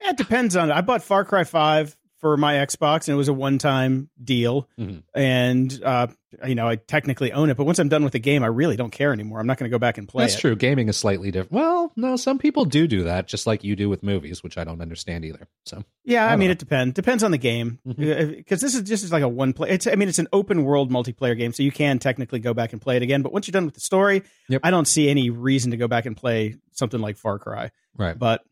It 0.00 0.16
depends 0.16 0.54
on 0.54 0.70
I 0.70 0.82
bought 0.82 1.02
Far 1.02 1.24
Cry 1.24 1.44
5 1.44 1.96
for 2.20 2.36
my 2.36 2.54
Xbox 2.54 3.08
and 3.08 3.14
it 3.14 3.16
was 3.18 3.28
a 3.28 3.32
one 3.34 3.58
time 3.58 4.10
deal. 4.22 4.68
Mhm. 4.78 5.02
And, 5.14 5.80
uh, 5.82 6.06
you 6.46 6.54
know, 6.54 6.68
I 6.68 6.76
technically 6.76 7.32
own 7.32 7.50
it, 7.50 7.56
but 7.56 7.64
once 7.64 7.78
I'm 7.78 7.88
done 7.88 8.04
with 8.04 8.12
the 8.12 8.18
game, 8.18 8.42
I 8.42 8.46
really 8.48 8.76
don't 8.76 8.90
care 8.90 9.12
anymore. 9.12 9.40
I'm 9.40 9.46
not 9.46 9.58
going 9.58 9.70
to 9.70 9.74
go 9.74 9.78
back 9.78 9.98
and 9.98 10.08
play 10.08 10.24
That's 10.24 10.34
it. 10.36 10.40
true. 10.40 10.56
Gaming 10.56 10.88
is 10.88 10.96
slightly 10.96 11.30
different. 11.30 11.52
Well, 11.52 11.92
no, 11.96 12.16
some 12.16 12.38
people 12.38 12.64
do 12.64 12.86
do 12.86 13.04
that, 13.04 13.26
just 13.28 13.46
like 13.46 13.64
you 13.64 13.76
do 13.76 13.88
with 13.88 14.02
movies, 14.02 14.42
which 14.42 14.58
I 14.58 14.64
don't 14.64 14.80
understand 14.80 15.24
either. 15.24 15.46
So, 15.64 15.84
Yeah, 16.04 16.26
I 16.26 16.32
I, 16.32 16.36
mean, 16.36 16.48
know. 16.48 16.52
it 16.52 16.58
depends. 16.58 16.94
Depends 16.94 17.22
on 17.22 17.30
the 17.30 17.38
game 17.38 17.78
mm-hmm. 17.86 18.30
because 18.36 18.60
this 18.60 18.74
is 18.74 18.82
just 18.82 19.10
like 19.12 19.22
a 19.22 19.28
one 19.28 19.52
play. 19.52 19.70
It's 19.70 19.86
I 19.86 19.94
mean, 19.94 20.08
it's 20.08 20.18
an 20.18 20.28
open 20.32 20.64
world 20.64 20.90
multiplayer 20.90 21.36
game, 21.36 21.52
so 21.52 21.62
you 21.62 21.72
can 21.72 21.98
technically 21.98 22.38
go 22.40 22.54
back 22.54 22.72
and 22.72 22.80
play 22.82 22.96
it 22.96 23.02
again. 23.02 23.22
But 23.22 23.32
once 23.32 23.46
you're 23.48 23.52
done 23.52 23.64
with 23.66 23.74
the 23.74 23.80
story, 23.80 24.22
Yep. 24.48 24.60
I 24.64 24.70
don't 24.70 24.86
see 24.86 25.08
any 25.08 25.30
reason 25.30 25.70
to 25.70 25.76
go 25.76 25.88
back 25.88 26.06
and 26.06 26.16
play 26.16 26.56
something 26.72 27.00
like 27.00 27.16
Far 27.16 27.38
Cry. 27.38 27.70
right. 27.96 28.18
But 28.18 28.42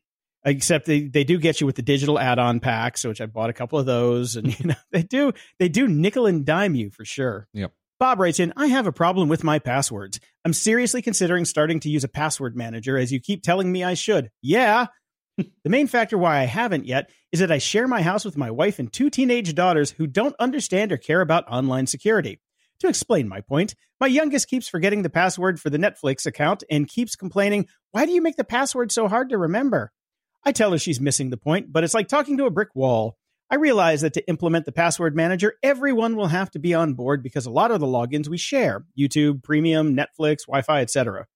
except 0.45 0.86
they, 0.86 1.03
they 1.03 1.24
do 1.24 1.38
get 1.38 1.61
you 1.61 1.66
with 1.66 1.76
the 1.76 1.82
digital 1.82 2.18
add-on 2.18 2.61
packs, 2.61 3.05
which 3.05 3.20
I 3.20 3.26
bought 3.26 3.51
a 3.51 3.55
couple 3.55 3.78
of 3.78 3.86
those, 3.86 4.36
and 4.36 4.47
you 4.61 4.66
know 4.66 4.74
they 4.90 5.03
do 5.03 5.32
they 5.59 5.68
do 5.68 5.86
nickel 5.88 6.26
and 6.26 6.45
dime 6.45 6.74
you 6.74 6.90
for 6.90 7.05
sure. 7.05 7.49
Yep. 7.53 7.72
Bob 8.03 8.18
writes 8.18 8.40
in, 8.40 8.53
I 8.57 8.66
have 8.66 8.88
a 8.88 8.93
problem 8.93 9.28
with 9.28 9.45
my 9.45 9.61
passwords. 9.61 10.18
I'm 10.45 10.53
seriously 10.53 11.03
considering 11.03 11.45
starting 11.45 11.78
to 11.80 11.88
use 11.88 12.03
a 12.03 12.09
password 12.09 12.57
manager 12.57 12.99
as 12.99 13.12
you 13.12 13.20
keep 13.20 13.45
telling 13.45 13.70
me 13.70 13.84
I 13.84 13.95
should. 13.95 14.32
Yeah. 14.43 14.86
the 15.36 15.70
main 15.70 15.86
factor 15.86 16.18
why 16.18 16.40
I 16.40 16.45
haven't 16.47 16.86
yet 16.86 17.11
is 17.30 17.38
that 17.38 17.53
I 17.53 17.59
share 17.59 17.86
my 17.86 18.03
house 18.03 18.24
with 18.24 18.36
my 18.36 18.51
wife 18.51 18.80
and 18.80 18.93
two 18.93 19.09
teenage 19.09 19.55
daughters 19.55 19.93
who 19.93 20.09
don't 20.09 20.34
understand 20.40 20.90
or 20.90 20.97
care 20.97 21.20
about 21.20 21.49
online 21.49 21.86
security. 21.86 22.40
To 22.80 22.88
explain 22.88 23.28
my 23.28 23.40
point, 23.40 23.76
my 24.01 24.09
youngest 24.09 24.49
keeps 24.49 24.68
forgetting 24.68 25.03
the 25.03 25.09
password 25.09 25.61
for 25.61 25.70
the 25.70 25.78
Netflix 25.78 26.26
account 26.26 26.64
and 26.68 26.88
keeps 26.88 27.14
complaining, 27.14 27.68
Why 27.93 28.05
do 28.05 28.11
you 28.11 28.20
make 28.20 28.34
the 28.34 28.43
password 28.43 28.90
so 28.90 29.07
hard 29.07 29.28
to 29.28 29.38
remember? 29.38 29.93
I 30.45 30.53
tell 30.53 30.72
her 30.72 30.78
she's 30.78 31.01
missing 31.01 31.30
the 31.30 31.36
point, 31.36 31.72
but 31.72 31.84
it's 31.84 31.95
like 31.95 32.09
talking 32.09 32.36
to 32.38 32.47
a 32.47 32.51
brick 32.51 32.74
wall. 32.74 33.16
I 33.51 33.57
realize 33.57 34.01
that 34.01 34.14
to 34.14 34.28
implement 34.28 34.64
the 34.64 34.72
password 34.72 35.14
manager, 35.14 35.55
everyone 35.62 36.16
will 36.16 36.28
have 36.28 36.51
to 36.53 36.59
be 36.59 36.74
on 36.74 36.95
board 36.95 37.22
because 37.22 37.47
a 37.47 37.51
lot 37.51 37.70
of 37.70 37.80
the 37.80 37.86
logins 37.86 38.28
we 38.28 38.38
share 38.38 38.84
YouTube, 38.99 39.43
Premium, 39.43 39.95
Netflix, 39.95 40.47
Wi 40.47 40.62
Fi, 40.62 40.80
etc. 40.80 41.26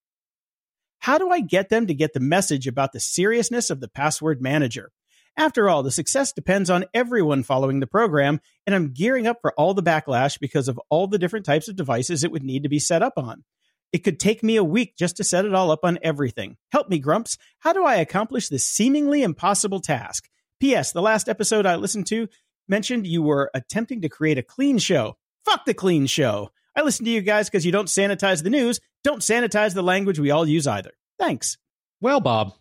How 1.00 1.18
do 1.18 1.30
I 1.30 1.40
get 1.40 1.68
them 1.68 1.86
to 1.86 1.94
get 1.94 2.14
the 2.14 2.20
message 2.20 2.66
about 2.66 2.92
the 2.92 3.00
seriousness 3.00 3.70
of 3.70 3.80
the 3.80 3.88
password 3.88 4.40
manager? 4.40 4.92
After 5.36 5.68
all, 5.68 5.82
the 5.82 5.90
success 5.90 6.32
depends 6.32 6.70
on 6.70 6.86
everyone 6.94 7.42
following 7.42 7.80
the 7.80 7.86
program, 7.86 8.40
and 8.66 8.74
I'm 8.74 8.94
gearing 8.94 9.26
up 9.26 9.38
for 9.42 9.52
all 9.52 9.74
the 9.74 9.82
backlash 9.82 10.40
because 10.40 10.68
of 10.68 10.80
all 10.88 11.06
the 11.06 11.18
different 11.18 11.44
types 11.44 11.68
of 11.68 11.76
devices 11.76 12.24
it 12.24 12.32
would 12.32 12.42
need 12.42 12.62
to 12.62 12.70
be 12.70 12.78
set 12.78 13.02
up 13.02 13.12
on. 13.18 13.44
It 13.92 14.04
could 14.04 14.18
take 14.18 14.42
me 14.42 14.56
a 14.56 14.64
week 14.64 14.96
just 14.96 15.16
to 15.16 15.24
set 15.24 15.44
it 15.44 15.54
all 15.54 15.70
up 15.70 15.84
on 15.84 15.98
everything. 16.02 16.56
Help 16.72 16.88
me, 16.88 16.98
Grumps. 16.98 17.38
How 17.60 17.72
do 17.72 17.84
I 17.84 17.96
accomplish 17.96 18.48
this 18.48 18.64
seemingly 18.64 19.22
impossible 19.22 19.80
task? 19.80 20.28
P.S. 20.60 20.92
The 20.92 21.02
last 21.02 21.28
episode 21.28 21.66
I 21.66 21.76
listened 21.76 22.06
to 22.08 22.28
mentioned 22.68 23.06
you 23.06 23.22
were 23.22 23.50
attempting 23.54 24.00
to 24.02 24.08
create 24.08 24.38
a 24.38 24.42
clean 24.42 24.78
show. 24.78 25.16
Fuck 25.44 25.64
the 25.64 25.74
clean 25.74 26.06
show. 26.06 26.50
I 26.74 26.82
listen 26.82 27.04
to 27.04 27.10
you 27.10 27.22
guys 27.22 27.48
because 27.48 27.64
you 27.64 27.72
don't 27.72 27.88
sanitize 27.88 28.42
the 28.42 28.50
news. 28.50 28.80
Don't 29.04 29.22
sanitize 29.22 29.74
the 29.74 29.82
language 29.82 30.18
we 30.18 30.30
all 30.30 30.46
use 30.46 30.66
either. 30.66 30.92
Thanks. 31.18 31.56
Well, 32.00 32.20
Bob, 32.20 32.54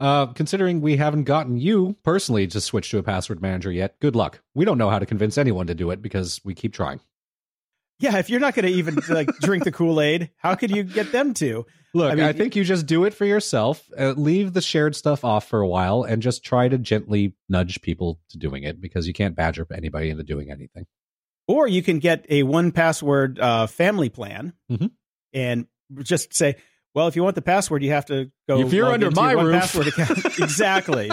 uh, 0.00 0.26
considering 0.26 0.80
we 0.80 0.96
haven't 0.96 1.24
gotten 1.24 1.56
you 1.56 1.96
personally 2.02 2.46
to 2.48 2.60
switch 2.60 2.90
to 2.90 2.98
a 2.98 3.02
password 3.02 3.40
manager 3.40 3.70
yet, 3.70 4.00
good 4.00 4.16
luck. 4.16 4.40
We 4.54 4.64
don't 4.64 4.78
know 4.78 4.90
how 4.90 4.98
to 4.98 5.06
convince 5.06 5.38
anyone 5.38 5.68
to 5.68 5.74
do 5.74 5.90
it 5.90 6.02
because 6.02 6.40
we 6.44 6.54
keep 6.54 6.72
trying. 6.72 7.00
Yeah, 8.00 8.18
if 8.18 8.28
you're 8.28 8.40
not 8.40 8.54
going 8.54 8.66
to 8.66 8.72
even 8.72 8.98
like 9.08 9.28
drink 9.40 9.64
the 9.64 9.72
Kool 9.72 10.00
Aid, 10.00 10.30
how 10.36 10.54
could 10.54 10.70
you 10.70 10.82
get 10.82 11.12
them 11.12 11.32
to? 11.34 11.64
Look, 11.94 12.18
I 12.18 12.30
I, 12.30 12.32
think 12.32 12.56
you 12.56 12.64
just 12.64 12.86
do 12.86 13.04
it 13.04 13.14
for 13.14 13.24
yourself. 13.24 13.84
Uh, 13.96 14.14
leave 14.16 14.52
the 14.52 14.60
shared 14.60 14.96
stuff 14.96 15.24
off 15.24 15.46
for 15.46 15.60
a 15.60 15.68
while 15.68 16.02
and 16.02 16.20
just 16.20 16.44
try 16.44 16.66
to 16.68 16.76
gently 16.76 17.34
nudge 17.48 17.80
people 17.82 18.18
to 18.30 18.38
doing 18.38 18.64
it 18.64 18.80
because 18.80 19.06
you 19.06 19.12
can't 19.12 19.36
badger 19.36 19.64
anybody 19.72 20.10
into 20.10 20.24
doing 20.24 20.50
anything. 20.50 20.86
Or 21.46 21.68
you 21.68 21.82
can 21.82 22.00
get 22.00 22.26
a 22.28 22.42
1Password 22.42 23.38
uh, 23.38 23.66
family 23.68 24.08
plan 24.08 24.54
Mhm. 24.70 24.90
and 25.32 25.66
just 26.02 26.34
say, 26.34 26.56
well, 26.94 27.06
if 27.06 27.14
you 27.16 27.22
want 27.22 27.36
the 27.36 27.42
password, 27.42 27.82
you 27.84 27.90
have 27.90 28.06
to 28.06 28.30
go. 28.48 28.58
If 28.60 28.72
you're 28.72 28.90
under 28.90 29.10
my 29.12 29.32
your 29.32 29.44
roof. 29.46 29.60
password 29.60 29.86
account. 29.88 30.24
exactly. 30.40 31.10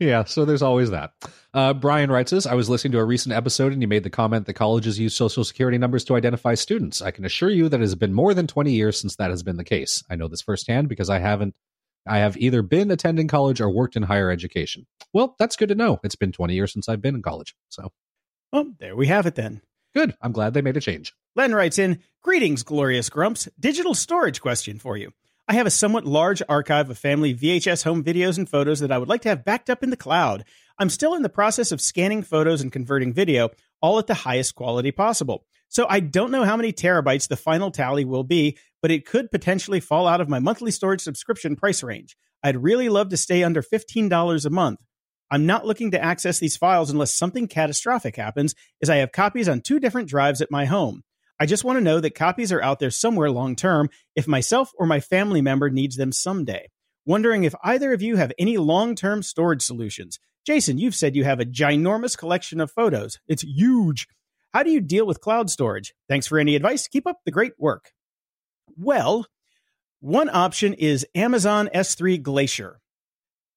Yeah, 0.00 0.24
so 0.24 0.44
there's 0.44 0.62
always 0.62 0.90
that. 0.90 1.12
Uh, 1.54 1.74
Brian 1.74 2.10
writes 2.10 2.32
us 2.32 2.46
I 2.46 2.54
was 2.54 2.68
listening 2.70 2.92
to 2.92 2.98
a 2.98 3.04
recent 3.04 3.34
episode 3.34 3.72
and 3.72 3.82
you 3.82 3.88
made 3.88 4.04
the 4.04 4.10
comment 4.10 4.46
that 4.46 4.54
colleges 4.54 4.98
use 4.98 5.14
social 5.14 5.44
security 5.44 5.78
numbers 5.78 6.04
to 6.04 6.16
identify 6.16 6.54
students. 6.54 7.02
I 7.02 7.10
can 7.10 7.24
assure 7.24 7.50
you 7.50 7.68
that 7.68 7.80
it 7.80 7.82
has 7.82 7.94
been 7.94 8.12
more 8.14 8.34
than 8.34 8.46
20 8.46 8.72
years 8.72 8.98
since 8.98 9.16
that 9.16 9.30
has 9.30 9.42
been 9.42 9.56
the 9.56 9.64
case. 9.64 10.02
I 10.10 10.16
know 10.16 10.28
this 10.28 10.42
firsthand 10.42 10.88
because 10.88 11.10
I 11.10 11.18
haven't. 11.18 11.54
I 12.06 12.18
have 12.18 12.36
either 12.36 12.62
been 12.62 12.90
attending 12.90 13.28
college 13.28 13.60
or 13.60 13.70
worked 13.70 13.94
in 13.94 14.02
higher 14.02 14.30
education. 14.30 14.86
Well, 15.12 15.36
that's 15.38 15.54
good 15.56 15.68
to 15.68 15.74
know. 15.76 16.00
It's 16.02 16.16
been 16.16 16.32
20 16.32 16.54
years 16.54 16.72
since 16.72 16.88
I've 16.88 17.02
been 17.02 17.14
in 17.14 17.22
college. 17.22 17.54
So 17.68 17.92
Well, 18.52 18.72
there 18.80 18.96
we 18.96 19.06
have 19.06 19.26
it 19.26 19.34
then. 19.36 19.60
good. 19.94 20.14
I'm 20.20 20.32
glad 20.32 20.52
they 20.54 20.62
made 20.62 20.76
a 20.76 20.80
change. 20.80 21.12
Len 21.36 21.54
writes 21.54 21.78
in 21.78 22.00
Greetings, 22.22 22.62
glorious 22.62 23.08
grumps. 23.08 23.48
Digital 23.60 23.94
storage 23.94 24.40
question 24.40 24.78
for 24.78 24.96
you. 24.96 25.12
I 25.48 25.54
have 25.54 25.66
a 25.66 25.70
somewhat 25.70 26.06
large 26.06 26.40
archive 26.48 26.88
of 26.88 26.98
family 26.98 27.34
VHS 27.34 27.82
home 27.82 28.04
videos 28.04 28.38
and 28.38 28.48
photos 28.48 28.78
that 28.78 28.92
I 28.92 28.98
would 28.98 29.08
like 29.08 29.22
to 29.22 29.28
have 29.28 29.44
backed 29.44 29.68
up 29.68 29.82
in 29.82 29.90
the 29.90 29.96
cloud. 29.96 30.44
I'm 30.78 30.88
still 30.88 31.14
in 31.14 31.22
the 31.22 31.28
process 31.28 31.72
of 31.72 31.80
scanning 31.80 32.22
photos 32.22 32.62
and 32.62 32.70
converting 32.70 33.12
video, 33.12 33.50
all 33.80 33.98
at 33.98 34.06
the 34.06 34.14
highest 34.14 34.54
quality 34.54 34.92
possible. 34.92 35.44
So 35.68 35.86
I 35.88 35.98
don't 36.00 36.30
know 36.30 36.44
how 36.44 36.56
many 36.56 36.72
terabytes 36.72 37.26
the 37.26 37.36
final 37.36 37.72
tally 37.72 38.04
will 38.04 38.22
be, 38.22 38.56
but 38.80 38.92
it 38.92 39.04
could 39.04 39.32
potentially 39.32 39.80
fall 39.80 40.06
out 40.06 40.20
of 40.20 40.28
my 40.28 40.38
monthly 40.38 40.70
storage 40.70 41.00
subscription 41.00 41.56
price 41.56 41.82
range. 41.82 42.16
I'd 42.44 42.62
really 42.62 42.88
love 42.88 43.08
to 43.08 43.16
stay 43.16 43.42
under 43.42 43.62
$15 43.62 44.46
a 44.46 44.50
month. 44.50 44.80
I'm 45.30 45.46
not 45.46 45.66
looking 45.66 45.90
to 45.90 46.02
access 46.02 46.38
these 46.38 46.56
files 46.56 46.90
unless 46.90 47.12
something 47.12 47.48
catastrophic 47.48 48.16
happens, 48.16 48.54
as 48.80 48.90
I 48.90 48.96
have 48.96 49.12
copies 49.12 49.48
on 49.48 49.60
two 49.60 49.80
different 49.80 50.08
drives 50.08 50.40
at 50.40 50.50
my 50.50 50.66
home. 50.66 51.02
I 51.42 51.44
just 51.44 51.64
want 51.64 51.76
to 51.76 51.80
know 51.80 51.98
that 51.98 52.14
copies 52.14 52.52
are 52.52 52.62
out 52.62 52.78
there 52.78 52.92
somewhere 52.92 53.28
long 53.28 53.56
term 53.56 53.90
if 54.14 54.28
myself 54.28 54.70
or 54.78 54.86
my 54.86 55.00
family 55.00 55.42
member 55.42 55.70
needs 55.70 55.96
them 55.96 56.12
someday. 56.12 56.70
Wondering 57.04 57.42
if 57.42 57.52
either 57.64 57.92
of 57.92 58.00
you 58.00 58.14
have 58.14 58.30
any 58.38 58.58
long 58.58 58.94
term 58.94 59.24
storage 59.24 59.62
solutions. 59.62 60.20
Jason, 60.46 60.78
you've 60.78 60.94
said 60.94 61.16
you 61.16 61.24
have 61.24 61.40
a 61.40 61.44
ginormous 61.44 62.16
collection 62.16 62.60
of 62.60 62.70
photos. 62.70 63.18
It's 63.26 63.42
huge. 63.42 64.06
How 64.54 64.62
do 64.62 64.70
you 64.70 64.80
deal 64.80 65.04
with 65.04 65.20
cloud 65.20 65.50
storage? 65.50 65.94
Thanks 66.08 66.28
for 66.28 66.38
any 66.38 66.54
advice. 66.54 66.86
Keep 66.86 67.08
up 67.08 67.18
the 67.24 67.32
great 67.32 67.54
work. 67.58 67.90
Well, 68.76 69.26
one 69.98 70.30
option 70.32 70.74
is 70.74 71.04
Amazon 71.12 71.68
S3 71.74 72.22
Glacier. 72.22 72.80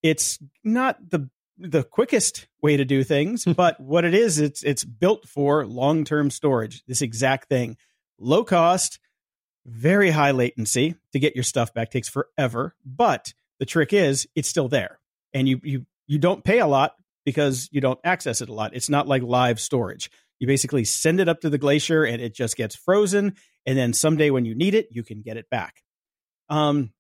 It's 0.02 0.40
not 0.64 1.12
the 1.12 1.30
the 1.58 1.84
quickest 1.84 2.47
way 2.62 2.78
to 2.78 2.86
do 2.86 3.03
things, 3.03 3.45
but 3.58 3.80
what 3.80 4.06
it 4.06 4.14
is, 4.14 4.39
it's 4.39 4.64
it's 4.64 4.84
built 4.84 5.28
for 5.28 5.66
long 5.66 6.03
term 6.03 6.30
storage. 6.30 6.84
This 6.86 7.01
exact 7.01 7.49
thing, 7.49 7.78
low 8.20 8.43
cost, 8.43 8.99
very 9.66 10.12
high 10.12 10.32
latency 10.32 10.95
to 11.14 11.20
get 11.20 11.36
your 11.36 11.43
stuff 11.43 11.74
back. 11.74 11.89
Takes 11.91 12.10
forever 12.10 12.76
but 12.86 13.34
the 13.60 13.66
trick 13.66 13.93
is 13.93 14.28
it's 14.36 14.49
still 14.49 14.68
there. 14.68 14.99
And 15.34 15.47
you 15.47 15.60
you 15.64 15.86
you 16.08 16.20
don't 16.20 16.43
pay 16.43 16.60
a 16.60 16.68
lot 16.68 16.93
because 17.26 17.68
you 17.72 17.82
don't 17.82 17.99
access 18.03 18.41
it 18.41 18.49
a 18.49 18.53
lot. 18.53 18.76
It's 18.76 18.89
not 18.89 19.08
like 19.08 19.24
live 19.24 19.60
storage. 19.60 20.12
You 20.39 20.47
basically 20.47 20.86
send 20.86 21.20
it 21.20 21.30
up 21.30 21.41
to 21.41 21.49
the 21.49 21.58
glacier 21.58 22.03
and 22.03 22.22
it 22.22 22.36
just 22.36 22.58
gets 22.58 22.76
frozen 22.76 23.36
and 23.66 23.78
then 23.78 23.93
someday 23.93 24.30
when 24.30 24.45
you 24.45 24.53
need 24.53 24.76
it 24.76 24.89
you 24.91 25.03
can 25.03 25.22
get 25.22 25.38
it 25.38 25.49
back. 25.49 25.82
Um 26.49 26.91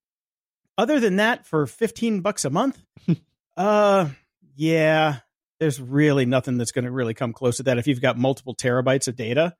other 0.77 0.99
than 0.99 1.17
that 1.17 1.45
for 1.45 1.67
15 1.67 2.21
bucks 2.21 2.43
a 2.45 2.49
month 2.49 2.81
uh 3.57 4.09
yeah 4.55 5.19
there's 5.59 5.79
really 5.79 6.25
nothing 6.25 6.57
that's 6.57 6.71
going 6.71 6.85
to 6.85 6.91
really 6.91 7.13
come 7.13 7.33
close 7.33 7.57
to 7.57 7.63
that 7.63 7.77
if 7.77 7.87
you've 7.87 8.01
got 8.01 8.17
multiple 8.17 8.55
terabytes 8.55 9.07
of 9.07 9.15
data. 9.15 9.55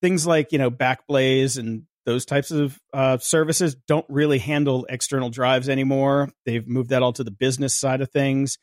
Things 0.00 0.26
like 0.26 0.52
you 0.52 0.58
know 0.58 0.70
Backblaze 0.70 1.58
and 1.58 1.82
those 2.06 2.24
types 2.24 2.50
of 2.50 2.78
uh, 2.94 3.18
services 3.18 3.74
don't 3.86 4.06
really 4.08 4.38
handle 4.38 4.86
external 4.88 5.28
drives 5.28 5.68
anymore. 5.68 6.30
They've 6.46 6.66
moved 6.66 6.90
that 6.90 7.02
all 7.02 7.12
to 7.14 7.24
the 7.24 7.32
business 7.32 7.74
side 7.74 8.00
of 8.00 8.10
things. 8.10 8.58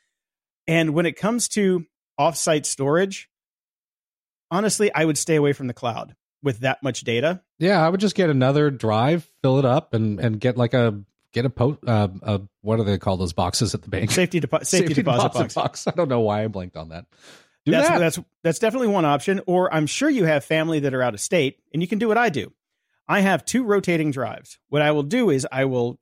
And 0.68 0.94
when 0.94 1.06
it 1.06 1.18
comes 1.18 1.50
to 1.50 1.86
offsite 2.20 2.66
storage 2.66 3.28
honestly 4.50 4.90
i 4.96 5.04
would 5.04 5.18
stay 5.18 5.36
away 5.36 5.52
from 5.52 5.68
the 5.68 5.74
cloud 5.74 6.16
with 6.46 6.60
that 6.60 6.82
much 6.84 7.02
data. 7.02 7.42
Yeah, 7.60 7.86
I 7.86 7.90
would 7.90 8.00
just 8.00 8.16
get 8.16 8.30
another 8.30 8.70
drive, 8.70 9.30
fill 9.42 9.60
it 9.60 9.66
up, 9.66 9.94
and 9.94 10.20
and 10.20 10.40
get 10.40 10.56
like 10.56 10.74
a 10.74 11.04
get 11.36 11.46
a 11.46 11.50
po- 11.50 11.78
uh, 11.86 12.08
a 12.24 12.42
what 12.62 12.78
do 12.78 12.84
they 12.84 12.98
call 12.98 13.18
those 13.18 13.34
boxes 13.34 13.76
at 13.76 13.84
the 13.84 13.90
bank? 13.90 14.10
safety, 14.10 14.40
depo- 14.40 14.66
safety, 14.66 14.94
deposit, 14.94 15.54
box. 15.54 15.86
I 15.86 15.92
don't 15.92 16.08
know 16.08 16.22
why 16.22 16.44
I 16.44 16.48
blanked 16.48 16.78
on 16.78 16.90
that. 16.90 17.06
Do 17.66 17.72
that's, 17.72 17.90
that. 17.90 18.00
that's 18.00 18.20
that's 18.44 18.60
definitely 18.60 18.88
one 18.88 19.06
option. 19.06 19.42
Or 19.46 19.72
I'm 19.72 19.86
sure 19.86 20.10
you 20.10 20.24
have 20.24 20.46
family 20.46 20.80
that 20.80 20.94
are 20.94 21.04
out 21.04 21.14
of 21.14 21.20
state, 21.20 21.60
and 21.74 21.82
you 21.82 21.88
can 21.88 22.00
do 22.00 22.08
what 22.08 22.18
I 22.18 22.30
do. 22.30 22.54
I 23.08 23.20
have 23.20 23.46
two 23.46 23.66
rotating 23.66 24.10
drives. 24.12 24.58
What 24.70 24.82
I 24.82 24.92
will 24.92 25.04
do 25.04 25.30
is 25.30 25.46
I 25.52 25.66
will 25.66 26.00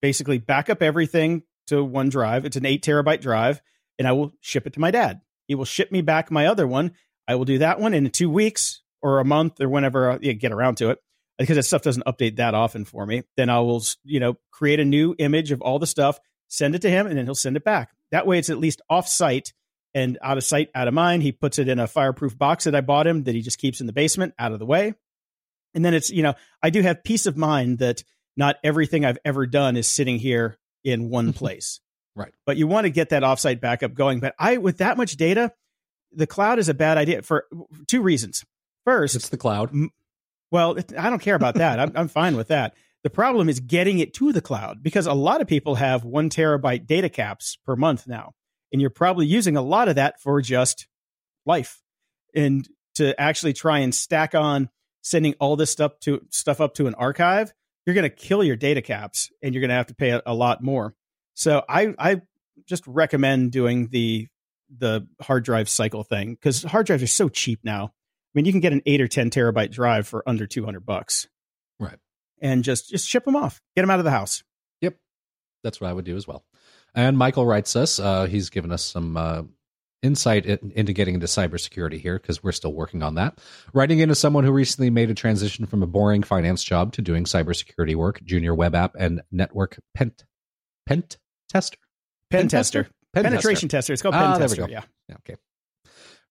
basically 0.00 0.38
back 0.38 0.70
up 0.70 0.82
everything 0.82 1.42
to 1.66 1.84
one 1.84 2.08
drive. 2.08 2.44
It's 2.46 2.56
an 2.56 2.64
eight 2.64 2.82
terabyte 2.82 3.20
drive, 3.20 3.60
and 3.98 4.06
I 4.06 4.12
will 4.12 4.32
ship 4.40 4.66
it 4.66 4.74
to 4.74 4.80
my 4.80 4.90
dad. 4.90 5.20
He 5.46 5.54
will 5.54 5.64
ship 5.64 5.90
me 5.90 6.02
back 6.02 6.30
my 6.30 6.46
other 6.46 6.66
one. 6.66 6.92
I 7.26 7.34
will 7.34 7.44
do 7.44 7.58
that 7.58 7.80
one 7.80 7.94
in 7.94 8.08
two 8.10 8.30
weeks 8.30 8.82
or 9.02 9.18
a 9.18 9.24
month 9.24 9.60
or 9.60 9.68
whenever 9.68 10.12
I 10.12 10.18
get 10.18 10.52
around 10.52 10.76
to 10.76 10.90
it 10.90 10.98
because 11.38 11.56
that 11.56 11.62
stuff 11.62 11.82
doesn't 11.82 12.04
update 12.04 12.36
that 12.36 12.54
often 12.54 12.84
for 12.84 13.06
me. 13.06 13.22
Then 13.36 13.48
I 13.48 13.60
will, 13.60 13.82
you 14.04 14.20
know, 14.20 14.36
create 14.50 14.80
a 14.80 14.84
new 14.84 15.14
image 15.18 15.52
of 15.52 15.62
all 15.62 15.78
the 15.78 15.86
stuff, 15.86 16.18
send 16.48 16.74
it 16.74 16.82
to 16.82 16.90
him, 16.90 17.06
and 17.06 17.16
then 17.16 17.24
he'll 17.24 17.34
send 17.34 17.56
it 17.56 17.64
back. 17.64 17.90
That 18.10 18.26
way, 18.26 18.38
it's 18.38 18.50
at 18.50 18.58
least 18.58 18.82
off 18.90 19.08
site 19.08 19.52
and 19.94 20.18
out 20.22 20.36
of 20.36 20.44
sight, 20.44 20.70
out 20.74 20.88
of 20.88 20.94
mind. 20.94 21.22
He 21.22 21.32
puts 21.32 21.58
it 21.58 21.68
in 21.68 21.78
a 21.78 21.86
fireproof 21.86 22.36
box 22.36 22.64
that 22.64 22.74
I 22.74 22.80
bought 22.80 23.06
him 23.06 23.24
that 23.24 23.34
he 23.34 23.40
just 23.40 23.58
keeps 23.58 23.80
in 23.80 23.86
the 23.86 23.92
basement, 23.92 24.34
out 24.38 24.52
of 24.52 24.58
the 24.58 24.66
way. 24.66 24.94
And 25.74 25.84
then 25.84 25.94
it's, 25.94 26.10
you 26.10 26.22
know, 26.22 26.34
I 26.62 26.70
do 26.70 26.82
have 26.82 27.04
peace 27.04 27.26
of 27.26 27.36
mind 27.36 27.78
that 27.78 28.02
not 28.36 28.56
everything 28.64 29.04
I've 29.04 29.18
ever 29.24 29.46
done 29.46 29.76
is 29.76 29.88
sitting 29.88 30.18
here 30.18 30.58
in 30.82 31.08
one 31.08 31.32
place. 31.34 31.80
Right. 32.16 32.32
But 32.46 32.56
you 32.56 32.66
want 32.66 32.86
to 32.86 32.90
get 32.90 33.10
that 33.10 33.22
offsite 33.22 33.60
backup 33.60 33.94
going. 33.94 34.18
But 34.18 34.34
I, 34.38 34.56
with 34.56 34.78
that 34.78 34.96
much 34.96 35.16
data, 35.16 35.52
the 36.12 36.26
cloud 36.26 36.58
is 36.58 36.68
a 36.68 36.74
bad 36.74 36.98
idea 36.98 37.22
for 37.22 37.46
two 37.86 38.02
reasons. 38.02 38.44
First, 38.84 39.14
It's 39.14 39.28
the 39.28 39.36
cloud. 39.36 39.70
Well, 40.50 40.78
I 40.96 41.10
don't 41.10 41.20
care 41.20 41.34
about 41.34 41.54
that. 41.56 41.78
I'm, 41.78 41.92
I'm 41.94 42.08
fine 42.08 42.36
with 42.36 42.48
that. 42.48 42.74
The 43.04 43.10
problem 43.10 43.48
is 43.48 43.60
getting 43.60 44.00
it 44.00 44.14
to 44.14 44.32
the 44.32 44.40
cloud 44.40 44.82
because 44.82 45.06
a 45.06 45.14
lot 45.14 45.40
of 45.40 45.46
people 45.46 45.76
have 45.76 46.04
one 46.04 46.30
terabyte 46.30 46.86
data 46.86 47.08
caps 47.08 47.56
per 47.64 47.76
month 47.76 48.06
now. 48.06 48.32
And 48.72 48.80
you're 48.80 48.90
probably 48.90 49.26
using 49.26 49.56
a 49.56 49.62
lot 49.62 49.88
of 49.88 49.94
that 49.96 50.20
for 50.20 50.40
just 50.42 50.88
life. 51.46 51.80
And 52.34 52.68
to 52.96 53.18
actually 53.18 53.52
try 53.52 53.78
and 53.78 53.94
stack 53.94 54.34
on 54.34 54.68
sending 55.02 55.34
all 55.40 55.56
this 55.56 55.70
stuff 55.70 55.98
to 56.00 56.26
stuff 56.30 56.60
up 56.60 56.74
to 56.74 56.86
an 56.86 56.94
archive, 56.94 57.52
you're 57.86 57.94
going 57.94 58.08
to 58.08 58.14
kill 58.14 58.44
your 58.44 58.56
data 58.56 58.82
caps 58.82 59.30
and 59.42 59.54
you're 59.54 59.60
going 59.60 59.70
to 59.70 59.74
have 59.74 59.86
to 59.86 59.94
pay 59.94 60.10
a, 60.10 60.22
a 60.26 60.34
lot 60.34 60.62
more. 60.62 60.94
So 61.34 61.62
I, 61.68 61.94
I 61.98 62.20
just 62.66 62.86
recommend 62.86 63.52
doing 63.52 63.88
the 63.88 64.28
the 64.76 65.06
hard 65.22 65.44
drive 65.44 65.68
cycle 65.68 66.04
thing 66.04 66.34
because 66.34 66.62
hard 66.62 66.86
drives 66.86 67.02
are 67.02 67.06
so 67.06 67.28
cheap 67.28 67.60
now. 67.64 67.92
I 68.34 68.38
mean, 68.38 68.44
you 68.44 68.52
can 68.52 68.60
get 68.60 68.72
an 68.72 68.82
eight 68.86 69.00
or 69.00 69.08
ten 69.08 69.30
terabyte 69.30 69.70
drive 69.70 70.06
for 70.06 70.22
under 70.28 70.46
two 70.46 70.64
hundred 70.64 70.84
bucks, 70.86 71.26
Right. 71.80 71.98
and 72.40 72.62
just 72.62 72.88
just 72.90 73.08
ship 73.08 73.24
them 73.24 73.36
off, 73.36 73.60
get 73.76 73.82
them 73.82 73.90
out 73.90 73.98
of 73.98 74.04
the 74.04 74.10
house. 74.10 74.42
Yep. 74.82 74.96
That's 75.64 75.80
what 75.80 75.88
I 75.88 75.92
would 75.92 76.04
do 76.04 76.16
as 76.16 76.26
well. 76.26 76.44
And 76.94 77.16
Michael 77.18 77.46
writes 77.46 77.74
us, 77.76 77.98
uh, 77.98 78.26
he's 78.26 78.50
given 78.50 78.72
us 78.72 78.82
some 78.84 79.16
uh, 79.16 79.42
insight 80.02 80.46
in, 80.46 80.72
into 80.74 80.92
getting 80.92 81.14
into 81.14 81.26
cybersecurity 81.26 82.00
here 82.00 82.18
because 82.18 82.42
we're 82.42 82.52
still 82.52 82.72
working 82.72 83.02
on 83.02 83.14
that. 83.16 83.38
Writing 83.74 83.98
in 83.98 84.10
as 84.10 84.18
someone 84.18 84.44
who 84.44 84.52
recently 84.52 84.90
made 84.90 85.10
a 85.10 85.14
transition 85.14 85.66
from 85.66 85.82
a 85.82 85.86
boring 85.86 86.22
finance 86.22 86.62
job 86.64 86.92
to 86.94 87.02
doing 87.02 87.24
cybersecurity 87.24 87.94
work, 87.94 88.22
junior 88.24 88.54
web 88.54 88.74
app, 88.74 88.94
and 88.98 89.20
network 89.32 89.78
pent, 89.94 90.24
pent 90.86 91.18
tester. 91.50 91.78
Pen, 92.30 92.42
Pen 92.42 92.48
tester, 92.48 92.82
tester? 92.84 92.94
Pen 93.14 93.24
penetration 93.24 93.68
tester. 93.68 93.92
It's 93.92 94.02
called 94.02 94.14
Ah, 94.14 94.32
pen 94.32 94.40
there 94.40 94.48
we 94.48 94.56
tester. 94.56 94.62
go. 94.66 94.68
Yeah. 94.72 94.82
Yeah, 95.08 95.14
okay. 95.16 95.36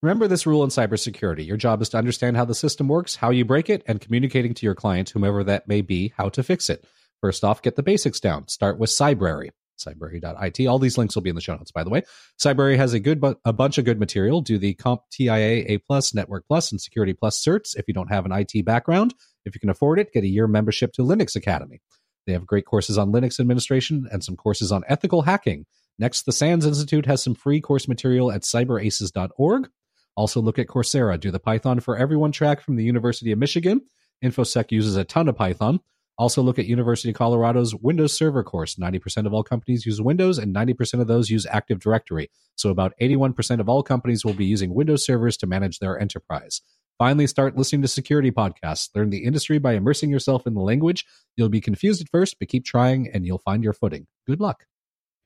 Remember 0.03 0.27
this 0.27 0.45
rule 0.45 0.63
in 0.63 0.69
cybersecurity. 0.69 1.45
Your 1.45 1.57
job 1.57 1.81
is 1.81 1.89
to 1.89 1.97
understand 1.97 2.37
how 2.37 2.45
the 2.45 2.53
system 2.53 2.87
works, 2.87 3.15
how 3.15 3.31
you 3.31 3.45
break 3.45 3.69
it, 3.69 3.83
and 3.87 3.99
communicating 3.99 4.53
to 4.53 4.65
your 4.65 4.75
client, 4.75 5.09
whomever 5.09 5.43
that 5.43 5.67
may 5.67 5.81
be, 5.81 6.13
how 6.15 6.29
to 6.29 6.43
fix 6.43 6.69
it. 6.69 6.85
First 7.19 7.43
off, 7.43 7.63
get 7.63 7.75
the 7.75 7.83
basics 7.83 8.19
down. 8.19 8.47
Start 8.47 8.77
with 8.77 8.91
Cybrary. 8.91 9.49
Cybrary.it. 9.79 10.67
All 10.67 10.79
these 10.79 10.97
links 10.97 11.15
will 11.15 11.23
be 11.23 11.29
in 11.29 11.35
the 11.35 11.41
show 11.41 11.55
notes, 11.55 11.71
by 11.71 11.83
the 11.83 11.89
way. 11.89 12.03
Cybrary 12.39 12.77
has 12.77 12.93
a 12.93 12.99
good 12.99 13.19
bu- 13.19 13.35
a 13.43 13.53
bunch 13.53 13.77
of 13.77 13.85
good 13.85 13.99
material. 13.99 14.41
Do 14.41 14.57
the 14.57 14.75
Comp 14.75 15.01
TIA 15.11 15.65
A 15.67 15.77
Plus, 15.79 16.13
Network 16.13 16.45
Plus, 16.47 16.71
and 16.71 16.81
Security 16.81 17.13
Plus 17.13 17.43
certs 17.43 17.75
if 17.75 17.87
you 17.87 17.93
don't 17.93 18.11
have 18.11 18.25
an 18.25 18.31
IT 18.31 18.65
background. 18.65 19.15
If 19.45 19.55
you 19.55 19.59
can 19.59 19.69
afford 19.69 19.99
it, 19.99 20.13
get 20.13 20.23
a 20.23 20.27
year 20.27 20.47
membership 20.47 20.93
to 20.93 21.01
Linux 21.03 21.35
Academy. 21.35 21.81
They 22.25 22.33
have 22.33 22.45
great 22.45 22.65
courses 22.65 22.97
on 22.97 23.11
Linux 23.11 23.39
administration 23.39 24.07
and 24.11 24.23
some 24.23 24.35
courses 24.35 24.71
on 24.71 24.83
ethical 24.87 25.23
hacking. 25.23 25.65
Next, 25.97 26.23
the 26.23 26.31
SANS 26.31 26.65
Institute 26.65 27.05
has 27.07 27.23
some 27.23 27.33
free 27.33 27.61
course 27.61 27.87
material 27.87 28.31
at 28.31 28.41
cyberaces.org. 28.41 29.69
Also, 30.17 30.41
look 30.41 30.57
at 30.59 30.67
Coursera. 30.67 31.17
Do 31.19 31.31
the 31.31 31.39
Python 31.39 31.79
for 31.79 31.95
Everyone 31.95 32.31
track 32.31 32.59
from 32.59 32.75
the 32.75 32.83
University 32.83 33.31
of 33.31 33.37
Michigan. 33.37 33.81
InfoSec 34.23 34.71
uses 34.71 34.95
a 34.97 35.03
ton 35.05 35.29
of 35.29 35.37
Python. 35.37 35.79
Also, 36.17 36.41
look 36.41 36.57
at 36.57 36.65
University 36.65 37.09
of 37.11 37.15
Colorado's 37.15 37.75
Windows 37.75 38.11
Server 38.17 38.43
course. 38.43 38.75
90% 38.75 39.27
of 39.27 39.33
all 39.33 39.43
companies 39.43 39.85
use 39.85 40.01
Windows, 40.01 40.39
and 40.39 40.53
90% 40.53 40.99
of 40.99 41.07
those 41.07 41.29
use 41.29 41.45
Active 41.45 41.79
Directory. 41.79 42.31
So, 42.55 42.71
about 42.71 42.93
81% 42.99 43.59
of 43.59 43.69
all 43.69 43.83
companies 43.83 44.25
will 44.25 44.33
be 44.33 44.45
using 44.45 44.73
Windows 44.73 45.05
servers 45.05 45.37
to 45.37 45.47
manage 45.47 45.77
their 45.77 45.99
enterprise. 45.99 46.61
Finally, 46.97 47.27
start 47.27 47.55
listening 47.55 47.83
to 47.83 47.87
security 47.87 48.31
podcasts. 48.31 48.89
Learn 48.95 49.11
the 49.11 49.23
industry 49.23 49.59
by 49.59 49.73
immersing 49.73 50.09
yourself 50.09 50.47
in 50.47 50.55
the 50.55 50.61
language. 50.61 51.05
You'll 51.35 51.49
be 51.49 51.61
confused 51.61 52.01
at 52.01 52.09
first, 52.09 52.37
but 52.39 52.47
keep 52.47 52.65
trying 52.65 53.07
and 53.13 53.23
you'll 53.23 53.37
find 53.37 53.63
your 53.63 53.73
footing. 53.73 54.07
Good 54.25 54.39
luck. 54.39 54.65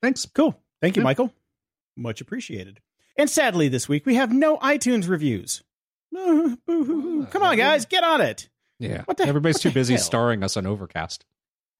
Thanks. 0.02 0.26
Cool. 0.26 0.62
Thank 0.82 0.97
you, 0.97 1.01
Yeah. 1.01 1.05
Michael. 1.05 1.34
Much 1.96 2.20
appreciated. 2.20 2.82
And 3.17 3.29
sadly, 3.29 3.67
this 3.67 3.88
week 3.89 4.05
we 4.05 4.16
have 4.16 4.32
no 4.33 4.58
iTunes 4.58 5.08
reviews. 5.08 5.63
Come 6.16 6.58
on, 6.67 7.58
guys, 7.58 7.86
get 7.86 8.04
on 8.04 8.21
it. 8.21 8.50
Yeah. 8.79 9.04
What 9.05 9.17
the- 9.17 9.25
Everybody's 9.28 9.55
what 9.58 9.62
too 9.62 9.71
busy 9.71 9.93
hell? 9.96 10.04
starring 10.04 10.43
us 10.43 10.58
on 10.58 10.66
Overcast. 10.66 11.25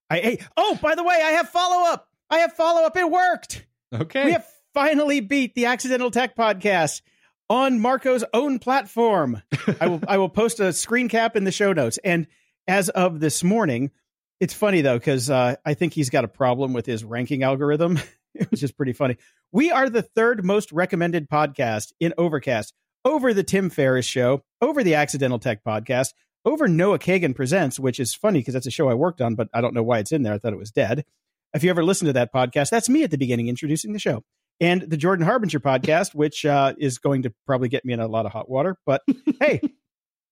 I 0.09 0.19
hey, 0.19 0.39
oh, 0.57 0.77
by 0.81 0.95
the 0.95 1.03
way, 1.03 1.15
I 1.15 1.31
have 1.31 1.49
follow 1.49 1.89
up. 1.91 2.09
I 2.29 2.39
have 2.39 2.53
follow 2.53 2.83
up. 2.85 2.95
It 2.97 3.09
worked. 3.09 3.65
Okay. 3.93 4.25
We 4.25 4.31
have 4.33 4.45
finally 4.73 5.19
beat 5.19 5.55
the 5.55 5.65
Accidental 5.65 6.11
Tech 6.11 6.35
podcast 6.35 7.01
on 7.49 7.79
Marco's 7.79 8.23
own 8.33 8.59
platform. 8.59 9.41
I 9.79 9.87
will 9.87 10.01
I 10.07 10.17
will 10.17 10.29
post 10.29 10.59
a 10.59 10.71
screen 10.73 11.09
cap 11.09 11.35
in 11.35 11.43
the 11.43 11.51
show 11.51 11.73
notes. 11.73 11.97
And 12.03 12.27
as 12.67 12.89
of 12.89 13.19
this 13.19 13.43
morning, 13.43 13.91
it's 14.39 14.53
funny 14.53 14.81
though 14.81 14.97
because 14.97 15.29
uh, 15.29 15.55
I 15.65 15.73
think 15.73 15.93
he's 15.93 16.09
got 16.09 16.23
a 16.23 16.29
problem 16.29 16.71
with 16.73 16.85
his 16.85 17.03
ranking 17.03 17.43
algorithm. 17.43 17.99
it 18.35 18.49
was 18.51 18.59
just 18.59 18.77
pretty 18.77 18.93
funny. 18.93 19.17
We 19.51 19.71
are 19.71 19.89
the 19.89 20.01
third 20.01 20.45
most 20.45 20.71
recommended 20.71 21.29
podcast 21.29 21.93
in 21.99 22.13
Overcast, 22.17 22.73
over 23.03 23.33
the 23.33 23.43
Tim 23.43 23.69
Ferriss 23.69 24.05
Show, 24.05 24.43
over 24.61 24.83
the 24.83 24.95
Accidental 24.95 25.39
Tech 25.39 25.63
podcast, 25.63 26.09
over 26.45 26.67
Noah 26.67 26.99
Kagan 26.99 27.35
Presents, 27.35 27.79
which 27.79 27.99
is 27.99 28.13
funny 28.13 28.39
because 28.39 28.53
that's 28.53 28.67
a 28.67 28.71
show 28.71 28.89
I 28.89 28.93
worked 28.93 29.21
on, 29.21 29.35
but 29.35 29.49
I 29.53 29.61
don't 29.61 29.73
know 29.73 29.83
why 29.83 29.99
it's 29.99 30.11
in 30.11 30.23
there. 30.23 30.33
I 30.33 30.37
thought 30.37 30.53
it 30.53 30.59
was 30.59 30.71
dead. 30.71 31.05
If 31.53 31.63
you 31.63 31.69
ever 31.69 31.83
listen 31.83 32.07
to 32.07 32.13
that 32.13 32.33
podcast, 32.33 32.69
that's 32.69 32.89
me 32.89 33.03
at 33.03 33.11
the 33.11 33.17
beginning 33.17 33.49
introducing 33.49 33.93
the 33.93 33.99
show. 33.99 34.23
And 34.59 34.83
the 34.83 34.97
Jordan 34.97 35.25
Harbinger 35.25 35.59
podcast, 35.59 36.13
which 36.13 36.45
uh, 36.45 36.73
is 36.77 36.99
going 36.99 37.23
to 37.23 37.33
probably 37.47 37.67
get 37.67 37.83
me 37.83 37.93
in 37.93 37.99
a 37.99 38.07
lot 38.07 38.25
of 38.25 38.31
hot 38.31 38.49
water. 38.49 38.77
But 38.85 39.01
hey, 39.39 39.59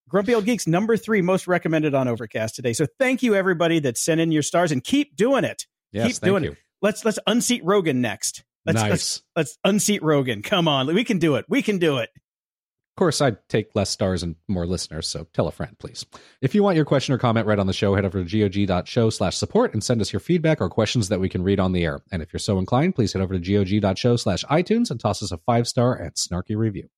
Grumpy 0.07 0.35
Old 0.35 0.45
Geeks, 0.45 0.67
number 0.67 0.97
three 0.97 1.21
most 1.21 1.47
recommended 1.47 1.93
on 1.95 2.07
Overcast 2.07 2.55
today. 2.55 2.73
So 2.73 2.85
thank 2.99 3.23
you 3.23 3.35
everybody 3.35 3.79
that 3.79 3.97
sent 3.97 4.21
in 4.21 4.31
your 4.31 4.43
stars 4.43 4.71
and 4.71 4.83
keep 4.83 5.15
doing 5.15 5.43
it. 5.43 5.65
yes, 5.91 6.07
keep 6.07 6.15
thank 6.17 6.29
doing 6.29 6.43
you. 6.43 6.51
it. 6.51 6.57
Let's 6.81 7.03
let's 7.05 7.19
unseat 7.27 7.63
Rogan 7.63 8.01
next. 8.01 8.43
Let's, 8.65 8.81
nice. 8.81 8.89
let's 8.89 9.23
let's 9.35 9.57
unseat 9.63 10.03
Rogan. 10.03 10.41
Come 10.41 10.67
on, 10.67 10.87
we 10.87 11.03
can 11.03 11.19
do 11.19 11.35
it. 11.35 11.45
We 11.49 11.61
can 11.61 11.77
do 11.77 11.97
it. 11.97 12.09
Of 12.15 12.99
course, 12.99 13.21
I'd 13.21 13.37
take 13.47 13.75
less 13.75 13.89
stars 13.89 14.23
and 14.23 14.35
more 14.49 14.65
listeners, 14.65 15.07
so 15.07 15.25
tell 15.33 15.47
a 15.47 15.53
friend, 15.53 15.73
please. 15.79 16.05
If 16.41 16.53
you 16.53 16.63
want 16.63 16.75
your 16.75 16.83
question 16.83 17.13
or 17.13 17.17
comment 17.17 17.47
read 17.47 17.57
on 17.57 17.67
the 17.67 17.71
show, 17.71 17.95
head 17.95 18.03
over 18.03 18.21
to 18.21 18.49
gog.show 18.49 19.09
slash 19.09 19.37
support 19.37 19.73
and 19.73 19.81
send 19.81 20.01
us 20.01 20.11
your 20.11 20.19
feedback 20.19 20.59
or 20.59 20.67
questions 20.67 21.07
that 21.07 21.21
we 21.21 21.29
can 21.29 21.41
read 21.41 21.61
on 21.61 21.71
the 21.71 21.85
air. 21.85 22.01
And 22.11 22.21
if 22.21 22.33
you're 22.33 22.41
so 22.41 22.59
inclined, 22.59 22.95
please 22.95 23.13
head 23.13 23.21
over 23.21 23.39
to 23.39 23.79
gog.show 23.79 24.17
slash 24.17 24.43
iTunes 24.45 24.91
and 24.91 24.99
toss 24.99 25.23
us 25.23 25.31
a 25.31 25.37
five 25.37 25.65
star 25.65 25.95
and 25.95 26.13
snarky 26.15 26.57
review. 26.57 26.89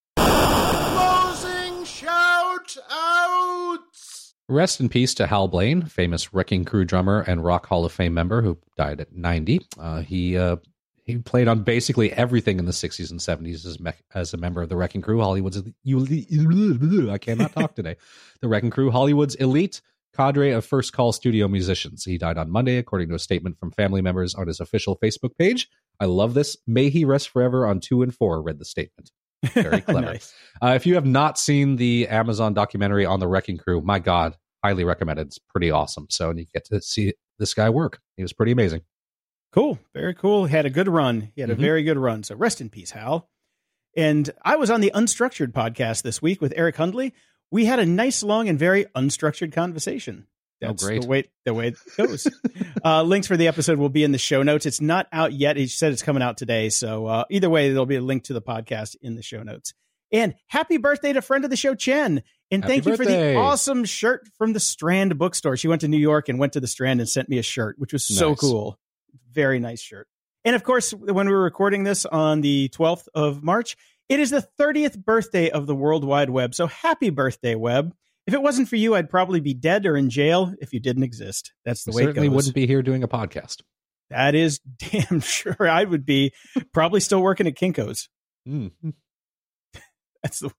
Rest 4.51 4.81
in 4.81 4.89
peace 4.89 5.13
to 5.13 5.27
Hal 5.27 5.47
Blaine, 5.47 5.81
famous 5.83 6.33
Wrecking 6.33 6.65
Crew 6.65 6.83
drummer 6.83 7.21
and 7.21 7.41
Rock 7.41 7.67
Hall 7.67 7.85
of 7.85 7.93
Fame 7.93 8.13
member 8.13 8.41
who 8.41 8.57
died 8.75 8.99
at 8.99 9.15
90. 9.15 9.65
Uh, 9.79 10.01
he 10.01 10.37
uh, 10.37 10.57
he 11.05 11.17
played 11.19 11.47
on 11.47 11.63
basically 11.63 12.11
everything 12.11 12.59
in 12.59 12.65
the 12.65 12.73
60s 12.73 13.11
and 13.11 13.19
70s 13.21 13.65
as, 13.65 13.79
me- 13.79 13.93
as 14.13 14.33
a 14.33 14.37
member 14.37 14.61
of 14.61 14.67
the 14.67 14.75
Wrecking 14.75 15.01
Crew, 15.01 15.21
Hollywood's 15.21 15.57
I 15.57 17.17
cannot 17.17 17.53
talk 17.53 17.75
today. 17.75 17.95
The 18.41 18.49
Wrecking 18.49 18.71
Crew, 18.71 18.91
Hollywood's 18.91 19.35
elite 19.35 19.81
cadre 20.15 20.51
of 20.51 20.65
first 20.65 20.91
call 20.91 21.13
studio 21.13 21.47
musicians. 21.47 22.03
He 22.03 22.17
died 22.17 22.37
on 22.37 22.51
Monday, 22.51 22.75
according 22.75 23.07
to 23.07 23.15
a 23.15 23.19
statement 23.19 23.57
from 23.57 23.71
family 23.71 24.01
members 24.01 24.35
on 24.35 24.47
his 24.47 24.59
official 24.59 24.97
Facebook 24.97 25.37
page. 25.37 25.69
I 26.01 26.05
love 26.05 26.33
this. 26.33 26.57
May 26.67 26.89
he 26.89 27.05
rest 27.05 27.29
forever 27.29 27.65
on 27.65 27.79
two 27.79 28.03
and 28.03 28.13
four, 28.13 28.41
read 28.41 28.59
the 28.59 28.65
statement. 28.65 29.11
Very 29.53 29.79
clever. 29.81 30.01
nice. 30.01 30.33
uh, 30.61 30.73
if 30.75 30.85
you 30.85 30.95
have 30.95 31.05
not 31.05 31.39
seen 31.39 31.77
the 31.77 32.09
Amazon 32.09 32.53
documentary 32.53 33.05
on 33.05 33.21
the 33.21 33.27
Wrecking 33.29 33.57
Crew, 33.57 33.81
my 33.81 33.99
God, 33.99 34.35
highly 34.63 34.83
recommended. 34.83 35.27
It's 35.27 35.39
pretty 35.39 35.71
awesome. 35.71 36.07
So 36.09 36.29
and 36.29 36.39
you 36.39 36.45
get 36.53 36.65
to 36.65 36.81
see 36.81 37.13
this 37.39 37.53
guy 37.53 37.69
work. 37.69 37.99
He 38.17 38.23
was 38.23 38.33
pretty 38.33 38.51
amazing. 38.51 38.81
Cool. 39.51 39.79
Very 39.93 40.13
cool. 40.13 40.45
He 40.45 40.55
had 40.55 40.65
a 40.65 40.69
good 40.69 40.87
run. 40.87 41.31
He 41.35 41.41
had 41.41 41.49
mm-hmm. 41.49 41.59
a 41.59 41.61
very 41.61 41.83
good 41.83 41.97
run. 41.97 42.23
So 42.23 42.35
rest 42.35 42.61
in 42.61 42.69
peace, 42.69 42.91
Hal. 42.91 43.29
And 43.97 44.29
I 44.43 44.55
was 44.55 44.69
on 44.69 44.79
the 44.79 44.91
Unstructured 44.95 45.51
podcast 45.51 46.03
this 46.03 46.21
week 46.21 46.39
with 46.39 46.53
Eric 46.55 46.77
Hunley. 46.77 47.11
We 47.49 47.65
had 47.65 47.79
a 47.79 47.85
nice, 47.85 48.23
long, 48.23 48.47
and 48.47 48.57
very 48.57 48.85
unstructured 48.95 49.51
conversation. 49.51 50.27
Oh, 50.63 50.67
That's 50.67 50.83
oh, 50.83 50.87
great. 50.87 51.01
the 51.01 51.07
way 51.07 51.23
the 51.43 51.53
way 51.53 51.67
it 51.69 51.77
goes. 51.97 52.27
uh, 52.85 53.03
links 53.03 53.27
for 53.27 53.35
the 53.35 53.47
episode 53.47 53.77
will 53.77 53.89
be 53.89 54.05
in 54.05 54.13
the 54.13 54.17
show 54.17 54.43
notes. 54.43 54.65
It's 54.65 54.79
not 54.79 55.07
out 55.11 55.33
yet. 55.33 55.57
He 55.57 55.67
said 55.67 55.91
it's 55.91 56.03
coming 56.03 56.23
out 56.23 56.37
today. 56.37 56.69
So 56.69 57.07
uh, 57.07 57.23
either 57.29 57.49
way, 57.49 57.69
there'll 57.69 57.85
be 57.85 57.95
a 57.95 58.01
link 58.01 58.25
to 58.25 58.33
the 58.33 58.41
podcast 58.41 58.95
in 59.01 59.15
the 59.15 59.23
show 59.23 59.43
notes. 59.43 59.73
And 60.13 60.35
happy 60.47 60.77
birthday 60.77 61.13
to 61.13 61.21
friend 61.21 61.43
of 61.43 61.49
the 61.49 61.57
show, 61.57 61.75
Chen. 61.75 62.23
And 62.51 62.63
happy 62.63 62.81
thank 62.81 62.83
birthday. 62.83 63.03
you 63.03 63.07
for 63.07 63.33
the 63.33 63.35
awesome 63.35 63.85
shirt 63.85 64.27
from 64.37 64.53
the 64.53 64.59
Strand 64.59 65.17
bookstore. 65.17 65.55
She 65.55 65.67
went 65.67 65.81
to 65.81 65.87
New 65.87 65.97
York 65.97 66.27
and 66.27 66.37
went 66.37 66.53
to 66.53 66.59
the 66.59 66.67
Strand 66.67 66.99
and 66.99 67.07
sent 67.07 67.29
me 67.29 67.37
a 67.37 67.43
shirt, 67.43 67.77
which 67.79 67.93
was 67.93 68.05
so 68.05 68.29
nice. 68.29 68.39
cool. 68.39 68.77
Very 69.31 69.59
nice 69.59 69.79
shirt. 69.79 70.07
And 70.43 70.55
of 70.55 70.63
course, 70.63 70.91
when 70.91 71.27
we 71.27 71.33
were 71.33 71.43
recording 71.43 71.83
this 71.83 72.05
on 72.05 72.41
the 72.41 72.69
12th 72.69 73.07
of 73.13 73.43
March, 73.43 73.77
it 74.09 74.19
is 74.19 74.31
the 74.31 74.45
30th 74.59 74.97
birthday 75.03 75.49
of 75.49 75.67
the 75.67 75.75
World 75.75 76.03
Wide 76.03 76.29
Web. 76.29 76.53
So 76.53 76.67
happy 76.67 77.09
birthday, 77.09 77.55
Web. 77.55 77.93
If 78.27 78.33
it 78.33 78.41
wasn't 78.41 78.67
for 78.67 78.75
you, 78.75 78.95
I'd 78.95 79.09
probably 79.09 79.39
be 79.39 79.53
dead 79.53 79.85
or 79.85 79.95
in 79.95 80.09
jail 80.09 80.53
if 80.59 80.73
you 80.73 80.79
didn't 80.79 81.03
exist. 81.03 81.53
That's 81.65 81.83
the 81.85 81.91
way 81.91 82.03
certainly 82.03 82.29
wouldn't 82.29 82.53
be 82.53 82.67
here 82.67 82.81
doing 82.81 83.03
a 83.03 83.07
podcast. 83.07 83.61
That 84.09 84.35
is 84.35 84.59
damn 84.77 85.21
sure 85.21 85.55
I 85.67 85.83
would 85.83 86.05
be 86.05 86.33
probably 86.73 86.99
still 86.99 87.21
working 87.21 87.47
at 87.47 87.55
Kinko's. 87.55 88.09
Mm. 88.47 88.71
That's 90.23 90.39
the 90.39 90.51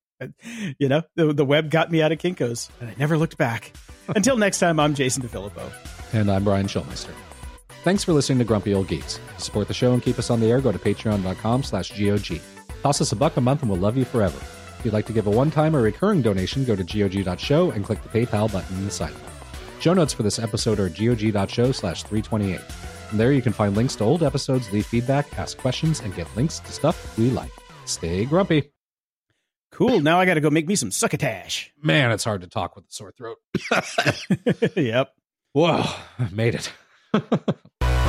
you 0.78 0.88
know 0.88 1.02
the 1.16 1.32
the 1.32 1.44
web 1.44 1.70
got 1.70 1.90
me 1.90 2.02
out 2.02 2.12
of 2.12 2.18
Kinko's 2.18 2.70
and 2.80 2.90
I 2.90 2.94
never 2.98 3.18
looked 3.18 3.36
back. 3.36 3.72
Until 4.08 4.36
next 4.36 4.58
time, 4.58 4.80
I'm 4.80 4.94
Jason 4.94 5.22
DeFillippo. 5.22 5.70
And 6.12 6.30
I'm 6.30 6.44
Brian 6.44 6.66
Schulmeister. 6.66 7.12
Thanks 7.84 8.04
for 8.04 8.12
listening 8.12 8.38
to 8.38 8.44
Grumpy 8.44 8.74
Old 8.74 8.88
Geeks. 8.88 9.18
To 9.36 9.42
support 9.42 9.68
the 9.68 9.74
show 9.74 9.92
and 9.92 10.02
keep 10.02 10.18
us 10.18 10.30
on 10.30 10.40
the 10.40 10.50
air, 10.50 10.60
go 10.60 10.70
to 10.70 10.78
patreon.com 10.78 11.62
slash 11.62 11.98
GOG. 11.98 12.40
Toss 12.82 13.00
us 13.00 13.12
a 13.12 13.16
buck 13.16 13.36
a 13.36 13.40
month 13.40 13.62
and 13.62 13.70
we'll 13.70 13.80
love 13.80 13.96
you 13.96 14.04
forever. 14.04 14.38
If 14.78 14.84
you'd 14.84 14.94
like 14.94 15.06
to 15.06 15.12
give 15.12 15.26
a 15.26 15.30
one-time 15.30 15.74
or 15.74 15.82
recurring 15.82 16.22
donation, 16.22 16.64
go 16.64 16.76
to 16.76 16.84
gog.show 16.84 17.70
and 17.70 17.84
click 17.84 18.02
the 18.02 18.08
PayPal 18.08 18.52
button 18.52 18.76
in 18.76 18.84
the 18.84 18.90
site. 18.90 19.14
Show 19.80 19.94
notes 19.94 20.12
for 20.12 20.22
this 20.22 20.38
episode 20.38 20.78
are 20.78 20.88
gog.show 20.88 21.72
slash 21.72 22.02
328. 22.04 22.60
And 23.10 23.20
there 23.20 23.32
you 23.32 23.42
can 23.42 23.52
find 23.52 23.76
links 23.76 23.96
to 23.96 24.04
old 24.04 24.22
episodes, 24.22 24.72
leave 24.72 24.86
feedback, 24.86 25.38
ask 25.38 25.58
questions, 25.58 26.00
and 26.00 26.14
get 26.14 26.34
links 26.36 26.60
to 26.60 26.72
stuff 26.72 27.16
we 27.18 27.30
like. 27.30 27.50
Stay 27.84 28.24
grumpy. 28.24 28.70
Cool. 29.72 30.00
Now 30.00 30.20
I 30.20 30.26
got 30.26 30.34
to 30.34 30.40
go 30.40 30.50
make 30.50 30.68
me 30.68 30.76
some 30.76 30.90
succotash. 30.90 31.72
Man, 31.82 32.12
it's 32.12 32.24
hard 32.24 32.42
to 32.42 32.46
talk 32.46 32.76
with 32.76 32.84
a 32.84 32.92
sore 32.92 33.12
throat. 33.12 33.38
yep. 34.76 35.14
Whoa, 35.52 35.82
I 36.18 36.28
made 36.32 36.54
it. 36.54 36.72